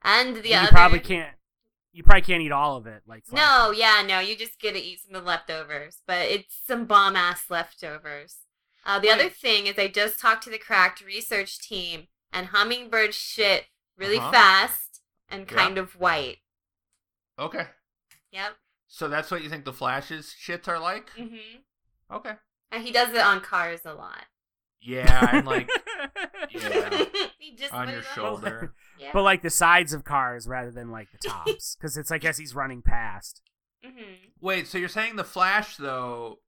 And 0.00 0.36
the 0.36 0.48
you 0.48 0.54
other, 0.54 0.64
you 0.64 0.70
probably 0.70 1.00
can't. 1.00 1.34
You 1.92 2.02
probably 2.02 2.22
can't 2.22 2.42
eat 2.42 2.52
all 2.52 2.76
of 2.76 2.86
it. 2.86 3.02
Like. 3.06 3.24
No, 3.32 3.72
yeah, 3.74 4.04
no, 4.06 4.20
you 4.20 4.36
just 4.36 4.60
get 4.60 4.74
to 4.74 4.80
eat 4.80 5.00
some 5.06 5.14
of 5.16 5.22
the 5.24 5.28
leftovers, 5.28 6.02
but 6.06 6.26
it's 6.28 6.54
some 6.66 6.84
bomb 6.86 7.16
ass 7.16 7.44
leftovers. 7.50 8.38
Uh, 8.84 8.98
the 8.98 9.10
other 9.10 9.28
thing 9.28 9.66
is, 9.66 9.78
I 9.78 9.88
just 9.88 10.20
talked 10.20 10.44
to 10.44 10.50
the 10.50 10.58
cracked 10.58 11.04
research 11.04 11.58
team, 11.58 12.08
and 12.32 12.48
hummingbirds 12.48 13.16
shit 13.16 13.66
really 13.96 14.18
Uh-huh. 14.18 14.30
fast 14.30 15.00
and 15.28 15.48
kind 15.48 15.76
of 15.78 15.98
white. 15.98 16.38
Okay. 17.38 17.66
Yep. 18.32 18.52
So 18.86 19.08
that's 19.08 19.30
what 19.30 19.42
you 19.42 19.48
think 19.50 19.64
the 19.64 19.72
Flash's 19.72 20.34
shits 20.40 20.68
are 20.68 20.78
like? 20.78 21.10
Mhm. 21.16 21.62
Okay. 22.10 22.32
And 22.70 22.82
he 22.84 22.92
does 22.92 23.10
it 23.10 23.18
on 23.20 23.40
cars 23.40 23.80
a 23.84 23.94
lot. 23.94 24.24
Yeah, 24.80 25.36
and 25.36 25.46
like 25.46 25.68
Yeah. 26.50 27.04
he 27.38 27.54
just 27.56 27.72
on 27.74 27.88
your 27.90 28.02
shoulder. 28.02 28.74
Yeah. 28.98 29.10
but 29.12 29.22
like 29.22 29.42
the 29.42 29.50
sides 29.50 29.92
of 29.92 30.04
cars 30.04 30.46
rather 30.48 30.70
than 30.70 30.90
like 30.90 31.08
the 31.12 31.18
tops, 31.28 31.76
because 31.76 31.96
it's 31.96 32.10
I 32.10 32.18
guess 32.18 32.38
he's 32.38 32.54
running 32.54 32.82
past. 32.82 33.42
Mhm. 33.84 34.32
Wait, 34.40 34.66
so 34.66 34.78
you're 34.78 34.88
saying 34.88 35.16
the 35.16 35.24
Flash 35.24 35.76
though? 35.76 36.38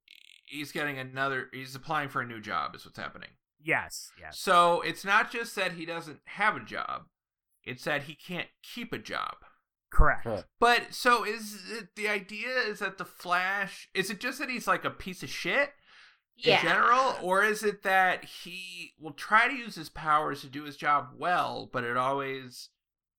He's 0.45 0.71
getting 0.71 0.97
another. 0.97 1.47
He's 1.53 1.75
applying 1.75 2.09
for 2.09 2.21
a 2.21 2.25
new 2.25 2.41
job. 2.41 2.75
Is 2.75 2.85
what's 2.85 2.97
happening. 2.97 3.29
Yes, 3.63 4.11
yes. 4.19 4.37
So 4.39 4.81
it's 4.81 5.05
not 5.05 5.31
just 5.31 5.55
that 5.55 5.73
he 5.73 5.85
doesn't 5.85 6.19
have 6.25 6.55
a 6.57 6.65
job; 6.65 7.03
it's 7.63 7.85
that 7.85 8.03
he 8.03 8.15
can't 8.15 8.47
keep 8.63 8.91
a 8.91 8.97
job. 8.97 9.35
Correct. 9.91 10.23
Correct. 10.23 10.47
But 10.59 10.93
so 10.93 11.23
is 11.25 11.61
it 11.71 11.89
the 11.95 12.07
idea 12.09 12.49
is 12.49 12.79
that 12.79 12.97
the 12.97 13.05
Flash? 13.05 13.89
Is 13.93 14.09
it 14.09 14.19
just 14.19 14.39
that 14.39 14.49
he's 14.49 14.67
like 14.67 14.83
a 14.85 14.89
piece 14.89 15.21
of 15.23 15.29
shit 15.29 15.71
in 16.43 16.49
Yeah. 16.51 16.61
general, 16.63 17.15
or 17.21 17.43
is 17.43 17.63
it 17.63 17.83
that 17.83 18.25
he 18.25 18.93
will 18.99 19.13
try 19.13 19.47
to 19.47 19.53
use 19.53 19.75
his 19.75 19.89
powers 19.89 20.41
to 20.41 20.47
do 20.47 20.63
his 20.63 20.75
job 20.77 21.09
well, 21.15 21.69
but 21.71 21.83
it 21.83 21.97
always 21.97 22.69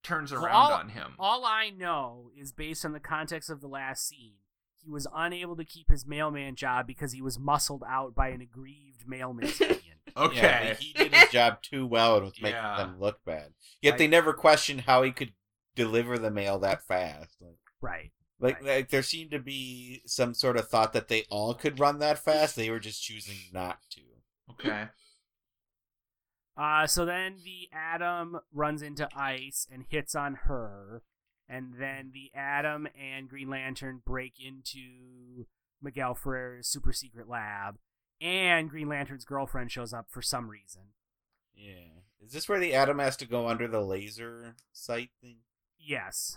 turns 0.02 0.32
Well, 0.32 0.44
around 0.44 0.54
all- 0.54 0.72
on 0.72 0.88
him? 0.90 1.14
All 1.18 1.44
I 1.44 1.70
know 1.70 2.30
is 2.36 2.52
based 2.52 2.84
on 2.84 2.92
the 2.92 3.00
context 3.00 3.48
of 3.50 3.60
the 3.60 3.68
last 3.68 4.06
scene, 4.08 4.34
he 4.74 4.90
was 4.90 5.06
unable 5.14 5.56
to 5.56 5.64
keep 5.64 5.88
his 5.88 6.04
mailman 6.04 6.56
job 6.56 6.86
because 6.86 7.12
he 7.12 7.22
was 7.22 7.38
muscled 7.38 7.84
out 7.88 8.14
by 8.14 8.28
an 8.28 8.40
aggrieved 8.40 9.06
mailman 9.06 9.48
okay. 10.16 10.36
Yeah, 10.36 10.74
he 10.74 10.92
did 10.92 11.14
his 11.14 11.30
job 11.30 11.62
too 11.62 11.86
well 11.86 12.16
and 12.16 12.24
was 12.24 12.40
making 12.42 12.56
Yeah. 12.56 12.76
them 12.78 12.98
look 12.98 13.24
bad. 13.24 13.54
Yet 13.80 13.94
I- 13.94 13.98
they 13.98 14.08
never 14.08 14.32
questioned 14.32 14.82
how 14.82 15.02
he 15.04 15.12
could 15.12 15.34
deliver 15.76 16.18
the 16.18 16.30
mail 16.32 16.58
that 16.58 16.82
fast. 16.82 17.36
Like, 17.40 17.56
right. 17.80 18.10
Like, 18.43 18.57
Right. 18.57 18.76
like 18.76 18.88
there 18.90 19.03
seemed 19.03 19.30
to 19.30 19.38
be 19.38 20.03
some 20.05 20.34
sort 20.34 20.57
of 20.59 20.68
thought 20.68 20.93
that 20.93 21.09
they 21.09 21.24
all 21.30 21.55
could 21.55 21.78
run 21.80 21.99
that 22.01 22.18
fast. 22.18 22.57
They 22.57 22.68
were 22.70 22.80
just 22.80 23.03
choosing 23.03 23.36
not 23.53 23.78
to. 23.90 24.01
okay. 24.51 24.88
Uh, 26.57 26.86
so 26.86 27.05
then 27.07 27.36
the 27.45 27.68
Atom 27.72 28.38
runs 28.53 28.82
into 28.82 29.09
Ice 29.16 29.66
and 29.72 29.84
hits 29.88 30.14
on 30.14 30.34
her, 30.45 31.03
and 31.49 31.74
then 31.78 32.11
the 32.12 32.30
Atom 32.38 32.88
and 32.99 33.28
Green 33.28 33.49
Lantern 33.49 34.03
break 34.05 34.34
into 34.45 35.47
Miguel 35.80 36.14
Ferrer's 36.14 36.68
super 36.68 36.93
secret 36.93 37.28
lab, 37.28 37.78
and 38.20 38.68
Green 38.68 38.88
Lantern's 38.88 39.24
girlfriend 39.24 39.72
shows 39.72 39.95
up 39.95 40.07
for 40.11 40.20
some 40.20 40.49
reason. 40.51 40.82
Yeah. 41.55 42.01
Is 42.20 42.32
this 42.32 42.49
where 42.49 42.61
the 42.61 42.74
atom 42.74 42.99
has 42.99 43.16
to 43.16 43.26
go 43.26 43.49
under 43.49 43.66
the 43.66 43.80
laser 43.80 44.55
sight 44.72 45.11
thing? 45.20 45.38
Yes. 45.78 46.36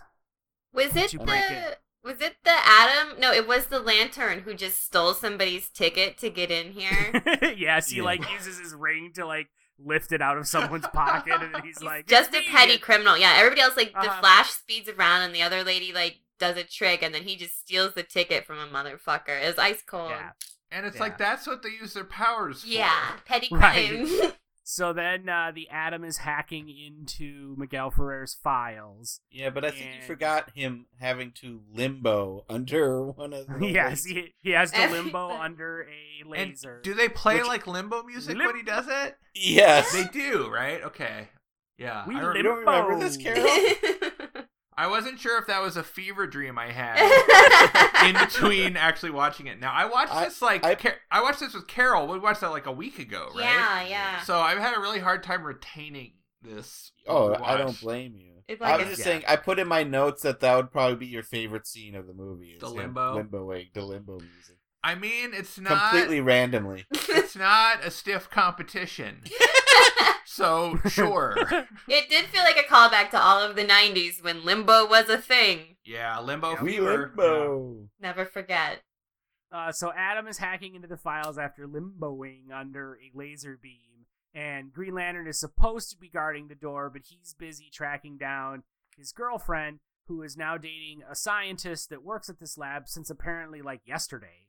Was 0.72 0.96
it 0.96 1.12
you 1.12 1.20
break 1.20 1.46
the 1.48 1.76
was 2.04 2.20
it 2.20 2.36
the 2.44 2.50
Atom? 2.52 3.18
No, 3.20 3.32
it 3.32 3.46
was 3.48 3.66
the 3.66 3.80
Lantern 3.80 4.40
who 4.40 4.54
just 4.54 4.84
stole 4.84 5.14
somebody's 5.14 5.68
ticket 5.68 6.18
to 6.18 6.30
get 6.30 6.50
in 6.50 6.72
here. 6.72 7.22
yes, 7.56 7.88
he 7.90 7.98
Yeah. 7.98 8.04
like 8.04 8.30
uses 8.32 8.58
his 8.58 8.74
ring 8.74 9.12
to 9.14 9.26
like 9.26 9.48
lift 9.78 10.10
it 10.12 10.22
out 10.22 10.38
of 10.38 10.46
someone's 10.46 10.86
pocket, 10.88 11.34
and 11.42 11.54
then 11.54 11.62
he's 11.64 11.82
like, 11.82 12.06
just 12.06 12.32
a 12.34 12.38
"It's 12.38 12.48
petty 12.48 12.72
me." 12.74 12.78
criminal. 12.78 13.18
Yeah, 13.18 13.34
everybody 13.36 13.60
else 13.60 13.76
like 13.76 13.92
the 13.92 13.98
Uh-huh. 13.98 14.20
Flash 14.20 14.50
speeds 14.50 14.88
around 14.88 15.22
and 15.22 15.34
the 15.34 15.42
other 15.42 15.62
lady 15.64 15.92
like 15.92 16.20
does 16.38 16.56
a 16.56 16.64
trick 16.64 17.02
and 17.02 17.14
then 17.14 17.22
he 17.24 17.34
just 17.36 17.58
steals 17.58 17.94
the 17.94 18.02
ticket 18.02 18.44
from 18.46 18.58
a 18.58 18.66
motherfucker. 18.66 19.42
It 19.42 19.46
was 19.46 19.58
ice 19.58 19.82
cold. 19.86 20.10
Yeah. 20.10 20.30
And 20.70 20.84
it's 20.86 20.96
Yeah. 20.96 21.02
like 21.02 21.18
that's 21.18 21.46
what 21.46 21.62
they 21.62 21.70
use 21.70 21.94
their 21.94 22.04
powers 22.04 22.62
for. 22.62 22.68
Yeah, 22.68 23.16
petty 23.24 23.48
Right. 23.52 24.34
Crime. 24.66 24.88
So 24.88 24.92
then 24.92 25.28
uh, 25.28 25.52
the 25.54 25.68
Atom 25.70 26.04
is 26.04 26.18
hacking 26.18 26.68
into 26.68 27.54
Miguel 27.56 27.90
Ferrer's 27.90 28.34
files. 28.34 29.20
Yeah, 29.30 29.50
but 29.50 29.64
I 29.64 29.70
think 29.70 29.86
you 29.96 30.02
forgot 30.06 30.50
him 30.54 30.86
having 31.00 31.32
to 31.42 31.60
limbo 31.72 32.44
under 32.48 33.02
one 33.12 33.32
of 33.32 33.46
the. 33.60 33.66
yes, 33.68 34.04
he, 34.04 34.34
he 34.42 34.50
has 34.50 34.70
to 34.72 34.88
limbo 34.90 35.30
under 35.40 35.82
a 35.88 36.20
And 36.22 36.30
laser. 36.30 36.80
do 36.82 36.94
they 36.94 37.08
play 37.08 37.38
Which- 37.38 37.46
like 37.46 37.66
limbo 37.66 38.02
music 38.02 38.36
when 38.36 38.56
he 38.56 38.62
does 38.62 38.86
it? 38.88 39.16
Yes. 39.34 39.92
They 39.92 40.04
do, 40.12 40.48
right? 40.52 40.82
Okay. 40.82 41.28
Yeah. 41.78 42.04
We 42.08 42.16
I, 42.16 42.22
rem- 42.22 42.36
You 42.36 42.42
don't 42.42 42.58
remember 42.60 42.98
this, 42.98 43.16
Carol? 43.18 43.44
I 44.78 44.88
wasn't 44.88 45.18
sure 45.18 45.38
if 45.38 45.46
that 45.46 45.62
was 45.62 45.76
a 45.76 45.82
fever 45.82 46.26
dream 46.26 46.58
I 46.58 46.70
had 46.70 46.98
in 48.08 48.14
between 48.14 48.76
actually 48.76 49.10
watching 49.12 49.46
it. 49.46 49.58
Now 49.58 49.72
I 49.72 49.86
watched 49.86 50.14
I- 50.14 50.24
this 50.26 50.42
like 50.42 50.64
I- 50.64 50.74
Car- 50.74 50.96
I 51.10 51.22
watched 51.22 51.40
this 51.40 51.54
with 51.54 51.66
Carol. 51.66 52.06
We 52.08 52.18
watched 52.18 52.42
that 52.42 52.50
like 52.50 52.66
a 52.66 52.72
week 52.72 52.98
ago, 52.98 53.28
right? 53.34 53.44
Yeah, 53.44 53.82
yeah. 53.88 54.20
So 54.22 54.38
I've 54.38 54.58
had 54.58 54.76
a 54.76 54.80
really 54.80 55.00
hard 55.00 55.22
time 55.22 55.44
retaining 55.44 56.12
this. 56.42 56.92
Oh, 57.06 57.30
watch. 57.30 57.40
I 57.42 57.56
don't 57.56 57.80
blame 57.80 58.14
you. 58.16 58.32
It's 58.48 58.60
I 58.62 58.76
was 58.76 58.86
just 58.88 58.98
Yeah. 59.00 59.04
saying. 59.04 59.22
I 59.26 59.36
put 59.36 59.58
in 59.58 59.66
my 59.66 59.82
notes 59.82 60.22
that 60.22 60.40
that 60.40 60.54
would 60.56 60.70
probably 60.70 60.96
be 60.96 61.06
your 61.06 61.22
favorite 61.24 61.66
scene 61.66 61.94
of 61.96 62.06
the 62.06 62.12
movie. 62.14 62.56
The 62.60 62.68
him 62.68 62.76
limbo? 62.94 63.22
limboing, 63.22 63.72
the 63.72 63.82
limbo 63.82 64.18
music, 64.20 64.56
I 64.86 64.94
mean, 64.94 65.30
it's 65.34 65.58
not 65.58 65.90
completely 65.90 66.20
randomly. 66.20 66.86
it's 66.92 67.34
not 67.34 67.84
a 67.84 67.90
stiff 67.90 68.30
competition. 68.30 69.22
So 70.28 70.78
sure. 70.88 71.34
it 71.88 72.10
did 72.10 72.26
feel 72.26 72.42
like 72.42 72.58
a 72.58 72.62
callback 72.70 73.10
to 73.10 73.18
all 73.18 73.40
of 73.40 73.56
the 73.56 73.64
90s 73.64 74.22
when 74.22 74.44
limbo 74.44 74.86
was 74.86 75.08
a 75.08 75.16
thing. 75.16 75.76
Yeah, 75.84 76.18
limbo 76.20 76.56
We 76.62 76.72
fever. 76.72 77.12
limbo. 77.16 77.88
Never 78.00 78.26
forget. 78.26 78.82
Uh, 79.50 79.72
so 79.72 79.92
Atom 79.96 80.26
is 80.26 80.36
hacking 80.38 80.74
into 80.74 80.88
the 80.88 80.96
files 80.98 81.38
after 81.38 81.66
limboing 81.66 82.50
under 82.54 82.94
a 82.96 83.16
laser 83.16 83.58
beam, 83.62 84.04
and 84.34 84.72
Green 84.72 84.94
Lantern 84.94 85.26
is 85.28 85.40
supposed 85.40 85.90
to 85.90 85.96
be 85.96 86.10
guarding 86.10 86.48
the 86.48 86.54
door, 86.54 86.90
but 86.90 87.02
he's 87.06 87.34
busy 87.38 87.70
tracking 87.72 88.18
down 88.18 88.64
his 88.98 89.12
girlfriend, 89.12 89.78
who 90.06 90.22
is 90.22 90.36
now 90.36 90.58
dating 90.58 91.00
a 91.10 91.14
scientist 91.14 91.88
that 91.88 92.04
works 92.04 92.28
at 92.28 92.40
this 92.40 92.58
lab 92.58 92.88
since 92.88 93.08
apparently 93.08 93.62
like 93.62 93.80
yesterday. 93.86 94.45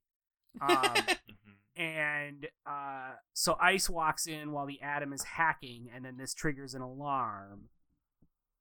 Um, 0.61 0.69
Mhm. 0.79 1.55
and 1.75 2.47
uh, 2.65 3.11
so 3.33 3.55
Ice 3.61 3.89
walks 3.89 4.25
in 4.27 4.51
while 4.51 4.65
the 4.65 4.81
Atom 4.81 5.13
is 5.13 5.23
hacking, 5.23 5.89
and 5.93 6.03
then 6.03 6.17
this 6.17 6.33
triggers 6.33 6.73
an 6.73 6.81
alarm, 6.81 7.69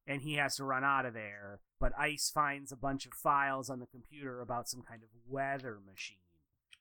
and 0.06 0.20
he 0.22 0.34
has 0.34 0.56
to 0.56 0.64
run 0.64 0.84
out 0.84 1.06
of 1.06 1.14
there. 1.14 1.60
But 1.80 1.92
Ice 1.98 2.30
finds 2.30 2.72
a 2.72 2.76
bunch 2.76 3.06
of 3.06 3.12
files 3.14 3.70
on 3.70 3.80
the 3.80 3.86
computer 3.86 4.40
about 4.40 4.68
some 4.68 4.82
kind 4.82 5.02
of 5.02 5.08
weather 5.28 5.78
machine. 5.90 6.16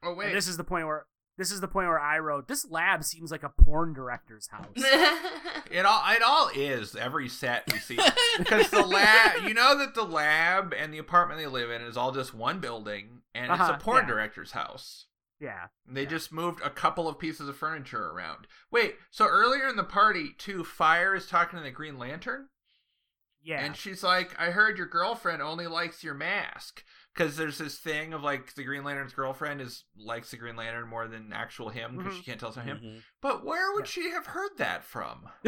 Oh 0.04 0.14
wait. 0.14 0.28
And 0.28 0.36
this 0.36 0.48
is 0.48 0.58
the 0.58 0.64
point 0.64 0.88
where 0.88 1.06
this 1.38 1.52
is 1.52 1.60
the 1.62 1.68
point 1.68 1.88
where 1.88 2.00
I 2.00 2.20
wrote 2.20 2.48
this 2.48 2.70
lab 2.70 3.04
seems 3.04 3.32
like 3.32 3.44
a 3.44 3.50
porn 3.50 3.94
director's 3.94 4.48
house. 4.48 4.68
It 5.72 5.84
all 5.86 6.02
it 6.14 6.22
all 6.22 6.50
is 6.56 6.96
every 6.96 7.28
set 7.28 7.64
we 7.74 7.80
see 7.80 7.98
because 8.38 8.70
the 8.70 8.86
lab 8.86 9.44
you 9.48 9.54
know 9.54 9.78
that 9.78 9.96
the 9.96 10.04
lab 10.04 10.74
and 10.78 10.94
the 10.94 11.00
apartment 11.00 11.40
they 11.42 11.48
live 11.48 11.72
in 11.72 11.82
is 11.82 11.98
all 11.98 12.12
just 12.12 12.34
one 12.36 12.60
building 12.60 13.22
and 13.36 13.52
it's 13.52 13.60
Uh-huh, 13.62 13.74
a 13.74 13.78
porn 13.78 14.04
yeah. 14.04 14.08
director's 14.10 14.52
house. 14.54 15.06
yeah. 15.40 15.68
They 15.86 16.04
Yeah. 16.04 16.10
just 16.10 16.32
moved 16.32 16.62
a 16.62 16.70
couple 16.70 17.08
of 17.08 17.20
pieces 17.20 17.48
of 17.50 17.58
furniture 17.58 18.08
around. 18.10 18.48
Wait, 18.72 18.98
so 19.12 19.28
earlier 19.28 19.68
in 19.68 19.76
the 19.76 19.84
party, 19.84 20.34
too, 20.34 20.64
Fire 20.64 21.14
is 21.14 21.28
talking 21.28 21.58
to 21.60 21.64
the 21.64 21.72
Green 21.72 21.98
Lantern, 22.00 22.50
Yeah. 23.42 23.64
and 23.64 23.76
she's 23.76 24.02
like, 24.02 24.34
"I 24.40 24.52
heard 24.52 24.78
your 24.78 24.88
girlfriend 24.88 25.42
only 25.42 25.68
likes 25.68 26.04
your 26.04 26.14
mask." 26.16 26.84
Because 27.14 27.38
there's 27.38 27.58
this 27.60 27.80
thing 27.80 28.14
of 28.14 28.24
like 28.24 28.56
the 28.56 28.64
Green 28.66 28.84
Lantern's 28.84 29.14
girlfriend 29.14 29.62
is 29.62 29.86
likes 29.96 30.32
the 30.32 30.38
Green 30.38 30.56
Lantern 30.58 30.88
more 30.90 31.08
than 31.08 31.32
actual 31.32 31.70
him 31.70 31.98
because 31.98 32.14
Mhm. 32.14 32.18
she 32.18 32.24
can't 32.24 32.40
tell 32.40 32.50
it's 32.50 32.58
not 32.58 32.66
him. 32.66 32.78
Mhm. 32.80 33.04
But 33.22 33.46
where 33.46 33.72
would 33.74 33.86
Yeah. 33.86 33.92
she 33.92 34.10
have 34.12 34.26
heard 34.28 34.58
that 34.58 34.84
from? 34.84 35.30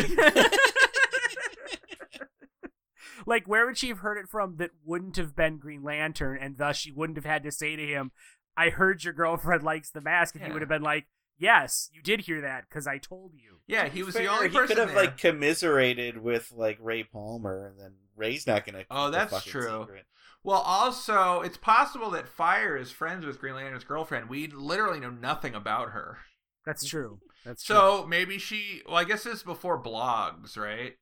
like 3.28 3.48
where 3.48 3.66
would 3.68 3.78
she 3.78 3.90
have 3.90 4.00
heard 4.00 4.18
it 4.18 4.28
from 4.30 4.56
that 4.58 4.72
wouldn't 4.84 5.18
have 5.18 5.36
been 5.36 5.58
Green 5.60 5.84
Lantern 5.84 6.40
and 6.42 6.58
thus 6.58 6.78
she 6.78 6.92
wouldn't 6.92 7.18
have 7.18 7.26
had 7.26 7.44
to 7.44 7.52
say 7.52 7.76
to 7.76 7.86
him, 7.86 8.12
"I 8.56 8.70
heard 8.70 9.04
your 9.04 9.14
girlfriend 9.14 9.62
likes 9.72 9.92
the 9.92 10.02
mask." 10.02 10.34
And 10.34 10.44
he 10.44 10.52
would 10.52 10.62
have 10.64 10.70
been 10.70 10.82
like, 10.82 11.08
"Yes, 11.38 11.90
you 11.94 12.02
did 12.02 12.22
hear 12.22 12.42
that 12.42 12.70
cuz 12.72 12.88
I 12.88 12.98
told 12.98 13.34
you." 13.36 13.60
Yeah, 13.68 13.90
he 13.90 14.02
was 14.02 14.16
the 14.16 14.22
Fair, 14.22 14.32
only 14.32 14.50
he 14.50 14.58
person 14.58 14.68
could 14.68 14.78
have 14.78 14.88
there. 14.88 14.96
like 14.96 15.18
commiserated 15.18 16.18
with 16.18 16.52
like 16.52 16.78
Ray 16.82 17.04
Palmer, 17.04 17.68
and 17.68 17.80
then 17.80 17.96
Ray's 18.16 18.48
not 18.48 18.66
gonna. 18.66 18.86
Oh, 18.90 19.12
keep 19.12 19.12
the 19.12 19.18
that's 19.30 19.44
true. 19.44 19.82
secret. 19.82 20.06
Well, 20.44 20.62
also, 20.62 21.42
it's 21.42 21.58
possible 21.58 22.10
that 22.12 22.28
Fire 22.30 22.78
is 22.78 22.92
friends 22.92 23.26
with 23.26 23.40
Green 23.40 23.56
Lantern's 23.56 23.84
girlfriend. 23.84 24.30
We 24.30 24.48
literally 24.48 25.00
know 25.02 25.10
nothing 25.10 25.54
about 25.54 25.90
her. 25.90 26.20
That's 26.66 26.86
true. 26.86 27.20
That's 27.46 27.64
true. 27.64 27.76
So 27.76 28.06
maybe 28.08 28.38
she. 28.40 28.82
Well, 28.86 28.96
I 28.96 29.04
guess 29.04 29.24
this 29.24 29.36
is 29.38 29.44
before 29.44 29.82
blogs, 29.82 30.58
right? 30.58 30.94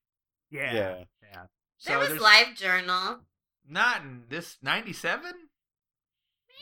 yeah. 0.50 0.74
Yeah. 0.74 1.04
Yeah. 1.80 1.84
So 1.86 1.90
there 1.92 2.00
was 2.00 2.10
there's 2.10 2.22
Live 2.22 2.56
Journal. 2.56 3.20
not 3.68 4.02
in 4.02 4.24
this 4.30 4.58
ninety-seven. 4.62 5.34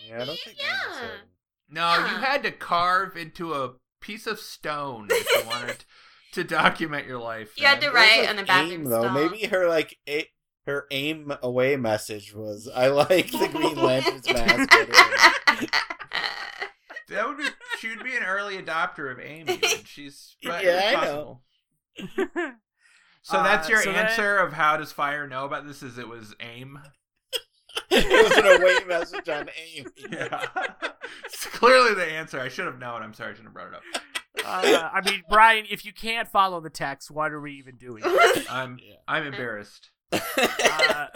Yeah, 0.07 0.21
I 0.21 0.25
don't 0.25 0.39
think. 0.39 0.57
Yeah. 0.59 0.65
Randy 0.91 0.97
said- 0.99 1.27
No, 1.69 1.97
you 1.99 2.17
had 2.17 2.43
to 2.43 2.51
carve 2.51 3.15
into 3.17 3.53
a 3.53 3.73
piece 4.01 4.27
of 4.27 4.39
stone 4.39 5.07
if 5.09 5.27
you 5.43 5.47
wanted 5.49 5.85
to 6.33 6.43
document 6.43 7.07
your 7.07 7.19
life. 7.19 7.53
You 7.57 7.65
had 7.67 7.79
to 7.81 7.89
write 7.91 8.15
There's, 8.15 8.29
on 8.29 8.35
the 8.35 8.41
like, 8.41 8.47
bathroom 8.47 8.71
aim, 8.71 8.83
though. 8.85 9.01
stall. 9.03 9.13
Maybe 9.13 9.45
her 9.47 9.69
like 9.69 9.97
a- 10.09 10.29
her 10.65 10.87
aim 10.91 11.33
away 11.41 11.75
message 11.75 12.33
was, 12.33 12.69
"I 12.73 12.87
like 12.87 13.31
the 13.31 13.49
Green 13.51 13.75
Lantern's 13.75 14.27
mask." 14.31 14.69
better." 14.69 15.67
That 17.09 17.27
would 17.27 17.37
be. 17.37 17.43
She 17.79 17.89
would 17.89 18.03
be 18.03 18.15
an 18.15 18.23
early 18.23 18.57
adopter 18.57 19.11
of 19.11 19.19
AIM. 19.19 19.45
dude. 19.45 19.63
She's 19.87 20.35
but 20.41 20.63
Yeah, 20.63 20.79
it's 20.79 20.97
I 20.97 21.05
know. 21.05 21.41
Possible. 23.27 23.43
So 23.43 23.43
that's 23.43 23.67
Uh, 23.67 23.71
your 23.71 23.81
so 23.83 23.91
that- 23.91 24.09
answer 24.11 24.37
of 24.37 24.53
how 24.53 24.77
does 24.77 24.91
fire 24.91 25.27
know 25.27 25.45
about 25.45 25.67
this? 25.67 25.81
Is 25.83 25.97
it 25.97 26.07
was 26.07 26.35
AIM? 26.39 26.79
it 27.91 28.23
was 28.29 28.37
an 28.37 28.61
away 28.61 28.77
message 28.87 29.29
on 29.29 29.49
aim. 29.75 29.85
Yeah. 30.11 30.45
it's 31.25 31.45
clearly 31.47 31.93
the 31.95 32.05
answer. 32.05 32.39
I 32.39 32.47
should 32.49 32.65
have 32.65 32.79
known. 32.79 33.01
I'm 33.01 33.13
sorry 33.13 33.31
I 33.31 33.33
shouldn't 33.33 33.47
have 33.47 33.53
brought 33.53 33.67
it 33.69 33.75
up. 33.75 33.83
Uh, 34.45 34.89
I 34.93 35.01
mean, 35.09 35.23
Brian, 35.29 35.65
if 35.69 35.85
you 35.85 35.93
can't 35.93 36.27
follow 36.27 36.59
the 36.59 36.69
text, 36.69 37.09
what 37.11 37.31
are 37.31 37.39
we 37.39 37.53
even 37.53 37.77
doing? 37.77 38.03
I'm 38.49 38.77
Yeah. 38.81 38.95
I'm 39.07 39.25
embarrassed. 39.25 39.91
Uh, 40.11 41.07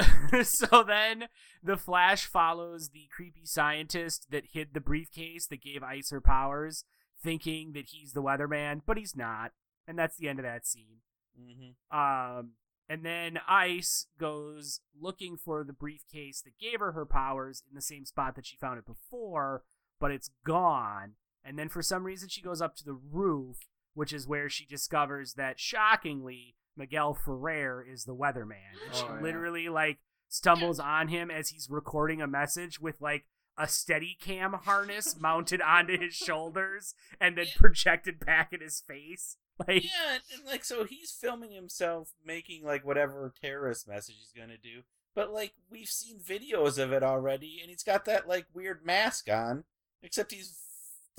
so 0.44 0.84
then 0.84 1.26
the 1.62 1.78
Flash 1.78 2.26
follows 2.26 2.90
the 2.90 3.08
creepy 3.16 3.46
scientist 3.46 4.28
that 4.32 4.46
hid 4.54 4.74
the 4.74 4.80
briefcase 4.82 5.48
that 5.48 5.62
gave 5.62 5.84
Ice 5.84 6.10
her 6.10 6.22
powers, 6.22 6.84
thinking 7.22 7.74
that 7.74 7.88
he's 7.90 8.14
the 8.14 8.24
weatherman, 8.24 8.82
but 8.86 8.98
he's 8.98 9.16
not. 9.16 9.52
And 9.88 9.98
that's 10.00 10.18
the 10.18 10.28
end 10.30 10.40
of 10.40 10.44
that 10.46 10.66
scene. 10.66 10.98
Mhm. 11.40 11.76
Um, 11.92 12.54
and 12.90 13.04
then 13.06 13.40
Ice 13.48 14.08
goes 14.18 14.82
looking 15.00 15.38
for 15.38 15.64
the 15.64 15.74
briefcase 15.74 16.42
that 16.44 16.58
gave 16.58 16.80
her 16.80 16.94
her 16.94 17.06
powers 17.06 17.64
in 17.70 17.76
the 17.76 17.82
same 17.82 18.06
spot 18.06 18.36
that 18.36 18.46
she 18.46 18.58
found 18.58 18.80
it 18.80 18.86
before, 18.86 19.64
but 20.00 20.12
it's 20.12 20.30
gone. 20.46 21.16
And 21.44 21.58
then 21.60 21.70
for 21.70 21.82
some 21.82 22.04
reason, 22.04 22.30
she 22.30 22.42
goes 22.42 22.62
up 22.62 22.76
to 22.78 22.84
the 22.86 22.94
roof, 22.94 23.68
which 23.94 24.14
is 24.14 24.28
where 24.28 24.50
she 24.50 24.66
discovers 24.66 25.34
that, 25.36 25.60
shockingly, 25.60 26.56
Miguel 26.76 27.14
Ferrer 27.14 27.84
is 27.84 28.06
the 28.06 28.16
weatherman. 28.16 28.74
And 28.86 28.96
she 28.96 29.04
Oh, 29.04 29.16
yeah. 29.16 29.22
literally, 29.22 29.70
like, 29.70 30.00
stumbles 30.30 30.80
on 30.80 31.08
him 31.08 31.32
as 31.32 31.50
he's 31.50 31.70
recording 31.70 32.22
a 32.22 32.28
message 32.28 32.80
with, 32.80 33.02
like, 33.02 33.28
a 33.58 33.68
steady 33.68 34.16
cam 34.20 34.54
harness 34.54 35.18
mounted 35.20 35.62
onto 35.62 35.98
his 35.98 36.14
shoulders 36.14 36.94
and 37.20 37.38
then 37.38 37.48
projected 37.58 38.20
back 38.20 38.54
in 38.54 38.62
his 38.62 38.82
face. 38.82 39.38
Like, 39.68 39.84
Yeah, 39.84 40.14
and, 40.14 40.22
and, 40.36 40.46
like 40.46 40.64
so 40.64 40.84
he's 40.84 41.12
filming 41.12 41.52
himself 41.52 42.10
making 42.26 42.64
like 42.64 42.86
whatever 42.86 43.34
terrorist 43.42 43.88
message 43.88 44.16
he's 44.20 44.32
gonna 44.40 44.58
do. 44.62 44.82
But 45.16 45.34
like 45.34 45.54
we've 45.72 45.88
seen 45.90 46.20
videos 46.20 46.78
of 46.78 46.92
it 46.92 47.02
already, 47.04 47.58
and 47.62 47.70
he's 47.72 47.84
got 47.84 48.06
that 48.06 48.28
like 48.28 48.46
weird 48.54 48.86
mask 48.86 49.30
on. 49.32 49.64
Except 50.04 50.32
he's 50.32 50.60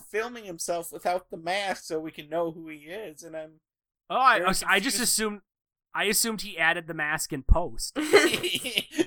f- 0.00 0.06
filming 0.06 0.44
himself 0.44 0.92
without 0.92 1.30
the 1.30 1.36
mask, 1.36 1.82
so 1.84 1.98
we 1.98 2.12
can 2.12 2.28
know 2.28 2.52
who 2.52 2.68
he 2.68 2.78
is. 2.86 3.24
And 3.24 3.36
I'm 3.36 3.50
Oh, 4.08 4.16
I, 4.20 4.38
Very 4.38 4.54
I 4.68 4.78
just 4.78 5.00
assumed 5.00 5.40
I 5.94 6.04
assumed 6.04 6.42
he 6.42 6.56
added 6.58 6.86
the 6.86 6.94
mask 6.94 7.32
in 7.32 7.42
post. 7.42 7.98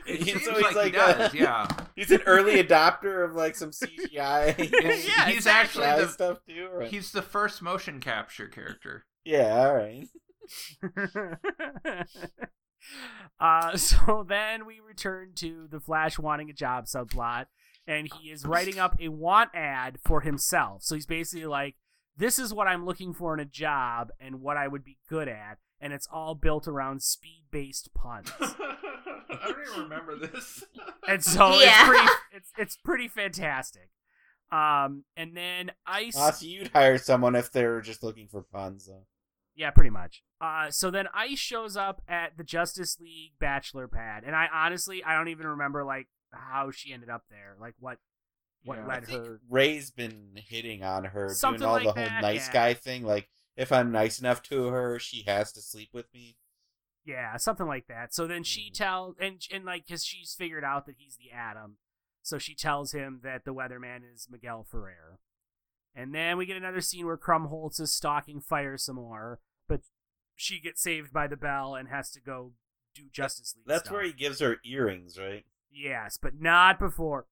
It 0.07 0.23
He's- 0.23 0.41
seems 0.41 0.43
so 0.45 0.51
like, 0.51 0.65
he's 0.67 0.75
like 0.75 0.85
he 0.87 0.91
does. 0.91 1.19
uh, 1.19 1.29
yeah. 1.33 1.67
he's 1.95 2.11
an 2.11 2.21
early 2.25 2.61
adopter 2.61 3.23
of 3.23 3.33
like 3.33 3.55
some 3.55 3.71
CGI. 3.71 4.55
He's- 4.59 5.07
Yeah, 5.07 5.25
he's 5.27 5.35
exactly. 5.37 5.83
actually 5.85 6.05
the 6.05 6.11
stuff 6.11 6.39
too. 6.45 6.67
or- 6.73 6.81
he's 6.83 7.11
the 7.13 7.21
first 7.21 7.61
motion 7.61 8.01
capture 8.01 8.47
character. 8.47 9.05
Yeah, 9.23 9.65
all 9.67 9.75
right. 9.75 10.07
uh, 13.39 13.77
so 13.77 14.25
then 14.27 14.65
we 14.65 14.79
return 14.79 15.31
to 15.35 15.67
the 15.69 15.79
Flash 15.79 16.17
wanting 16.19 16.49
a 16.49 16.53
job 16.53 16.85
subplot, 16.85 17.45
and 17.87 18.09
he 18.21 18.29
is 18.31 18.45
writing 18.45 18.79
up 18.79 18.95
a 18.99 19.09
want 19.09 19.51
ad 19.53 19.99
for 20.03 20.21
himself. 20.21 20.83
So 20.83 20.95
he's 20.95 21.05
basically 21.05 21.45
like, 21.45 21.75
"This 22.17 22.39
is 22.39 22.53
what 22.53 22.67
I'm 22.67 22.85
looking 22.85 23.13
for 23.13 23.33
in 23.33 23.39
a 23.39 23.45
job, 23.45 24.09
and 24.19 24.41
what 24.41 24.57
I 24.57 24.67
would 24.67 24.83
be 24.83 24.97
good 25.09 25.27
at." 25.27 25.57
And 25.79 25.93
it's 25.93 26.07
all 26.11 26.35
built 26.35 26.67
around 26.67 27.01
speed-based 27.01 27.91
puns. 27.95 28.31
I 28.39 29.47
don't 29.47 29.57
even 29.67 29.83
remember 29.83 30.15
this. 30.15 30.63
and 31.07 31.23
so 31.23 31.49
it's 31.53 31.65
Yeah. 31.65 31.87
pretty 31.87 32.07
it's 32.33 32.51
it's 32.57 32.75
pretty 32.77 33.07
fantastic. 33.07 33.89
Um, 34.51 35.05
and 35.15 35.35
then 35.35 35.71
Ice, 35.87 36.17
Aussie, 36.17 36.49
you'd 36.49 36.67
hire 36.73 36.97
someone 36.97 37.35
if 37.35 37.51
they 37.51 37.65
were 37.65 37.81
just 37.81 38.03
looking 38.03 38.27
for 38.27 38.43
puns. 38.43 38.85
Though. 38.87 39.05
Yeah, 39.55 39.71
pretty 39.71 39.89
much. 39.89 40.23
Uh, 40.39 40.71
so 40.71 40.89
then 40.91 41.07
Ice 41.13 41.39
shows 41.39 41.77
up 41.77 42.01
at 42.07 42.37
the 42.37 42.43
Justice 42.43 42.99
League 42.99 43.33
Bachelor 43.39 43.87
Pad, 43.87 44.23
and 44.25 44.35
I 44.35 44.47
honestly 44.53 45.03
I 45.03 45.15
don't 45.17 45.27
even 45.27 45.47
remember 45.47 45.83
like 45.83 46.07
how 46.31 46.71
she 46.71 46.93
ended 46.93 47.09
up 47.09 47.23
there, 47.29 47.55
like 47.59 47.75
what 47.79 47.97
what 48.63 48.77
Yeah. 48.77 48.85
Led 48.87 49.09
her. 49.09 49.39
Ray's 49.49 49.89
been 49.91 50.31
hitting 50.35 50.83
on 50.83 51.05
her, 51.05 51.29
Something 51.29 51.59
doing 51.61 51.67
all 51.69 51.75
like 51.75 51.83
the 51.85 51.91
whole 51.93 52.03
that, 52.09 52.21
nice 52.21 52.47
yeah. 52.47 52.53
guy 52.53 52.73
thing. 52.75 53.03
Like, 53.03 53.27
if 53.57 53.71
I'm 53.71 53.91
nice 53.91 54.19
enough 54.19 54.41
to 54.43 54.67
her, 54.67 54.99
she 54.99 55.23
has 55.25 55.51
to 55.53 55.61
sleep 55.61 55.89
with 55.93 56.13
me. 56.13 56.37
Yeah, 57.03 57.35
something 57.37 57.65
like 57.65 57.87
that. 57.87 58.13
So 58.13 58.27
then 58.27 58.43
she 58.43 58.69
Mhm. 58.69 58.73
tells, 58.75 59.15
and 59.19 59.41
and 59.51 59.65
like, 59.65 59.87
cause 59.87 60.05
she's 60.05 60.35
figured 60.35 60.63
out 60.63 60.85
that 60.85 60.95
he's 60.99 61.17
the 61.17 61.31
Atom, 61.31 61.77
so 62.21 62.37
she 62.37 62.53
tells 62.53 62.91
him 62.91 63.21
that 63.23 63.43
the 63.45 63.53
Weatherman 63.53 64.01
is 64.13 64.27
Miguel 64.29 64.63
Ferrer. 64.63 65.19
And 65.95 66.13
then 66.15 66.37
we 66.37 66.45
get 66.45 66.57
another 66.57 66.81
scene 66.81 67.05
where 67.05 67.17
Krumholtz 67.17 67.79
is 67.79 67.91
stalking 67.93 68.39
Fire 68.39 68.77
some 68.77 68.95
more, 68.95 69.39
but 69.67 69.81
she 70.35 70.59
gets 70.59 70.81
saved 70.81 71.11
by 71.11 71.27
the 71.27 71.35
bell 71.35 71.75
and 71.75 71.89
has 71.89 72.09
to 72.11 72.21
go 72.21 72.53
do 72.95 73.03
Justice 73.11 73.53
League. 73.57 73.65
That's 73.67 73.83
stuff. 73.83 73.93
where 73.93 74.03
he 74.03 74.13
gives 74.13 74.39
her 74.39 74.57
earrings, 74.65 75.17
right? 75.19 75.45
Yes, 75.69 76.17
but 76.21 76.39
not 76.39 76.79
before. 76.79 77.27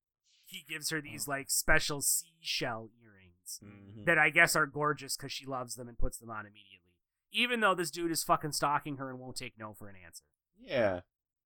He 0.46 0.66
gives 0.68 0.90
her 0.90 1.02
these 1.02 1.28
Oh. 1.28 1.32
like 1.32 1.50
special 1.50 2.02
seashell 2.02 2.90
earrings 3.02 3.60
Mm-hmm. 3.64 4.04
that 4.06 4.18
I 4.20 4.30
guess 4.30 4.56
are 4.56 4.68
gorgeous 4.68 5.18
because 5.18 5.32
she 5.32 5.46
loves 5.46 5.76
them 5.76 5.88
and 5.88 5.98
puts 5.98 6.20
them 6.20 6.30
on 6.30 6.46
immediately. 6.46 6.94
Even 7.32 7.62
though 7.62 7.74
this 7.74 7.90
dude 7.92 8.12
is 8.12 8.24
fucking 8.24 8.52
stalking 8.52 8.98
her 8.98 9.10
and 9.10 9.18
won't 9.20 9.38
take 9.38 9.54
no 9.58 9.74
for 9.74 9.88
an 9.90 9.96
answer. 10.06 10.24
Yeah, 10.62 11.00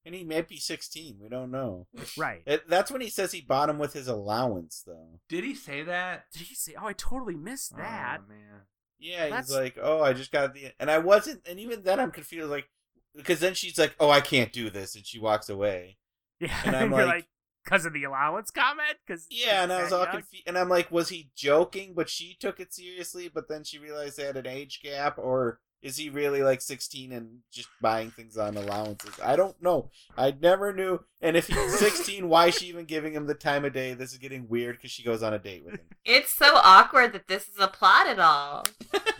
and 0.06 0.14
he 0.14 0.24
might 0.24 0.48
be 0.48 0.58
16. 0.58 1.18
We 1.22 1.30
don't 1.30 1.52
know. 1.52 1.88
Right. 2.18 2.42
It, 2.46 2.68
that's 2.68 2.92
when 2.92 3.02
he 3.02 3.10
says 3.10 3.32
he 3.32 3.42
bought 3.42 3.70
him 3.70 3.80
with 3.80 3.94
his 3.94 4.08
allowance, 4.08 4.84
though. 4.86 5.20
Did 5.30 5.44
he 5.44 5.56
say 5.56 5.84
that? 5.84 6.26
Did 6.34 6.44
he 6.44 6.56
say? 6.56 6.76
Oh, 6.80 6.88
I 6.88 6.94
totally 6.94 7.36
missed 7.36 7.74
oh, 7.76 7.78
that. 7.78 8.22
Oh, 8.24 8.30
man. 8.30 8.62
Yeah, 9.00 9.24
That's- 9.26 9.48
he's 9.48 9.56
like, 9.56 9.78
oh, 9.82 10.02
I 10.02 10.14
just 10.14 10.32
got 10.32 10.54
the, 10.54 10.72
and 10.80 10.90
I 10.90 11.00
wasn't, 11.00 11.42
and 11.48 11.60
even 11.60 11.84
then 11.84 12.00
I'm 12.00 12.12
confused, 12.12 12.50
like, 12.50 12.70
because 13.16 13.40
then 13.40 13.54
she's 13.54 13.78
like, 13.78 13.96
oh, 14.00 14.10
I 14.10 14.22
can't 14.22 14.54
do 14.54 14.70
this, 14.70 14.96
and 14.96 15.06
she 15.06 15.20
walks 15.20 15.50
away. 15.50 15.98
Yeah, 16.40 16.56
And 16.66 16.76
I'm 16.76 16.92
you're 16.92 17.06
like- 17.06 17.16
like, 17.16 17.28
because 17.64 17.86
of 17.86 17.94
the 17.94 18.04
allowance 18.04 18.52
comment. 18.52 18.98
Because 19.06 19.26
Yeah, 19.30 19.64
and 19.64 19.72
I 19.72 19.84
was 19.84 19.94
all 19.94 20.06
confused, 20.06 20.44
and 20.48 20.58
I'm 20.58 20.70
like, 20.70 20.92
was 20.92 21.10
he 21.10 21.32
joking? 21.36 21.94
But 21.94 22.10
she 22.10 22.36
took 22.38 22.60
it 22.60 22.74
seriously, 22.74 23.30
but 23.34 23.48
then 23.48 23.64
she 23.64 23.80
realized 23.80 24.18
they 24.18 24.26
had 24.26 24.38
an 24.38 24.48
age 24.48 24.82
gap, 24.84 25.18
or 25.18 25.60
is 25.84 25.98
he 25.98 26.10
really 26.10 26.42
like 26.42 26.62
16 26.62 27.12
and 27.12 27.40
just 27.52 27.68
buying 27.82 28.10
things 28.10 28.38
on 28.38 28.56
allowances? 28.56 29.14
I 29.22 29.36
don't 29.36 29.62
know. 29.62 29.92
I 30.18 30.34
never 30.42 30.74
knew. 30.74 31.02
And 31.22 31.36
if 31.36 31.48
he's 31.48 31.78
16, 31.78 32.30
why 32.30 32.48
is 32.48 32.56
she 32.56 32.68
even 32.68 32.86
giving 32.86 33.14
him 33.14 33.28
the 33.28 33.34
time 33.34 33.66
of 33.66 33.74
day? 33.74 33.94
This 33.94 34.14
is 34.14 34.18
getting 34.18 34.48
weird 34.48 34.78
because 34.78 34.92
she 34.92 35.04
goes 35.04 35.22
on 35.22 35.34
a 35.34 35.40
date 35.40 35.66
with 35.66 35.76
him. 35.76 35.88
It's 36.06 36.34
so 36.34 36.56
awkward 36.56 37.14
that 37.14 37.28
this 37.28 37.50
is 37.50 37.60
a 37.60 37.68
plot 37.68 38.08
at 38.08 38.20
all. 38.20 38.66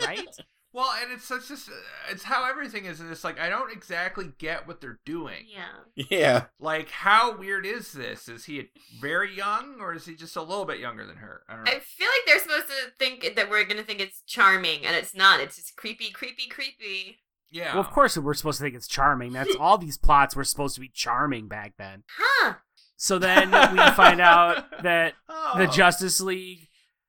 right. 0.06 0.26
Well, 0.74 0.90
and 1.00 1.12
it's 1.12 1.24
such 1.24 1.48
just 1.48 1.70
it's 2.10 2.24
how 2.24 2.44
everything 2.50 2.84
is, 2.84 2.98
and 3.00 3.10
it's 3.10 3.22
like 3.24 3.40
I 3.40 3.48
don't 3.48 3.72
exactly 3.72 4.32
get 4.38 4.66
what 4.68 4.80
they're 4.80 4.98
doing. 5.06 5.44
Yeah. 5.48 6.04
Yeah, 6.10 6.44
Like, 6.58 6.90
how 6.90 7.36
weird 7.38 7.64
is 7.64 7.92
this? 7.92 8.28
Is 8.28 8.46
he 8.46 8.70
very 9.00 9.32
young, 9.34 9.76
or 9.80 9.94
is 9.94 10.04
he 10.04 10.16
just 10.16 10.34
a 10.34 10.42
little 10.42 10.64
bit 10.64 10.80
younger 10.80 11.06
than 11.06 11.16
her? 11.18 11.42
I 11.48 11.54
don't 11.54 11.64
know. 11.64 11.70
I 11.70 11.78
feel 11.78 12.08
like 12.08 12.26
they're 12.26 12.40
supposed 12.40 12.66
to 12.66 12.90
think 12.98 13.36
that 13.36 13.48
we're 13.48 13.64
gonna 13.64 13.84
think 13.84 14.00
it's 14.00 14.22
charming, 14.26 14.84
and 14.84 14.96
it's 14.96 15.14
not. 15.14 15.38
It's 15.40 15.54
just 15.56 15.76
creepy, 15.76 16.10
creepy, 16.10 16.48
creepy. 16.48 17.18
yeah. 17.52 17.72
Well, 17.74 17.80
of 17.80 17.90
course 17.92 18.18
we're 18.18 18.34
supposed 18.34 18.58
to 18.58 18.64
think 18.64 18.74
it's 18.74 18.88
charming. 18.88 19.32
That's 19.32 19.54
all 19.60 19.78
these 19.78 19.96
plots 19.96 20.34
were 20.34 20.42
supposed 20.44 20.74
to 20.74 20.80
be 20.80 20.90
charming 20.92 21.46
back 21.46 21.74
then. 21.78 22.02
Huh. 22.18 22.54
So 22.96 23.18
then 23.20 23.50
we 23.52 23.78
find 23.92 24.20
out 24.20 24.82
that 24.82 25.14
Oh. 25.28 25.54
the 25.58 25.66
Justice 25.68 26.20
League, 26.20 26.68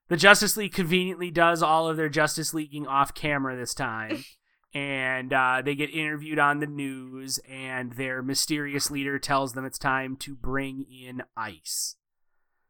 the 0.09 0.17
Justice 0.17 0.55
League 0.57 0.73
conveniently 0.73 1.31
does 1.31 1.61
all 1.63 1.87
of 1.89 1.97
their 1.97 2.09
Justice 2.09 2.53
Leaguing 2.53 2.87
off 2.87 3.13
camera 3.13 3.55
this 3.55 3.73
time. 3.73 4.23
And 4.77 5.31
uh, 5.31 5.61
they 5.63 5.73
get 5.73 5.89
interviewed 5.95 6.37
on 6.37 6.59
the 6.59 6.67
news, 6.67 7.39
and 7.49 7.93
their 7.93 8.21
mysterious 8.21 8.91
leader 8.91 9.17
tells 9.17 9.53
them 9.53 9.63
it's 9.63 9.77
time 9.77 10.17
to 10.17 10.35
bring 10.35 10.83
in 10.91 11.23
Ice. 11.37 11.95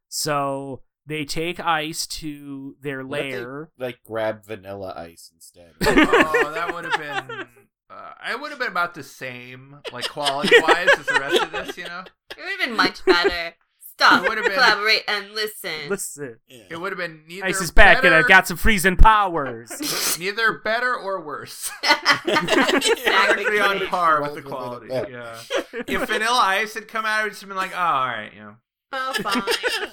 So 0.08 0.84
they 1.08 1.26
take 1.26 1.60
Ice 1.60 2.06
to 2.08 2.76
their 2.80 3.04
What 3.04 3.22
if 3.22 3.32
they, 3.32 3.38
lair. 3.40 3.72
like 3.80 4.00
grab 4.06 4.46
vanilla 4.46 4.94
ice 4.96 5.32
instead. 5.34 5.72
oh, 5.82 6.52
that 6.54 6.72
would 6.76 6.86
have 6.86 7.00
been. 7.28 7.48
Uh, 7.90 8.12
it 8.30 8.40
would 8.40 8.52
have 8.52 8.60
been 8.60 8.68
about 8.68 8.94
the 8.94 9.02
same, 9.02 9.78
like 9.92 10.08
quality 10.08 10.56
wise, 10.62 10.90
as 11.00 11.06
the 11.08 11.20
rest 11.20 11.42
of 11.42 11.52
this. 11.52 11.76
You 11.76 11.86
know, 11.86 12.04
It 12.32 12.38
would 12.38 12.50
have 12.52 12.60
been 12.68 12.78
much 12.78 13.04
better. 13.04 13.56
Stop, 13.98 14.28
would've 14.28 14.44
been- 14.44 14.54
collaborate, 14.54 15.04
and 15.08 15.32
listen. 15.32 15.90
Listen, 15.90 16.40
Yeah. 16.48 16.64
it 16.70 16.82
would 16.82 16.92
have 16.92 16.98
been 17.00 17.24
neither. 17.28 17.46
Ice 17.46 17.62
is 17.62 17.72
back, 17.72 18.04
and 18.04 18.14
I've 18.14 18.28
got 18.28 18.46
some 18.48 18.58
freezing 18.58 18.98
powers. 18.98 20.18
neither 20.20 20.60
better 20.64 20.94
or 20.94 21.22
worse. 21.24 21.72
exactly. 21.82 22.92
Exactly 23.06 23.60
on 23.60 23.88
par 23.88 24.22
with 24.22 24.36
the 24.36 24.42
quality. 24.42 24.88
Yeah. 24.90 25.38
If 25.88 26.08
Vanilla 26.10 26.40
Ice 26.42 26.74
had 26.74 26.88
come 26.90 27.06
out, 27.06 27.22
it 27.22 27.24
would 27.26 27.34
just 27.34 27.48
been 27.48 27.56
like, 27.56 27.72
oh, 27.74 27.80
all 27.80 28.08
right, 28.08 28.32
you 28.34 28.40
know. 28.42 28.56
Oh, 28.92 29.14
fine. 29.22 29.44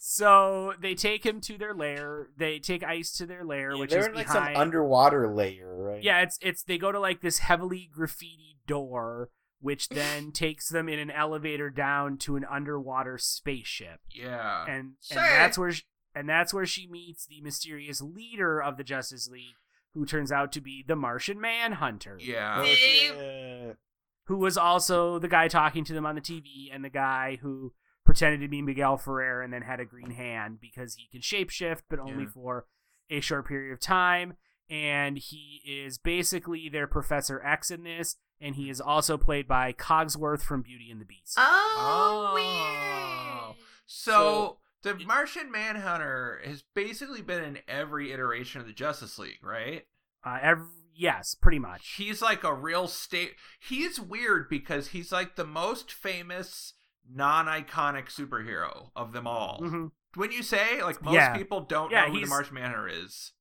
So 0.00 0.74
they 0.80 0.94
take 0.94 1.24
him 1.24 1.40
to 1.42 1.58
their 1.58 1.74
lair. 1.74 2.28
They 2.36 2.58
take 2.58 2.82
Ice 2.82 3.12
to 3.18 3.26
their 3.26 3.44
lair, 3.44 3.76
which 3.76 3.90
They're 3.90 4.00
is 4.00 4.06
in 4.06 4.14
like 4.14 4.26
behind. 4.26 4.54
some 4.56 4.60
underwater 4.62 5.28
layer, 5.32 5.74
right? 5.76 6.02
yeah, 6.02 6.22
it's 6.22 6.38
it's 6.40 6.62
they 6.62 6.78
go 6.78 6.90
to 6.92 6.98
like 6.98 7.20
this 7.20 7.38
heavily 7.38 7.90
graffiti 7.92 8.56
door, 8.66 9.28
which 9.60 9.88
then 9.88 10.32
takes 10.32 10.68
them 10.68 10.88
in 10.88 10.98
an 10.98 11.10
elevator 11.10 11.70
down 11.70 12.16
to 12.18 12.36
an 12.36 12.44
underwater 12.50 13.18
spaceship, 13.18 14.00
Yeah. 14.14 14.64
and 14.68 14.94
Sure. 15.02 15.18
and 15.22 15.26
that's 15.32 15.58
where 15.58 15.72
sh 15.72 15.82
and 16.14 16.28
that's 16.28 16.52
where 16.54 16.66
she 16.66 16.86
meets 16.88 17.26
the 17.26 17.40
mysterious 17.42 18.00
leader 18.00 18.60
of 18.60 18.76
the 18.76 18.82
Justice 18.84 19.28
League, 19.28 19.54
who 19.94 20.04
turns 20.06 20.32
out 20.32 20.50
to 20.52 20.60
be 20.60 20.82
the 20.86 20.96
Martian 20.96 21.40
Manhunter. 21.40 22.18
yeah. 22.20 22.62
Did 22.62 22.76
he- 22.78 23.06
shit. 23.08 23.76
who 24.24 24.36
was 24.36 24.56
also 24.58 25.18
the 25.18 25.28
guy 25.28 25.48
talking 25.48 25.84
to 25.84 25.92
them 25.94 26.04
on 26.06 26.14
the 26.14 26.20
TV 26.20 26.68
and 26.72 26.84
the 26.84 26.88
guy 26.90 27.36
who 27.40 27.72
pretended 28.04 28.40
to 28.40 28.48
be 28.48 28.60
Miguel 28.62 28.96
Ferrer 28.96 29.42
and 29.42 29.52
then 29.52 29.62
had 29.62 29.80
a 29.80 29.84
green 29.84 30.10
hand 30.10 30.58
because 30.60 30.94
he 30.94 31.06
can 31.08 31.20
shapeshift, 31.20 31.82
but 31.88 31.98
only 31.98 32.24
Yeah. 32.24 32.30
for 32.30 32.66
a 33.10 33.20
short 33.20 33.46
period 33.48 33.72
of 33.72 33.80
time. 33.80 34.36
And 34.70 35.16
he 35.18 35.62
is 35.66 35.96
basically 35.98 36.68
their 36.68 36.86
Professor 36.86 37.42
X 37.42 37.70
in 37.70 37.84
this, 37.84 38.16
and 38.40 38.54
he 38.56 38.70
is 38.70 38.80
also 38.80 39.16
played 39.18 39.46
by 39.48 39.72
Cogsworth 39.72 40.42
from 40.42 40.62
Beauty 40.62 40.90
and 40.90 41.00
the 41.00 41.04
Beast. 41.04 41.34
Oh, 41.36 42.30
Oh. 42.30 43.46
weird. 43.54 43.56
So, 43.86 44.58
the 44.82 44.94
Martian 44.94 45.50
Manhunter 45.50 46.40
has 46.44 46.62
basically 46.74 47.22
been 47.22 47.42
in 47.42 47.58
every 47.66 48.12
iteration 48.12 48.60
of 48.60 48.66
the 48.66 48.72
Justice 48.72 49.18
League, 49.18 49.42
right? 49.42 49.86
Uh, 50.24 50.38
ev- 50.42 50.68
yes, 50.94 51.34
pretty 51.34 51.58
much. 51.58 51.94
He's 51.96 52.20
like 52.22 52.44
a 52.44 52.54
real 52.54 52.86
state. 52.88 53.34
He's 53.60 53.98
weird 53.98 54.48
because 54.48 54.88
he's 54.88 55.10
like 55.10 55.36
the 55.36 55.46
most 55.46 55.92
famous 55.92 56.74
non-iconic 57.10 58.06
superhero 58.14 58.90
of 58.94 59.12
them 59.12 59.26
all. 59.26 59.58
hmm 59.62 59.86
When 60.14 60.32
you 60.32 60.42
say 60.42 60.82
like 60.82 61.02
most 61.02 61.14
Yeah. 61.14 61.36
people 61.36 61.60
don't 61.60 61.90
Yeah, 61.90 62.02
know 62.02 62.06
who 62.08 62.12
the 62.14 62.18
he's- 62.20 62.28
Martian 62.30 62.54
Manhunter 62.54 62.88
is. 62.88 63.32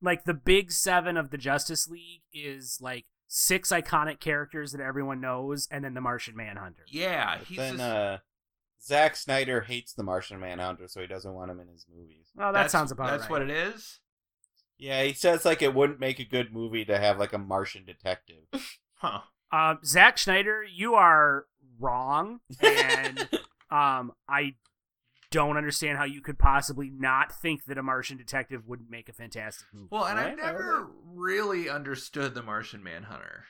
Like 0.00 0.24
the 0.24 0.34
big 0.34 0.72
seven 0.72 1.16
of 1.16 1.30
the 1.30 1.38
Justice 1.38 1.88
League 1.88 2.22
is 2.32 2.78
like 2.80 3.06
six 3.34 3.70
iconic 3.70 4.20
characters 4.20 4.72
that 4.72 4.80
everyone 4.82 5.18
knows, 5.18 5.66
and 5.70 5.82
then 5.82 5.94
the 5.94 6.00
Martian 6.02 6.36
Manhunter. 6.36 6.84
Yeah, 6.86 7.38
But 7.38 7.46
he's 7.48 7.56
then 7.56 7.72
just, 7.78 7.82
uh, 7.82 8.18
Zack 8.84 9.16
Snyder 9.16 9.62
hates 9.62 9.94
the 9.94 10.02
Martian 10.02 10.38
Manhunter, 10.38 10.86
so 10.86 11.00
he 11.00 11.06
doesn't 11.06 11.32
want 11.32 11.50
him 11.50 11.58
in 11.58 11.68
his 11.68 11.86
movies. 11.90 12.26
Oh, 12.36 12.46
that 12.46 12.52
that's- 12.52 12.72
sounds 12.72 12.92
about 12.92 13.06
That's 13.08 13.22
right. 13.22 13.30
what 13.30 13.42
it 13.42 13.48
is. 13.50 14.00
Yeah, 14.76 15.02
he 15.04 15.12
says 15.14 15.44
like 15.46 15.62
it 15.62 15.74
wouldn't 15.74 16.00
make 16.00 16.18
a 16.18 16.24
good 16.24 16.52
movie 16.52 16.84
to 16.84 16.98
have 16.98 17.18
like 17.18 17.32
a 17.32 17.38
Martian 17.38 17.84
detective. 17.84 18.44
Huh. 18.96 19.20
Um, 19.50 19.80
Zack 19.84 20.16
Snyder, 20.16 20.62
you 20.62 20.94
are 20.94 21.46
wrong, 21.80 22.38
and 22.60 23.18
um, 23.68 24.12
I 24.28 24.54
don't 25.32 25.56
understand 25.56 25.98
how 25.98 26.04
you 26.04 26.20
could 26.20 26.38
possibly 26.38 26.90
not 26.90 27.32
think 27.32 27.64
that 27.64 27.78
a 27.78 27.82
Martian 27.82 28.16
detective 28.16 28.68
wouldn't 28.68 28.90
make 28.90 29.08
a 29.08 29.12
fantastic 29.12 29.66
movie. 29.72 29.88
Well, 29.90 30.04
and 30.04 30.20
I've 30.20 30.36
never 30.36 30.90
really 31.04 31.68
understood 31.68 32.34
the 32.34 32.42
Martian 32.42 32.82
Manhunter. 32.84 33.44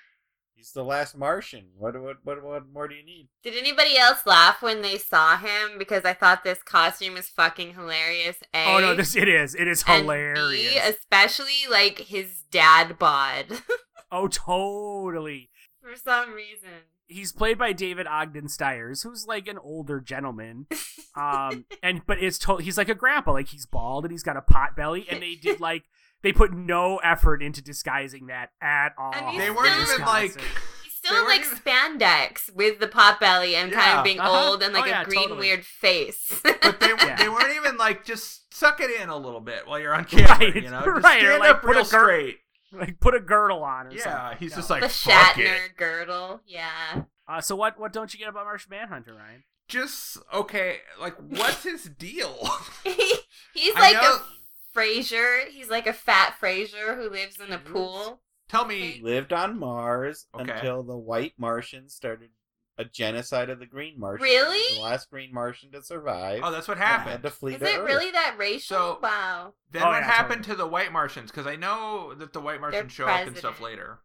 He's 0.54 0.72
the 0.72 0.84
last 0.84 1.16
Martian. 1.18 1.70
What 1.76 2.00
what 2.00 2.18
what 2.22 2.40
what 2.40 2.72
more 2.72 2.86
do 2.86 2.94
you 2.94 3.04
need? 3.04 3.28
Did 3.42 3.56
anybody 3.56 3.98
else 3.98 4.24
laugh 4.24 4.62
when 4.62 4.80
they 4.80 4.96
saw 4.96 5.36
him? 5.36 5.76
Because 5.76 6.04
I 6.04 6.12
thought 6.12 6.44
this 6.44 6.62
costume 6.62 7.14
was 7.14 7.28
fucking 7.28 7.74
hilarious. 7.74 8.36
A. 8.54 8.66
oh 8.66 8.78
no, 8.78 8.94
this 8.94 9.16
it 9.16 9.28
is. 9.28 9.56
It 9.56 9.66
is 9.66 9.82
and 9.88 10.02
hilarious. 10.02 10.72
B, 10.72 10.78
especially 10.78 11.66
like 11.68 11.98
his 11.98 12.44
dad 12.52 12.96
bod. 12.96 13.46
oh, 14.12 14.28
totally. 14.28 15.50
For 15.80 15.96
some 15.96 16.32
reason. 16.32 16.68
He's 17.12 17.32
played 17.32 17.58
by 17.58 17.72
David 17.72 18.06
Ogden 18.06 18.48
Stiers, 18.48 19.02
who's 19.02 19.26
like 19.26 19.46
an 19.48 19.58
older 19.58 20.00
gentleman. 20.00 20.66
Um, 21.14 21.66
and 21.82 22.00
but 22.06 22.22
it's 22.22 22.38
to- 22.38 22.56
he's 22.56 22.78
like 22.78 22.88
a 22.88 22.94
grandpa, 22.94 23.32
like 23.32 23.48
he's 23.48 23.66
bald 23.66 24.06
and 24.06 24.10
he's 24.12 24.22
got 24.22 24.38
a 24.38 24.40
pot 24.40 24.74
belly, 24.74 25.04
and 25.10 25.20
they 25.22 25.34
did 25.34 25.60
like 25.68 25.84
they 26.22 26.32
put 26.32 26.54
no 26.54 26.96
effort 27.04 27.42
into 27.42 27.60
disguising 27.60 28.28
that 28.28 28.48
at 28.62 28.94
all. 28.96 29.12
And 29.14 29.28
he's 29.28 29.40
They 29.42 29.50
weren't 29.50 29.76
in 29.76 29.82
even 29.94 30.06
like. 30.06 30.40
He's 30.40 30.94
still 30.94 31.18
in, 31.20 31.26
like 31.28 31.42
weren't 31.44 31.62
spandex 32.00 32.50
with 32.54 32.80
the 32.80 32.88
pot 32.88 33.20
belly 33.20 33.54
and 33.56 33.70
kind 33.70 33.98
of 33.98 34.04
being 34.04 34.20
uh-huh. 34.20 34.48
old 34.52 34.62
and 34.62 34.72
like 34.72 34.84
Oh, 34.84 34.86
yeah, 34.86 35.02
a 35.02 35.04
green 35.04 35.20
totally. 35.28 35.40
weird 35.48 35.66
face. 35.66 36.40
But 36.42 36.80
they 36.80 36.86
Yeah. 36.98 37.16
they 37.16 37.28
weren't 37.28 37.54
even 37.56 37.76
like 37.76 38.06
just 38.06 38.54
suck 38.54 38.80
it 38.80 38.98
in 38.98 39.10
a 39.10 39.16
little 39.18 39.40
bit 39.42 39.66
while 39.66 39.78
you're 39.78 39.94
on 39.94 40.06
camera, 40.06 40.38
Right, 40.38 40.54
you 40.54 40.62
know, 40.70 40.80
just 40.82 41.04
right, 41.04 41.20
stand 41.20 41.40
like, 41.40 41.50
up 41.50 41.62
a 41.62 41.66
real 41.66 41.80
gir- 41.80 41.84
straight. 41.84 42.38
Like 42.72 43.00
put 43.00 43.14
a 43.14 43.20
girdle 43.20 43.62
on 43.62 43.86
or 43.86 43.90
something. 43.90 44.02
Yeah, 44.12 44.34
he's 44.38 44.50
No. 44.52 44.56
just 44.56 44.70
like 44.70 44.82
the 44.82 44.88
fuck 44.88 45.34
Shatner 45.34 45.66
it. 45.66 45.76
girdle. 45.76 46.40
Yeah. 46.46 47.02
Uh, 47.28 47.40
so 47.40 47.54
what? 47.56 47.78
What 47.78 47.92
don't 47.92 48.12
you 48.12 48.18
get 48.18 48.28
about 48.28 48.44
Martian 48.44 48.70
Manhunter, 48.70 49.14
Ryan? 49.14 49.44
Just 49.68 50.18
okay, 50.34 50.78
like 51.00 51.14
what's 51.16 51.62
his 51.62 51.84
deal? 51.84 52.48
he, 52.84 53.14
He's 53.54 53.74
I 53.76 53.92
like 53.92 53.94
know- 54.02 54.16
a 54.16 54.78
Frasier. 54.78 55.46
He's 55.48 55.68
like 55.70 55.86
a 55.86 55.92
fat 55.92 56.34
Frasier 56.40 56.96
who 56.96 57.08
lives 57.10 57.38
in 57.40 57.52
a 57.52 57.58
pool. 57.58 58.20
Tell 58.48 58.66
me, 58.66 58.80
He 58.80 58.98
me, 58.98 59.00
lived 59.02 59.32
on 59.32 59.58
Mars 59.58 60.26
Okay. 60.38 60.50
until 60.52 60.82
the 60.82 60.96
white 60.96 61.32
Martians 61.38 61.94
started 61.94 62.30
a 62.78 62.84
genocide 62.84 63.50
of 63.50 63.58
the 63.58 63.66
green 63.66 63.98
Martians. 64.00 64.22
Really? 64.28 64.76
The 64.76 64.82
last 64.82 65.10
green 65.10 65.32
Martian 65.32 65.70
to 65.72 65.82
survive. 65.82 66.40
oh, 66.42 66.50
that's 66.50 66.68
what 66.68 66.78
and 66.78 66.84
had 66.86 66.98
happened. 67.00 67.22
to 67.24 67.30
flee 67.30 67.54
Is 67.54 67.60
to 67.60 67.66
it 67.66 67.78
Earth. 67.78 67.86
really 67.86 68.10
that 68.12 68.36
racial? 68.38 68.76
So- 68.76 68.98
wow. 69.02 69.54
Then 69.70 69.82
Oh, 69.82 69.86
what 69.88 70.00
yeah, 70.00 70.04
happened 70.10 70.44
totally. 70.44 70.56
to 70.56 70.62
the 70.62 70.66
white 70.68 70.92
Martians? 70.92 71.30
Because 71.30 71.46
I 71.46 71.56
know 71.56 72.14
that 72.14 72.32
the 72.32 72.40
white 72.40 72.60
Martians 72.60 72.92
show 72.92 73.06
up 73.06 73.26
and 73.26 73.36
stuff 73.36 73.60
later. 73.60 74.00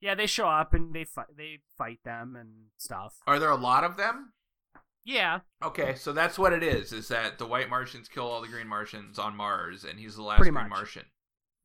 Yeah, 0.00 0.14
they 0.16 0.26
show 0.26 0.48
up 0.48 0.74
and 0.74 0.92
they 0.94 1.04
fight. 1.04 1.26
They 1.36 1.60
fight 1.78 2.00
them 2.04 2.34
and 2.36 2.66
stuff. 2.76 3.14
Are 3.26 3.38
there 3.38 3.50
a 3.50 3.56
lot 3.56 3.84
of 3.84 3.96
them? 3.96 4.32
Yeah, 5.04 5.40
Okay, 5.62 5.94
so 5.96 6.12
that's 6.12 6.38
what 6.38 6.52
it 6.52 6.62
is. 6.62 6.92
Is 6.92 7.08
that 7.08 7.38
the 7.38 7.46
white 7.46 7.68
Martians 7.68 8.08
kill 8.08 8.24
all 8.28 8.40
the 8.40 8.46
green 8.48 8.68
Martians 8.68 9.18
on 9.18 9.34
Mars, 9.36 9.82
and 9.84 9.98
he's 9.98 10.14
the 10.14 10.22
last 10.22 10.36
Pretty 10.38 10.52
green 10.52 10.68
much. 10.68 10.70
Martian. 10.70 11.06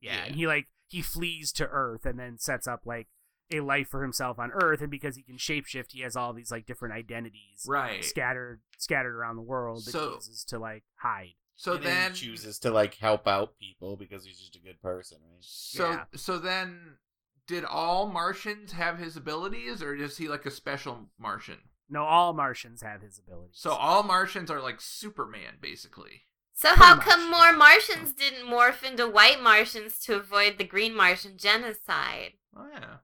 yeah. 0.00 0.16
Yeah. 0.16 0.24
And 0.24 0.34
he 0.36 0.46
like 0.48 0.66
he 0.88 1.02
flees 1.02 1.52
to 1.52 1.66
Earth 1.68 2.04
and 2.06 2.18
then 2.18 2.38
sets 2.38 2.66
up 2.66 2.80
like 2.84 3.06
a 3.50 3.60
life 3.60 3.88
for 3.88 4.02
himself 4.02 4.38
on 4.38 4.50
Earth. 4.52 4.80
And 4.80 4.90
because 4.90 5.16
he 5.16 5.22
can 5.22 5.36
shapeshift, 5.36 5.92
he 5.92 6.00
has 6.02 6.16
all 6.16 6.32
these 6.32 6.50
like 6.50 6.66
different 6.66 6.94
identities 6.94 7.64
Right. 7.66 8.04
scattered 8.04 8.60
scattered 8.78 9.14
around 9.14 9.36
the 9.36 9.42
world 9.42 9.84
that 9.84 9.90
So- 9.92 10.08
he 10.10 10.14
uses 10.16 10.44
to 10.44 10.58
like 10.58 10.84
hide. 10.96 11.34
So 11.56 11.74
And 11.74 11.84
then 11.84 12.10
he 12.12 12.16
chooses 12.18 12.58
to 12.60 12.70
like 12.70 12.94
help 12.94 13.26
out 13.26 13.58
people 13.58 13.96
because 13.96 14.24
he's 14.24 14.38
just 14.38 14.54
a 14.54 14.60
good 14.60 14.80
person, 14.80 15.18
right? 15.28 15.38
So 15.42 15.90
Yeah. 15.90 16.04
so 16.14 16.38
then 16.38 16.98
did 17.46 17.64
all 17.64 18.06
Martians 18.08 18.72
have 18.72 18.98
his 18.98 19.16
abilities 19.16 19.82
or 19.82 19.94
is 19.94 20.18
he 20.18 20.28
like 20.28 20.46
a 20.46 20.50
special 20.50 21.10
Martian? 21.18 21.70
No, 21.88 22.04
all 22.04 22.32
Martians 22.34 22.82
have 22.82 23.00
his 23.00 23.18
abilities. 23.18 23.58
So 23.58 23.70
all 23.72 24.02
Martians 24.02 24.50
are 24.50 24.60
like 24.60 24.80
Superman 24.80 25.56
basically. 25.60 26.24
So 26.52 26.68
Pretty 26.68 26.82
how 26.84 26.94
much, 26.96 27.04
come 27.06 27.30
more. 27.30 27.52
Martians 27.52 28.12
didn't 28.12 28.46
morph 28.48 28.82
into 28.82 29.08
white 29.08 29.40
Martians 29.40 29.98
to 30.00 30.16
avoid 30.16 30.58
the 30.58 30.64
green 30.64 30.94
Martian 30.94 31.38
genocide? 31.38 32.34
Oh 32.54 32.68
yeah. 32.72 32.96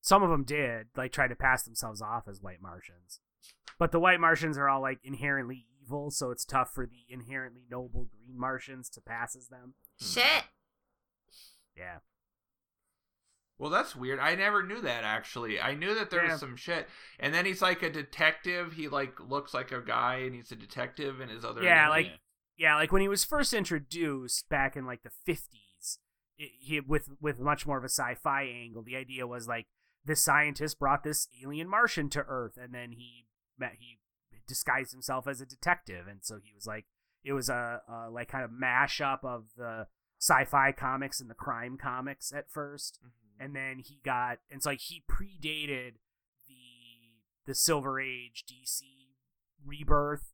Some 0.00 0.22
of 0.22 0.30
them 0.30 0.44
did 0.44 0.88
like 0.96 1.12
try 1.12 1.28
to 1.28 1.34
pass 1.36 1.62
themselves 1.64 2.00
off 2.02 2.28
as 2.28 2.40
white 2.40 2.60
Martians, 2.62 3.20
but 3.78 3.92
the 3.92 4.00
white 4.00 4.20
Martians 4.20 4.56
are 4.58 4.68
all 4.68 4.80
like 4.80 4.98
inherently 5.04 5.66
evil, 5.82 6.10
so 6.10 6.30
it's 6.30 6.44
tough 6.44 6.72
for 6.74 6.86
the 6.86 7.04
inherently 7.08 7.62
noble 7.70 8.08
green 8.10 8.38
Martians 8.38 8.88
to 8.90 9.00
pass 9.00 9.34
as 9.36 9.48
them. 9.48 9.74
Hmm. 10.00 10.06
Shit. 10.06 10.44
Yeah. 11.76 11.98
Well, 13.58 13.70
that's 13.70 13.94
weird. 13.94 14.18
I 14.20 14.34
never 14.36 14.62
knew 14.62 14.80
that 14.80 15.04
actually. 15.04 15.60
I 15.60 15.74
knew 15.74 15.94
that 15.94 16.08
there 16.10 16.24
Yeah. 16.24 16.32
was 16.32 16.40
some 16.40 16.56
shit. 16.56 16.88
And 17.18 17.34
then 17.34 17.44
he's 17.44 17.60
like 17.60 17.82
a 17.82 17.90
detective. 17.90 18.72
He 18.72 18.88
like 18.88 19.20
looks 19.20 19.52
like 19.52 19.70
a 19.70 19.82
guy 19.82 20.16
and 20.16 20.34
he's 20.34 20.50
a 20.50 20.56
detective 20.56 21.20
and 21.20 21.30
his 21.30 21.44
other 21.44 21.62
Yeah, 21.62 21.90
identity. 21.90 22.10
like- 22.12 22.20
yeah, 22.56 22.74
like 22.76 22.92
when 22.92 23.02
he 23.02 23.08
was 23.08 23.24
first 23.24 23.52
introduced 23.52 24.48
back 24.48 24.76
in 24.76 24.86
like 24.86 25.02
the 25.02 25.10
fifties, 25.10 25.98
he 26.36 26.80
with 26.80 27.08
with 27.20 27.38
much 27.38 27.66
more 27.66 27.76
of 27.78 27.84
a 27.84 27.88
sci-fi 27.88 28.44
angle. 28.44 28.82
The 28.82 28.96
idea 28.96 29.26
was 29.26 29.46
like 29.46 29.66
this 30.04 30.22
scientist 30.22 30.78
brought 30.78 31.02
this 31.04 31.28
alien 31.42 31.68
Martian 31.68 32.08
to 32.10 32.24
Earth, 32.26 32.56
and 32.56 32.74
then 32.74 32.92
he 32.92 33.26
met 33.58 33.72
he 33.78 33.98
disguised 34.46 34.92
himself 34.92 35.26
as 35.28 35.40
a 35.40 35.46
detective, 35.46 36.06
and 36.08 36.20
so 36.22 36.38
he 36.42 36.52
was 36.54 36.66
like 36.66 36.86
it 37.22 37.32
was 37.34 37.48
a, 37.48 37.82
a 37.88 38.10
like 38.10 38.28
kind 38.28 38.44
of 38.44 38.50
mashup 38.50 39.22
of 39.24 39.44
the 39.56 39.86
sci-fi 40.18 40.72
comics 40.72 41.20
and 41.20 41.28
the 41.30 41.34
crime 41.34 41.76
comics 41.78 42.32
at 42.32 42.50
first 42.50 42.98
Mhm. 43.02 43.44
and 43.44 43.56
then 43.56 43.78
he 43.78 44.00
got 44.04 44.38
and 44.50 44.62
so 44.62 44.68
like 44.70 44.80
he 44.80 45.02
predated 45.10 45.94
the 46.46 46.54
the 47.46 47.54
silver 47.54 47.98
age 48.00 48.44
dc 48.46 48.82
rebirth 49.64 50.32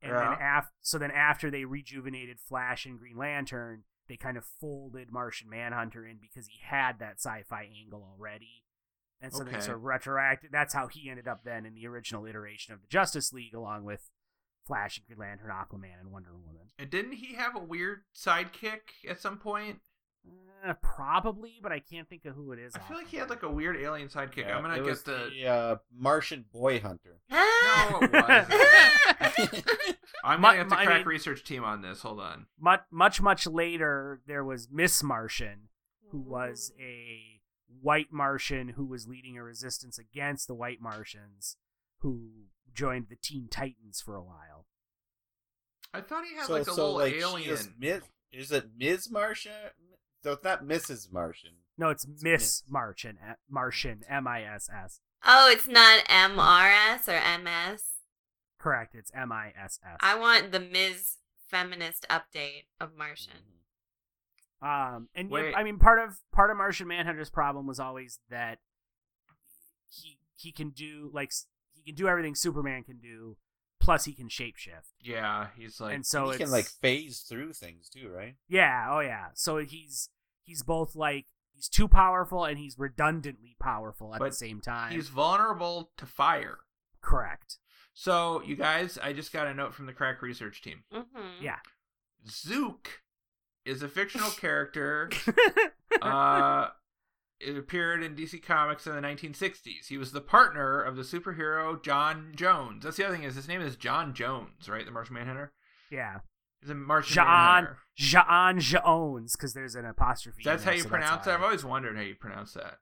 and 0.00 0.12
then 0.12 0.20
Yeah. 0.38 0.58
af- 0.60 0.72
so 0.80 0.98
then 0.98 1.10
after 1.10 1.50
they 1.50 1.64
rejuvenated 1.66 2.40
flash 2.40 2.86
and 2.86 2.98
green 2.98 3.16
lantern 3.16 3.84
they 4.06 4.16
kind 4.16 4.36
of 4.38 4.44
folded 4.46 5.10
martian 5.12 5.50
manhunter 5.50 6.06
in 6.06 6.18
because 6.18 6.46
he 6.46 6.58
had 6.62 6.98
that 6.98 7.16
sci-fi 7.20 7.64
angle 7.64 8.02
already 8.02 8.64
and 9.20 9.32
so 9.32 9.42
Okay. 9.42 9.52
then 9.52 9.60
sort 9.62 9.76
of 9.76 9.82
retroacted 9.82 10.50
that's 10.52 10.74
how 10.74 10.86
he 10.88 11.08
ended 11.10 11.26
up 11.28 11.42
then 11.44 11.66
in 11.66 11.74
the 11.74 11.86
original 11.86 12.26
iteration 12.26 12.72
of 12.74 12.80
the 12.80 12.86
justice 12.88 13.32
league 13.32 13.54
along 13.54 13.84
with 13.84 14.10
flash 14.66 14.98
and 14.98 15.06
green 15.06 15.18
lantern 15.18 15.50
aquaman 15.50 15.98
and 16.00 16.10
wonder 16.12 16.30
woman 16.32 16.68
And 16.78 16.90
didn't 16.90 17.12
he 17.12 17.34
have 17.34 17.56
a 17.56 17.60
weird 17.60 18.02
sidekick 18.14 18.80
at 19.08 19.20
some 19.20 19.38
point? 19.38 19.80
Uh, 20.66 20.74
probably, 20.82 21.58
but 21.62 21.72
I 21.72 21.78
can't 21.78 22.06
think 22.08 22.24
of 22.26 22.34
who 22.34 22.52
it 22.52 22.58
is. 22.58 22.74
I 22.74 22.80
feel 22.80 22.98
like 22.98 23.06
he 23.06 23.16
had 23.16 23.30
like 23.30 23.44
a 23.44 23.50
weird 23.50 23.76
alien 23.76 24.08
sidekick. 24.08 24.38
Yeah, 24.38 24.56
I'm 24.56 24.62
gonna 24.62 24.74
it 24.74 24.78
get 24.78 24.84
was 24.86 25.02
the. 25.04 25.46
uh, 25.46 25.76
Martian 25.96 26.44
boy 26.52 26.80
hunter. 26.80 27.20
No, 27.30 27.98
it 28.02 28.12
wasn't. 28.12 29.64
I'm 30.24 30.40
My- 30.40 30.56
gonna 30.56 30.64
get 30.64 30.68
the 30.70 30.74
my- 30.76 30.82
I 30.82 30.86
crack 30.86 30.98
mean- 31.00 31.06
research 31.06 31.44
team 31.44 31.64
on 31.64 31.82
this. 31.82 32.02
Hold 32.02 32.20
on. 32.20 32.46
much 32.58 32.80
much 32.90 33.20
much 33.22 33.46
later 33.46 34.20
there 34.26 34.44
was 34.44 34.68
Miss 34.70 35.02
Martian, 35.02 35.68
who 36.10 36.18
was 36.18 36.72
a 36.80 37.37
white 37.80 38.12
Martian 38.12 38.70
who 38.70 38.86
was 38.86 39.06
leading 39.06 39.36
a 39.36 39.42
resistance 39.42 39.98
against 39.98 40.46
the 40.48 40.54
white 40.54 40.80
Martians, 40.80 41.56
who 42.00 42.30
joined 42.74 43.06
the 43.08 43.16
Teen 43.16 43.48
Titans 43.50 44.00
for 44.00 44.14
a 44.14 44.22
while. 44.22 44.66
I 45.92 46.00
thought 46.00 46.24
he 46.24 46.36
had 46.36 46.46
so, 46.46 46.52
like 46.52 46.62
a 46.62 46.64
so 46.66 46.92
little 46.92 46.96
like 46.96 47.14
alien. 47.14 47.50
is, 47.50 47.68
Ms., 47.78 48.02
is 48.32 48.52
it 48.52 48.66
Ms. 48.76 49.10
Martian? 49.10 49.52
So 50.22 50.32
it's 50.32 50.44
not 50.44 50.64
Mrs. 50.64 51.12
Martian. 51.12 51.52
No, 51.78 51.90
it's 51.90 52.04
It's 52.04 52.22
Miss 52.22 52.22
Miss. 52.22 52.62
Martian, 52.68 53.18
uh, 53.26 53.34
Martian, 53.48 54.02
M 54.08 54.26
I 54.26 54.42
S 54.42 54.68
S. 54.74 55.00
Oh, 55.24 55.48
it's 55.50 55.68
not 55.68 56.02
M 56.08 56.38
R 56.38 56.68
S 56.70 57.08
or 57.08 57.20
MS. 57.38 57.82
Correct, 58.58 58.94
it's 58.94 59.12
M 59.14 59.30
I 59.32 59.52
S 59.60 59.78
S. 59.84 59.96
I 60.00 60.18
want 60.18 60.52
the 60.52 60.60
Ms. 60.60 61.16
Feminist 61.48 62.04
update 62.10 62.64
of 62.80 62.96
Martian. 62.96 63.57
Um, 64.60 65.08
and 65.14 65.28
yeah, 65.30 65.34
Wait. 65.34 65.54
I 65.54 65.62
mean, 65.62 65.78
part 65.78 65.98
of 66.00 66.16
part 66.32 66.50
of 66.50 66.56
Martian 66.56 66.88
Manhunter's 66.88 67.30
problem 67.30 67.66
was 67.66 67.78
always 67.78 68.18
that 68.30 68.58
he 69.88 70.18
he 70.36 70.52
can 70.52 70.70
do 70.70 71.10
like 71.12 71.32
he 71.74 71.82
can 71.82 71.94
do 71.94 72.08
everything 72.08 72.34
Superman 72.34 72.82
can 72.84 72.98
do, 72.98 73.36
plus 73.80 74.04
he 74.04 74.12
can 74.12 74.28
shapeshift, 74.28 74.92
yeah, 75.00 75.48
he's 75.56 75.80
like. 75.80 75.94
and 75.94 76.04
so 76.04 76.30
he 76.30 76.38
can 76.38 76.50
like 76.50 76.66
phase 76.66 77.20
through 77.20 77.52
things 77.52 77.88
too, 77.88 78.08
right? 78.08 78.34
yeah, 78.48 78.88
oh 78.90 79.00
yeah. 79.00 79.26
So 79.34 79.58
he's 79.58 80.08
he's 80.42 80.62
both 80.62 80.96
like 80.96 81.26
he's 81.54 81.68
too 81.68 81.86
powerful 81.88 82.44
and 82.44 82.58
he's 82.58 82.78
redundantly 82.78 83.56
powerful 83.60 84.14
at 84.14 84.20
But 84.20 84.30
the 84.30 84.36
same 84.36 84.60
time. 84.60 84.92
he's 84.92 85.08
vulnerable 85.08 85.90
to 85.98 86.06
fire. 86.06 86.58
correct. 87.00 87.58
So, 87.94 88.42
you 88.44 88.54
guys, 88.54 88.96
I 89.02 89.12
just 89.12 89.32
got 89.32 89.48
a 89.48 89.54
note 89.54 89.74
from 89.74 89.86
the 89.86 89.92
crack 89.92 90.22
research 90.22 90.62
team. 90.62 90.84
Mm-hmm. 90.94 91.42
Yeah. 91.42 91.56
Zook 92.30 93.00
is 93.68 93.82
a 93.82 93.88
fictional 93.88 94.30
character. 94.30 95.10
uh, 96.02 96.68
it 97.40 97.56
appeared 97.56 98.02
in 98.02 98.16
DC 98.16 98.42
Comics 98.42 98.86
in 98.86 98.94
the 98.94 99.00
1960s. 99.00 99.86
He 99.88 99.98
was 99.98 100.12
the 100.12 100.20
partner 100.20 100.82
of 100.82 100.96
the 100.96 101.02
superhero 101.02 101.82
John 101.82 102.32
Jones. 102.34 102.84
That's 102.84 102.96
the 102.96 103.06
other 103.06 103.14
thing 103.14 103.24
is 103.24 103.36
his 103.36 103.46
name 103.46 103.60
is 103.60 103.76
John 103.76 104.14
Jones, 104.14 104.68
right? 104.68 104.84
The 104.84 104.90
Martian 104.90 105.14
Manhunter. 105.14 105.52
yeah, 105.90 106.18
He's 106.60 106.70
a 106.70 106.74
Martian 106.74 107.14
John 107.14 107.64
Manhunter. 107.64 107.78
Jean 107.96 108.60
Jones 108.60 109.36
because 109.36 109.52
there's 109.52 109.74
an 109.74 109.84
apostrophe. 109.84 110.42
That's 110.44 110.64
how 110.64 110.72
you 110.72 110.82
so 110.82 110.88
pronounce 110.88 111.24
that. 111.26 111.34
I've 111.34 111.42
always 111.42 111.64
wondered 111.64 111.96
how 111.96 112.02
you 112.02 112.14
pronounce 112.16 112.54
that. 112.54 112.78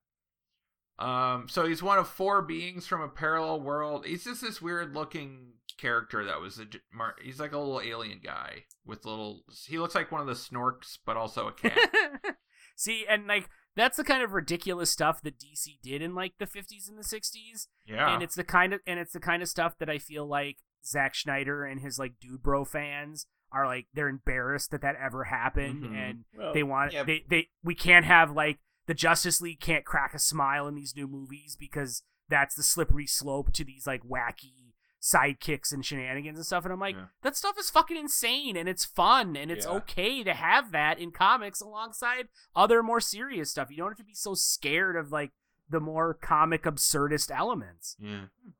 Um, 0.98 1.46
so 1.48 1.66
he's 1.66 1.82
one 1.82 1.98
of 1.98 2.08
four 2.08 2.40
beings 2.40 2.86
from 2.86 3.02
a 3.02 3.08
parallel 3.08 3.60
world. 3.60 4.06
He's 4.06 4.24
just 4.24 4.40
this 4.40 4.62
weird 4.62 4.94
looking 4.94 5.52
character 5.78 6.24
that 6.24 6.40
was 6.40 6.58
a, 6.58 6.64
Mar- 6.92 7.16
He's 7.22 7.40
like 7.40 7.52
a 7.52 7.58
little 7.58 7.80
alien 7.80 8.20
guy 8.22 8.64
with 8.84 9.04
little. 9.04 9.42
He 9.66 9.78
looks 9.78 9.94
like 9.94 10.10
one 10.12 10.20
of 10.20 10.26
the 10.26 10.32
Snorks, 10.34 10.98
but 11.04 11.16
also 11.16 11.48
a 11.48 11.52
cat. 11.52 11.78
See, 12.76 13.04
and 13.08 13.26
like 13.26 13.48
that's 13.74 13.96
the 13.96 14.04
kind 14.04 14.22
of 14.22 14.32
ridiculous 14.32 14.90
stuff 14.90 15.22
that 15.22 15.38
DC 15.38 15.80
did 15.82 16.02
in 16.02 16.14
like 16.14 16.34
the 16.38 16.46
50s 16.46 16.88
and 16.88 16.98
the 16.98 17.02
60s, 17.02 17.66
yeah. 17.86 18.12
and 18.14 18.22
it's 18.22 18.34
the 18.34 18.44
kind 18.44 18.72
of 18.72 18.80
and 18.86 18.98
it's 18.98 19.12
the 19.12 19.20
kind 19.20 19.42
of 19.42 19.48
stuff 19.48 19.78
that 19.78 19.88
I 19.90 19.98
feel 19.98 20.26
like 20.26 20.58
Zack 20.84 21.14
Snyder 21.14 21.64
and 21.64 21.80
his 21.80 21.98
like 21.98 22.14
dude 22.20 22.42
bro 22.42 22.64
fans 22.64 23.26
are 23.52 23.66
like 23.66 23.86
they're 23.94 24.08
embarrassed 24.08 24.70
that 24.72 24.82
that 24.82 24.96
ever 25.02 25.24
happened, 25.24 25.84
Mhm. 25.84 25.94
and 25.96 26.24
Well, 26.36 26.52
they 26.52 26.62
want 26.62 26.92
yeah, 26.92 27.02
they 27.04 27.24
they 27.28 27.48
we 27.62 27.74
can't 27.74 28.04
have 28.04 28.30
like 28.32 28.58
the 28.86 28.94
Justice 28.94 29.40
League 29.40 29.60
can't 29.60 29.84
crack 29.84 30.14
a 30.14 30.18
smile 30.18 30.68
in 30.68 30.74
these 30.74 30.94
new 30.94 31.06
movies 31.08 31.56
because 31.58 32.02
that's 32.28 32.54
the 32.54 32.62
slippery 32.62 33.06
slope 33.06 33.52
to 33.54 33.64
these 33.64 33.86
like 33.86 34.02
wacky 34.02 34.72
sidekicks 35.12 35.72
and 35.72 35.84
shenanigans 35.84 36.38
and 36.38 36.46
stuff 36.46 36.64
and 36.64 36.72
I'm 36.72 36.80
like 36.80 36.96
Yeah. 36.96 37.06
that 37.22 37.36
stuff 37.36 37.56
is 37.58 37.70
fucking 37.70 37.96
insane 37.96 38.56
and 38.56 38.68
it's 38.68 38.84
fun 38.84 39.36
and 39.36 39.50
it's 39.50 39.64
Yeah. 39.66 39.72
okay 39.72 40.24
to 40.24 40.34
have 40.34 40.72
that 40.72 40.98
in 40.98 41.12
comics 41.12 41.60
alongside 41.60 42.28
other 42.56 42.82
more 42.82 43.00
serious 43.00 43.50
stuff. 43.50 43.70
You 43.70 43.76
don't 43.76 43.90
have 43.90 43.98
to 43.98 44.04
be 44.04 44.14
so 44.14 44.34
scared 44.34 44.96
of 44.96 45.12
like 45.12 45.30
the 45.68 45.80
more 45.80 46.14
comic 46.14 46.64
absurdist 46.64 47.30
elements. 47.30 47.96
yeah. 47.98 48.26
Hmm. 48.42 48.50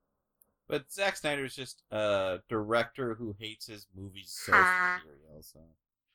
But 0.68 0.90
Zack 0.93 1.16
Snyder's 1.16 1.55
just 1.55 1.82
a 1.93 2.40
director 2.48 3.14
who 3.14 3.36
hates 3.39 3.66
his 3.66 3.86
movies 3.94 4.32
so 4.44 4.52
Ha. 4.52 5.01
serial. 5.02 5.43
So 5.43 5.60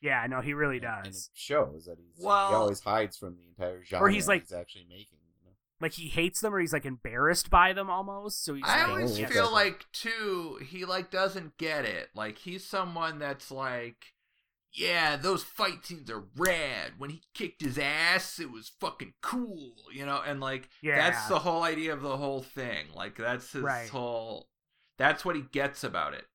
Yeah, 0.02 0.26
no, 0.28 0.41
he 0.41 0.53
really 0.53 0.78
and, 0.78 0.86
and 0.86 1.08
it 1.08 1.10
does. 1.12 1.30
shows 1.34 1.86
that 1.86 1.98
he's 1.99 2.24
Well- 2.24 2.49
he 2.49 2.56
always 2.56 2.80
hides 2.82 3.18
from 3.18 3.38
the 3.38 3.48
entire 3.48 3.84
genre 3.84 4.08
Or 4.08 4.10
he's 4.10 4.28
like- 4.28 4.41
he's 4.44 4.52
actually 4.53 4.86
making. 4.90 5.20
Like 5.82 5.94
he 5.94 6.10
hates 6.10 6.40
them 6.41 6.53
or 6.53 6.60
he's 6.60 6.74
like 6.74 6.86
embarrassed 6.86 7.49
by 7.49 7.74
them 7.74 7.90
almost. 7.90 8.44
So 8.44 8.53
he's 8.53 8.64
I 8.66 8.82
like, 8.84 8.88
always 8.90 9.20
feel 9.20 9.52
like 9.52 9.86
too 9.91 10.60
he 10.66 10.86
like 10.86 11.10
doesn't 11.12 11.58
get 11.58 11.86
it. 11.86 12.10
Like 12.14 12.38
he's 12.40 12.66
someone 12.66 13.18
that's 13.20 13.49
like, 13.52 14.14
yeah, 14.74 15.18
those 15.18 15.44
fight 15.44 15.86
scenes 15.86 16.10
are 16.10 16.24
rad. 16.38 16.94
When 16.98 17.10
he 17.10 17.24
kicked 17.34 17.62
his 17.62 17.78
ass, 17.78 18.40
it 18.40 18.52
was 18.52 18.72
fucking 18.80 19.14
cool, 19.22 19.74
you 19.91 20.06
know. 20.06 20.22
And 20.26 20.40
like 20.40 20.70
Yeah. 20.82 20.95
that's 20.95 21.28
the 21.28 21.40
whole 21.40 21.64
idea 21.64 21.94
of 21.94 22.02
the 22.02 22.18
whole 22.18 22.41
thing. 22.41 22.88
Like 22.94 23.18
that's 23.18 23.52
his 23.52 23.64
Right. 23.64 23.90
whole. 23.90 24.48
That's 24.98 25.26
what 25.26 25.36
he 25.36 25.41
gets 25.41 25.84
about 25.84 26.14
it. 26.14 26.26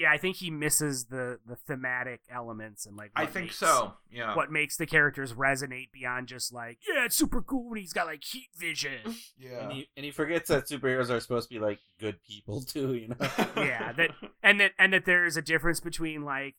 Yeah, 0.00 0.10
I 0.10 0.16
think 0.16 0.36
he 0.36 0.50
misses 0.50 1.04
the 1.06 1.38
the 1.46 1.56
thematic 1.56 2.22
elements 2.30 2.86
and 2.86 2.96
like 2.96 3.10
I 3.14 3.26
think 3.26 3.46
makes- 3.48 3.56
so. 3.56 3.92
Yeah. 4.10 4.34
What 4.34 4.50
makes 4.50 4.78
the 4.78 4.86
characters 4.86 5.34
resonate 5.34 5.92
beyond 5.92 6.26
just 6.26 6.54
like, 6.54 6.78
yeah, 6.88 7.04
it's 7.04 7.14
super 7.14 7.42
cool 7.42 7.68
when 7.68 7.78
he's 7.78 7.92
got 7.92 8.06
like 8.06 8.24
heat 8.24 8.48
vision. 8.56 8.98
Yeah. 9.38 9.64
And 9.64 9.72
he 9.72 9.88
and 9.96 10.04
he 10.04 10.10
forgets 10.10 10.48
that 10.48 10.66
superheroes 10.68 11.10
are 11.10 11.20
supposed 11.20 11.48
to 11.50 11.54
be 11.54 11.60
like 11.60 11.80
good 11.98 12.22
people 12.22 12.62
too. 12.66 12.94
You 12.94 13.08
know. 13.08 13.16
yeah, 13.56 13.92
that 13.92 14.10
and 14.42 14.58
that 14.60 14.72
and 14.78 14.92
that 14.94 15.04
there 15.04 15.26
is 15.26 15.36
a 15.36 15.42
difference 15.42 15.80
between 15.80 16.24
like 16.24 16.56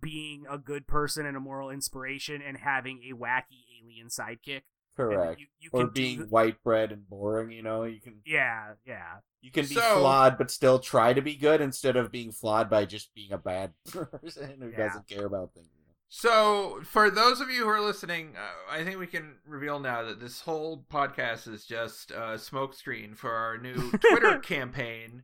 being 0.00 0.44
a 0.50 0.58
good 0.58 0.86
person 0.88 1.26
and 1.26 1.36
a 1.36 1.40
moral 1.40 1.70
inspiration 1.70 2.42
and 2.42 2.56
having 2.56 3.02
a 3.10 3.14
wacky 3.14 3.62
alien 3.80 4.08
sidekick. 4.08 4.62
And 5.08 5.18
Correct. 5.18 5.40
You, 5.40 5.46
you 5.60 5.70
or 5.72 5.84
can 5.84 5.92
do 5.94 6.00
being 6.02 6.18
the- 6.20 6.26
white 6.26 6.62
bread 6.62 6.92
and 6.92 7.08
boring. 7.08 7.50
You 7.52 7.62
know, 7.62 7.84
you 7.84 8.00
can 8.00 8.20
yeah, 8.26 8.72
yeah. 8.86 9.16
you 9.40 9.50
can 9.50 9.66
be 9.66 9.74
So- 9.74 9.98
flawed 10.00 10.36
but 10.38 10.50
still 10.50 10.78
try 10.78 11.12
to 11.12 11.22
be 11.22 11.34
good 11.36 11.60
instead 11.60 11.96
of 11.96 12.10
being 12.12 12.32
flawed 12.32 12.68
by 12.68 12.84
just 12.84 13.14
being 13.14 13.32
a 13.32 13.38
bad 13.38 13.72
person 13.90 14.56
who 14.60 14.70
Yeah. 14.70 14.76
doesn't 14.88 15.08
care 15.08 15.26
about 15.26 15.54
things. 15.54 15.68
So, 16.12 16.80
for 16.84 17.08
those 17.08 17.40
of 17.40 17.50
you 17.50 17.62
who 17.62 17.68
are 17.68 17.80
listening, 17.80 18.34
uh, 18.36 18.72
I 18.74 18.82
think 18.82 18.98
we 18.98 19.06
can 19.06 19.36
reveal 19.46 19.78
now 19.78 20.02
that 20.02 20.18
this 20.18 20.40
whole 20.40 20.84
podcast 20.92 21.46
is 21.46 21.64
just 21.64 22.10
a 22.10 22.34
smokescreen 22.34 23.16
for 23.16 23.30
our 23.30 23.56
new 23.58 23.92
Twitter 23.92 24.38
campaign. 24.42 25.22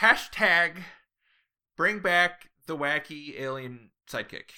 Hashtag 0.00 0.78
bring 1.76 2.00
back 2.00 2.50
the 2.66 2.76
wacky 2.76 3.38
alien 3.40 3.90
sidekick. 4.10 4.50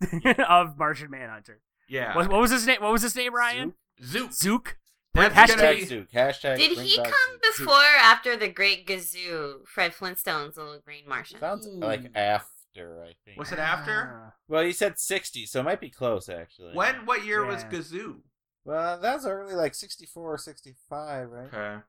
of 0.48 0.78
Martian 0.78 1.10
Manhunter. 1.10 1.60
Yeah. 1.88 2.14
What, 2.16 2.28
what 2.30 2.40
was 2.40 2.50
his 2.50 2.66
name? 2.66 2.80
What 2.80 2.92
was 2.92 3.02
his 3.02 3.16
name, 3.16 3.34
Ryan? 3.34 3.74
Zook. 4.02 4.32
Zook. 4.32 4.76
That's 5.14 5.34
Hashtag- 5.34 5.56
gonna 5.56 5.86
Zook. 5.86 6.10
Hashtag 6.10 6.56
Did 6.58 6.78
he 6.78 6.96
come 6.96 7.06
Zook. 7.06 7.42
before 7.56 7.74
or 7.74 7.98
after 8.02 8.36
the 8.36 8.48
Great 8.48 8.86
Gazoo, 8.86 9.66
Fred 9.66 9.92
Flintstone's 9.94 10.56
little 10.58 10.78
green 10.84 11.08
Martian? 11.08 11.40
Sounds 11.40 11.66
Ooh. 11.66 11.70
like 11.80 12.10
after, 12.14 13.02
I 13.02 13.12
think. 13.24 13.38
Was 13.38 13.50
it 13.50 13.58
after? 13.58 14.12
Ah. 14.14 14.34
Well, 14.48 14.62
you 14.62 14.72
said 14.72 14.98
60, 14.98 15.46
so 15.46 15.60
it 15.60 15.62
might 15.62 15.80
be 15.80 15.88
close, 15.88 16.28
actually. 16.28 16.74
when? 16.74 17.06
What 17.06 17.24
year 17.24 17.44
was 17.46 17.64
Gazoo? 17.64 18.16
Well, 18.64 19.00
that 19.00 19.14
was 19.14 19.26
early, 19.26 19.54
like 19.54 19.74
64 19.74 20.34
or 20.34 20.36
65, 20.36 21.30
right? 21.30 21.46
Okay. 21.54 21.82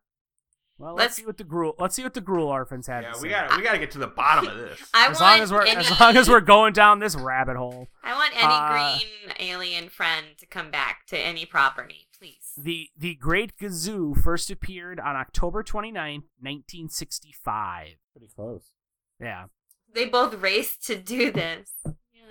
Well, 0.80 0.94
let's, 0.94 1.00
Let's- 1.06 1.16
see 1.16 1.26
what 1.26 1.38
the 1.38 1.44
gruel. 1.44 1.74
Let's 1.80 1.96
see 1.96 2.04
what 2.04 2.14
the 2.14 2.22
gruel 2.22 2.48
orphans 2.50 2.86
have. 2.88 3.02
Yeah, 3.04 3.12
to 3.14 3.22
we 3.22 3.30
got 3.30 3.50
to 3.50 3.58
we 3.58 3.64
got 3.64 3.72
to 3.72 3.80
get 3.80 3.92
to 3.92 3.98
the 3.98 4.08
bottom 4.08 4.48
of 4.48 4.58
this. 4.58 4.80
I 4.94 5.08
as 5.10 5.20
long 5.20 5.40
as 5.40 5.52
we're 5.52 5.64
any, 5.64 5.78
as 5.78 6.00
long 6.00 6.16
as 6.18 6.30
we're 6.30 6.40
going 6.42 6.74
down 6.74 7.00
this 7.00 7.16
rabbit 7.16 7.58
hole. 7.58 7.88
I 8.04 8.14
want 8.14 8.34
any 8.36 8.44
Uh, 8.46 8.98
green 9.00 9.34
alien 9.40 9.90
friend 9.90 10.26
to 10.38 10.46
come 10.46 10.70
back 10.70 11.08
to 11.08 11.18
any 11.18 11.46
property, 11.48 12.08
please. 12.18 12.54
The 12.56 12.90
the 12.96 13.16
Great 13.16 13.58
Gazoo 13.58 14.16
first 14.22 14.52
appeared 14.52 15.00
on 15.00 15.16
October 15.16 15.64
29th, 15.64 16.26
1965. 16.40 17.88
Pretty 18.14 18.32
close. 18.36 18.72
Yeah. 19.20 19.46
They 19.94 20.06
both 20.06 20.36
raced 20.36 20.86
to 20.88 20.96
do 20.98 21.32
this. 21.32 21.72
Yeah. 21.86 22.22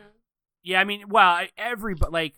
Yeah, 0.63 0.81
I 0.81 0.85
mean, 0.85 1.09
well, 1.09 1.29
I- 1.31 1.51
every 1.57 1.95
but 1.95 2.13
like 2.13 2.35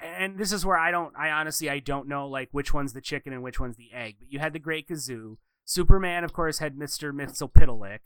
and 0.00 0.38
this 0.38 0.52
is 0.52 0.64
where 0.64 0.78
I 0.78 0.90
don't 0.90 1.14
I 1.16 1.30
honestly 1.30 1.68
I 1.68 1.80
don't 1.80 2.08
know 2.08 2.26
like 2.26 2.48
which 2.52 2.72
one's 2.72 2.92
the 2.92 3.00
chicken 3.00 3.32
and 3.32 3.42
which 3.42 3.60
one's 3.60 3.76
the 3.76 3.92
egg. 3.92 4.16
But 4.18 4.32
you 4.32 4.38
had 4.38 4.52
the 4.52 4.58
Great 4.58 4.88
Gazoo. 4.88 5.36
Superman 5.64 6.24
of 6.24 6.32
course 6.32 6.58
had 6.58 6.76
Mr. 6.76 7.12
Mxyzptlk, 7.12 7.98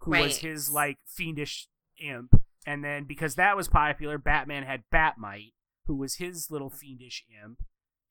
who 0.00 0.10
was 0.10 0.38
his 0.38 0.70
like 0.70 0.98
fiendish 1.06 1.68
imp. 1.98 2.40
And 2.66 2.84
then 2.84 3.04
because 3.04 3.34
that 3.36 3.56
was 3.56 3.68
popular, 3.68 4.18
Batman 4.18 4.64
had 4.64 4.84
Batmite, 4.92 5.52
who 5.86 5.96
was 5.96 6.16
his 6.16 6.50
little 6.50 6.70
fiendish 6.70 7.24
imp. 7.42 7.62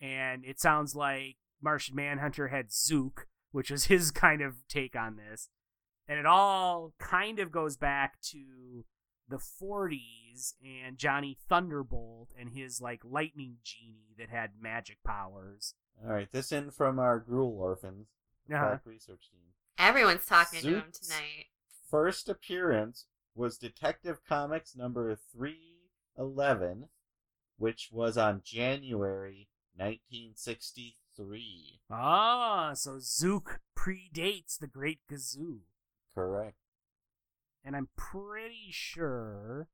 And 0.02 0.44
it 0.46 0.60
sounds 0.60 0.96
like 0.96 1.38
Martian 1.62 1.96
Manhunter 1.96 2.48
had 2.48 2.72
Zook, 2.72 3.28
which 3.52 3.70
was 3.70 3.86
his 3.86 4.12
kind 4.12 4.42
of 4.42 4.56
take 4.68 4.96
on 4.96 5.18
this. 5.18 5.50
And 6.08 6.18
it 6.20 6.26
all 6.26 6.94
kind 7.00 7.40
of 7.40 7.52
goes 7.52 7.76
back 7.76 8.20
to 8.32 8.86
the 9.30 9.38
40s 9.38 10.54
and 10.64 10.98
Johnny 10.98 11.38
Thunderbolt 11.50 12.30
and 12.40 12.52
his 12.52 12.80
like 12.82 13.02
lightning 13.04 13.58
genie 13.64 14.16
that 14.18 14.30
had 14.30 14.52
magic 14.62 14.98
powers. 15.06 15.74
All 16.06 16.14
right, 16.14 16.32
this 16.32 16.52
in 16.52 16.72
from 16.72 17.00
our 17.00 17.20
Gruel 17.20 17.58
Orphans 17.60 18.08
Uh-huh. 18.52 18.78
Research 18.86 19.30
team. 19.32 19.42
Everyone's 19.78 20.26
talking 20.26 20.62
to 20.62 20.68
him 20.68 20.92
tonight. 20.92 21.46
First 21.90 22.30
appearance 22.30 23.06
was 23.36 23.58
Detective 23.58 24.20
Comics 24.28 24.76
number 24.76 25.16
311, 25.16 26.90
which 27.58 27.90
was 27.92 28.18
on 28.18 28.42
January 28.44 29.48
1963. 29.76 31.80
Ah, 31.90 32.72
so 32.74 32.98
Zook 33.00 33.62
predates 33.78 34.58
the 34.60 34.68
Great 34.68 35.00
Gazoo. 35.10 35.60
Correct. 36.14 36.58
And 37.68 37.76
I'm 37.76 37.90
pretty 37.98 38.70
sure 38.72 39.68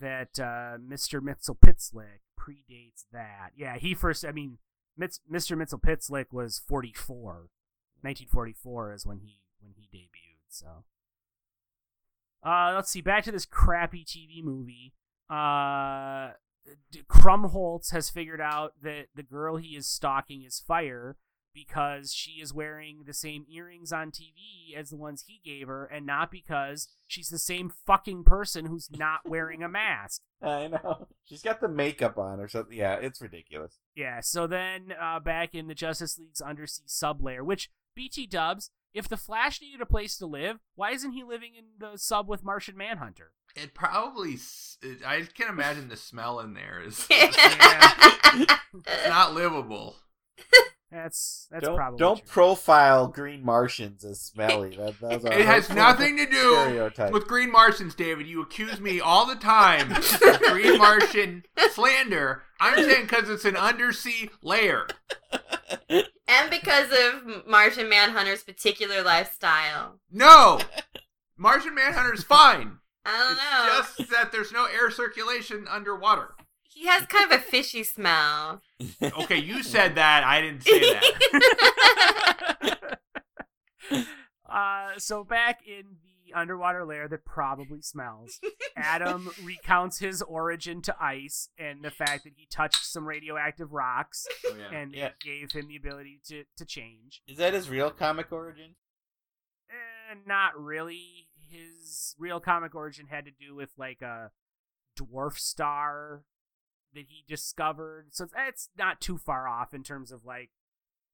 that 0.00 0.40
uh, 0.40 0.76
Mr. 0.76 1.20
Mitzel-Pitzlick 1.20 2.20
predates 2.38 3.04
that. 3.12 3.50
Yeah, 3.56 3.76
he 3.76 3.94
first. 3.94 4.24
I 4.24 4.32
mean, 4.32 4.58
Mitz, 5.00 5.20
Mr. 5.32 5.56
Mitzel-Pitzlick 5.56 6.26
was 6.32 6.60
44. 6.66 7.48
1944 8.00 8.92
is 8.92 9.06
when 9.06 9.20
he 9.20 9.38
when 9.60 9.74
he 9.76 9.88
debuted. 9.96 10.38
So, 10.48 10.84
uh, 12.44 12.72
let's 12.74 12.90
see. 12.90 13.00
Back 13.00 13.22
to 13.24 13.32
this 13.32 13.46
crappy 13.46 14.04
TV 14.04 14.42
movie. 14.42 14.94
Uh, 15.30 16.32
Krumholtz 17.08 17.92
has 17.92 18.10
figured 18.10 18.40
out 18.40 18.74
that 18.82 19.06
the 19.14 19.22
girl 19.22 19.56
he 19.56 19.76
is 19.76 19.86
stalking 19.86 20.42
is 20.42 20.58
Fire 20.58 21.16
because 21.66 22.12
she 22.12 22.40
is 22.40 22.52
wearing 22.52 23.02
the 23.06 23.14
same 23.14 23.44
earrings 23.52 23.92
on 23.92 24.10
TV 24.10 24.76
as 24.76 24.90
the 24.90 24.96
ones 24.96 25.24
he 25.26 25.40
gave 25.44 25.68
her, 25.68 25.86
and 25.86 26.06
not 26.06 26.30
because 26.30 26.88
she's 27.06 27.28
the 27.28 27.38
same 27.38 27.72
fucking 27.86 28.24
person 28.24 28.66
who's 28.66 28.90
not 28.90 29.20
wearing 29.26 29.62
a 29.62 29.68
mask. 29.68 30.22
I 30.42 30.68
know. 30.68 31.08
She's 31.24 31.42
got 31.42 31.60
the 31.60 31.68
makeup 31.68 32.18
on 32.18 32.40
or 32.40 32.48
something. 32.48 32.76
Yeah, 32.76 32.94
it's 32.94 33.20
ridiculous. 33.20 33.78
Yeah, 33.94 34.20
so 34.20 34.46
then 34.46 34.94
uh, 35.00 35.20
back 35.20 35.54
in 35.54 35.66
the 35.66 35.74
Justice 35.74 36.18
League's 36.18 36.40
undersea 36.40 36.84
sublayer, 36.86 37.42
which 37.42 37.70
BT 37.94 38.26
dubs, 38.26 38.70
if 38.94 39.08
the 39.08 39.16
Flash 39.16 39.60
needed 39.60 39.80
a 39.80 39.86
place 39.86 40.16
to 40.18 40.26
live, 40.26 40.58
why 40.74 40.92
isn't 40.92 41.12
he 41.12 41.24
living 41.24 41.52
in 41.56 41.64
the 41.78 41.98
sub 41.98 42.28
with 42.28 42.44
Martian 42.44 42.76
Manhunter? 42.76 43.32
It 43.56 43.74
probably. 43.74 44.38
It, 44.82 45.04
I 45.04 45.22
can 45.34 45.48
imagine 45.48 45.88
the 45.88 45.96
smell 45.96 46.38
in 46.40 46.54
there 46.54 46.80
is 46.84 47.06
That's 47.08 47.36
it's 48.74 49.08
not 49.08 49.34
livable. 49.34 49.96
That's 50.90 51.46
that's 51.50 51.64
don't 51.64 51.76
probably 51.76 51.98
don't 51.98 52.16
true. 52.18 52.26
profile 52.26 53.08
green 53.08 53.44
Martians 53.44 54.04
as 54.04 54.20
smelly. 54.22 54.74
That, 54.76 54.98
those 55.00 55.24
It 55.26 55.44
has 55.44 55.68
nothing 55.70 56.16
to 56.16 56.24
do 56.24 56.54
stereotypes. 56.54 57.12
with 57.12 57.26
Green 57.26 57.52
Martians, 57.52 57.94
David. 57.94 58.26
You 58.26 58.40
accuse 58.40 58.80
me 58.80 58.98
all 58.98 59.26
the 59.26 59.34
time 59.36 59.92
of 59.92 60.40
Green 60.48 60.78
Martian 60.78 61.44
slander. 61.72 62.42
I'm 62.58 62.76
saying 62.82 63.02
because 63.02 63.28
it's 63.28 63.44
an 63.44 63.56
undersea 63.56 64.30
layer. 64.42 64.86
and 65.90 66.50
because 66.50 66.88
of 66.90 67.46
Martian 67.46 67.88
Manhunter's 67.90 68.42
particular 68.42 69.02
lifestyle. 69.02 70.00
No, 70.10 70.58
Martian 71.36 71.74
Manhunter's 71.74 72.24
fine. 72.24 72.78
I 73.04 73.18
don't 73.18 73.32
It's 73.32 73.98
know. 73.98 74.06
just 74.06 74.10
that 74.10 74.32
there's 74.32 74.52
no 74.52 74.64
air 74.66 74.90
circulation 74.90 75.66
underwater. 75.70 76.30
He 76.78 76.86
has 76.86 77.06
kind 77.06 77.24
of 77.32 77.38
a 77.40 77.42
fishy 77.42 77.82
smell. 77.82 78.62
Okay, 79.02 79.38
you 79.38 79.64
said 79.64 79.96
that. 79.96 80.22
I 80.22 80.40
didn't 80.40 80.62
say 80.62 80.80
that. 82.60 82.98
uh, 84.48 84.90
so 84.98 85.24
back 85.24 85.60
in 85.66 85.96
the 86.04 86.34
underwater 86.38 86.84
lair 86.84 87.08
that 87.08 87.24
probably 87.24 87.80
smells, 87.82 88.38
Atom 88.76 89.30
recounts 89.44 89.98
his 89.98 90.22
origin 90.22 90.80
to 90.82 90.94
ice 91.00 91.48
and 91.58 91.82
the 91.82 91.90
fact 91.90 92.22
that 92.24 92.34
he 92.36 92.46
touched 92.50 92.84
some 92.84 93.06
radioactive 93.06 93.72
rocks 93.72 94.26
Oh, 94.46 94.54
yeah. 94.56 94.78
and 94.78 94.94
Yeah. 94.94 95.06
it 95.06 95.14
gave 95.20 95.50
him 95.52 95.66
the 95.68 95.76
ability 95.76 96.20
to, 96.28 96.44
to 96.58 96.64
change. 96.64 97.22
Is 97.26 97.38
that 97.38 97.54
his 97.54 97.68
real 97.68 97.90
comic 97.90 98.30
origin? 98.30 98.76
Eh, 99.68 100.14
not 100.26 100.56
really. 100.56 101.28
His 101.50 102.14
real 102.18 102.38
comic 102.40 102.74
origin 102.74 103.06
had 103.08 103.24
to 103.24 103.30
do 103.32 103.54
with 103.56 103.70
like 103.76 104.00
a 104.02 104.30
dwarf 104.98 105.38
star 105.38 106.22
that 106.94 107.06
he 107.08 107.24
discovered. 107.26 108.06
So 108.10 108.24
it's, 108.24 108.34
it's 108.36 108.68
not 108.76 109.00
too 109.00 109.18
far 109.18 109.48
off 109.48 109.74
in 109.74 109.82
terms 109.82 110.12
of 110.12 110.24
like 110.24 110.50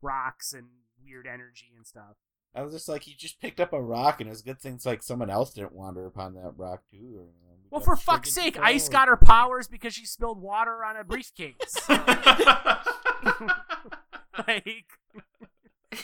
rocks 0.00 0.52
and 0.52 0.66
weird 1.02 1.26
energy 1.26 1.72
and 1.76 1.86
stuff. 1.86 2.16
I 2.54 2.62
was 2.62 2.72
just 2.72 2.88
like, 2.88 3.02
he 3.02 3.14
just 3.14 3.40
picked 3.40 3.58
up 3.58 3.72
a 3.72 3.82
rock, 3.82 4.20
and 4.20 4.30
it's 4.30 4.40
a 4.40 4.44
good 4.44 4.60
things 4.60 4.86
like 4.86 5.02
someone 5.02 5.28
else 5.28 5.54
didn't 5.54 5.72
wander 5.72 6.06
upon 6.06 6.34
that 6.34 6.52
rock 6.56 6.82
too. 6.88 6.98
Or, 6.98 7.24
you 7.24 7.42
know, 7.42 7.56
Well, 7.70 7.80
for 7.80 7.96
fuck's 7.96 8.32
sake, 8.32 8.54
go. 8.54 8.62
Ice 8.62 8.88
got 8.88 9.08
her 9.08 9.16
powers 9.16 9.66
because 9.66 9.92
she 9.92 10.06
spilled 10.06 10.40
water 10.40 10.84
on 10.84 10.96
a 10.96 11.02
briefcase. 11.02 11.74
like, 11.88 12.24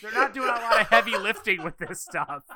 they're 0.03 0.13
not 0.13 0.35
doing 0.35 0.49
a 0.49 0.53
lot 0.53 0.81
of 0.81 0.89
heavy 0.89 1.17
lifting 1.17 1.63
with 1.63 1.79
this 1.79 2.01
stuff. 2.01 2.45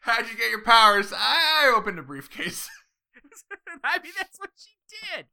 How'd 0.00 0.30
you 0.30 0.36
get 0.36 0.50
your 0.50 0.62
powers? 0.62 1.12
I 1.14 1.72
opened 1.76 1.98
a 1.98 2.02
briefcase. 2.02 2.68
I 3.84 3.98
mean, 4.02 4.12
that's 4.16 4.38
what 4.38 4.50
she 4.56 4.72
did. 5.16 5.26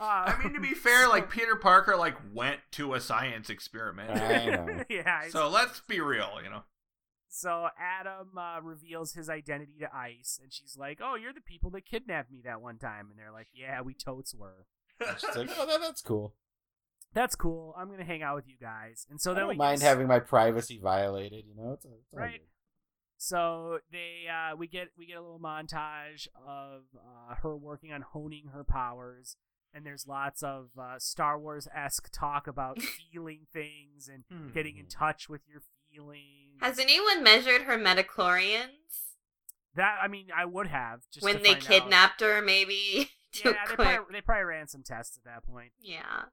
Uh, 0.00 0.04
I 0.36 0.42
mean, 0.42 0.54
to 0.54 0.60
be 0.60 0.74
fair, 0.74 1.08
like 1.08 1.30
Peter 1.30 1.56
Parker, 1.56 1.96
like 1.96 2.16
went 2.32 2.60
to 2.72 2.94
a 2.94 3.00
science 3.00 3.50
experiment. 3.50 4.10
I 4.20 4.46
know. 4.46 4.84
yeah. 4.88 5.20
I- 5.24 5.28
So 5.30 5.48
let's 5.48 5.80
be 5.80 6.00
real, 6.00 6.38
you 6.42 6.50
know. 6.50 6.62
So 7.30 7.68
Atom 7.78 8.38
uh, 8.38 8.60
reveals 8.62 9.12
his 9.12 9.28
identity 9.28 9.74
to 9.80 9.94
Ice, 9.94 10.40
and 10.42 10.50
she's 10.52 10.76
like, 10.78 10.98
"Oh, 11.02 11.14
you're 11.14 11.34
the 11.34 11.42
people 11.42 11.70
that 11.72 11.84
kidnapped 11.84 12.30
me 12.32 12.40
that 12.44 12.62
one 12.62 12.78
time." 12.78 13.08
And 13.10 13.18
they're 13.18 13.30
like, 13.32 13.48
"Yeah, 13.54 13.82
we 13.82 13.92
totes 13.92 14.34
were." 14.34 14.66
She's 15.20 15.36
like, 15.36 15.50
oh, 15.58 15.66
that, 15.66 15.80
that's 15.80 16.00
cool. 16.02 16.34
That's 17.14 17.36
cool. 17.36 17.74
I'm 17.78 17.90
gonna 17.90 18.04
hang 18.04 18.22
out 18.22 18.34
with 18.36 18.48
you 18.48 18.56
guys. 18.60 19.06
And 19.10 19.20
so 19.20 19.30
I 19.30 19.34
then 19.34 19.42
don't 19.42 19.48
we 19.50 19.56
mind 19.56 19.80
get 19.80 19.86
having 19.88 20.06
my 20.08 20.18
privacy 20.20 20.80
violated. 20.82 21.44
You 21.46 21.54
know, 21.54 21.72
it's, 21.74 21.84
it's 21.84 21.94
all 22.12 22.18
Right. 22.18 22.40
Good. 23.18 23.22
So 23.24 23.78
they 23.90 24.26
uh, 24.30 24.56
we 24.56 24.66
get 24.68 24.88
we 24.96 25.06
get 25.06 25.16
a 25.16 25.20
little 25.20 25.40
montage 25.40 26.28
of 26.36 26.82
uh, 26.96 27.34
her 27.42 27.56
working 27.56 27.92
on 27.92 28.02
honing 28.02 28.50
her 28.52 28.64
powers, 28.64 29.36
and 29.74 29.84
there's 29.84 30.06
lots 30.06 30.42
of 30.42 30.70
uh, 30.80 30.98
Star 30.98 31.38
Wars 31.38 31.66
esque 31.74 32.08
talk 32.12 32.46
about 32.46 32.80
feeling 33.12 33.46
things 33.52 34.08
and 34.08 34.24
Hmm. 34.30 34.52
getting 34.52 34.76
in 34.76 34.86
touch 34.86 35.28
with 35.28 35.42
your 35.48 35.62
feelings. 35.90 36.58
Has 36.60 36.78
anyone 36.78 37.22
measured 37.22 37.62
her 37.62 37.76
midi-chlorians 37.76 39.14
that 39.74 39.98
I 40.02 40.08
mean, 40.08 40.28
I 40.36 40.44
would 40.44 40.68
have 40.68 41.00
just 41.12 41.26
to 41.26 41.32
when 41.32 41.42
they 41.42 41.52
find 41.54 41.62
out. 41.64 41.68
kidnapped 41.68 42.20
her? 42.20 42.40
Maybe 42.42 43.10
Yeah, 43.44 43.52
they 43.68 43.74
probably, 43.74 43.98
they 44.12 44.20
probably 44.22 44.44
ran 44.44 44.66
some 44.68 44.82
tests 44.82 45.16
at 45.18 45.24
that 45.24 45.44
point. 45.44 45.72
Yeah. 45.80 46.24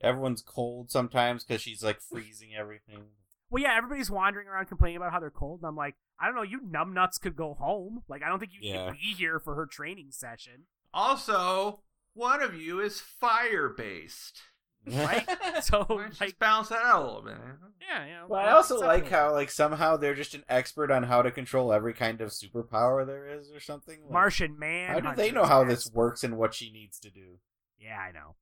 Everyone's 0.00 0.42
cold 0.42 0.90
sometimes 0.90 1.44
because 1.44 1.60
she's 1.62 1.82
like 1.84 2.00
freezing 2.00 2.50
everything. 2.58 3.04
Well, 3.52 3.62
yeah, 3.62 3.76
everybody's 3.76 4.10
wandering 4.10 4.48
around 4.48 4.66
complaining 4.66 4.96
about 4.96 5.12
how 5.12 5.20
they're 5.20 5.30
cold, 5.30 5.60
and 5.60 5.68
I'm 5.68 5.76
like, 5.76 5.94
I 6.18 6.24
don't 6.26 6.34
know, 6.34 6.42
you 6.42 6.60
numbnuts 6.62 7.20
could 7.20 7.36
go 7.36 7.52
home. 7.52 8.02
Like, 8.08 8.22
I 8.22 8.28
don't 8.30 8.38
think 8.38 8.52
you 8.54 8.60
Yeah. 8.62 8.86
can 8.86 8.94
be 8.94 9.14
here 9.14 9.38
for 9.38 9.54
her 9.54 9.66
training 9.66 10.08
session. 10.10 10.62
Also, 10.94 11.80
one 12.14 12.42
of 12.42 12.54
you 12.54 12.80
is 12.80 13.00
fire 13.00 13.68
based. 13.68 14.40
Right? 14.86 15.28
So, 15.62 15.86
Let's 15.90 16.18
like, 16.18 16.30
just 16.30 16.38
balance 16.38 16.68
that 16.70 16.82
out 16.82 17.02
a 17.02 17.06
little 17.06 17.22
bit. 17.22 17.36
yeah, 17.86 18.06
you 18.06 18.12
know. 18.14 18.26
Well, 18.28 18.40
I 18.40 18.52
also 18.52 18.80
like 18.80 19.08
how 19.10 19.32
like 19.32 19.50
somehow 19.50 19.96
they're 19.98 20.14
just 20.14 20.34
an 20.34 20.44
expert 20.48 20.90
on 20.90 21.02
how 21.04 21.20
to 21.22 21.30
control 21.30 21.72
every 21.74 21.92
kind 21.92 22.20
of 22.22 22.30
superpower 22.30 23.06
there 23.06 23.28
is 23.28 23.52
or 23.52 23.60
something. 23.60 24.00
Like, 24.02 24.10
Martian 24.10 24.58
Man. 24.58 24.88
How 24.88 25.10
do 25.10 25.14
they 25.16 25.30
know 25.30 25.44
how 25.44 25.62
this 25.62 25.92
works 25.92 26.24
and 26.24 26.38
what 26.38 26.54
she 26.54 26.72
needs 26.72 26.98
to 27.00 27.10
do? 27.10 27.38
Yeah, 27.78 27.98
I 27.98 28.12
know. 28.12 28.34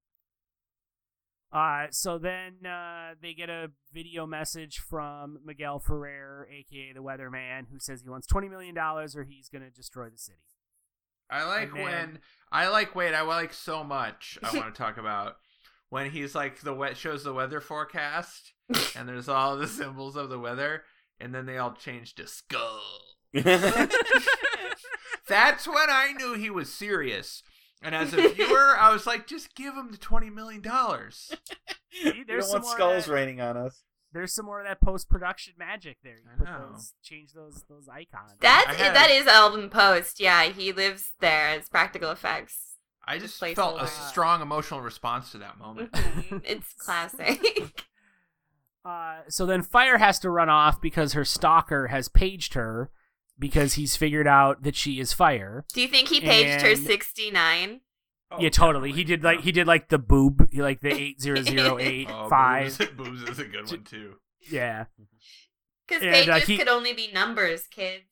Uh, 1.52 1.86
so 1.90 2.16
then 2.16 2.64
uh, 2.64 3.14
they 3.20 3.34
get 3.34 3.50
a 3.50 3.70
video 3.92 4.24
message 4.26 4.78
from 4.78 5.38
Miguel 5.44 5.80
Ferrer, 5.80 6.46
aka 6.50 6.92
the 6.94 7.02
Weatherman, 7.02 7.66
who 7.72 7.78
says 7.80 8.02
he 8.02 8.08
wants 8.08 8.26
twenty 8.26 8.48
million 8.48 8.74
dollars 8.74 9.16
or 9.16 9.24
he's 9.24 9.48
gonna 9.48 9.70
destroy 9.70 10.08
the 10.08 10.18
city. 10.18 10.38
I 11.28 11.44
like 11.44 11.68
And 11.70 11.76
then- 11.76 11.84
when 11.84 12.18
I 12.52 12.68
like 12.68 12.94
wait, 12.94 13.14
I 13.14 13.22
like 13.22 13.52
so 13.52 13.82
much 13.84 14.38
I 14.42 14.56
want 14.56 14.74
to 14.74 14.78
talk 14.78 14.96
about 14.96 15.36
when 15.88 16.10
he's 16.10 16.34
like 16.34 16.60
the 16.60 16.74
wet 16.74 16.96
shows 16.96 17.24
the 17.24 17.32
weather 17.32 17.60
forecast 17.60 18.52
and 18.96 19.08
there's 19.08 19.28
all 19.28 19.56
the 19.56 19.68
symbols 19.68 20.16
of 20.16 20.28
the 20.28 20.38
weather 20.38 20.82
and 21.20 21.34
then 21.34 21.46
they 21.46 21.58
all 21.58 21.72
change 21.72 22.14
to 22.16 22.26
skull. 22.26 22.80
That's 23.32 23.94
when 25.68 25.90
I 25.90 26.12
knew 26.16 26.34
he 26.34 26.50
was 26.50 26.72
serious. 26.72 27.42
And 27.82 27.94
as 27.94 28.12
a 28.12 28.28
viewer, 28.28 28.76
I 28.78 28.92
was 28.92 29.06
like, 29.06 29.26
just 29.26 29.54
give 29.54 29.74
him 29.74 29.90
the 29.90 29.96
twenty 29.98 30.28
million 30.30 30.60
dollars. 30.60 31.34
we 32.04 32.24
there's 32.24 32.50
don't 32.50 32.52
some 32.52 32.62
want 32.62 32.64
more 32.64 32.72
skulls 32.74 33.06
that- 33.06 33.12
raining 33.12 33.40
on 33.40 33.56
us. 33.56 33.82
There's 34.12 34.34
some 34.34 34.46
more 34.46 34.58
of 34.60 34.66
that 34.66 34.80
post 34.80 35.08
production 35.08 35.54
magic 35.56 35.98
there. 36.02 36.16
You 36.16 36.30
I 36.34 36.36
put 36.36 36.44
know. 36.46 36.70
those, 36.72 36.94
change 37.02 37.32
those 37.32 37.64
those 37.68 37.88
icons. 37.88 38.32
That's 38.40 38.66
I 38.66 38.74
had- 38.74 38.94
that 38.96 39.08
is 39.10 39.26
Alvin 39.28 39.70
Post. 39.70 40.18
Yeah, 40.20 40.44
he 40.46 40.72
lives 40.72 41.12
there. 41.20 41.48
as 41.50 41.68
practical 41.68 42.10
effects. 42.10 42.76
I 43.04 43.18
just 43.18 43.38
Place 43.38 43.54
felt 43.56 43.80
a 43.80 43.84
a 43.84 43.86
strong 43.86 44.42
emotional 44.42 44.80
response 44.80 45.30
to 45.32 45.38
that 45.38 45.58
moment. 45.58 45.92
Mhm. 45.92 46.42
it's 46.44 46.72
classic. 46.78 47.84
Uh, 48.84 49.20
so 49.28 49.46
then 49.46 49.62
Fire 49.62 49.98
has 49.98 50.18
to 50.20 50.30
run 50.30 50.48
off 50.48 50.80
because 50.80 51.12
her 51.12 51.24
stalker 51.24 51.88
has 51.88 52.08
paged 52.08 52.54
her 52.54 52.90
because 53.40 53.74
he's 53.74 53.96
figured 53.96 54.28
out 54.28 54.62
that 54.62 54.76
she 54.76 55.00
is 55.00 55.12
fire. 55.12 55.64
Do 55.72 55.80
you 55.80 55.88
think 55.88 56.08
he 56.08 56.20
paged 56.20 56.62
her 56.62 56.76
69? 56.76 57.80
Oh, 58.32 58.36
yeah, 58.38 58.50
totally. 58.50 58.92
He 58.92 59.02
did 59.02 59.24
like 59.24 59.40
he 59.40 59.50
did 59.50 59.66
like 59.66 59.88
the 59.88 59.98
boob, 59.98 60.48
he 60.52 60.62
like 60.62 60.80
the 60.80 60.92
eight 60.92 61.20
zero 61.20 61.42
zero 61.42 61.78
eight 61.80 62.08
Oh, 62.08 62.28
five. 62.28 62.78
Boobs, 62.78 62.90
boobs 62.96 63.22
is 63.28 63.38
a 63.40 63.44
good 63.44 63.68
one 63.68 63.82
too. 63.82 64.14
Yeah. 64.48 64.84
Because 65.88 66.02
pages 66.04 66.28
uh, 66.28 66.38
he- 66.46 66.56
could 66.56 66.68
only 66.68 66.92
be 66.92 67.10
numbers, 67.12 67.66
kids. 67.66 68.04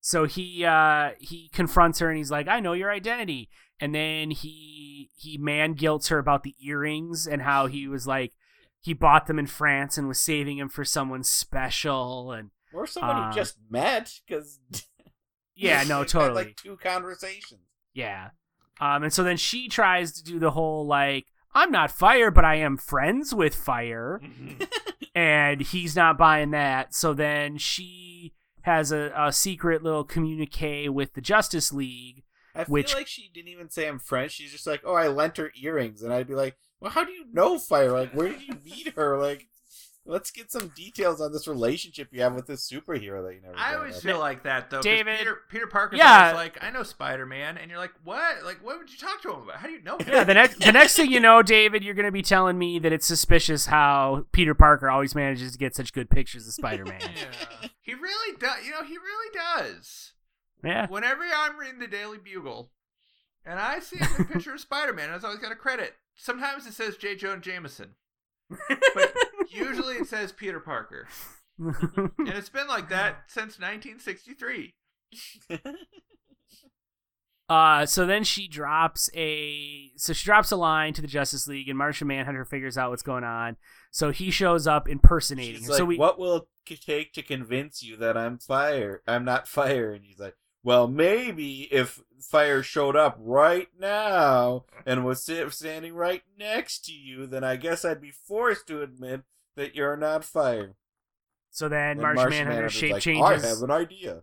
So 0.00 0.24
he 0.24 0.64
uh 0.64 1.10
he 1.20 1.48
confronts 1.52 2.00
her 2.00 2.08
and 2.08 2.18
he's 2.18 2.30
like, 2.30 2.48
"I 2.48 2.58
know 2.60 2.72
your 2.72 2.90
identity." 2.90 3.50
And 3.80 3.94
then 3.94 4.32
he 4.32 5.10
he 5.14 5.38
man 5.38 5.74
guilts 5.74 6.08
her 6.08 6.18
about 6.18 6.42
the 6.42 6.54
earrings 6.60 7.26
and 7.28 7.42
how 7.42 7.66
he 7.66 7.86
was 7.86 8.06
like 8.06 8.32
he 8.80 8.94
bought 8.94 9.26
them 9.26 9.38
in 9.38 9.46
France 9.46 9.96
and 9.98 10.08
was 10.08 10.18
saving 10.18 10.58
them 10.58 10.68
for 10.68 10.84
someone 10.84 11.22
special 11.22 12.32
and 12.32 12.50
Or 12.72 12.86
someone 12.86 13.28
who 13.30 13.34
just 13.34 13.56
met, 13.70 14.12
because 14.26 14.60
yeah, 15.54 15.84
no, 15.84 16.04
totally. 16.04 16.44
like 16.44 16.56
two 16.56 16.76
conversations. 16.76 17.60
Yeah. 17.94 18.30
Um, 18.80 19.02
and 19.04 19.12
so 19.12 19.22
then 19.24 19.36
she 19.36 19.68
tries 19.68 20.12
to 20.12 20.22
do 20.24 20.38
the 20.38 20.52
whole 20.52 20.86
like, 20.86 21.26
I'm 21.54 21.70
not 21.70 21.90
fire, 21.90 22.30
but 22.30 22.44
I 22.44 22.56
am 22.56 22.76
friends 22.76 23.34
with 23.34 23.54
fire. 23.54 24.20
and 25.14 25.60
he's 25.60 25.96
not 25.96 26.18
buying 26.18 26.50
that. 26.52 26.94
So 26.94 27.14
then 27.14 27.58
she 27.58 28.34
has 28.62 28.92
a, 28.92 29.12
a 29.16 29.32
secret 29.32 29.82
little 29.82 30.04
communique 30.04 30.88
with 30.88 31.14
the 31.14 31.20
Justice 31.20 31.72
League. 31.72 32.22
I 32.54 32.64
feel 32.64 32.72
Which- 32.72 32.94
like 32.94 33.06
she 33.06 33.30
didn't 33.32 33.48
even 33.48 33.70
say 33.70 33.88
I'm 33.88 33.98
French. 33.98 34.32
She's 34.32 34.52
just 34.52 34.66
like, 34.66 34.82
oh, 34.84 34.94
I 34.94 35.08
lent 35.08 35.36
her 35.38 35.50
earrings, 35.60 36.02
and 36.02 36.12
I'd 36.12 36.28
be 36.28 36.34
like, 36.34 36.56
well, 36.80 36.90
how 36.90 37.04
do 37.04 37.12
you 37.12 37.24
know 37.32 37.58
Fire? 37.58 37.92
Like, 37.92 38.12
where 38.12 38.28
did 38.28 38.42
you 38.42 38.58
meet 38.64 38.94
her? 38.94 39.18
Like, 39.18 39.48
let's 40.08 40.30
get 40.32 40.50
some 40.50 40.68
details 40.74 41.20
on 41.20 41.32
this 41.32 41.46
relationship 41.46 42.08
you 42.10 42.22
have 42.22 42.34
with 42.34 42.46
this 42.46 42.68
superhero 42.68 43.24
that 43.26 43.34
you 43.34 43.40
never. 43.42 43.54
I 43.56 43.74
always 43.76 43.96
up. 43.98 44.02
feel 44.02 44.18
like 44.18 44.42
that 44.42 44.70
though. 44.70 44.78
'cause 44.78 44.84
David- 44.84 45.18
Peter, 45.18 45.38
Peter 45.48 45.66
Parker's 45.68 45.98
Yeah. 45.98 46.30
always 46.30 46.34
like, 46.34 46.58
I 46.64 46.70
know 46.70 46.82
Spider 46.82 47.26
Man, 47.26 47.56
and 47.58 47.70
you're 47.70 47.78
like, 47.78 47.92
what? 48.02 48.42
Like, 48.44 48.64
what 48.64 48.78
would 48.78 48.90
you 48.90 48.98
talk 48.98 49.20
to 49.22 49.32
him 49.32 49.42
about? 49.42 49.56
How 49.56 49.66
do 49.68 49.72
you 49.74 49.82
know 49.82 49.98
him? 49.98 50.08
Yeah, 50.08 50.24
the 50.24 50.34
next 50.34 50.58
the 50.60 50.72
next 50.72 50.96
thing 50.96 51.10
you 51.12 51.20
know, 51.20 51.42
David, 51.42 51.84
you're 51.84 51.94
gonna 51.94 52.10
be 52.10 52.22
telling 52.22 52.58
me 52.58 52.78
that 52.80 52.92
it's 52.92 53.06
suspicious 53.06 53.66
how 53.66 54.26
Peter 54.32 54.54
Parker 54.54 54.90
always 54.90 55.14
manages 55.14 55.52
to 55.52 55.58
get 55.58 55.76
such 55.76 55.92
good 55.92 56.10
pictures 56.10 56.46
of 56.48 56.54
Spider 56.54 56.84
Man. 56.84 57.00
Yeah. 57.16 57.68
He 57.80 57.94
really 57.94 58.36
does. 58.38 58.64
You 58.64 58.72
know, 58.72 58.82
he 58.82 58.96
really 58.98 59.32
does. 59.34 60.12
yeah. 60.64 60.86
Whenever 60.88 61.22
I'm 61.24 61.56
reading 61.58 61.78
the 61.78 61.86
Daily 61.86 62.18
Bugle, 62.18 62.70
and 63.46 63.58
I 63.58 63.78
see 63.80 63.98
a 64.00 64.24
picture 64.24 64.52
of 64.54 64.60
Spider 64.60 64.92
Man, 64.92 65.10
I've 65.10 65.24
always 65.24 65.38
got 65.40 65.52
a 65.52 65.56
credit. 65.56 65.94
Sometimes 66.14 66.66
it 66.66 66.74
says 66.74 66.96
J. 66.96 67.14
Jonah 67.14 67.40
Jameson, 67.40 67.94
but 68.94 69.14
usually 69.50 69.96
it 69.96 70.08
says 70.08 70.32
Peter 70.32 70.60
Parker, 70.60 71.08
and 71.58 72.28
it's 72.28 72.48
been 72.48 72.66
like 72.66 72.88
that 72.90 73.24
since 73.28 73.58
1963. 73.58 74.74
Uh, 77.48 77.86
so 77.86 78.04
then 78.04 78.24
she 78.24 78.46
drops 78.46 79.08
a 79.14 79.90
so 79.96 80.12
she 80.12 80.26
drops 80.26 80.50
a 80.50 80.56
line 80.56 80.92
to 80.92 81.00
the 81.00 81.08
Justice 81.08 81.46
League, 81.46 81.68
and 81.68 81.78
Martian 81.78 82.06
Manhunter 82.06 82.44
figures 82.44 82.76
out 82.76 82.90
what's 82.90 83.02
going 83.02 83.24
on. 83.24 83.56
So 83.90 84.10
he 84.10 84.30
shows 84.30 84.66
up 84.66 84.86
impersonating 84.86 85.60
She's 85.60 85.66
her. 85.66 85.72
like, 85.72 85.78
so 85.78 85.84
we 85.86 85.96
what 85.96 86.18
will 86.18 86.46
it 86.66 86.80
take 86.84 87.14
to 87.14 87.22
convince 87.22 87.82
you 87.82 87.96
that 87.96 88.18
I'm 88.18 88.38
fire? 88.38 89.02
I'm 89.06 89.24
not 89.24 89.48
fire, 89.48 89.92
and 89.92 90.04
he's 90.04 90.18
like, 90.18 90.36
well, 90.62 90.88
maybe 90.88 91.62
if 91.72 92.02
fire 92.20 92.62
showed 92.62 92.96
up 92.96 93.16
right 93.18 93.68
now 93.78 94.66
and 94.84 95.06
was 95.06 95.22
standing 95.22 95.94
right 95.94 96.22
next 96.38 96.84
to 96.84 96.92
you, 96.92 97.26
then 97.26 97.44
I 97.44 97.56
guess 97.56 97.82
I'd 97.82 98.02
be 98.02 98.10
forced 98.10 98.66
to 98.66 98.82
admit 98.82 99.22
that 99.58 99.74
you're 99.74 99.96
not 99.96 100.24
fire. 100.24 100.76
so 101.50 101.68
then 101.68 101.90
And 101.92 102.00
Martian, 102.00 102.30
Manhunter's 102.30 102.46
Manhunter's 102.46 102.72
shape 102.72 102.92
like, 102.92 103.02
changes, 103.02 103.44
I 103.44 103.48
have 103.48 103.62
an 103.62 103.70
idea. 103.70 104.22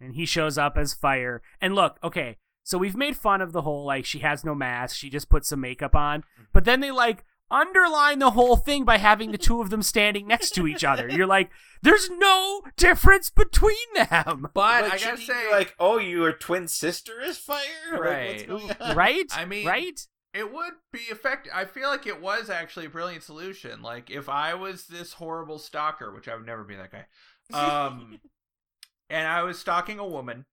and 0.00 0.14
he 0.14 0.26
shows 0.26 0.58
up 0.58 0.76
as 0.76 0.94
fire. 0.94 1.42
And 1.60 1.74
look, 1.74 1.98
okay, 2.04 2.36
so 2.62 2.78
we've 2.78 2.96
made 2.96 3.16
fun 3.16 3.40
of 3.40 3.52
the 3.52 3.62
whole 3.62 3.84
like 3.84 4.04
she 4.04 4.20
has 4.20 4.44
no 4.44 4.54
mask, 4.54 4.96
she 4.96 5.10
just 5.10 5.28
puts 5.28 5.48
some 5.48 5.60
makeup 5.60 5.94
on, 5.94 6.20
mm-hmm. 6.20 6.44
but 6.52 6.64
then 6.64 6.80
they 6.80 6.90
like 6.90 7.24
underline 7.50 8.18
the 8.18 8.30
whole 8.30 8.56
thing 8.56 8.84
by 8.84 8.98
having 8.98 9.30
the 9.30 9.38
two 9.38 9.60
of 9.60 9.70
them 9.70 9.82
standing 9.82 10.26
next 10.26 10.52
to 10.52 10.66
each 10.66 10.84
other. 10.84 11.08
You're 11.08 11.26
like, 11.26 11.50
there's 11.82 12.10
no 12.10 12.62
difference 12.76 13.30
between 13.30 13.76
them. 13.94 14.48
But 14.54 14.84
Like, 14.84 14.84
I 14.84 14.88
gotta 14.88 14.98
shouldn't 14.98 15.20
say, 15.20 15.50
like, 15.50 15.74
oh, 15.78 15.98
your 15.98 16.32
twin 16.32 16.68
sister 16.68 17.20
is 17.20 17.36
fire? 17.36 17.58
Right. 17.92 18.48
what's 18.48 18.64
going 18.64 18.76
on? 18.80 18.96
right? 18.96 19.26
I 19.32 19.44
mean- 19.44 19.66
right? 19.66 20.06
It 20.34 20.52
would 20.52 20.72
be 20.92 21.00
effective. 21.10 21.52
I 21.54 21.66
feel 21.66 21.88
like 21.88 22.06
it 22.06 22.20
was 22.20 22.48
actually 22.48 22.86
a 22.86 22.90
brilliant 22.90 23.22
solution. 23.22 23.82
Like 23.82 24.10
if 24.10 24.28
I 24.28 24.54
was 24.54 24.86
this 24.86 25.14
horrible 25.14 25.58
stalker, 25.58 26.12
which 26.12 26.28
I 26.28 26.34
would 26.34 26.46
never 26.46 26.64
be 26.64 26.76
that 26.76 26.90
guy, 26.90 27.06
um, 27.52 28.18
and 29.10 29.28
I 29.28 29.42
was 29.42 29.58
stalking 29.58 29.98
a 29.98 30.06
woman, 30.06 30.46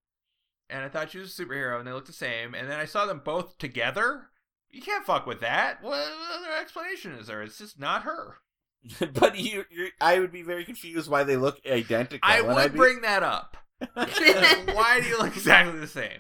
and 0.70 0.84
I 0.84 0.90
thought 0.90 1.12
she 1.12 1.20
was 1.20 1.38
a 1.38 1.44
superhero, 1.44 1.78
and 1.78 1.88
they 1.88 1.94
looked 1.94 2.08
the 2.08 2.14
same, 2.14 2.54
and 2.54 2.70
then 2.70 2.80
I 2.80 2.86
saw 2.86 3.06
them 3.06 3.22
both 3.24 3.58
together. 3.58 4.28
You 4.70 4.82
can't 4.82 5.06
fuck 5.06 5.26
with 5.26 5.40
that. 5.42 5.82
What 5.82 5.98
other 5.98 6.52
explanation 6.60 7.14
is 7.14 7.28
there? 7.28 7.42
It's 7.42 7.58
just 7.58 7.80
not 7.80 8.04
her. 8.04 8.38
but 9.14 9.38
you, 9.38 9.66
you're, 9.72 9.90
I 10.00 10.20
would 10.20 10.32
be 10.32 10.42
very 10.42 10.64
confused 10.64 11.10
why 11.10 11.24
they 11.24 11.38
look 11.38 11.60
identical. 11.70 12.20
I 12.22 12.42
would 12.42 12.58
I'd 12.58 12.74
be- 12.74 12.78
bring 12.78 13.02
that 13.02 13.24
up. 13.24 13.58
Why 13.94 15.00
do 15.02 15.08
you 15.08 15.18
look 15.20 15.38
exactly 15.38 15.80
the 15.80 15.88
same? 15.88 16.20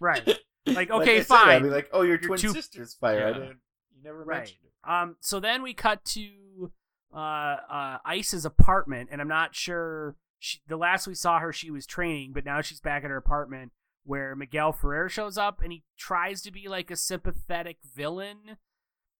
Right. 0.00 0.38
Like, 0.66 0.76
Like 0.76 0.90
okay, 0.90 1.14
I 1.16 1.18
said, 1.18 1.26
fine. 1.26 1.48
I'd 1.56 1.62
be 1.62 1.70
like, 1.70 1.88
oh, 1.92 2.02
your 2.02 2.18
twin 2.18 2.38
two- 2.38 2.52
sister's 2.52 2.94
fire. 2.94 3.24
I 3.24 3.28
Yeah. 3.28 3.32
didn't. 3.34 3.60
You 3.96 4.02
never 4.02 4.24
Right. 4.24 4.38
mentioned 4.38 4.60
it. 4.64 4.88
Um, 4.90 5.16
so 5.20 5.40
then 5.40 5.62
we 5.62 5.74
cut 5.74 6.04
to 6.06 6.72
uh, 7.12 7.16
uh, 7.18 7.98
Ice's 8.04 8.44
apartment, 8.44 9.08
and 9.10 9.20
I'm 9.20 9.28
not 9.28 9.54
sure. 9.54 10.16
She, 10.38 10.60
the 10.68 10.76
last 10.76 11.06
we 11.08 11.14
saw 11.14 11.38
her, 11.40 11.52
she 11.52 11.70
was 11.70 11.84
training, 11.86 12.32
but 12.32 12.44
now 12.44 12.60
she's 12.60 12.80
back 12.80 13.02
at 13.04 13.10
her 13.10 13.16
apartment 13.16 13.72
where 14.04 14.34
Miguel 14.36 14.72
Ferrer 14.72 15.08
shows 15.08 15.36
up, 15.36 15.60
and 15.60 15.72
he 15.72 15.82
tries 15.98 16.40
to 16.42 16.50
be 16.52 16.68
like 16.68 16.90
a 16.90 16.96
sympathetic 16.96 17.78
villain. 17.94 18.56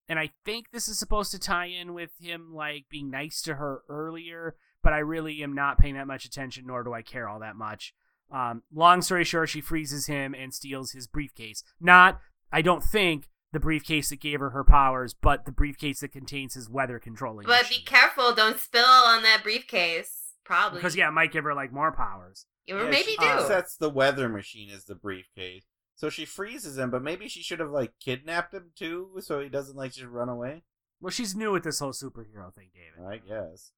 And 0.09 0.19
I 0.19 0.31
think 0.45 0.71
this 0.71 0.89
is 0.89 0.99
supposed 0.99 1.31
to 1.33 1.39
tie 1.39 1.67
in 1.67 1.93
with 1.93 2.11
him 2.21 2.55
like 2.55 2.87
being 2.89 3.11
nice 3.11 3.43
to 3.43 3.57
her 3.57 3.83
earlier, 3.89 4.57
but 4.83 4.93
I 4.93 4.99
really 4.99 5.43
am 5.43 5.55
not 5.55 5.79
paying 5.79 5.95
that 5.95 6.07
much 6.07 6.25
attention, 6.25 6.67
nor 6.67 6.83
do 6.83 6.93
I 6.95 7.03
care 7.03 7.29
all 7.29 7.41
that 7.41 7.57
much. 7.57 7.93
Um, 8.31 8.63
long 8.73 9.03
story 9.03 9.25
short, 9.25 9.49
she 9.49 9.61
freezes 9.61 10.07
him 10.07 10.35
and 10.35 10.55
steals 10.55 10.93
his 10.93 11.07
briefcase. 11.07 11.63
Not, 11.81 12.21
I 12.53 12.63
don't 12.63 12.83
think, 12.85 13.29
the 13.53 13.61
briefcase 13.61 14.11
that 14.11 14.21
gave 14.21 14.39
her 14.41 14.51
her 14.51 14.63
powers, 14.65 15.13
but 15.15 15.45
the 15.45 15.51
briefcase 15.53 16.01
that 16.01 16.13
contains 16.13 16.55
his 16.55 16.71
weather 16.71 16.99
controlling. 17.01 17.47
But 17.47 17.69
be 17.69 17.83
careful, 17.85 18.33
don't 18.35 18.59
spill 18.59 18.85
on 18.85 19.23
that 19.25 19.41
briefcase. 19.43 20.17
Probably. 20.45 20.79
because 20.79 20.97
yeah, 20.97 21.09
it 21.09 21.13
might 21.13 21.33
give 21.33 21.45
her 21.45 21.55
like 21.55 21.73
more 21.73 21.93
powers. 21.93 22.47
Or 22.71 22.77
Yeah, 22.85 22.91
maybe 22.91 23.11
she 23.13 23.17
do. 23.17 23.25
uh, 23.27 23.47
sets 23.47 23.77
the 23.77 23.91
weather 23.91 24.29
machine 24.29 24.71
as 24.71 24.85
the 24.85 24.95
briefcase. 24.97 25.65
So 25.97 26.09
she 26.11 26.25
freezes 26.25 26.79
him, 26.79 26.91
but 26.91 27.03
maybe 27.03 27.29
she 27.29 27.43
should 27.43 27.61
have 27.61 27.71
like 27.71 27.93
kidnapped 28.01 28.55
him 28.55 28.71
too, 28.77 29.11
so 29.21 29.41
he 29.41 29.49
doesn't 29.49 29.77
like 29.77 29.93
just 29.93 30.07
run 30.07 30.29
away. 30.29 30.63
Well, 31.01 31.11
she's 31.11 31.35
new 31.37 31.53
with 31.53 31.63
this 31.65 31.79
whole 31.79 31.93
superhero 31.93 32.53
thing, 32.55 32.71
David. 32.75 33.09
I 33.09 33.19
guess. 33.19 33.73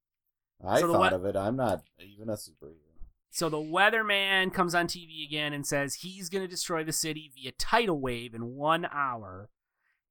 I 0.66 0.81
So 0.81 0.93
thought 0.93 1.12
we- 1.12 1.16
of 1.16 1.24
it. 1.24 1.37
I'm 1.37 1.57
not 1.57 1.83
even 1.99 2.29
a 2.29 2.35
superhero. 2.35 2.91
So 3.32 3.48
the 3.48 3.56
weatherman 3.56 4.52
comes 4.52 4.74
on 4.74 4.86
TV 4.86 5.26
again 5.26 5.54
and 5.54 5.66
says 5.66 5.94
he's 5.94 6.28
going 6.28 6.44
to 6.44 6.48
destroy 6.48 6.84
the 6.84 6.92
city 6.92 7.32
via 7.34 7.52
tidal 7.52 7.98
wave 7.98 8.34
in 8.34 8.54
one 8.54 8.86
hour. 8.92 9.48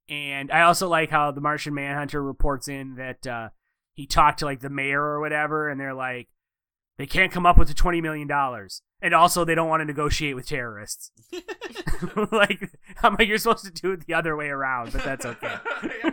And 0.08 0.50
I 0.50 0.62
also 0.62 0.88
like 0.88 1.10
how 1.10 1.30
the 1.30 1.40
Martian 1.40 1.72
Manhunter 1.72 2.20
reports 2.20 2.66
in 2.66 2.96
that 2.96 3.24
uh, 3.24 3.48
he 3.94 4.06
talked 4.06 4.40
to 4.40 4.44
like 4.44 4.58
the 4.58 4.68
mayor 4.68 5.00
or 5.00 5.20
whatever, 5.20 5.68
and 5.68 5.80
they're 5.80 5.94
like, 5.94 6.28
they 6.98 7.06
can't 7.06 7.32
come 7.32 7.46
up 7.46 7.56
with 7.56 7.68
the 7.68 7.74
twenty 7.74 8.00
million 8.00 8.26
dollars, 8.26 8.82
and 9.00 9.14
also 9.14 9.44
they 9.44 9.54
don't 9.54 9.68
want 9.68 9.80
to 9.80 9.84
negotiate 9.84 10.34
with 10.34 10.46
terrorists. 10.46 11.12
like 12.32 12.70
I'm 13.02 13.14
like 13.18 13.28
you're 13.28 13.38
supposed 13.38 13.64
to 13.64 13.70
do 13.70 13.92
it 13.92 14.06
the 14.06 14.14
other 14.14 14.36
way 14.36 14.48
around, 14.48 14.92
but 14.92 15.04
that's 15.04 15.24
okay. 15.24 15.54
Yeah. 16.04 16.10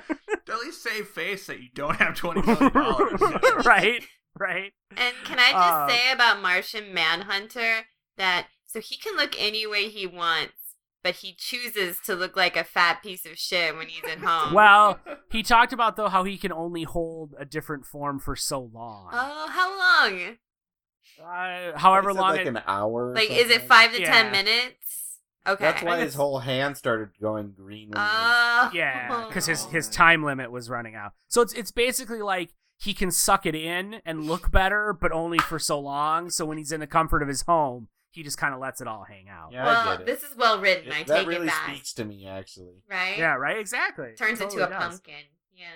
At 0.56 0.60
least 0.62 0.82
save 0.82 1.08
face 1.08 1.46
that 1.46 1.60
you 1.60 1.70
don't 1.76 1.96
have 1.98 2.16
twenty 2.16 2.42
million 2.42 2.72
dollars. 2.72 3.22
right, 3.66 4.04
right. 4.48 4.72
And 4.98 5.14
can 5.24 5.38
I 5.40 5.52
just 5.52 5.56
Uh, 5.74 5.90
say 5.90 6.12
about 6.12 6.42
Martian 6.42 6.94
Manhunter 6.94 7.86
that 8.18 8.48
so 8.66 8.80
he 8.80 8.98
can 8.98 9.16
look 9.18 9.36
any 9.40 9.66
way 9.68 9.90
he 9.90 10.06
wants, 10.08 10.76
but 11.04 11.16
he 11.18 11.34
chooses 11.38 11.98
to 12.06 12.16
look 12.16 12.36
like 12.36 12.56
a 12.58 12.64
fat 12.64 13.02
piece 13.04 13.26
of 13.26 13.38
shit 13.38 13.76
when 13.76 13.88
he's 13.88 14.04
at 14.10 14.20
home. 14.20 14.54
Well, 14.54 15.00
he 15.32 15.44
talked 15.44 15.74
about 15.74 15.96
though 15.96 16.10
how 16.10 16.24
he 16.24 16.38
can 16.38 16.52
only 16.52 16.84
hold 16.84 17.34
a 17.40 17.46
different 17.46 17.86
form 17.86 18.20
for 18.20 18.36
so 18.36 18.60
long. 18.74 19.10
Oh, 19.14 19.48
how 19.50 19.78
long? 19.78 20.38
Uh, 21.22 21.78
however 21.78 22.14
long 22.14 22.32
like 22.32 22.42
it, 22.42 22.48
an 22.48 22.62
hour. 22.66 23.10
or 23.12 23.16
Like, 23.16 23.30
is 23.30 23.50
it 23.52 23.64
five 23.64 23.92
to 23.94 24.00
Yeah. 24.02 24.12
ten 24.12 24.32
minutes? 24.32 25.20
Okay. 25.48 25.64
That's 25.66 25.84
why 25.84 26.00
his 26.00 26.14
whole 26.16 26.40
hand 26.40 26.78
started 26.78 27.10
going 27.20 27.54
green. 27.58 27.90
when 27.90 27.98
he 28.00 28.04
was- 28.06 28.70
Oh. 28.72 28.72
yeah, 28.74 29.26
because 29.28 29.46
his 29.46 29.66
his 29.66 29.90
time 30.04 30.24
limit 30.24 30.52
was 30.52 30.70
running 30.70 30.96
out. 30.96 31.14
So 31.28 31.42
it's 31.42 31.54
it's 31.54 31.72
basically 31.72 32.22
like 32.22 32.54
he 32.80 32.94
can 32.94 33.12
suck 33.12 33.46
it 33.46 33.54
in 33.56 34.02
and 34.06 34.24
look 34.26 34.52
better, 34.52 34.94
but 34.94 35.12
only 35.12 35.38
for 35.38 35.60
so 35.60 35.80
long. 35.80 36.30
So 36.30 36.46
when 36.46 36.58
he's 36.58 36.72
in 36.72 36.80
the 36.80 36.88
comfort 36.88 37.22
of 37.22 37.28
his 37.28 37.42
home, 37.44 37.90
he 38.12 38.24
just 38.24 38.38
kind 38.40 38.54
of 38.56 38.60
lets 38.60 38.80
it 38.82 38.88
all 38.88 39.04
hang 39.04 39.28
out. 39.30 39.52
yeah, 39.52 39.66
well, 39.66 39.88
I 39.90 39.92
get 39.98 40.02
it. 40.02 40.06
this 40.08 40.24
is 40.24 40.36
well 40.36 40.60
written. 40.60 40.92
I 40.92 41.02
It- 41.02 41.08
that 41.08 41.18
take 41.20 41.28
really 41.28 41.44
it 41.48 41.50
back. 41.50 41.70
speaks 41.70 41.94
to 41.94 42.06
me, 42.06 42.26
actually. 42.26 42.82
Right? 42.90 43.18
Yeah, 43.20 43.36
right. 43.36 43.58
Exactly. 43.60 44.14
Turns 44.18 44.40
It 44.42 44.46
into 44.46 44.66
a 44.66 44.70
does. 44.70 44.82
pumpkin. 44.82 45.26
Yeah. 45.54 45.68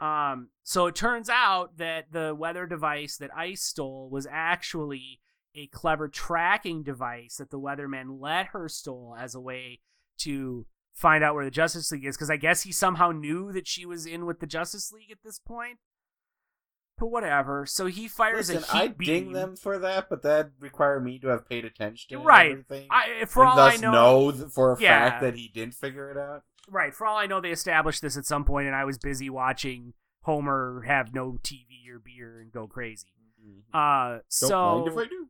Um, 0.00 0.50
so 0.62 0.86
it 0.86 0.94
turns 0.94 1.28
out 1.28 1.76
that 1.78 2.12
the 2.12 2.34
weather 2.34 2.66
device 2.66 3.16
that 3.16 3.30
Ice 3.36 3.62
stole 3.62 4.08
was 4.10 4.26
actually 4.30 5.20
a 5.54 5.66
clever 5.68 6.06
tracking 6.08 6.84
device 6.84 7.36
that 7.38 7.50
the 7.50 7.58
weatherman 7.58 8.20
let 8.20 8.46
her 8.48 8.68
stole 8.68 9.16
as 9.18 9.34
a 9.34 9.40
way 9.40 9.80
to 10.18 10.66
find 10.98 11.22
out 11.22 11.34
where 11.34 11.44
the 11.44 11.50
Justice 11.50 11.90
League 11.92 12.04
is 12.04 12.16
because 12.16 12.30
I 12.30 12.36
guess 12.36 12.62
he 12.62 12.72
somehow 12.72 13.12
knew 13.12 13.52
that 13.52 13.66
she 13.68 13.86
was 13.86 14.04
in 14.06 14.26
with 14.26 14.40
the 14.40 14.46
Justice 14.46 14.92
League 14.92 15.10
at 15.10 15.18
this 15.24 15.38
point. 15.38 15.78
But 16.98 17.06
whatever. 17.12 17.64
So 17.64 17.86
he 17.86 18.08
fires 18.08 18.48
Listen, 18.50 18.64
a 18.68 18.72
heat 18.78 18.84
I 18.84 18.88
beam. 18.88 19.06
ding 19.06 19.32
them 19.32 19.54
for 19.54 19.78
that, 19.78 20.08
but 20.10 20.22
that 20.22 20.50
require 20.58 20.98
me 20.98 21.20
to 21.20 21.28
have 21.28 21.48
paid 21.48 21.64
attention 21.64 22.18
to 22.18 22.24
Right. 22.24 22.50
everything. 22.50 22.88
I, 22.90 23.24
for 23.26 23.44
all 23.44 23.56
I 23.60 23.76
know, 23.76 24.32
th- 24.32 24.48
for 24.50 24.72
a 24.72 24.80
Yeah. 24.80 25.08
fact 25.08 25.22
that 25.22 25.34
he 25.36 25.46
didn't 25.48 25.74
figure 25.74 26.10
it 26.10 26.16
out. 26.18 26.42
right? 26.70 26.92
For 26.92 27.06
all 27.06 27.16
I 27.16 27.26
know, 27.26 27.40
they 27.40 27.52
established 27.52 28.02
this 28.02 28.16
at 28.18 28.26
some 28.26 28.44
point, 28.44 28.66
and 28.66 28.74
I 28.76 28.84
was 28.84 28.98
busy 28.98 29.30
watching 29.30 29.94
Homer 30.24 30.82
have 30.86 31.14
no 31.14 31.38
TV 31.42 31.88
or 31.88 31.98
beer 31.98 32.40
and 32.40 32.52
go 32.52 32.66
crazy. 32.66 33.06
Uh, 33.72 34.08
Don't 34.10 34.22
so 34.28 34.78
mind 34.84 34.88
if 34.88 34.98
I 34.98 35.04
do. 35.08 35.28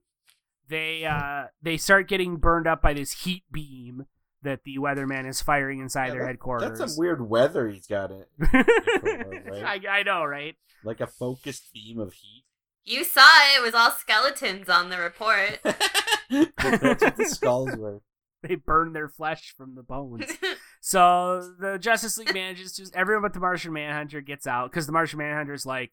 they 0.69 1.05
uh 1.05 1.45
they 1.63 1.77
start 1.77 2.09
getting 2.09 2.39
burned 2.39 2.67
up 2.67 2.81
by 2.83 2.93
this 2.95 3.13
heat 3.25 3.45
beam 3.53 4.07
that 4.43 4.65
the 4.65 4.79
weatherman 4.79 5.27
is 5.29 5.41
firing 5.43 5.81
inside 5.81 6.07
Yeah, 6.07 6.13
their 6.13 6.21
that- 6.23 6.27
headquarters. 6.29 6.79
That's 6.79 6.93
some 6.93 6.99
weird 6.99 7.29
weather 7.29 7.69
he's 7.69 7.87
got 7.87 8.11
it. 8.11 8.29
right? 8.53 9.85
I, 9.87 9.99
I 9.99 10.03
know, 10.03 10.25
right? 10.25 10.57
Like 10.85 11.01
a 11.01 11.07
focused 11.07 11.73
beam 11.73 11.99
of 11.99 12.13
heat. 12.13 12.45
You 12.85 13.05
saw 13.05 13.21
it. 13.21 13.59
It 13.59 13.63
was 13.63 13.75
all 13.75 13.91
skeletons 13.91 14.69
on 14.69 14.89
the 14.91 14.99
report. 14.99 15.61
That's 15.63 17.03
what 17.03 17.17
the 17.17 17.27
skulls 17.27 17.77
were. 17.77 18.01
They 18.41 18.55
burned 18.55 18.95
their 18.95 19.09
flesh 19.09 19.53
from 19.57 19.75
the 19.75 19.83
bones. 19.83 20.25
So 20.81 21.55
the 21.59 21.77
Justice 21.77 22.17
League 22.19 22.33
manages 22.33 22.73
to 22.75 22.89
everyone 22.97 23.23
but 23.23 23.33
the 23.35 23.41
Martian 23.41 23.73
Manhunter 23.73 24.21
gets 24.21 24.47
out 24.47 24.71
because 24.71 24.87
the 24.87 24.93
Martian 24.93 25.19
Manhunter's 25.19 25.67
like, 25.67 25.91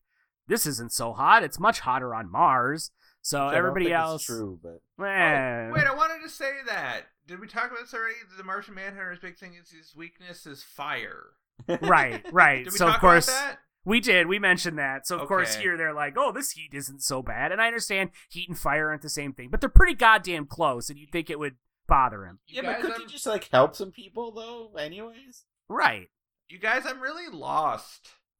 "This 0.48 0.68
isn't 0.68 0.92
so 0.94 1.12
hot. 1.14 1.42
It's 1.44 1.60
much 1.60 1.80
hotter 1.80 2.14
on 2.14 2.32
Mars." 2.32 2.92
So 3.24 3.40
Which 3.48 3.50
I 3.50 3.56
don't 3.56 3.58
everybody 3.58 3.86
think 3.86 3.96
else, 3.96 4.26
true, 4.26 4.60
but 4.62 5.04
Eh. 5.04 5.70
Oh, 5.70 5.72
wait, 5.74 5.88
I 5.88 5.96
wanted 5.96 6.22
to 6.22 6.30
say 6.30 6.52
that. 6.68 7.08
Did 7.27 7.39
we 7.39 7.47
talk 7.47 7.68
about 7.72 7.81
this 7.81 7.93
already? 7.93 8.15
The 8.38 8.43
Martian 8.43 8.76
Manhunter's 8.76 9.19
big 9.19 9.38
thing 9.38 9.53
is 9.61 9.72
his 9.72 9.95
weakness 9.95 10.45
is 10.45 10.64
fire. 10.64 11.31
right, 11.81 12.23
right. 12.31 12.64
Did 12.64 12.73
we 12.73 12.77
so 12.77 12.85
talk 12.88 12.95
of 12.95 13.02
course 13.02 13.27
about 13.27 13.49
that? 13.52 13.57
we 13.85 13.99
did. 13.99 14.27
We 14.27 14.39
mentioned 14.39 14.77
that. 14.77 15.07
So 15.07 15.18
of 15.18 15.27
course 15.27 15.56
here 15.56 15.77
they're 15.77 15.93
like, 15.93 16.15
"Oh, 16.18 16.31
this 16.31 16.52
heat 16.52 16.73
isn't 16.73 17.02
so 17.02 17.22
bad." 17.23 17.52
And 17.52 17.61
I 17.61 17.68
understand 17.68 18.11
heat 18.30 18.49
and 18.49 18.57
fire 18.57 18.89
aren't 18.89 19.02
the 19.02 19.10
same 19.10 19.34
thing, 19.34 19.49
but 19.49 19.61
they're 19.61 19.69
pretty 19.69 19.95
goddamn 19.95 20.45
close, 20.45 20.89
and 20.89 20.99
you'd 20.99 21.11
think 21.11 21.30
it 21.30 21.39
would 21.39 21.56
bother 21.88 22.26
him. 22.26 22.39
You 22.47 22.61
yeah, 22.61 22.73
but 22.73 22.81
could 22.81 22.91
I'm, 22.95 23.02
you 23.02 23.07
just 23.07 23.26
like 23.26 23.49
help 23.52 23.76
some 23.76 23.91
people 23.91 24.31
though? 24.31 24.77
Anyways, 24.77 25.45
Right. 25.69 26.10
you 26.49 26.60
guys, 26.60 26.84
I'm 26.85 26.99
really 27.02 27.30
lost. 27.35 28.10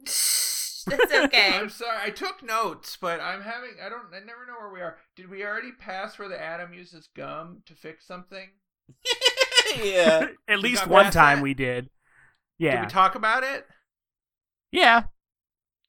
That's 0.88 1.14
okay. 1.14 1.52
I'm 1.54 1.70
sorry. 1.70 1.98
I 2.04 2.10
took 2.12 2.44
notes, 2.44 2.98
but 3.00 3.20
I'm 3.20 3.42
having. 3.42 3.72
I 3.84 3.90
don't. 3.90 4.14
I 4.14 4.20
never 4.20 4.46
know 4.46 4.60
where 4.60 4.72
we 4.72 4.82
are. 4.82 4.98
Did 5.16 5.30
we 5.30 5.44
already 5.44 5.72
pass 5.72 6.20
where 6.20 6.28
the 6.30 6.40
atom 6.40 6.74
uses 6.74 7.08
gum 7.16 7.64
to 7.66 7.74
fix 7.74 8.06
something? 8.06 8.50
yeah. 9.84 10.28
At 10.48 10.60
least 10.60 10.88
one 10.88 11.12
time 11.12 11.38
that? 11.40 11.44
we 11.44 11.54
did. 11.54 11.90
Yeah. 12.58 12.76
Did 12.78 12.82
we 12.86 12.88
talk 12.88 13.16
about 13.16 13.44
it? 13.44 13.66
yeah. 14.72 15.04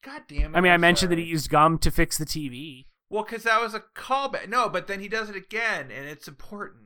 God 0.03 0.21
damn 0.27 0.53
it! 0.53 0.57
I 0.57 0.61
mean, 0.61 0.71
I 0.71 0.75
I'm 0.75 0.81
mentioned 0.81 1.11
that 1.11 1.17
he 1.17 1.25
used 1.25 1.49
gum 1.49 1.79
to 1.79 1.91
fix 1.91 2.17
the 2.17 2.25
TV. 2.25 2.85
Well, 3.09 3.23
because 3.23 3.43
that 3.43 3.59
was 3.59 3.73
a 3.73 3.83
callback. 3.95 4.47
No, 4.47 4.69
but 4.69 4.87
then 4.87 4.99
he 4.99 5.07
does 5.07 5.29
it 5.29 5.35
again, 5.35 5.91
and 5.91 6.07
it's 6.07 6.27
important. 6.27 6.83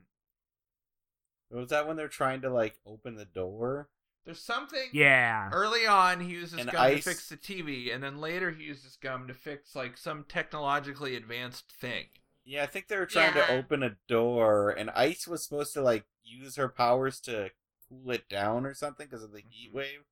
Was 1.51 1.69
that 1.69 1.87
when 1.87 1.97
they're 1.97 2.07
trying 2.07 2.41
to 2.41 2.49
like 2.49 2.75
open 2.85 3.15
the 3.15 3.25
door? 3.25 3.89
There's 4.25 4.39
something. 4.41 4.89
Yeah. 4.93 5.49
Early 5.51 5.85
on, 5.85 6.19
he 6.21 6.31
uses 6.31 6.59
And 6.59 6.71
gum 6.71 6.81
ice- 6.81 7.03
to 7.03 7.09
fix 7.09 7.27
the 7.29 7.37
TV, 7.37 7.93
and 7.93 8.03
then 8.03 8.21
later 8.21 8.51
he 8.51 8.63
uses 8.63 8.95
gum 8.95 9.27
to 9.27 9.33
fix 9.33 9.75
like 9.75 9.97
some 9.97 10.25
technologically 10.27 11.15
advanced 11.15 11.71
thing. 11.71 12.05
Yeah, 12.43 12.63
I 12.63 12.65
think 12.65 12.87
they 12.87 12.97
were 12.97 13.05
trying 13.05 13.33
to 13.33 13.51
open 13.51 13.83
a 13.83 13.97
door, 14.07 14.71
and 14.71 14.89
Ice 14.91 15.27
was 15.27 15.43
supposed 15.43 15.73
to 15.73 15.81
like 15.81 16.05
use 16.23 16.55
her 16.55 16.67
powers 16.69 17.19
to 17.21 17.51
cool 17.87 18.11
it 18.11 18.27
down 18.29 18.65
or 18.65 18.73
something 18.73 19.07
because 19.07 19.23
of 19.23 19.31
the 19.31 19.41
heat 19.47 19.69
Mhm. 19.71 19.75
wave, 19.75 20.03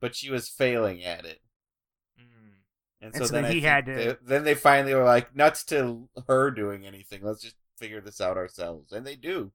but 0.00 0.14
she 0.14 0.30
was 0.30 0.48
failing 0.48 1.02
at 1.02 1.24
it. 1.24 1.40
Mm. 2.18 2.24
And 3.00 3.14
And 3.14 3.14
so, 3.14 3.24
so 3.26 3.32
then 3.32 3.44
then 3.44 3.52
he 3.52 3.60
had 3.62 3.86
to- 3.86 3.94
they- 3.94 4.16
then 4.20 4.44
they 4.44 4.54
finally 4.54 4.92
were 4.94 5.04
like, 5.04 5.34
nuts 5.34 5.64
to 5.64 6.08
her 6.26 6.50
doing 6.50 6.86
anything. 6.86 7.22
Let's 7.22 7.40
just 7.42 7.56
figure 7.78 8.00
this 8.02 8.20
out 8.20 8.36
ourselves, 8.36 8.92
and 8.92 9.06
they 9.06 9.16
do. 9.16 9.52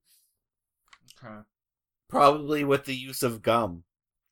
Okay. 1.23 1.41
Probably 2.07 2.63
with 2.63 2.85
the 2.85 2.95
use 2.95 3.21
of 3.23 3.41
gum. 3.43 3.83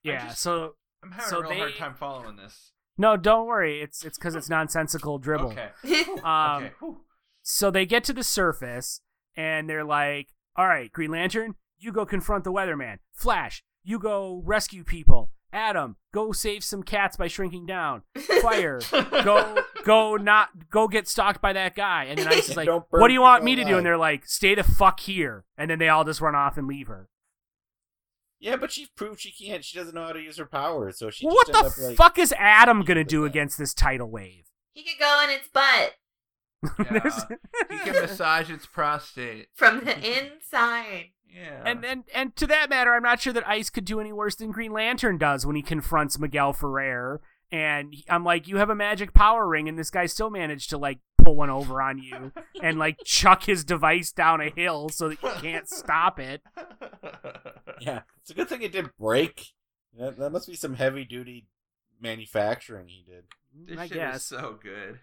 Yeah. 0.01 0.27
just- 0.29 0.41
So 0.41 0.77
I'm 1.03 1.11
having 1.11 1.29
So 1.29 1.39
a 1.39 1.49
real 1.49 1.57
hard 1.59 1.75
time 1.75 1.93
following 1.95 2.37
this. 2.37 2.71
no, 2.97 3.17
don't 3.17 3.45
worry. 3.45 3.81
It's 3.81 4.03
it's 4.03 4.17
because 4.17 4.33
it's 4.35 4.49
nonsensical 4.49 5.19
dribble. 5.19 5.51
Okay. 5.51 5.71
Um. 6.23 6.63
okay. 6.81 6.97
Whew. 7.43 7.49
So 7.49 7.71
they 7.71 7.85
get 7.85 8.03
to 8.05 8.13
the 8.13 8.23
surface 8.23 9.01
and 9.35 9.69
they're 9.69 9.83
like, 9.83 10.29
"All 10.55 10.67
right, 10.67 10.91
Green 10.91 11.11
Lantern, 11.11 11.55
you 11.77 11.91
go 11.91 12.05
confront 12.05 12.43
the 12.43 12.51
weatherman. 12.51 12.99
Flash, 13.11 13.63
you 13.83 13.99
go 13.99 14.41
rescue 14.45 14.83
people. 14.83 15.31
Atom, 15.51 15.97
go 16.13 16.31
save 16.31 16.63
some 16.63 16.81
cats 16.81 17.15
by 17.15 17.27
shrinking 17.27 17.67
down. 17.67 18.01
Fire, 18.41 18.79
go 18.91 19.63
go 19.83 20.15
not 20.15 20.69
go 20.69 20.87
get 20.87 21.07
stalked 21.07 21.41
by 21.41 21.53
that 21.53 21.75
guy." 21.75 22.05
And 22.05 22.17
then 22.17 22.27
Ice 22.27 22.49
is 22.49 22.57
like, 22.57 22.69
"What 22.89 23.07
do 23.07 23.13
you 23.13 23.21
want 23.21 23.43
me 23.43 23.55
to 23.55 23.63
do?" 23.63 23.77
And 23.77 23.85
they're 23.85 23.97
like, 23.97 24.25
"Stay 24.25 24.55
the 24.55 24.63
fuck 24.63 25.01
here." 25.01 25.45
And 25.57 25.69
then 25.69 25.79
they 25.79 25.89
all 25.89 26.03
just 26.03 26.21
run 26.21 26.35
off 26.35 26.57
and 26.57 26.67
leave 26.67 26.87
her. 26.87 27.09
Yeah, 28.39 28.57
but 28.57 28.71
she's 28.71 28.89
proved 28.89 29.21
she 29.21 29.31
can't. 29.31 29.63
She 29.63 29.77
doesn't 29.77 29.95
know 29.95 30.05
how 30.05 30.11
to 30.13 30.21
use 30.21 30.37
her 30.37 30.45
powers, 30.45 30.97
so 30.97 31.09
she 31.09 31.27
what 31.27 31.47
just 31.47 31.77
the 31.77 31.83
up 31.83 31.89
like. 31.89 31.97
fuck 31.97 32.17
is 32.17 32.33
Atom 32.37 32.81
gonna 32.83 33.03
do 33.03 33.25
against 33.25 33.57
this 33.57 33.73
tidal 33.73 34.09
wave? 34.09 34.45
he 34.73 34.83
could 34.83 34.99
go 34.99 35.21
in 35.23 35.29
its 35.29 35.47
butt 35.49 35.93
There's- 36.89 37.25
he 37.69 37.77
can 37.79 37.93
massage 38.01 38.49
its 38.49 38.65
prostate. 38.65 39.47
from 39.53 39.81
the 39.81 39.95
inside. 39.97 41.09
Yeah. 41.27 41.63
And 41.65 41.83
and 41.83 42.03
and 42.13 42.35
to 42.35 42.45
that 42.47 42.69
matter, 42.69 42.93
I'm 42.93 43.01
not 43.03 43.19
sure 43.19 43.33
that 43.33 43.47
Ice 43.47 43.69
could 43.69 43.85
do 43.85 43.99
any 43.99 44.13
worse 44.13 44.35
than 44.35 44.51
Green 44.51 44.71
Lantern 44.71 45.17
does 45.17 45.45
when 45.45 45.55
he 45.55 45.61
confronts 45.63 46.19
Miguel 46.19 46.53
Ferrer. 46.53 47.21
And 47.51 47.93
he- 47.93 48.05
I'm 48.09 48.23
like, 48.23 48.47
you 48.47 48.57
have 48.57 48.69
a 48.69 48.75
magic 48.75 49.13
power 49.13 49.47
ring, 49.47 49.67
and 49.67 49.77
this 49.77 49.89
guy 49.89 50.05
still 50.05 50.29
managed 50.29 50.69
to 50.71 50.77
like 50.77 50.99
pull 51.17 51.35
one 51.35 51.49
over 51.49 51.81
on 51.81 51.97
you 51.97 52.31
and 52.61 52.77
like 52.77 52.97
chuck 53.05 53.43
his 53.45 53.63
device 53.63 54.11
down 54.11 54.41
a 54.41 54.49
hill 54.49 54.89
so 54.89 55.09
that 55.09 55.23
you 55.23 55.29
can't 55.41 55.67
stop 55.69 56.19
it. 56.19 56.41
Yeah, 57.79 58.01
it's 58.21 58.29
a 58.29 58.33
good 58.33 58.49
thing 58.49 58.61
it 58.61 58.71
didn't 58.71 58.95
break. 58.97 59.53
That, 59.97 60.17
that 60.17 60.31
must 60.31 60.47
be 60.47 60.55
some 60.55 60.73
heavy 60.75 61.05
duty 61.05 61.47
manufacturing 62.01 62.87
he 62.87 63.03
did. 63.07 63.23
This 63.55 63.79
I 63.79 63.87
shit 63.87 63.97
guess. 63.97 64.15
is 64.17 64.25
so 64.25 64.57
good. 64.61 64.99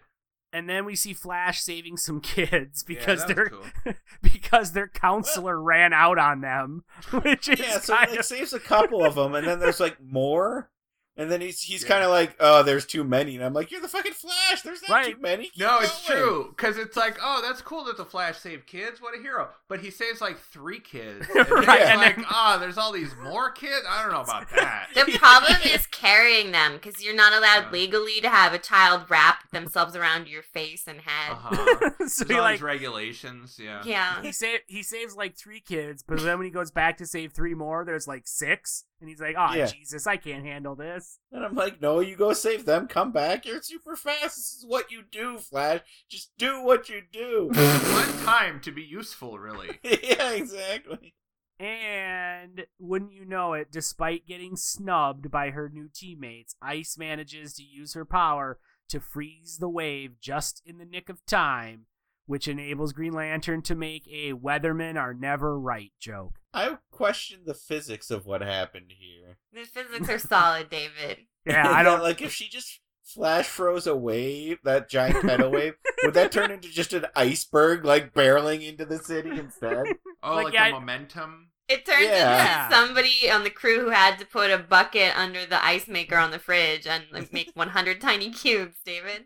And 0.53 0.69
then 0.69 0.83
we 0.85 0.95
see 0.95 1.13
Flash 1.13 1.61
saving 1.61 1.97
some 1.97 2.19
kids 2.21 2.83
because 2.83 3.23
was 3.25 3.35
their 3.35 3.49
cool. 3.49 3.93
because 4.21 4.73
their 4.73 4.87
counselor 4.87 5.61
ran 5.61 5.93
out 5.93 6.17
on 6.17 6.41
them, 6.41 6.83
which 7.21 7.47
is 7.49 7.59
Yeah, 7.59 7.79
so 7.79 7.95
kind 7.95 8.11
it 8.11 8.19
of 8.19 8.25
saves 8.25 8.53
a 8.53 8.59
couple 8.59 9.03
of 9.03 9.15
them, 9.15 9.33
and 9.35 9.47
then 9.47 9.59
there's 9.59 9.79
like 9.79 10.01
more, 10.01 10.69
and 11.17 11.29
then 11.31 11.41
he's 11.41 11.61
he's 11.61 11.83
Yeah. 11.83 11.89
kind 11.89 12.03
of 12.03 12.09
like, 12.09 12.35
oh, 12.39 12.63
there's 12.63 12.85
too 12.85 13.03
many, 13.03 13.35
and 13.35 13.43
I'm 13.43 13.53
like, 13.53 13.69
you're 13.71 13.81
the 13.81 13.87
fucking 13.87 14.13
Flash. 14.13 14.61
There's 14.61 14.81
not 14.87 14.95
Right. 14.95 15.15
too 15.15 15.21
many. 15.21 15.43
Keep 15.49 15.57
No, 15.59 15.79
it's 15.79 16.07
going." 16.07 16.19
true 16.21 16.53
because 16.55 16.77
it's 16.77 16.95
like, 16.95 17.17
oh, 17.21 17.41
that's 17.41 17.61
cool 17.61 17.83
that 17.85 17.97
the 17.97 18.05
Flash 18.05 18.37
saved 18.39 18.65
kids. 18.67 19.01
What 19.01 19.17
a 19.17 19.21
hero! 19.21 19.49
But 19.67 19.81
he 19.81 19.91
saves 19.91 20.21
like 20.21 20.39
three 20.39 20.79
kids, 20.79 21.27
and 21.35 21.45
then 21.45 21.53
Right, 21.65 21.81
and 21.81 21.99
like, 22.01 22.15
then- 22.15 22.25
oh, 22.31 22.57
there's 22.59 22.77
all 22.77 22.91
these 22.91 23.15
more 23.21 23.51
kids. 23.51 23.85
I 23.89 24.01
don't 24.03 24.11
know 24.13 24.21
about 24.21 24.49
that. 24.55 24.87
The 24.95 25.17
problem 25.17 25.57
is 25.65 25.85
carrying 25.87 26.51
them 26.51 26.73
because 26.73 27.03
you're 27.03 27.15
not 27.15 27.33
allowed 27.33 27.65
Yeah. 27.65 27.71
legally 27.71 28.21
to 28.21 28.29
have 28.29 28.53
a 28.53 28.59
child 28.59 29.05
wrap 29.09 29.49
themselves 29.51 29.95
around 29.95 30.27
your 30.27 30.43
face 30.43 30.83
and 30.87 31.01
head. 31.01 31.31
Uh-huh. 31.31 31.89
so 32.07 32.23
There's 32.23 32.29
he 32.29 32.33
all 32.35 32.41
like 32.41 32.55
these 32.55 32.61
regulations. 32.61 33.57
Yeah. 33.61 33.81
Yeah. 33.85 34.21
he 34.21 34.31
save 34.31 34.59
he 34.67 34.83
saves 34.83 35.15
like 35.15 35.37
three 35.37 35.59
kids, 35.59 36.03
but 36.07 36.19
then 36.21 36.37
when 36.37 36.45
he 36.45 36.51
goes 36.51 36.71
back 36.71 36.97
to 36.97 37.05
save 37.05 37.33
three 37.33 37.53
more, 37.53 37.83
there's 37.85 38.07
like 38.07 38.23
six, 38.27 38.85
and 39.01 39.09
he's 39.09 39.19
like, 39.19 39.35
"Oh 39.37 39.53
Yeah. 39.53 39.65
Jesus, 39.65 40.07
I 40.07 40.17
can't 40.17 40.45
handle 40.45 40.75
this." 40.75 41.19
And 41.31 41.43
I'm 41.43 41.55
like, 41.55 41.81
no, 41.81 41.99
you 41.99 42.15
go 42.15 42.33
save 42.33 42.65
them. 42.65 42.87
Come 42.87 43.11
back. 43.11 43.45
You're 43.45 43.61
super 43.61 43.95
fast. 43.95 44.35
This 44.37 44.53
is 44.59 44.65
what 44.65 44.91
you 44.91 45.03
do, 45.11 45.37
Flash. 45.37 45.81
Just 46.09 46.31
do 46.37 46.63
what 46.63 46.87
you 46.89 47.01
do. 47.11 47.49
One 47.53 48.25
time 48.25 48.59
to 48.61 48.71
be 48.71 48.83
useful, 48.83 49.39
really. 49.39 49.79
yeah, 49.83 50.31
exactly. 50.31 51.15
And 51.59 52.65
wouldn't 52.79 53.13
you 53.13 53.25
know 53.25 53.53
it, 53.53 53.71
despite 53.71 54.25
getting 54.25 54.55
snubbed 54.55 55.29
by 55.29 55.51
her 55.51 55.69
new 55.69 55.89
teammates, 55.93 56.55
Ice 56.61 56.97
manages 56.97 57.53
to 57.53 57.63
use 57.63 57.93
her 57.93 58.05
power 58.05 58.57
to 58.89 58.99
freeze 58.99 59.57
the 59.59 59.69
wave 59.69 60.19
just 60.19 60.61
in 60.65 60.79
the 60.79 60.85
nick 60.85 61.07
of 61.07 61.25
time, 61.25 61.85
which 62.31 62.47
enables 62.47 62.93
Green 62.93 63.13
Lantern 63.13 63.61
to 63.63 63.75
make 63.75 64.07
a 64.07 64.33
"weathermen 64.33 64.97
are 64.99 65.13
never 65.13 65.59
right" 65.59 65.91
joke. 65.99 66.39
I 66.53 66.77
question 66.89 67.41
the 67.45 67.53
physics 67.53 68.09
of 68.09 68.25
what 68.25 68.41
happened 68.41 68.93
here. 68.97 69.37
The 69.53 69.65
physics 69.65 70.09
are 70.09 70.19
solid, 70.19 70.69
David. 70.69 71.19
Yeah, 71.45 71.71
I 71.71 71.81
don't 71.81 72.03
like 72.03 72.21
if 72.21 72.31
she 72.31 72.47
just 72.49 72.79
flash 73.03 73.47
froze 73.47 73.87
a 73.87 73.95
wave, 73.95 74.59
that 74.63 74.89
giant 74.89 75.23
tidal 75.27 75.49
wave, 75.49 75.73
would 76.03 76.13
that 76.13 76.31
turn 76.31 76.51
into 76.51 76.69
just 76.69 76.93
an 76.93 77.07
iceberg 77.15 77.83
like 77.83 78.13
barreling 78.13 78.61
into 78.67 78.85
the 78.85 78.99
city 78.99 79.31
instead? 79.31 79.85
Oh, 80.23 80.35
Like, 80.35 80.45
like, 80.45 80.53
yeah, 80.53 80.67
the 80.67 80.79
momentum. 80.79 81.49
It 81.67 81.83
turns 81.83 82.03
Yeah. 82.05 82.65
into 82.65 82.75
somebody 82.75 83.27
on 83.31 83.43
the 83.43 83.49
crew 83.49 83.79
who 83.81 83.89
had 83.89 84.19
to 84.19 84.25
put 84.25 84.51
a 84.51 84.59
bucket 84.59 85.17
under 85.17 85.47
the 85.47 85.63
ice 85.65 85.87
maker 85.87 86.15
on 86.17 86.29
the 86.29 86.37
fridge 86.37 86.85
and 86.85 87.05
like, 87.11 87.33
make 87.33 87.49
100 87.55 87.99
tiny 87.99 88.29
cubes, 88.29 88.77
David. 88.85 89.25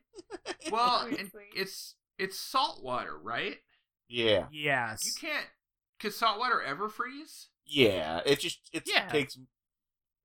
Well, 0.71 1.09
it's 1.53 1.95
it's 2.17 2.39
salt 2.39 2.83
water, 2.83 3.17
right? 3.21 3.57
Yeah, 4.07 4.47
Yes. 4.51 5.01
You 5.05 5.11
can't. 5.19 5.47
Could 5.99 6.13
salt 6.13 6.37
water 6.39 6.61
ever 6.61 6.89
freeze? 6.89 7.49
yeah. 7.65 8.21
It 8.25 8.39
just 8.39 8.59
it 8.73 8.83
Yeah. 8.85 9.07
takes. 9.09 9.37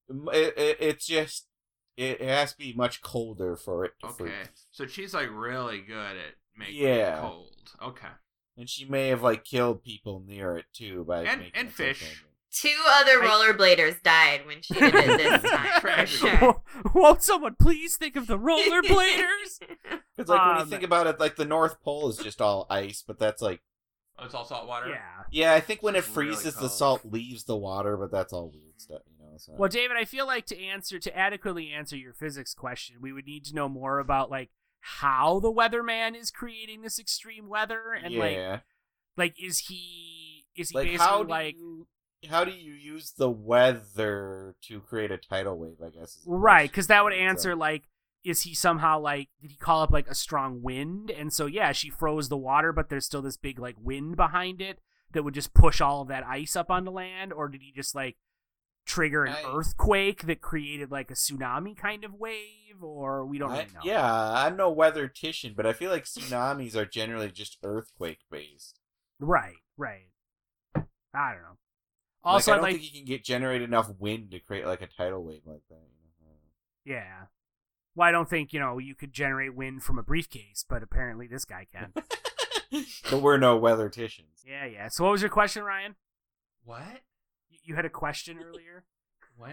It, 0.08 0.58
it, 0.58 0.76
it's 0.80 1.06
just 1.06 1.46
it 1.96 2.20
has 2.20 2.52
to 2.52 2.58
be 2.58 2.72
much 2.72 3.00
colder 3.02 3.56
for 3.56 3.84
it 3.84 3.92
to 4.00 4.06
Okay. 4.08 4.16
freeze. 4.24 4.66
So 4.70 4.86
she's 4.86 5.14
like 5.14 5.28
really 5.30 5.80
good 5.80 6.16
at 6.16 6.34
making 6.56 6.76
Yeah. 6.82 7.18
it 7.18 7.20
cold. 7.20 7.56
Okay. 7.82 8.08
And 8.56 8.68
she 8.68 8.84
may 8.84 9.08
have 9.08 9.22
like 9.22 9.44
killed 9.44 9.82
people 9.82 10.22
near 10.26 10.56
it 10.56 10.66
too 10.74 11.04
by 11.04 11.24
And- 11.24 11.40
making 11.40 11.54
and 11.54 11.68
it 11.68 11.74
so 11.76 11.84
fish. 11.84 12.24
Cold. 12.52 12.74
Two 12.74 12.82
other 12.88 13.22
I- 13.22 13.26
rollerbladers 13.26 14.02
died 14.02 14.46
when 14.46 14.62
she 14.62 14.74
did 14.74 14.94
it 14.94 15.18
this 15.42 15.42
time, 15.50 15.66
for 15.74 15.80
Tragic. 15.80 16.08
sure. 16.40 16.62
Won't 16.94 17.22
someone 17.22 17.56
please 17.60 17.96
think 17.96 18.16
of 18.16 18.26
the 18.26 18.38
rollerbladers? 18.38 19.60
Because 20.16 20.28
like 20.28 20.40
when 20.46 20.56
Um, 20.56 20.58
you 20.58 20.70
think 20.70 20.82
about 20.82 21.06
it, 21.06 21.18
like 21.18 21.36
the 21.36 21.46
North 21.46 21.80
Pole 21.82 22.10
is 22.10 22.18
just 22.18 22.42
all 22.42 22.66
ice, 22.68 23.02
but 23.06 23.18
that's 23.18 23.40
like 23.40 23.62
Oh, 24.18 24.26
it's 24.26 24.34
all 24.34 24.44
salt 24.44 24.68
water. 24.68 24.90
yeah. 24.90 25.22
yeah, 25.30 25.54
I 25.54 25.60
think 25.60 25.82
when 25.82 25.94
it 25.94 26.00
It's 26.00 26.08
really 26.14 26.34
freezes, 26.34 26.52
the 26.54 26.60
cold. 26.60 26.72
salt 26.72 27.04
leaves 27.06 27.44
the 27.44 27.56
water, 27.56 27.96
but 27.96 28.10
that's 28.10 28.30
all 28.34 28.50
weird 28.50 28.78
stuff, 28.78 29.00
you 29.06 29.16
know. 29.24 29.38
So. 29.38 29.54
Well, 29.56 29.70
David, 29.70 29.96
I 29.96 30.04
feel 30.04 30.26
like 30.26 30.44
to 30.46 30.60
answer 30.62 30.98
to 30.98 31.16
adequately 31.16 31.70
answer 31.70 31.96
your 31.96 32.12
physics 32.12 32.52
question, 32.52 32.96
we 33.00 33.14
would 33.14 33.24
need 33.24 33.46
to 33.46 33.54
know 33.54 33.66
more 33.70 33.98
about 33.98 34.30
like 34.30 34.50
how 34.80 35.40
the 35.40 35.50
weatherman 35.50 36.14
is 36.14 36.30
creating 36.30 36.82
this 36.82 36.98
extreme 36.98 37.48
weather 37.48 37.94
and 37.94 38.14
like 38.16 38.32
yeah, 38.36 38.58
like 39.16 39.34
is 39.42 39.60
he 39.68 40.44
is 40.54 40.68
he 40.70 40.76
like 40.76 40.86
basically 40.88 41.06
how 41.06 41.22
do 41.22 41.28
like 41.30 41.56
you 41.56 41.86
how 42.28 42.44
do 42.44 42.50
you 42.50 42.72
use 42.72 43.12
the 43.16 43.30
weather 43.30 44.54
to 44.62 44.80
create 44.80 45.10
a 45.10 45.16
tidal 45.18 45.58
wave? 45.58 45.76
I 45.84 45.90
guess 45.90 46.18
right 46.26 46.70
because 46.70 46.86
that 46.88 47.04
would 47.04 47.12
so- 47.12 47.18
answer 47.18 47.56
like 47.56 47.84
is 48.22 48.42
he 48.42 48.54
somehow 48.54 48.98
like 49.00 49.28
did 49.40 49.50
he 49.50 49.56
call 49.56 49.82
up 49.82 49.90
like 49.90 50.06
a 50.08 50.14
strong 50.14 50.60
wind 50.62 51.10
and 51.10 51.32
so 51.32 51.46
yeah 51.46 51.72
she 51.72 51.88
froze 51.88 52.28
the 52.28 52.36
water 52.36 52.70
but 52.72 52.90
there's 52.90 53.06
still 53.06 53.22
this 53.22 53.38
big 53.38 53.58
like 53.58 53.76
wind 53.80 54.14
behind 54.16 54.60
it 54.60 54.78
that 55.12 55.22
would 55.22 55.32
just 55.34 55.54
push 55.54 55.80
all 55.80 56.02
of 56.02 56.08
that 56.08 56.24
ice 56.26 56.54
up 56.54 56.70
onto 56.70 56.90
land 56.90 57.32
or 57.32 57.48
did 57.48 57.62
he 57.62 57.72
just 57.72 57.94
like 57.94 58.16
trigger 58.84 59.24
an 59.24 59.32
I- 59.34 59.50
earthquake 59.56 60.26
that 60.26 60.42
created 60.42 60.90
like 60.90 61.10
a 61.10 61.14
tsunami 61.14 61.74
kind 61.74 62.04
of 62.04 62.12
wave 62.12 62.82
or 62.82 63.24
we 63.24 63.38
don't 63.38 63.52
I- 63.52 63.58
really 63.60 63.70
know 63.74 63.80
Yeah, 63.84 64.32
I'm 64.32 64.56
no 64.56 64.74
weathertician, 64.74 65.56
but 65.56 65.64
I 65.64 65.72
feel 65.72 65.90
like 65.90 66.04
tsunamis 66.04 66.76
are 66.76 66.84
generally 66.84 67.30
just 67.30 67.56
earthquake 67.62 68.18
based. 68.30 68.80
right 69.18 69.56
right 69.78 70.08
i 70.76 71.32
don't 71.32 71.42
know 71.42 71.56
Also, 72.22 72.52
also 72.52 72.52
like, 72.52 72.54
I 72.54 72.56
don't 72.56 72.62
like 72.64 72.80
think 72.82 72.94
you 72.94 73.00
can 73.00 73.06
get 73.06 73.24
generate 73.24 73.62
enough 73.62 73.90
wind 73.98 74.30
to 74.32 74.38
create 74.40 74.66
like 74.66 74.82
a 74.82 74.86
tidal 74.86 75.24
wave 75.24 75.42
like 75.46 75.62
that. 75.70 75.78
Yeah 76.84 77.24
well 77.96 78.06
i 78.08 78.12
don't 78.12 78.30
think 78.30 78.52
you 78.52 78.60
know 78.60 78.78
you 78.78 78.94
could 78.94 79.12
generate 79.12 79.52
wind 79.54 79.82
from 79.82 79.98
a 79.98 80.02
briefcase 80.02 80.64
but 80.68 80.80
apparently 80.80 81.26
this 81.26 81.44
guy 81.44 81.66
can 81.72 81.92
but 83.10 83.20
we're 83.20 83.36
no 83.36 83.56
weather 83.56 83.90
weatherticians. 83.90 84.44
yeah 84.46 84.64
yeah 84.64 84.86
so 84.88 85.02
what 85.04 85.10
was 85.10 85.20
your 85.20 85.28
question 85.30 85.62
ryan 85.64 85.96
What? 86.64 86.82
You- 87.48 87.58
you 87.64 87.74
had 87.74 87.84
a 87.84 87.90
question 87.90 88.38
earlier 88.42 88.84
When? 89.36 89.52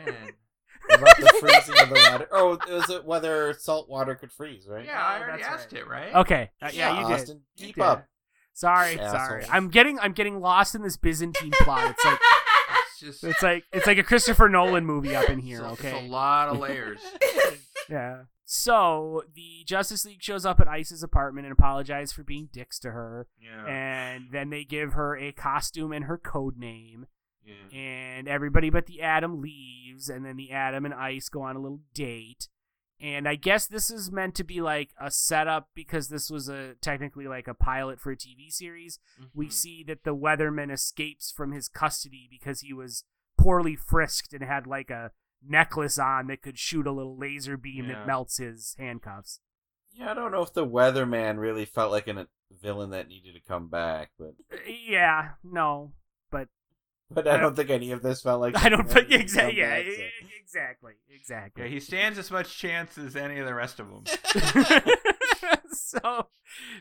About 0.94 1.18
the 1.18 1.34
freezing 1.40 1.82
of 1.82 1.90
the 1.90 2.10
water. 2.12 2.28
Oh, 2.32 2.54
it 2.54 2.70
was 2.70 2.90
it 2.92 3.06
whether 3.06 3.54
salt 3.54 3.90
water 3.90 4.14
could 4.16 4.32
freeze, 4.32 4.68
right? 4.68 4.86
yeah, 4.86 5.04
I 5.04 5.18
Oh, 5.18 5.22
already 5.24 5.42
that's 5.42 5.54
asked 5.54 5.74
right. 5.74 5.82
it, 5.82 5.88
right? 5.88 6.16
Okay. 6.16 6.52
Uh, 6.62 6.70
yeah, 6.74 7.02
you 7.02 7.08
did. 7.08 7.14
Austin, 7.16 7.42
You 7.56 7.66
keep 7.68 7.76
did. 7.76 7.84
up. 7.84 8.06
Sorry, 8.54 9.00
Assholes. 9.00 9.12
sorry. 9.28 9.46
I'm 9.50 9.70
getting 9.70 9.98
I'm 10.00 10.12
getting 10.14 10.40
lost 10.40 10.76
in 10.76 10.84
this 10.84 10.96
Byzantine 10.98 11.52
plot. 11.62 11.90
It's 11.92 12.06
like 12.06 12.20
It's 13.02 13.22
just 13.22 13.24
it's 13.24 13.44
like 13.44 13.64
it's 13.72 13.88
like 13.88 13.98
a 13.98 14.04
Christopher 14.04 14.50
Nolan 14.50 14.86
movie 14.86 15.16
up 15.16 15.30
in 15.30 15.40
here, 15.40 15.60
it's 15.60 15.68
a- 15.68 15.72
It's 15.74 15.80
okay? 15.86 16.06
a 16.06 16.10
lot 16.10 16.50
of 16.50 16.58
layers. 16.60 17.00
Yeah. 17.90 18.24
So 18.50 19.24
the 19.36 19.64
Justice 19.66 20.06
League 20.06 20.24
shows 20.24 20.46
up 20.46 20.60
at 20.62 20.68
Ice's 20.70 21.04
apartment 21.04 21.46
and 21.48 21.52
apologizes 21.54 22.14
for 22.14 22.24
being 22.24 22.48
dicks 22.52 22.80
to 22.80 22.92
her. 22.92 23.28
Yeah. 23.42 23.66
And 23.66 24.28
then 24.32 24.50
they 24.50 24.64
give 24.64 24.94
her 24.94 25.18
a 25.18 25.32
costume 25.34 25.92
and 25.92 26.06
her 26.06 26.18
code 26.18 26.58
name. 26.58 27.08
yeah. 27.46 27.78
And 27.78 28.28
everybody 28.28 28.70
but 28.70 28.86
the 28.86 29.02
Atom 29.02 29.42
leaves, 29.42 30.08
and 30.10 30.26
then 30.26 30.38
the 30.38 30.52
Atom 30.52 30.86
and 30.86 30.94
Ice 30.94 31.28
go 31.30 31.42
on 31.42 31.56
a 31.56 31.60
little 31.60 31.82
date. 31.94 32.48
And 33.00 33.28
I 33.28 33.36
guess 33.36 33.68
this 33.68 33.92
is 33.92 34.12
meant 34.12 34.34
to 34.36 34.44
be 34.44 34.60
like 34.62 34.90
a 35.00 35.12
setup 35.12 35.70
because 35.76 36.08
this 36.10 36.30
was 36.32 36.50
a 36.50 36.74
technically 36.82 37.28
like 37.28 37.48
a 37.48 37.54
pilot 37.54 38.00
for 38.00 38.12
a 38.12 38.18
TV 38.18 38.50
series. 38.52 39.00
we 39.34 39.48
Mhm. 39.48 39.54
see 39.54 39.84
that 39.84 40.04
the 40.04 40.16
weatherman 40.16 40.72
escapes 40.72 41.32
from 41.32 41.52
his 41.52 41.68
custody 41.70 42.28
because 42.30 42.62
he 42.62 42.74
was 42.74 43.04
poorly 43.38 43.76
frisked 43.76 44.34
and 44.34 44.44
had 44.44 44.66
like 44.66 44.90
a 44.90 45.12
necklace 45.48 46.00
on 46.00 46.26
that 46.28 46.42
could 46.42 46.58
shoot 46.58 46.88
a 46.88 46.92
little 46.92 47.16
laser 47.16 47.56
beam 47.58 47.86
Yeah. 47.86 48.00
that 48.00 48.08
melts 48.08 48.38
his 48.38 48.76
handcuffs. 48.80 49.42
Yeah, 49.92 50.12
I 50.12 50.14
don't 50.16 50.32
know 50.32 50.42
if 50.42 50.54
the 50.54 50.66
weatherman 50.66 51.38
really 51.38 51.66
felt 51.66 51.92
like 51.92 52.08
an, 52.08 52.18
a 52.18 52.28
villain 52.52 52.90
that 52.92 53.08
needed 53.08 53.34
to 53.34 53.40
come 53.42 53.68
back, 53.68 54.12
but 54.18 54.34
Uh, 54.52 54.58
Yeah, 54.66 55.34
no, 55.44 55.94
but 56.32 56.50
but 57.10 57.28
I 57.28 57.38
don't 57.38 57.56
think 57.56 57.70
any 57.70 57.92
of 57.92 58.02
this 58.02 58.22
felt 58.22 58.42
like 58.42 58.56
I 58.64 58.70
don't 58.70 58.90
think 58.90 59.10
that 59.10 59.20
needed 59.20 59.28
to 59.30 59.48
exactly. 59.50 59.58
Yeah, 59.58 59.78
so. 59.84 60.04
exactly, 60.42 60.94
exactly. 61.14 61.64
Yeah, 61.64 61.70
he 61.70 61.80
stands 61.80 62.18
as 62.18 62.32
much 62.32 62.58
chance 62.58 62.98
as 62.98 63.16
any 63.16 63.40
of 63.40 63.46
the 63.46 63.54
rest 63.54 63.80
of 63.80 63.88
them. 63.90 64.04
so 65.72 66.28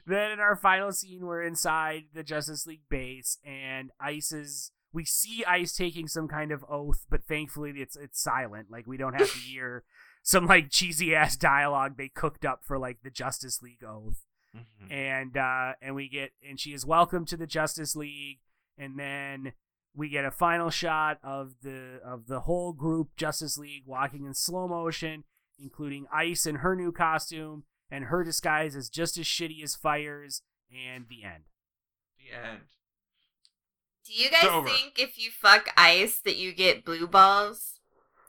then 0.07 0.33
in 0.33 0.41
our 0.41 0.57
final 0.57 0.93
scene 0.93 1.25
we're 1.27 1.43
inside 1.43 2.05
the 2.15 2.23
justice 2.23 2.67
league 2.67 2.83
base 2.89 3.39
and 3.45 3.91
ice 4.01 4.33
is 4.33 4.73
we 4.93 5.05
see 5.05 5.45
ice 5.47 5.75
taking 5.75 6.09
some 6.09 6.29
kind 6.29 6.51
of 6.53 6.65
oath 6.69 7.05
but 7.11 7.25
thankfully 7.25 7.73
it's 7.77 7.97
it's 7.97 8.21
silent 8.23 8.69
like 8.71 8.87
we 8.87 8.97
don't 8.97 9.15
have 9.15 9.31
to 9.31 9.39
hear 9.47 9.85
some 10.23 10.47
like 10.47 10.71
cheesy 10.71 11.15
ass 11.15 11.37
dialogue 11.37 11.97
they 11.97 12.09
cooked 12.09 12.45
up 12.45 12.61
for 12.65 12.79
like 12.79 12.99
the 13.03 13.11
justice 13.11 13.61
league 13.63 13.85
oath 13.87 14.23
Mhm. 14.57 14.91
and 14.91 15.37
uh 15.37 15.73
and 15.83 15.95
we 15.95 16.09
get 16.09 16.31
and 16.49 16.59
she 16.59 16.73
is 16.73 16.87
welcome 16.87 17.27
to 17.27 17.37
the 17.37 17.47
justice 17.47 17.95
league 17.95 18.39
and 18.79 18.99
then 18.99 19.53
we 19.97 20.09
get 20.11 20.25
a 20.27 20.31
final 20.31 20.69
shot 20.71 21.19
of 21.23 21.55
the 21.63 21.99
of 22.05 22.27
the 22.27 22.41
whole 22.41 22.73
group 22.73 23.09
justice 23.17 23.57
league 23.59 23.83
walking 23.87 24.25
in 24.27 24.35
slow 24.35 24.69
motion 24.69 25.25
including 25.59 26.05
ice 26.13 26.45
in 26.47 26.57
her 26.57 26.77
new 26.77 26.93
costume 26.93 27.65
and 27.91 28.05
her 28.05 28.23
disguise 28.23 28.77
is 28.77 28.91
just 28.91 29.17
as 29.17 29.25
shitty 29.25 29.63
as 29.65 29.75
fires 29.75 30.43
and 30.71 31.07
the 31.09 31.25
end 31.25 31.45
The 32.19 32.37
end. 32.37 32.61
Do 34.07 34.13
you 34.13 34.31
guys 34.31 34.65
think 34.71 34.99
if 34.99 35.19
you 35.19 35.31
fuck 35.31 35.69
ice 35.77 36.21
that 36.25 36.37
you 36.37 36.53
get 36.53 36.85
blue 36.85 37.07
balls 37.07 37.81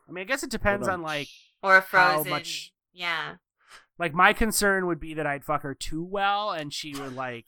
i 0.08 0.12
mean 0.12 0.22
i 0.22 0.26
guess 0.26 0.44
it 0.44 0.50
depends 0.50 0.88
on 0.88 0.96
on. 0.96 1.02
like 1.02 1.28
or 1.62 1.76
How 1.76 1.82
frozen? 1.82 2.30
much- 2.30 2.72
Yeah. 2.94 3.36
like 4.00 4.14
my 4.14 4.32
concern 4.34 4.86
would 4.88 5.00
be 5.00 5.14
that 5.16 5.28
i'd 5.28 5.44
fuck 5.44 5.64
her 5.64 5.76
too 5.76 6.04
well 6.04 6.52
and 6.52 6.74
she 6.74 6.96
would 6.96 7.16
like 7.16 7.46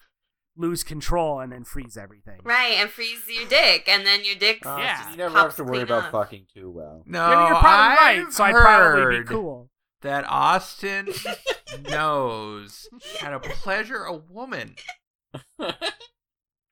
lose 0.60 0.84
control 0.84 1.40
and 1.40 1.52
then 1.52 1.64
freeze 1.64 1.96
everything 1.98 2.40
Right, 2.44 2.74
and 2.74 2.90
freeze 2.90 3.22
your 3.30 3.48
dick, 3.48 3.88
and 3.88 4.06
then 4.06 4.26
your 4.26 4.36
dick. 4.36 4.66
Uh, 4.66 4.76
Yeah. 4.80 5.12
you 5.12 5.18
never 5.18 5.34
pops 5.34 5.56
have 5.58 5.66
to 5.66 5.72
worry 5.72 5.82
about 5.84 6.06
off. 6.06 6.12
fucking 6.12 6.48
too 6.54 6.70
well. 6.70 7.02
No, 7.06 7.30
Yeah, 7.32 7.48
you're 7.48 7.58
probably 7.60 7.98
I've 7.98 8.24
right 8.26 8.34
so 8.34 8.44
i'd 8.44 8.52
probably 8.56 9.02
heard 9.02 9.26
be 9.26 9.34
cool 9.34 9.70
that 10.02 10.26
Austin 10.28 11.08
knows 11.90 12.88
how 13.20 13.30
to 13.32 13.40
pleasure 13.40 14.04
a 14.04 14.16
woman. 14.16 14.76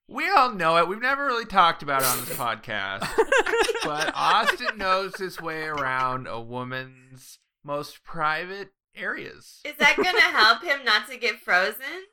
We 0.10 0.30
all 0.30 0.52
know 0.54 0.78
it. 0.78 0.88
We've 0.88 1.02
never 1.02 1.26
really 1.26 1.46
talked 1.46 1.84
about 1.84 2.02
it 2.02 2.08
on 2.08 2.20
this 2.20 2.34
podcast, 2.38 3.06
but 3.84 4.12
Austin 4.16 4.78
knows 4.78 5.18
his 5.18 5.42
way 5.42 5.64
around 5.64 6.28
a 6.28 6.40
woman's 6.40 7.40
most 7.64 8.04
private 8.06 8.70
areas. 8.96 9.60
Is 9.66 9.76
that 9.80 9.98
gonna 9.98 10.22
help 10.22 10.64
him 10.64 10.86
not 10.86 11.10
to 11.10 11.18
get 11.18 11.42
frozen? 11.42 12.06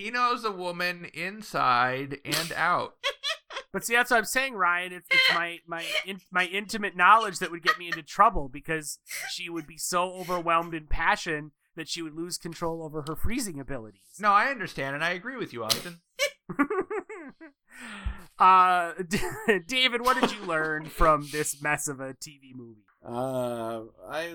He 0.00 0.10
knows 0.10 0.44
a 0.44 0.50
woman 0.50 1.06
inside 1.12 2.18
and 2.24 2.52
out. 2.56 2.94
But 3.72 3.84
see, 3.84 3.94
that's 3.94 4.10
what 4.10 4.16
I'm 4.16 4.24
saying, 4.24 4.54
Ryan. 4.54 4.92
It's, 4.92 5.06
it's 5.12 5.32
my 5.32 5.58
my 5.64 5.84
in, 6.04 6.20
my 6.32 6.46
intimate 6.46 6.96
knowledge 6.96 7.38
that 7.38 7.52
would 7.52 7.62
get 7.62 7.78
me 7.78 7.86
into 7.86 8.02
trouble 8.02 8.48
because 8.48 8.98
she 9.30 9.48
would 9.48 9.64
be 9.64 9.78
so 9.78 10.12
overwhelmed 10.12 10.74
in 10.74 10.88
passion 10.88 11.52
that 11.76 11.88
she 11.88 12.02
would 12.02 12.14
lose 12.14 12.36
control 12.36 12.82
over 12.82 13.04
her 13.06 13.14
freezing 13.14 13.60
abilities. 13.60 14.18
No, 14.18 14.32
I 14.32 14.46
understand, 14.46 14.96
and 14.96 15.04
I 15.04 15.10
agree 15.10 15.36
with 15.36 15.52
you, 15.52 15.62
Austin. 15.62 16.00
uh, 18.40 18.92
David, 19.68 20.00
what 20.00 20.20
did 20.20 20.32
you 20.32 20.44
learn 20.46 20.86
from 20.86 21.28
this 21.30 21.62
mess 21.62 21.86
of 21.86 22.00
a 22.00 22.14
TV 22.14 22.52
movie? 22.52 22.82
Uh, 23.04 23.82
I 24.08 24.34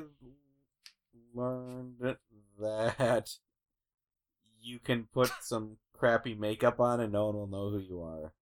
learned 1.34 2.18
that 2.60 3.36
you 4.66 4.80
can 4.80 5.08
put 5.14 5.32
some 5.42 5.78
crappy 5.94 6.34
makeup 6.36 6.80
on 6.80 7.00
and 7.00 7.14
no 7.14 7.28
one 7.28 7.36
will 7.36 7.48
know 7.48 7.70
who 7.70 7.80
you 7.80 8.02
are. 8.02 8.34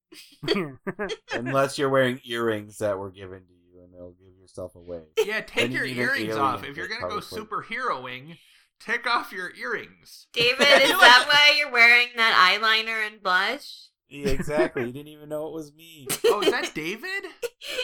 Unless 1.34 1.78
you're 1.78 1.90
wearing 1.90 2.20
earrings 2.26 2.78
that 2.78 2.98
were 2.98 3.12
given 3.12 3.40
to 3.40 3.54
you 3.54 3.84
and 3.84 3.94
they'll 3.94 4.12
give 4.12 4.40
yourself 4.40 4.76
away. 4.76 5.02
Yeah, 5.24 5.41
take 5.41 5.72
you 5.72 5.84
your 5.84 6.10
earrings 6.10 6.36
off. 6.36 6.64
If 6.64 6.78
you're 6.78 6.88
gonna 6.88 7.10
go 7.10 7.18
superheroing, 7.18 8.38
take 8.80 9.08
off 9.08 9.32
your 9.32 9.54
earrings. 9.56 10.28
David, 10.34 10.62
is 10.62 10.91
that 10.91 11.26
why 11.28 11.58
you're 11.58 11.72
wearing 11.72 12.10
that 12.16 12.60
eyeliner 12.62 13.08
and 13.08 13.22
blush? 13.22 13.88
Yeah, 14.14 14.30
exactly. 14.30 14.85
you 14.85 14.91
didn't 14.94 15.07
even 15.07 15.30
know 15.30 15.48
it 15.48 15.53
was 15.53 15.73
me. 15.73 16.07
Oh, 16.26 16.41
is 16.41 16.52
that 16.52 16.73
David? 16.76 17.23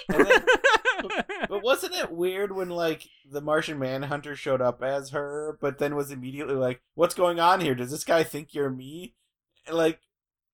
Then, 0.08 0.42
but 1.50 1.64
wasn't 1.64 1.96
it 1.96 2.12
weird 2.12 2.52
when 2.52 2.70
like 2.70 3.08
the 3.30 3.42
Martian 3.42 3.80
Manhunter 3.80 4.36
showed 4.36 4.62
up 4.62 4.84
as 4.84 5.10
her, 5.10 5.58
but 5.60 5.80
then 5.80 5.96
was 5.96 6.12
immediately 6.12 6.56
like, 6.56 6.82
"What's 6.94 7.16
going 7.16 7.40
on 7.40 7.62
here? 7.62 7.74
Does 7.74 7.92
this 7.92 8.04
guy 8.04 8.24
think 8.24 8.54
you're 8.54 8.70
me?" 8.70 9.16
Like, 9.72 10.02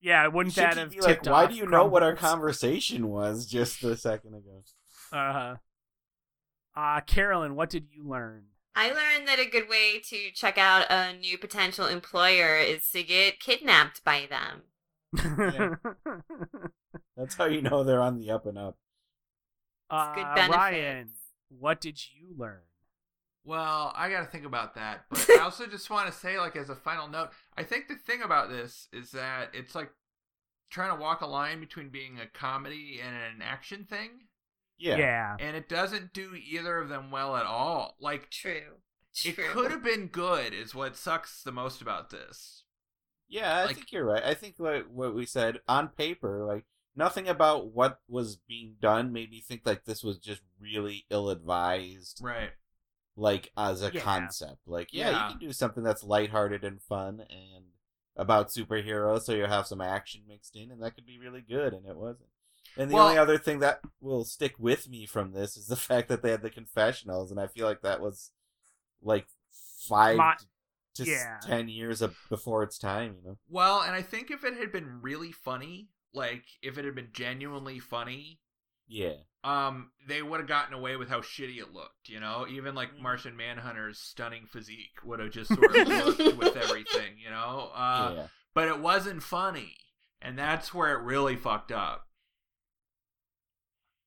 Yeah, 0.01 0.27
wouldn't 0.27 0.55
that 0.55 0.77
have 0.77 0.91
be 0.91 1.01
like, 1.01 1.23
tipped 1.23 1.27
why 1.27 1.45
do 1.47 1.55
you 1.55 1.65
know 1.65 1.85
what 1.85 2.03
our 2.03 2.15
conversation 2.15 3.09
was 3.09 3.45
just 3.45 3.83
a 3.83 3.97
second 3.97 4.35
ago? 4.35 4.63
Uh-huh. 5.11 5.55
Uh 6.75 7.01
Carolyn, 7.01 7.55
what 7.55 7.69
did 7.69 7.87
you 7.91 8.07
learn? 8.07 8.45
I 8.75 8.87
learned 8.89 9.27
that 9.27 9.39
a 9.39 9.49
good 9.49 9.69
way 9.69 9.99
to 9.99 10.31
check 10.33 10.57
out 10.57 10.87
a 10.89 11.13
new 11.13 11.37
potential 11.37 11.85
employer 11.85 12.57
is 12.57 12.89
to 12.91 13.03
get 13.03 13.39
kidnapped 13.39 14.03
by 14.03 14.27
them. 14.29 14.63
That's 17.17 17.35
how 17.35 17.45
you 17.45 17.61
know 17.61 17.83
they're 17.83 18.01
on 18.01 18.19
the 18.19 18.31
up 18.31 18.45
and 18.45 18.57
up. 18.57 18.77
uh, 19.89 20.13
good 20.15 20.25
benefits. 20.35 20.55
Ryan, 20.57 21.09
what 21.49 21.81
did 21.81 21.99
you 22.13 22.35
learn? 22.37 22.61
Well, 23.43 23.93
I 23.95 24.09
got 24.09 24.21
to 24.21 24.25
think 24.25 24.45
about 24.45 24.75
that, 24.75 25.05
but 25.09 25.29
I 25.29 25.39
also 25.43 25.67
just 25.67 25.89
want 25.89 26.11
to 26.11 26.17
say, 26.17 26.39
like, 26.39 26.55
as 26.55 26.69
a 26.69 26.75
final 26.75 27.07
note, 27.07 27.29
I 27.55 27.63
think 27.63 27.87
the 27.87 27.95
thing 27.95 28.21
about 28.23 28.49
this 28.49 28.87
is 28.91 29.11
that 29.11 29.49
it's 29.53 29.75
like 29.75 29.91
trying 30.71 30.95
to 30.95 30.99
walk 31.01 31.21
a 31.21 31.27
line 31.27 31.59
between 31.59 31.89
being 31.89 32.19
a 32.19 32.25
comedy 32.25 32.99
and 33.05 33.15
an 33.15 33.41
action 33.43 33.85
thing, 33.87 34.09
Yeah. 34.79 34.97
yeah. 34.97 35.37
and 35.39 35.55
it 35.55 35.69
doesn't 35.69 36.11
do 36.13 36.31
either 36.35 36.79
of 36.79 36.89
them 36.89 37.11
well 37.11 37.35
at 37.35 37.45
all. 37.45 37.95
Like, 37.99 38.31
True. 38.31 38.79
it 39.23 39.35
True. 39.35 39.45
could 39.51 39.69
have 39.71 39.83
been 39.83 40.07
good, 40.07 40.51
is 40.53 40.73
what 40.73 40.97
sucks 40.97 41.43
the 41.43 41.51
most 41.51 41.81
about 41.83 42.09
this. 42.09 42.63
Yeah, 43.27 43.55
I 43.57 43.65
Like- 43.65 43.75
think 43.75 43.91
you're 43.91 44.05
right. 44.05 44.23
I 44.23 44.33
think 44.33 44.55
what 44.57 44.89
what 44.89 45.15
we 45.15 45.25
said 45.25 45.61
on 45.67 45.89
paper, 45.89 46.45
like 46.45 46.65
nothing 46.95 47.27
about 47.27 47.67
what 47.71 47.99
was 48.07 48.37
being 48.37 48.75
done 48.79 49.11
made 49.11 49.29
me 49.31 49.41
think 49.41 49.65
like 49.65 49.85
this 49.85 50.03
was 50.03 50.17
just 50.19 50.41
really 50.59 51.05
ill 51.09 51.29
advised. 51.29 52.19
Right. 52.23 52.51
Like 53.17 53.51
as 53.57 53.81
a 53.81 53.91
Yeah. 53.91 54.01
concept, 54.01 54.67
like 54.67 54.93
yeah, 54.93 55.09
Yeah. 55.09 55.25
you 55.25 55.31
can 55.31 55.39
do 55.47 55.53
something 55.53 55.83
that's 55.83 56.03
lighthearted 56.03 56.63
and 56.63 56.81
fun 56.81 57.21
and 57.29 57.71
about 58.17 58.47
superheroes, 58.49 59.23
so 59.23 59.33
you 59.33 59.45
have 59.45 59.67
some 59.67 59.81
action 59.81 60.23
mixed 60.27 60.55
in, 60.55 60.71
and 60.71 60.81
that 60.81 60.95
could 60.95 61.05
be 61.05 61.17
really 61.17 61.41
good, 61.41 61.73
and 61.73 61.85
it 61.85 61.97
wasn't. 61.97 62.29
And 62.77 62.89
the 62.89 62.95
Well- 62.95 63.07
only 63.07 63.17
other 63.17 63.37
thing 63.37 63.59
that 63.59 63.81
will 63.99 64.23
stick 64.23 64.55
with 64.57 64.87
me 64.87 65.05
from 65.05 65.31
this 65.33 65.57
is 65.57 65.67
the 65.67 65.75
fact 65.75 66.07
that 66.09 66.21
they 66.21 66.31
had 66.31 66.41
the 66.41 66.49
confessionals, 66.49 67.31
and 67.31 67.39
I 67.39 67.47
feel 67.47 67.65
like 67.67 67.81
that 67.81 67.99
was 68.01 68.31
like 69.01 69.27
five 69.87 70.17
My- 70.17 70.35
to 70.35 70.45
s- 71.03 71.07
yeah. 71.09 71.37
ten 71.41 71.67
years 71.69 72.01
of, 72.01 72.15
before 72.29 72.63
its 72.63 72.77
time, 72.77 73.15
you 73.21 73.29
know. 73.29 73.37
Well, 73.49 73.81
and 73.81 73.93
I 73.95 74.01
think 74.01 74.31
if 74.31 74.43
it 74.43 74.55
had 74.57 74.71
been 74.71 75.01
really 75.01 75.31
funny, 75.31 75.89
like 76.13 76.43
if 76.61 76.77
it 76.77 76.85
had 76.85 76.95
been 76.95 77.09
genuinely 77.11 77.79
funny, 77.79 78.39
Yeah. 78.87 79.15
um, 79.43 79.91
they 80.07 80.21
would 80.21 80.39
have 80.39 80.47
gotten 80.49 80.73
away 80.73 80.95
with 80.95 81.09
how 81.09 81.21
shitty 81.21 81.57
it 81.59 81.73
looked. 81.73 82.07
You 82.09 82.19
know, 82.19 82.45
even 82.49 82.75
like 82.75 82.93
Mhm. 82.95 83.01
Martian 83.01 83.35
Manhunter's 83.35 83.99
stunning 83.99 84.45
physique 84.47 85.03
would 85.03 85.19
have 85.19 85.31
just 85.31 85.49
sort 85.53 85.75
of 85.75 85.87
worked 85.87 86.37
with 86.37 86.55
everything. 86.57 87.17
You 87.17 87.29
know, 87.31 87.71
uh, 87.73 88.13
yeah. 88.15 88.27
but 88.53 88.67
it 88.67 88.79
wasn't 88.79 89.23
funny, 89.23 89.75
and 90.21 90.37
that's 90.39 90.73
where 90.73 90.93
it 90.97 91.03
really 91.03 91.35
fucked 91.35 91.71
up. 91.71 92.07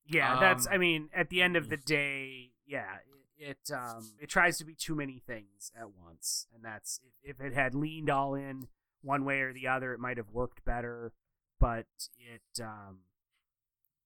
Yeah, 0.05 0.39
that's 0.39 0.65
Um, 0.67 0.73
I 0.73 0.77
mean, 0.77 1.09
at 1.13 1.29
the 1.29 1.41
end 1.43 1.55
of 1.55 1.69
the 1.69 1.77
day, 1.77 2.51
yeah, 2.65 2.97
it, 3.39 3.57
it 3.69 3.73
um 3.73 4.11
it 4.19 4.29
tries 4.29 4.57
to 4.57 4.65
be 4.65 4.73
too 4.73 4.95
many 4.95 5.21
things 5.25 5.71
at 5.79 5.91
once. 5.91 6.47
And 6.53 6.63
that's 6.63 6.99
if, 7.23 7.37
if 7.39 7.45
it 7.45 7.53
had 7.53 7.73
leaned 7.73 8.09
all 8.09 8.35
in 8.35 8.67
one 9.01 9.25
way 9.25 9.39
or 9.41 9.53
the 9.53 9.67
other, 9.67 9.93
it 9.93 9.99
might 9.99 10.17
have 10.17 10.29
worked 10.31 10.63
better, 10.65 11.13
but 11.59 11.85
it 12.17 12.61
um 12.61 12.99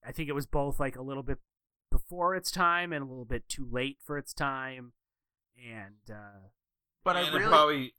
I 0.06 0.12
think 0.12 0.30
it 0.30 0.34
was 0.34 0.46
both 0.46 0.80
like 0.80 0.96
a 0.96 1.02
little 1.02 1.24
bit 1.24 1.40
before 1.92 2.36
its 2.36 2.52
time 2.52 2.92
and 2.92 3.04
a 3.04 3.08
little 3.08 3.26
bit 3.26 3.48
too 3.48 3.68
late 3.70 3.98
for 4.04 4.18
its 4.18 4.34
time. 4.34 4.94
And 5.58 6.12
uh 6.12 6.50
But 7.04 7.18
and 7.18 7.26
I 7.26 7.30
it 7.30 7.34
really, 7.34 7.50
probably 7.50 7.94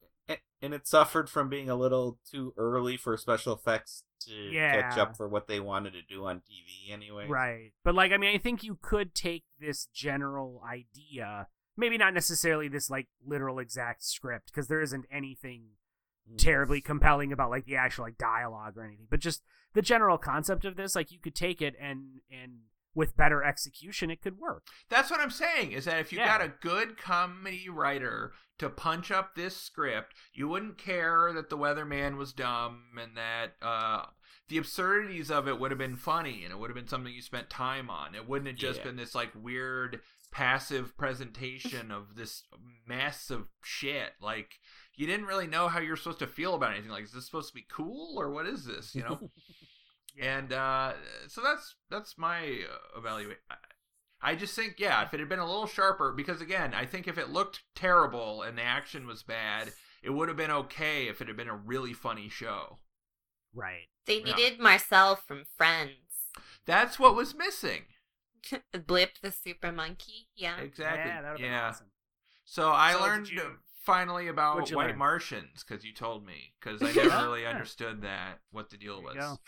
and 0.63 0.73
it 0.73 0.87
suffered 0.87 1.29
from 1.29 1.49
being 1.49 1.69
a 1.69 1.75
little 1.77 2.19
too 2.31 2.55
early 2.57 2.97
for 2.97 3.17
special 3.17 3.53
effects 3.53 4.05
to 4.27 4.51
catch 4.53 4.99
up 4.99 5.17
for 5.17 5.29
what 5.29 5.47
they 5.47 5.61
wanted 5.61 5.93
to 5.95 6.03
do 6.03 6.25
on 6.27 6.39
TV 6.39 6.93
anyway. 6.93 7.27
Right. 7.29 7.73
But 7.85 7.95
like 7.95 8.13
I 8.13 8.17
mean 8.17 8.35
I 8.35 8.39
think 8.39 8.63
you 8.63 8.79
could 8.81 9.15
take 9.15 9.45
this 9.61 9.87
general 9.93 10.63
idea, 10.69 11.49
maybe 11.77 11.99
not 11.99 12.15
necessarily 12.15 12.69
this 12.69 12.91
like 12.91 13.09
literal 13.27 13.59
exact 13.59 14.05
script 14.05 14.47
because 14.47 14.69
there 14.69 14.81
isn't 14.81 15.07
anything 15.11 15.65
Mm. 16.27 16.39
terribly 16.39 16.81
compelling 16.81 17.33
about 17.35 17.51
like 17.51 17.67
the 17.67 17.77
actual 17.77 18.05
like 18.07 18.17
dialogue 18.17 18.79
or 18.79 18.83
anything, 18.83 19.07
but 19.11 19.21
just 19.21 19.43
the 19.75 19.83
general 19.83 20.17
concept 20.17 20.65
of 20.65 20.75
this 20.75 20.95
like 20.97 21.13
you 21.13 21.19
could 21.19 21.35
take 21.35 21.61
it 21.61 21.75
and 21.79 22.23
and 22.33 22.61
with 22.95 23.17
better 23.17 23.43
execution 23.43 24.11
it 24.11 24.23
could 24.23 24.39
work. 24.39 24.67
that's 24.89 25.11
what 25.11 25.21
I'm 25.21 25.31
saying. 25.31 25.73
Is 25.73 25.85
that 25.87 25.99
if 26.01 26.13
you 26.13 26.19
Yeah. 26.19 26.27
got 26.39 26.43
a 26.47 26.53
good 26.61 26.97
comedy 26.97 27.69
writer 27.69 28.33
to 28.59 28.71
punch 28.71 29.11
up 29.11 29.35
this 29.35 29.57
script, 29.57 30.15
you 30.33 30.47
wouldn't 30.49 30.79
care 30.79 31.33
that 31.33 31.51
the 31.51 31.59
weatherman 31.59 32.17
was 32.17 32.33
dumb 32.33 32.85
and 33.01 33.17
that 33.17 33.57
uh, 33.61 34.07
the 34.49 34.59
absurdities 34.59 35.31
of 35.31 35.49
it 35.49 35.59
would 35.59 35.71
have 35.73 35.79
been 35.79 35.97
funny 35.97 36.45
and 36.45 36.53
it 36.53 36.59
would 36.59 36.71
have 36.71 36.77
been 36.77 36.87
something 36.87 37.13
you 37.13 37.23
spent 37.23 37.51
time 37.51 37.91
on. 37.91 38.15
It 38.15 38.29
wouldn't 38.29 38.47
have 38.49 38.57
just 38.57 38.79
Yeah. 38.81 38.85
been 38.85 38.97
this 38.97 39.15
like 39.15 39.33
weird 39.35 40.01
passive 40.31 40.97
presentation 40.97 41.91
of 41.91 42.15
this 42.17 42.45
mess 42.87 43.31
of 43.31 43.49
shit. 43.63 44.13
Like 44.21 44.61
you 44.95 45.07
didn't 45.09 45.27
really 45.27 45.47
know 45.49 45.67
how 45.69 45.81
you're 45.81 45.97
supposed 45.97 46.19
to 46.21 46.27
feel 46.29 46.55
about 46.55 46.73
anything. 46.73 46.91
Like, 46.91 47.05
is 47.05 47.13
this 47.13 47.27
supposed 47.27 47.49
to 47.49 47.55
be 47.55 47.67
cool 47.69 48.15
or 48.21 48.31
what 48.31 48.47
is 48.47 48.65
this? 48.65 48.95
You 48.95 49.03
know. 49.03 49.31
and 50.21 50.53
uh, 50.53 50.93
so 51.29 51.41
that's 51.43 51.75
that's 51.91 52.17
my 52.19 52.41
uh, 52.71 52.99
evaluation. 52.99 53.41
I 54.23 54.35
just 54.37 54.55
think, 54.57 54.77
yeah, 54.79 55.03
if 55.05 55.13
it 55.13 55.21
had 55.21 55.29
been 55.29 55.39
a 55.39 55.45
little 55.47 55.67
sharper, 55.67 56.11
because 56.13 56.41
again, 56.41 56.73
I 56.73 56.87
think 56.87 57.07
if 57.07 57.19
it 57.19 57.29
looked 57.29 57.63
terrible 57.75 58.41
and 58.43 58.57
the 58.57 58.63
action 58.63 59.07
was 59.07 59.23
bad, 59.23 59.73
it 60.03 60.11
would 60.11 60.29
have 60.29 60.37
been 60.39 60.51
okay 60.51 61.09
if 61.09 61.21
it 61.21 61.29
had 61.29 61.37
been 61.37 61.49
a 61.49 61.55
really 61.57 61.93
funny 61.93 62.31
show. 62.31 62.79
Right. 63.55 63.89
They 64.07 64.21
Yeah. 64.23 64.35
needed 64.35 64.61
Marcel 64.61 65.17
from 65.17 65.45
Friends. 65.59 66.31
That's 66.65 66.99
what 66.99 67.15
was 67.15 67.35
missing. 67.35 67.83
Blip 68.87 69.19
the 69.21 69.31
super 69.31 69.73
monkey. 69.73 70.29
Yeah. 70.35 70.59
Exactly. 70.59 71.11
Yeah, 71.11 71.21
that 71.23 71.33
would 71.33 71.41
Yeah. 71.41 71.69
awesome. 71.69 71.91
So 72.47 72.71
I 72.71 72.93
So 72.93 73.03
learned 73.03 73.29
you- 73.31 73.43
uh, 73.43 73.51
finally 73.83 74.29
about 74.29 74.71
white 74.71 74.89
learn? 74.89 74.99
Martians 74.99 75.63
because 75.63 75.85
you 75.85 75.93
told 75.93 76.25
me 76.25 76.55
because 76.61 76.83
I 76.83 76.93
never 76.93 77.23
really 77.23 77.43
Yeah. 77.43 77.51
understood 77.51 78.01
that 78.03 78.41
what 78.51 78.71
the 78.71 78.79
deal 78.79 79.03
There 79.03 79.15
was. 79.15 79.39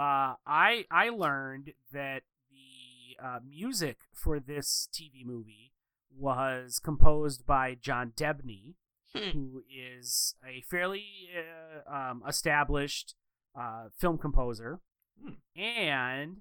Uh, 0.00 0.36
I 0.46 0.86
I 0.90 1.10
learned 1.10 1.72
that 1.92 2.22
the 2.50 3.22
uh, 3.22 3.38
music 3.46 3.98
for 4.14 4.40
this 4.40 4.88
TV 4.92 5.24
movie 5.26 5.72
was 6.16 6.78
composed 6.82 7.44
by 7.46 7.74
John 7.80 8.12
Debney, 8.16 8.74
Hmm. 9.14 9.30
who 9.30 9.64
is 9.68 10.36
a 10.46 10.62
fairly 10.62 11.04
uh, 11.36 11.92
um, 11.94 12.22
established 12.28 13.14
uh, 13.58 13.88
film 13.98 14.16
composer, 14.18 14.80
Hmm. 15.22 15.60
and 15.60 16.36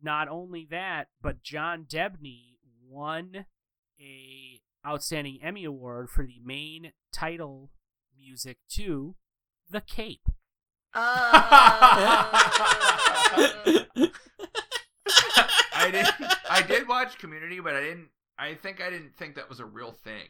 not 0.00 0.28
only 0.28 0.66
that, 0.70 1.08
but 1.20 1.42
John 1.42 1.84
Debney 1.84 2.58
won 2.88 3.46
a 4.00 4.60
outstanding 4.86 5.38
Emmy 5.42 5.64
award 5.64 6.08
for 6.08 6.24
the 6.24 6.40
main 6.44 6.92
title 7.12 7.70
music 8.16 8.58
to 8.70 9.16
The 9.68 9.80
Cape. 9.80 10.28
Oh. 10.98 11.02
I 15.74 15.90
did. 15.90 16.06
I 16.50 16.62
did 16.62 16.88
watch 16.88 17.18
Community, 17.18 17.60
but 17.60 17.74
I 17.74 17.80
didn't. 17.80 18.08
I 18.38 18.54
think 18.54 18.82
I 18.82 18.90
didn't 18.90 19.16
think 19.16 19.36
that 19.36 19.48
was 19.48 19.60
a 19.60 19.64
real 19.64 19.92
thing. 19.92 20.24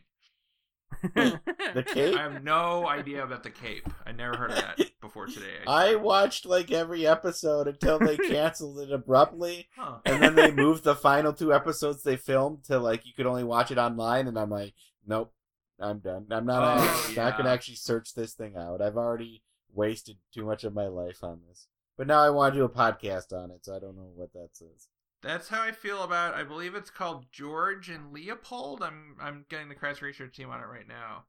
The 1.14 1.84
Cape? 1.86 2.16
I 2.16 2.22
have 2.22 2.44
no 2.44 2.86
idea 2.88 3.24
about 3.24 3.42
the 3.42 3.50
Cape. 3.50 3.88
I 4.06 4.12
never 4.12 4.36
heard 4.36 4.50
of 4.50 4.56
that 4.56 4.80
before 5.00 5.26
today. 5.26 5.56
I 5.66 5.96
watched 5.96 6.46
like 6.46 6.70
every 6.72 7.06
episode 7.06 7.68
until 7.68 7.98
they 7.98 8.16
canceled 8.28 8.78
it 8.80 8.92
abruptly, 8.92 9.68
Huh. 9.76 9.96
and 10.04 10.22
then 10.22 10.34
they 10.36 10.50
moved 10.52 10.84
the 10.84 10.94
final 10.94 11.32
two 11.32 11.52
episodes 11.52 12.02
they 12.02 12.16
filmed 12.16 12.64
to 12.64 12.78
like 12.78 13.04
you 13.06 13.12
could 13.14 13.26
only 13.26 13.44
watch 13.44 13.70
it 13.70 13.78
online, 13.78 14.28
and 14.28 14.38
I'm 14.38 14.50
like, 14.50 14.74
nope, 15.06 15.32
I'm 15.80 15.98
done. 15.98 16.26
I'm 16.30 16.46
not, 16.46 16.78
Oh, 16.78 17.04
act- 17.08 17.16
not 17.16 17.36
gonna 17.36 17.50
actually 17.50 17.76
search 17.76 18.14
this 18.14 18.34
thing 18.34 18.56
out. 18.56 18.80
I've 18.80 18.96
already 18.96 19.42
wasted 19.76 20.16
too 20.32 20.44
much 20.44 20.64
of 20.64 20.74
my 20.74 20.86
life 20.86 21.22
on 21.22 21.40
this. 21.48 21.68
But 21.96 22.06
now 22.06 22.20
I 22.20 22.30
want 22.30 22.54
to 22.54 22.60
do 22.60 22.64
a 22.64 22.68
podcast 22.68 23.32
on 23.32 23.50
it, 23.50 23.64
so 23.64 23.74
I 23.74 23.78
don't 23.78 23.96
know 23.96 24.10
what 24.14 24.32
that 24.32 24.50
says. 24.52 24.88
That's 25.22 25.48
how 25.48 25.62
I 25.62 25.72
feel 25.72 26.02
about. 26.02 26.34
I 26.34 26.44
believe 26.44 26.74
it's 26.74 26.90
called 26.90 27.26
George 27.32 27.88
and 27.88 28.12
Leopold. 28.12 28.82
I'm 28.82 29.16
I'm 29.20 29.46
getting 29.48 29.68
the 29.68 29.74
Crash 29.74 30.02
research 30.02 30.36
team 30.36 30.50
on 30.50 30.60
it 30.60 30.66
right 30.66 30.86
now. 30.86 31.24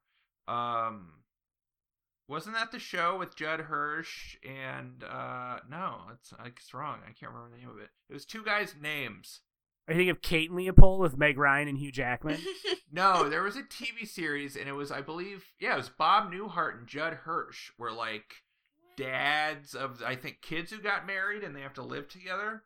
Um, 0.48 1.14
wasn't 2.28 2.56
that 2.56 2.72
the 2.72 2.80
show 2.80 3.18
with 3.18 3.36
Judd 3.36 3.62
Hirsch 3.62 4.36
and 4.44 5.04
uh 5.04 5.60
no, 5.70 6.02
it's 6.14 6.34
it's 6.46 6.74
wrong. 6.74 7.00
I 7.04 7.14
can't 7.14 7.32
remember 7.32 7.56
the 7.56 7.62
name 7.62 7.70
of 7.70 7.78
it. 7.78 7.90
It 8.10 8.14
was 8.14 8.26
two 8.26 8.44
guys' 8.44 8.76
names. 8.80 9.42
I 9.88 9.94
think 9.94 10.10
of 10.10 10.22
Kate 10.22 10.50
and 10.50 10.58
Leopold 10.58 11.00
with 11.00 11.18
Meg 11.18 11.38
Ryan 11.38 11.68
and 11.70 11.78
Hugh 11.78 11.92
Jackman. 11.92 12.38
No, 12.90 13.28
there 13.28 13.44
was 13.44 13.58
a 13.58 13.64
TV 13.64 14.08
series, 14.08 14.56
and 14.56 14.70
it 14.70 14.72
was, 14.72 14.94
I 14.94 15.02
believe, 15.02 15.44
yeah, 15.60 15.74
it 15.74 15.78
was 15.78 15.90
Bob 15.90 16.32
Newhart 16.32 16.78
and 16.80 16.88
Judd 16.88 17.14
Hirsch 17.26 17.70
were 17.78 17.92
like 17.92 18.44
dads 18.96 19.76
of, 19.76 20.02
I 20.04 20.16
think, 20.16 20.42
kids 20.42 20.72
who 20.72 20.80
got 20.80 21.06
married 21.06 21.44
and 21.44 21.56
they 21.56 21.62
have 21.62 21.74
to 21.76 21.84
live 21.84 22.08
together. 22.08 22.64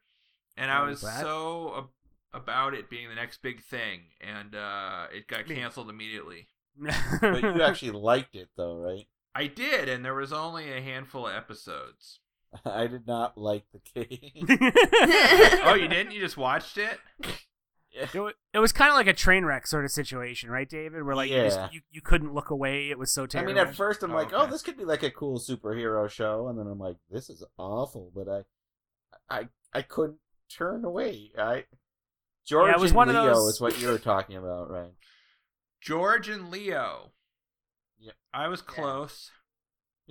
And 0.57 0.69
I 0.72 0.84
was 0.88 1.02
that- 1.02 1.22
so 1.22 1.73
ab- 1.76 2.39
about 2.41 2.73
it 2.73 2.89
being 2.89 3.10
the 3.10 3.15
next 3.15 3.41
big 3.41 3.61
thing, 3.64 4.02
and 4.22 4.56
uh, 4.56 5.07
it 5.14 5.27
got 5.27 5.45
canceled 5.48 5.89
immediately. 5.89 6.48
But 7.19 7.41
you 7.43 7.61
actually 7.61 7.91
liked 7.91 8.35
it 8.35 8.49
though, 8.56 8.77
right? 8.77 9.07
I 9.35 9.48
did, 9.48 9.89
and 9.89 10.06
there 10.06 10.15
was 10.15 10.31
only 10.31 10.72
a 10.72 10.81
handful 10.81 11.27
of 11.27 11.35
episodes. 11.35 12.19
I 12.65 12.88
did 12.88 13.07
not 13.07 13.38
like 13.38 13.64
the 13.73 13.80
game. 14.06 14.45
Oh, 15.65 15.73
you 15.73 15.88
didn't? 15.90 16.11
You 16.14 16.19
just 16.22 16.38
watched 16.38 16.78
it? 16.78 16.98
It 17.94 18.14
was, 18.15 18.34
it 18.53 18.60
was 18.60 18.72
kind 18.72 18.90
of 18.90 18.95
like 18.95 19.07
a 19.07 19.14
train 19.14 19.44
wreck 19.45 19.68
sort 19.68 19.84
of 19.86 19.91
situation, 19.91 20.49
right, 20.49 20.69
David? 20.69 21.03
Where 21.03 21.15
like 21.15 21.30
you, 21.30 21.36
Yeah. 21.38 21.44
just, 21.49 21.73
you 21.73 21.82
you 21.90 22.02
couldn't 22.02 22.34
look 22.34 22.49
away. 22.49 22.90
It 22.90 22.98
was 22.98 23.11
so 23.11 23.26
terrible. 23.26 23.52
I 23.52 23.56
mean, 23.56 23.68
at 23.68 23.76
first 23.76 24.02
I'm 24.03 24.11
Oh, 24.11 24.15
like, 24.15 24.28
okay. 24.34 24.36
oh, 24.38 24.48
this 24.48 24.61
could 24.61 24.78
be 24.78 24.86
like 24.86 25.03
a 25.03 25.11
cool 25.11 25.40
superhero 25.40 26.10
show, 26.10 26.48
and 26.48 26.57
then 26.57 26.68
I'm 26.68 26.80
like, 26.80 26.95
this 27.10 27.30
is 27.30 27.44
awful. 27.57 28.11
But 28.15 28.28
I, 29.30 29.40
I, 29.40 29.48
I 29.73 29.82
couldn't 29.82 30.19
turn 30.49 30.86
away. 30.86 31.32
I, 31.38 31.65
George 32.45 32.73
it 32.73 32.80
was 32.80 32.91
and 32.91 32.98
one 32.98 33.10
of 33.10 33.15
Leo 33.15 33.34
those- 33.34 33.56
is 33.56 33.61
what 33.61 33.80
you 33.82 33.88
were 33.90 33.98
talking 33.99 34.38
about, 34.38 34.69
right? 34.72 34.91
George 35.82 36.30
and 36.30 36.49
Leo. 36.49 37.11
Yep. 37.99 38.15
I 38.34 38.48
was 38.48 38.61
close. 38.61 39.32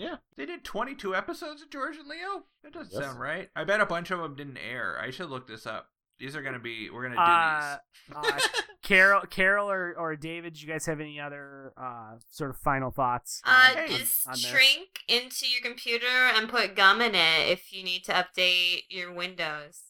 Yeah. 0.01 0.17
They 0.35 0.47
did 0.47 0.65
22 0.65 1.15
episodes 1.15 1.61
of 1.61 1.69
George 1.69 1.97
and 1.99 2.09
Leo? 2.09 2.45
That 2.63 2.73
doesn't 2.73 2.95
Yes. 2.95 3.05
sound 3.05 3.21
right. 3.21 3.51
I 3.55 3.65
bet 3.65 3.81
a 3.83 3.87
bunch 3.87 4.11
of 4.11 4.19
them 4.19 4.35
didn't 4.35 4.57
air. 4.57 4.99
I 4.99 5.11
should 5.11 5.29
look 5.29 5.47
this 5.47 5.67
up. 5.67 5.91
These 6.19 6.35
are 6.35 6.41
going 6.41 6.55
to 6.55 6.59
be, 6.61 6.89
we're 6.89 7.03
going 7.03 7.13
to 7.13 7.17
do 7.19 7.23
Uh, 7.23 7.77
these. 8.09 8.17
uh, 8.17 8.39
Carol, 8.83 9.21
Carol, 9.29 9.71
or, 9.71 9.95
or 9.99 10.17
David, 10.17 10.55
do 10.55 10.61
you 10.61 10.67
guys 10.73 10.87
have 10.87 11.01
any 11.01 11.21
other 11.21 11.75
uh, 11.77 12.15
sort 12.31 12.49
of 12.49 12.57
final 12.57 12.91
thoughts? 12.91 13.43
Uh, 13.45 13.73
on- 13.77 13.89
just 13.89 14.27
on 14.27 14.33
this? 14.33 14.41
shrink 14.47 15.01
into 15.07 15.47
your 15.47 15.61
computer 15.63 16.07
and 16.07 16.49
put 16.49 16.75
gum 16.77 17.03
in 17.03 17.15
it 17.15 17.49
if 17.51 17.71
you 17.73 17.83
need 17.85 18.03
to 18.05 18.13
update 18.13 18.85
your 18.89 19.13
Windows. 19.13 19.83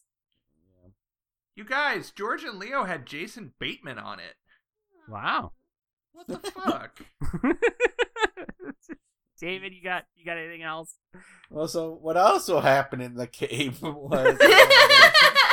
You 1.55 1.65
guys, 1.65 2.11
George 2.11 2.43
and 2.43 2.59
Leo 2.59 2.83
had 2.85 3.07
Jason 3.07 3.53
Bateman 3.61 3.99
on 3.99 4.19
it. 4.19 4.35
Wow. 5.09 5.53
What 6.13 6.27
the 6.27 6.39
fuck? 6.39 7.01
David, 9.41 9.73
you 9.73 9.83
got 9.83 10.05
you 10.15 10.25
got 10.25 10.37
anything 10.37 10.63
else? 10.63 10.97
Well, 11.51 11.67
so 11.67 11.99
what 12.01 12.17
also 12.17 12.61
happened 12.61 13.03
in 13.03 13.15
the 13.15 13.27
Cape 13.27 13.81
was 13.83 14.39
uh, 14.41 15.47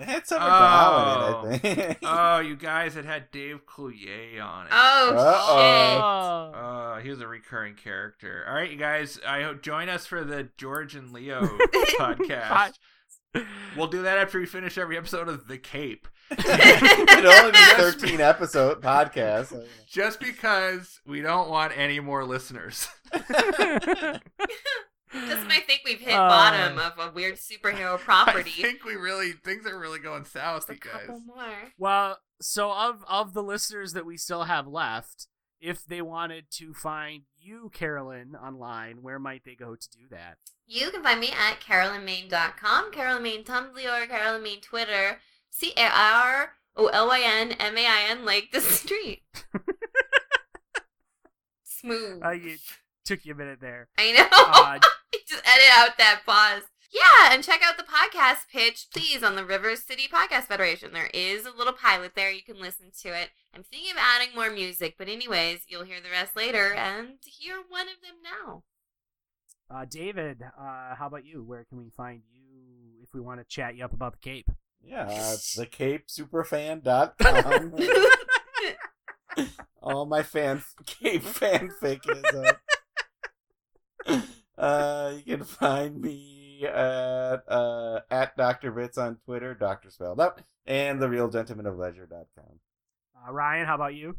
it 0.00 0.08
had 0.08 0.26
Summer 0.26 0.44
Glau 0.46 1.44
in 1.44 1.52
it, 1.52 1.54
I 1.54 1.58
think. 1.58 1.98
oh, 2.02 2.38
you 2.40 2.56
guys, 2.56 2.96
it 2.96 3.04
had 3.04 3.30
Dave 3.30 3.60
Coulier 3.66 4.42
on 4.42 4.66
it. 4.66 4.72
oh 4.72 5.14
Uh-oh. 5.16 6.52
Oh. 6.54 6.58
Uh, 6.58 7.00
he 7.00 7.10
was 7.10 7.20
a 7.20 7.28
recurring 7.28 7.74
character. 7.74 8.44
All 8.48 8.54
right, 8.54 8.70
you 8.70 8.76
guys, 8.76 9.20
I 9.26 9.42
hope 9.42 9.62
join 9.62 9.88
us 9.88 10.06
for 10.06 10.24
the 10.24 10.48
George 10.56 10.94
and 10.96 11.12
Leo 11.12 11.42
podcast. 11.98 12.72
We'll 13.76 13.86
do 13.86 14.02
that 14.02 14.18
after 14.18 14.38
we 14.40 14.46
finish 14.46 14.76
every 14.76 14.96
episode 14.98 15.28
of 15.28 15.46
The 15.46 15.58
Cape. 15.58 16.06
It'd 16.30 17.26
only 17.26 17.52
be 17.52 17.58
thirteen 17.76 18.20
episode 18.20 18.82
podcast. 18.82 19.66
Just 19.86 20.20
because 20.20 21.00
we 21.06 21.20
don't 21.20 21.48
want 21.48 21.76
any 21.76 22.00
more 22.00 22.24
listeners. 22.24 22.88
Shit! 23.12 24.22
Just 25.12 25.42
when 25.42 25.50
I 25.52 25.60
think 25.60 25.82
we've 25.84 26.00
hit 26.00 26.14
Uh, 26.14 26.26
bottom 26.28 26.78
of 26.78 26.98
a 26.98 27.12
weird 27.12 27.34
superhero 27.36 27.98
property? 27.98 28.50
I 28.58 28.62
think 28.62 28.84
we 28.84 28.94
really 28.94 29.32
things 29.32 29.66
are 29.66 29.78
really 29.78 29.98
going 29.98 30.24
south, 30.24 30.70
a 30.70 30.74
you 30.74 30.80
guys. 30.80 31.08
more. 31.26 31.72
well, 31.78 32.18
so 32.40 32.72
of 32.72 33.04
of 33.08 33.34
the 33.34 33.42
listeners 33.42 33.92
that 33.92 34.06
we 34.06 34.16
still 34.16 34.44
have 34.44 34.66
left, 34.66 35.26
if 35.60 35.84
they 35.84 36.00
wanted 36.00 36.46
to 36.52 36.72
find 36.72 37.24
you, 37.36 37.70
Carolyn, 37.74 38.34
online, 38.34 39.02
where 39.02 39.18
might 39.18 39.44
they 39.44 39.54
go 39.54 39.74
to 39.76 39.90
do 39.90 40.06
that? 40.10 40.38
You 40.66 40.90
can 40.90 41.02
find 41.02 41.20
me 41.20 41.28
at 41.30 41.60
carolynmain.com, 41.60 42.92
Carolyn 42.92 43.22
Main 43.22 43.44
Tumblr, 43.44 43.76
or 44.02 44.06
Carolyn 44.06 44.42
Main 44.42 44.60
Twitter. 44.62 45.18
C 45.50 45.74
A 45.76 45.90
R 45.94 46.52
O 46.74 46.86
L 46.86 47.08
Y 47.08 47.20
N 47.22 47.52
M 47.52 47.76
A 47.76 47.86
I 47.86 48.06
N, 48.08 48.24
like 48.24 48.48
the 48.52 48.60
street. 48.62 49.22
Smooth. 51.64 52.22
Uh, 52.24 52.30
you 52.30 52.56
took 53.04 53.24
you 53.24 53.34
a 53.34 53.36
minute 53.36 53.60
there. 53.60 53.88
I 53.98 54.12
know. 54.12 54.26
Uh, 54.32 54.78
Just 55.28 55.42
edit 55.46 55.68
out 55.72 55.96
that 55.98 56.22
pause. 56.26 56.62
Yeah, 56.92 57.32
and 57.32 57.42
check 57.42 57.62
out 57.64 57.78
the 57.78 57.84
podcast 57.84 58.48
pitch, 58.52 58.86
please, 58.92 59.22
on 59.22 59.34
the 59.34 59.46
River 59.46 59.74
City 59.76 60.08
Podcast 60.12 60.44
Federation. 60.44 60.92
There 60.92 61.08
is 61.14 61.46
a 61.46 61.50
little 61.56 61.72
pilot 61.72 62.12
there. 62.14 62.30
You 62.30 62.42
can 62.42 62.60
listen 62.60 62.90
to 63.02 63.08
it. 63.18 63.30
I'm 63.54 63.62
thinking 63.62 63.92
of 63.92 63.96
adding 63.98 64.34
more 64.34 64.50
music, 64.50 64.96
but 64.98 65.08
anyways, 65.08 65.60
you'll 65.68 65.84
hear 65.84 66.00
the 66.02 66.10
rest 66.10 66.36
later 66.36 66.74
and 66.74 67.14
hear 67.24 67.62
one 67.66 67.86
of 67.88 67.94
them 68.02 68.16
now. 68.22 68.64
uh, 69.74 69.86
David, 69.88 70.42
uh, 70.42 70.94
how 70.96 71.06
about 71.06 71.24
you? 71.24 71.42
Where 71.42 71.64
can 71.64 71.78
we 71.78 71.88
find 71.96 72.20
you 72.30 73.00
if 73.02 73.08
we 73.14 73.20
want 73.20 73.40
to 73.40 73.44
chat 73.44 73.74
you 73.74 73.86
up 73.86 73.94
about 73.94 74.12
the 74.12 74.18
Cape? 74.18 74.50
Yeah, 74.82 75.06
uh, 75.06 75.36
thecapesuperfan.com. 75.36 77.74
All 79.82 80.04
my 80.06 80.22
fan 80.22 80.62
Cape 80.86 81.24
fanfic 81.24 82.00
is 82.08 82.22
up. 82.48 82.60
Uh, 84.58 85.14
you 85.16 85.36
can 85.36 85.44
find 85.44 86.00
me 86.00 86.64
at 86.66 87.42
uh, 87.48 88.00
at 88.10 88.36
Dr. 88.36 88.70
Bits 88.70 88.98
on 88.98 89.16
Twitter, 89.24 89.54
Doctor 89.54 89.90
spelled 89.90 90.20
out, 90.20 90.42
and 90.66 91.00
therealgentlemanofleisure.com. 91.00 92.60
Uh, 93.16 93.32
Ryan, 93.32 93.66
how 93.66 93.76
about 93.76 93.94
you? 93.94 94.16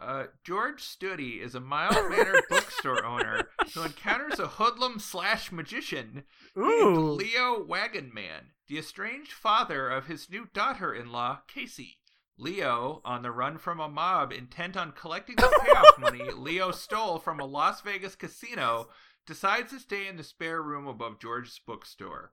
Uh, 0.00 0.24
George 0.44 0.82
Stoody 0.82 1.40
is 1.40 1.54
a 1.54 1.60
mild 1.60 2.10
mannered 2.10 2.44
bookstore 2.50 3.04
owner 3.04 3.48
who 3.74 3.82
encounters 3.82 4.38
a 4.38 4.46
hoodlum 4.46 5.00
slash 5.00 5.52
magician 5.52 6.22
named 6.56 6.96
Leo 6.96 7.64
Wagonman, 7.64 8.52
the 8.68 8.78
estranged 8.78 9.32
father 9.32 9.88
of 9.88 10.06
his 10.06 10.30
new 10.30 10.46
daughter 10.54 10.94
in 10.94 11.10
law, 11.12 11.40
Casey. 11.46 11.98
Leo, 12.40 13.02
on 13.04 13.22
the 13.22 13.32
run 13.32 13.58
from 13.58 13.80
a 13.80 13.88
mob 13.88 14.32
intent 14.32 14.76
on 14.76 14.92
collecting 14.92 15.34
the 15.34 15.60
payoff 15.60 15.98
money 15.98 16.30
Leo 16.36 16.70
stole 16.70 17.18
from 17.18 17.40
a 17.40 17.44
Las 17.44 17.80
Vegas 17.80 18.14
casino, 18.14 18.86
decides 19.28 19.70
to 19.72 19.78
stay 19.78 20.08
in 20.08 20.16
the 20.16 20.24
spare 20.24 20.60
room 20.60 20.88
above 20.88 21.20
George's 21.20 21.60
bookstore. 21.64 22.32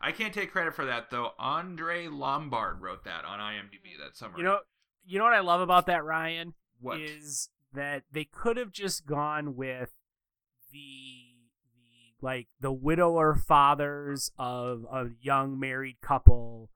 I 0.00 0.12
can't 0.12 0.34
take 0.34 0.52
credit 0.52 0.74
for 0.74 0.84
that 0.84 1.10
though. 1.10 1.30
Andre 1.38 2.06
Lombard 2.08 2.82
wrote 2.82 3.04
that 3.04 3.24
on 3.24 3.38
IMDb 3.38 3.96
that 4.02 4.14
summer. 4.16 4.36
you 4.36 4.44
know, 4.44 4.58
you 5.06 5.18
know 5.18 5.24
what 5.24 5.32
I 5.32 5.40
love 5.40 5.62
about 5.62 5.86
that, 5.86 6.04
Ryan, 6.04 6.52
what? 6.80 7.00
is 7.00 7.48
that 7.72 8.02
they 8.12 8.24
could 8.24 8.56
have 8.58 8.72
just 8.72 9.06
gone 9.06 9.56
with 9.56 9.94
the 10.72 11.22
the 11.74 12.26
like 12.26 12.48
the 12.60 12.72
widower 12.72 13.34
fathers 13.34 14.30
of 14.38 14.84
a 14.92 15.06
young 15.20 15.58
married 15.58 15.96
couple 16.02 16.70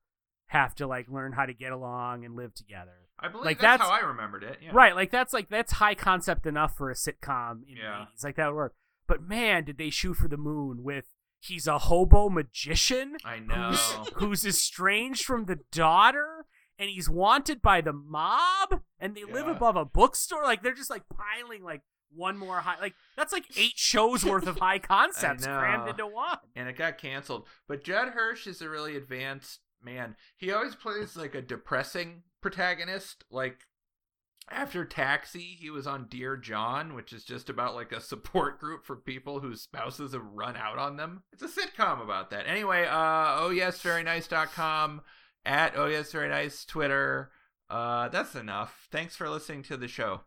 have 0.46 0.74
to 0.76 0.86
like 0.86 1.08
learn 1.10 1.32
how 1.32 1.44
to 1.46 1.52
get 1.54 1.72
along 1.72 2.24
and 2.24 2.36
live 2.36 2.54
together. 2.54 2.92
I 3.22 3.28
believe 3.28 3.44
like, 3.44 3.58
that's, 3.60 3.82
that's- 3.82 3.90
how 3.90 3.94
I 3.94 4.08
remembered 4.08 4.44
it. 4.44 4.58
Yeah. 4.62 4.70
Right, 4.72 4.94
like 4.94 5.10
that's 5.10 5.34
like 5.34 5.48
that's 5.50 5.72
high 5.72 5.94
concept 5.94 6.46
enough 6.46 6.74
for 6.76 6.90
a 6.90 6.94
sitcom 6.94 7.62
in 7.68 7.76
Yeah. 7.76 8.06
the 8.14 8.18
80s. 8.20 8.24
Like 8.24 8.36
that 8.36 8.46
would 8.48 8.56
work. 8.56 8.74
But 9.10 9.28
man, 9.28 9.64
did 9.64 9.76
they 9.76 9.90
shoot 9.90 10.14
for 10.14 10.28
the 10.28 10.36
moon 10.36 10.84
with 10.84 11.06
he's 11.40 11.66
a 11.66 11.78
hobo 11.78 12.28
magician 12.28 13.16
I 13.24 13.40
know. 13.40 13.70
who's, 13.70 14.08
who's 14.14 14.46
estranged 14.46 15.24
from 15.24 15.46
the 15.46 15.58
daughter 15.72 16.46
and 16.78 16.88
he's 16.88 17.10
wanted 17.10 17.60
by 17.60 17.80
the 17.80 17.92
mob 17.92 18.82
and 19.00 19.16
they 19.16 19.24
live 19.24 19.48
above 19.48 19.74
a 19.74 19.84
bookstore 19.84 20.44
like 20.44 20.62
they're 20.62 20.74
just 20.74 20.90
like 20.90 21.02
piling 21.08 21.64
like 21.64 21.80
one 22.14 22.38
more 22.38 22.60
high 22.60 22.78
like 22.80 22.94
that's 23.16 23.32
like 23.32 23.46
eight 23.58 23.76
shows 23.76 24.24
worth 24.24 24.46
of 24.46 24.58
high 24.60 24.78
concepts 24.78 25.44
crammed 25.44 25.88
into 25.88 26.06
one 26.06 26.38
and 26.54 26.68
it 26.68 26.76
got 26.76 26.96
canceled. 26.96 27.48
But 27.66 27.82
Judd 27.82 28.10
Hirsch 28.10 28.46
is 28.46 28.62
a 28.62 28.68
really 28.68 28.96
advanced 28.96 29.58
man. 29.82 30.14
He 30.36 30.52
always 30.52 30.76
plays 30.76 31.16
like 31.16 31.34
a 31.34 31.42
depressing 31.42 32.22
protagonist. 32.40 33.24
Like 33.28 33.66
after 34.50 34.84
Taxi, 34.84 35.56
he 35.60 35.70
was 35.70 35.86
on 35.86 36.06
Dear 36.08 36.36
John, 36.36 36.94
which 36.94 37.12
is 37.12 37.24
just 37.24 37.48
about 37.48 37.74
like 37.74 37.92
a 37.92 38.00
support 38.00 38.58
group 38.60 38.84
for 38.84 38.96
people 38.96 39.40
whose 39.40 39.62
spouses 39.62 40.12
have 40.12 40.24
run 40.24 40.56
out 40.56 40.78
on 40.78 40.96
them. 40.96 41.22
It's 41.32 41.42
a 41.42 41.48
sitcom 41.48 42.02
about 42.02 42.30
that. 42.30 42.46
Anyway, 42.46 42.84
uh 42.86 43.36
oh 43.38 43.50
yes, 43.50 43.80
very 43.80 44.02
nice.com 44.02 45.02
at 45.44 45.74
oh 45.76 45.86
yes, 45.86 46.12
very 46.12 46.28
nice 46.28 46.64
Twitter. 46.64 47.30
Uh 47.68 48.08
that's 48.08 48.34
enough. 48.34 48.88
Thanks 48.90 49.16
for 49.16 49.28
listening 49.28 49.62
to 49.64 49.76
the 49.76 49.88
show. 49.88 50.22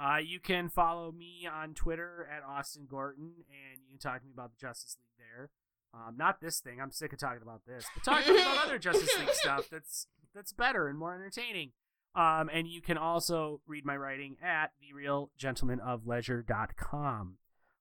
uh, 0.00 0.18
you 0.24 0.38
can 0.40 0.68
follow 0.68 1.10
me 1.12 1.48
on 1.52 1.74
twitter 1.74 2.28
at 2.32 2.42
austin 2.48 2.86
gorton 2.88 3.32
and 3.50 3.80
you 3.82 3.90
can 3.90 3.98
talk 3.98 4.20
to 4.20 4.26
me 4.26 4.32
about 4.32 4.50
the 4.52 4.56
justice 4.66 4.96
league 5.00 5.26
there 5.26 5.50
um, 5.92 6.16
not 6.16 6.40
this 6.40 6.60
thing 6.60 6.80
i'm 6.80 6.92
sick 6.92 7.12
of 7.12 7.18
talking 7.18 7.42
about 7.42 7.62
this 7.66 7.84
but 7.94 8.04
talk 8.04 8.24
about 8.24 8.64
other 8.64 8.78
justice 8.78 9.10
league 9.18 9.28
stuff 9.32 9.66
that's 9.70 10.06
that's 10.32 10.52
better 10.52 10.86
and 10.86 10.98
more 10.98 11.14
entertaining 11.16 11.72
um, 12.14 12.48
and 12.52 12.68
you 12.68 12.80
can 12.80 12.96
also 12.98 13.60
read 13.66 13.84
my 13.84 13.96
writing 13.96 14.36
at 14.42 14.70
therealgentlemanofleisure.com 14.82 17.38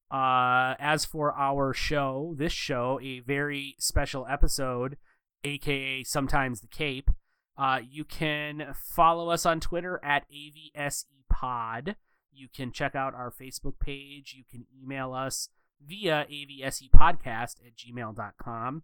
uh, 0.09 0.75
as 0.79 1.05
for 1.05 1.33
our 1.33 1.73
show 1.73 2.33
this 2.37 2.53
show 2.53 2.99
a 3.01 3.19
very 3.19 3.75
special 3.79 4.25
episode 4.29 4.97
aka 5.43 6.03
sometimes 6.03 6.61
the 6.61 6.67
cape 6.67 7.09
uh, 7.57 7.79
you 7.89 8.03
can 8.03 8.73
follow 8.73 9.29
us 9.29 9.45
on 9.45 9.59
twitter 9.59 9.99
at 10.03 10.25
avsepod 10.31 11.95
you 12.37 12.47
can 12.47 12.71
check 12.71 12.95
out 12.95 13.15
our 13.15 13.31
facebook 13.31 13.79
page. 13.79 14.35
You 14.37 14.43
can 14.49 14.65
email 14.79 15.13
us 15.13 15.49
via 15.85 16.25
avsepodcast 16.31 17.55
at 17.65 17.75
gmail.com 17.75 18.83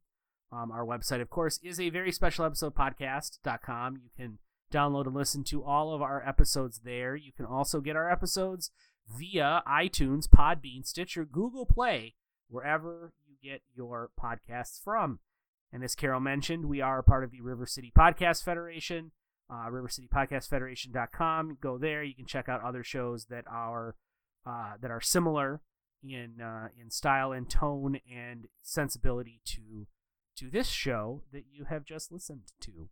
um, 0.51 0.71
our 0.71 0.85
website 0.85 1.21
of 1.21 1.29
course 1.29 1.59
is 1.63 1.79
a 1.79 1.89
very 1.89 2.11
special 2.11 2.45
episode 2.45 2.75
podcast.com 2.75 3.97
you 3.97 4.09
can 4.15 4.37
download 4.73 5.05
and 5.05 5.15
listen 5.15 5.43
to 5.43 5.63
all 5.63 5.93
of 5.93 6.01
our 6.01 6.27
episodes 6.27 6.81
there 6.83 7.15
you 7.15 7.31
can 7.31 7.45
also 7.45 7.79
get 7.79 7.95
our 7.95 8.11
episodes 8.11 8.71
via 9.07 9.61
iTunes, 9.67 10.27
Podbean, 10.27 10.85
Stitcher, 10.85 11.25
Google 11.25 11.65
Play, 11.65 12.15
wherever 12.49 13.13
you 13.27 13.35
get 13.41 13.61
your 13.75 14.09
podcasts 14.21 14.81
from. 14.81 15.19
And 15.71 15.83
as 15.83 15.95
Carol 15.95 16.19
mentioned, 16.19 16.65
we 16.65 16.81
are 16.81 16.99
a 16.99 17.03
part 17.03 17.23
of 17.23 17.31
the 17.31 17.41
River 17.41 17.65
City 17.65 17.91
Podcast 17.97 18.43
Federation, 18.43 19.11
uh, 19.49 19.67
rivercitypodcastfederation.com. 19.69 21.57
Go 21.59 21.77
there. 21.77 22.03
You 22.03 22.15
can 22.15 22.25
check 22.25 22.47
out 22.47 22.63
other 22.63 22.83
shows 22.83 23.25
that 23.25 23.45
are 23.47 23.95
uh, 24.45 24.73
that 24.81 24.91
are 24.91 25.01
similar 25.01 25.61
in 26.03 26.41
uh, 26.41 26.67
in 26.79 26.91
style 26.91 27.31
and 27.31 27.49
tone 27.49 27.99
and 28.11 28.47
sensibility 28.61 29.41
to 29.45 29.87
to 30.35 30.49
this 30.49 30.67
show 30.67 31.23
that 31.31 31.45
you 31.51 31.65
have 31.65 31.85
just 31.85 32.11
listened 32.11 32.51
to. 32.61 32.89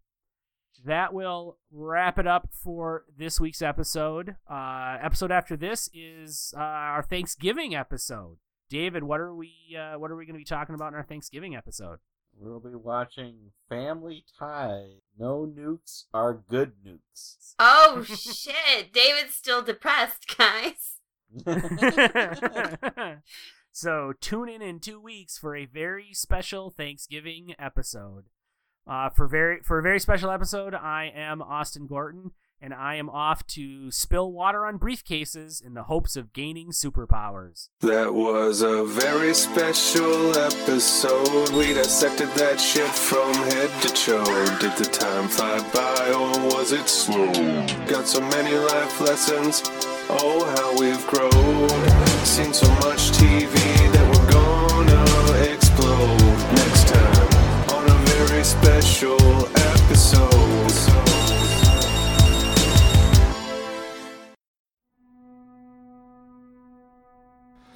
That 0.86 1.14
will 1.14 1.58
wrap 1.72 2.18
it 2.18 2.26
up 2.26 2.50
for 2.52 3.06
this 3.16 3.40
week's 3.40 3.62
episode. 3.62 4.36
Uh, 4.50 4.98
episode 5.02 5.32
after 5.32 5.56
this 5.56 5.90
is 5.94 6.54
uh, 6.58 6.62
our 6.62 7.04
Thanksgiving 7.04 7.76
episode. 7.76 8.38
David, 8.70 9.04
what 9.04 9.20
are 9.20 9.36
we 9.36 9.54
uh, 9.78 10.00
what 10.00 10.12
are 10.12 10.16
we 10.16 10.26
going 10.26 10.36
to 10.36 10.40
be 10.40 10.46
talking 10.46 10.74
about 10.74 10.90
in 10.90 10.96
our 10.96 11.04
Thanksgiving 11.04 11.56
episode? 11.56 12.00
We'll 12.38 12.60
be 12.60 12.74
watching 12.74 13.52
Family 13.70 14.26
Tie. 14.40 15.02
No 15.20 15.46
nukes 15.46 16.06
are 16.14 16.34
good 16.34 16.74
nukes. 16.86 17.54
Oh 17.60 18.04
shit! 18.08 18.94
David's 18.94 19.36
still 19.36 19.62
depressed, 19.62 20.36
guys. 20.38 20.98
so 23.72 24.14
tune 24.20 24.50
in 24.50 24.62
in 24.62 24.80
two 24.80 25.00
weeks 25.00 25.38
for 25.38 25.56
a 25.56 25.66
very 25.66 26.14
special 26.14 26.70
Thanksgiving 26.70 27.54
episode. 27.60 28.26
Uh, 28.88 29.10
for 29.10 29.28
very 29.28 29.60
for 29.62 29.80
a 29.80 29.84
very 29.84 30.00
special 30.00 30.32
episode, 30.32 30.74
I 30.74 31.12
am 31.16 31.42
Austin 31.42 31.86
Gorton, 31.86 32.32
and 32.60 32.74
I 32.74 32.96
am 32.96 33.10
off 33.10 33.46
to 33.48 33.92
spill 33.92 34.32
water 34.32 34.66
on 34.66 34.80
briefcases 34.80 35.64
in 35.64 35.76
the 35.76 35.84
hopes 35.84 36.16
of 36.16 36.34
gaining 36.34 36.72
superpowers. 36.72 37.70
That 37.82 38.14
was 38.14 38.62
a 38.62 38.84
very 38.84 39.34
special 39.34 40.36
episode. 40.38 41.50
We 41.52 41.74
dissected 41.74 42.30
that 42.30 42.60
shit 42.60 42.90
from 42.90 43.34
head 43.34 43.70
to 43.84 43.90
toe. 43.90 44.58
Did 44.60 44.76
the 44.78 44.90
time 44.92 45.28
fly 45.28 45.60
by 45.74 46.12
or 46.12 46.56
was 46.56 46.72
it 46.72 46.90
slow? 46.90 47.32
Got 47.88 48.08
so 48.08 48.22
many 48.22 48.56
life 48.56 49.00
lessons. 49.00 49.62
Oh, 50.10 50.44
how 50.58 50.78
we've 50.80 51.06
grown. 51.08 51.70
Seen 52.26 52.52
so 52.54 52.68
much 52.86 53.12
TV 53.12 54.01
very 58.42 58.82
special 58.82 59.48
episode. 59.56 60.72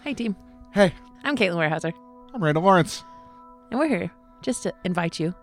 Hi, 0.04 0.14
team. 0.14 0.36
Hey, 0.74 0.94
I'm 1.24 1.36
Caitlin 1.36 1.58
Warehouser, 1.58 1.92
I'm 2.34 2.44
Randall 2.44 2.64
Lawrence. 2.64 3.04
and 3.72 3.80
we're 3.80 3.88
here 3.88 4.12
just 4.42 4.64
to 4.64 4.74
invite 4.84 5.20
you, 5.20 5.34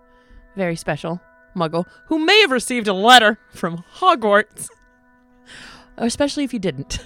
very 0.56 0.76
special 0.76 1.20
muggle, 1.56 1.84
who 2.06 2.18
may 2.18 2.40
have 2.42 2.50
received 2.50 2.86
a 2.88 2.92
letter 2.92 3.38
from 3.50 3.84
Hogwarts, 3.96 4.68
or 5.98 6.06
especially 6.06 6.44
if 6.44 6.52
you 6.52 6.58
didn't. 6.58 6.98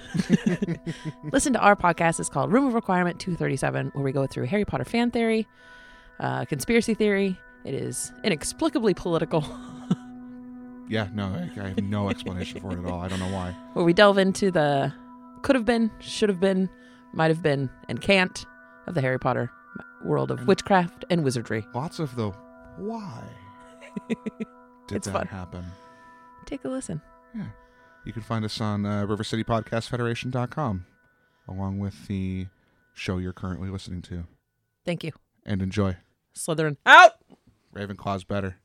Listen 1.32 1.52
to 1.55 1.60
our 1.60 1.76
podcast. 1.76 2.20
It's 2.20 2.28
called 2.28 2.52
Room 2.52 2.66
of 2.66 2.74
Requirement 2.74 3.20
237, 3.20 3.90
where 3.94 4.05
we 4.05 4.12
go 4.12 4.26
through 4.26 4.47
Harry 4.47 4.64
Potter 4.64 4.84
fan 4.84 5.10
theory, 5.10 5.47
uh, 6.20 6.44
conspiracy 6.44 6.94
theory. 6.94 7.38
It 7.66 7.74
is 7.74 8.12
inexplicably 8.24 8.94
political, 8.94 9.43
Yeah, 10.88 11.09
no, 11.12 11.24
I, 11.26 11.51
I 11.60 11.68
have 11.70 11.82
no 11.82 12.09
explanation 12.10 12.60
for 12.60 12.70
it 12.72 12.78
at 12.78 12.84
all. 12.84 13.01
I 13.01 13.09
don't 13.09 13.18
know 13.18 13.28
why. 13.34 13.51
where 13.72 13.84
we 13.84 13.93
delve 13.93 14.18
into 14.18 14.52
the 14.52 14.93
could 15.43 15.56
have 15.56 15.64
been, 15.64 15.90
should 15.98 16.28
have 16.28 16.38
been, 16.38 16.68
might 17.12 17.26
have 17.28 17.43
been, 17.43 17.68
and 17.88 18.01
can't 18.01 18.47
of 18.86 18.94
the 18.94 19.01
Harry 19.01 19.18
Potter 19.18 19.51
world 20.05 20.30
of 20.30 20.38
And- 20.38 20.47
witchcraft 20.48 21.05
and 21.10 21.24
wizardry. 21.24 21.66
Lots 21.74 21.98
of 21.98 22.14
the 22.14 22.30
why 22.76 23.22
did 24.09 24.16
It's 24.98 25.06
that 25.09 25.12
fun. 25.12 25.26
happen? 25.26 25.64
Take 26.44 26.64
a 26.64 26.68
listen. 26.68 27.01
Yeah. 27.34 27.47
You 28.05 28.12
can 28.12 28.22
find 28.22 28.44
us 28.44 28.60
on 28.60 28.86
uh, 28.86 29.05
rivercitypodcastfederation.com 29.06 30.86
along 31.48 31.78
with 31.80 32.06
the 32.06 32.47
show 32.94 33.18
you're 33.18 33.32
currently 33.32 33.70
listening 33.70 34.02
to. 34.02 34.24
Thank 34.84 35.02
you. 35.02 35.10
And 35.44 35.60
enjoy. 35.62 35.97
Slytherin 36.36 36.76
out! 36.86 37.12
Ravenclaw's 37.76 38.24
better. 38.24 38.56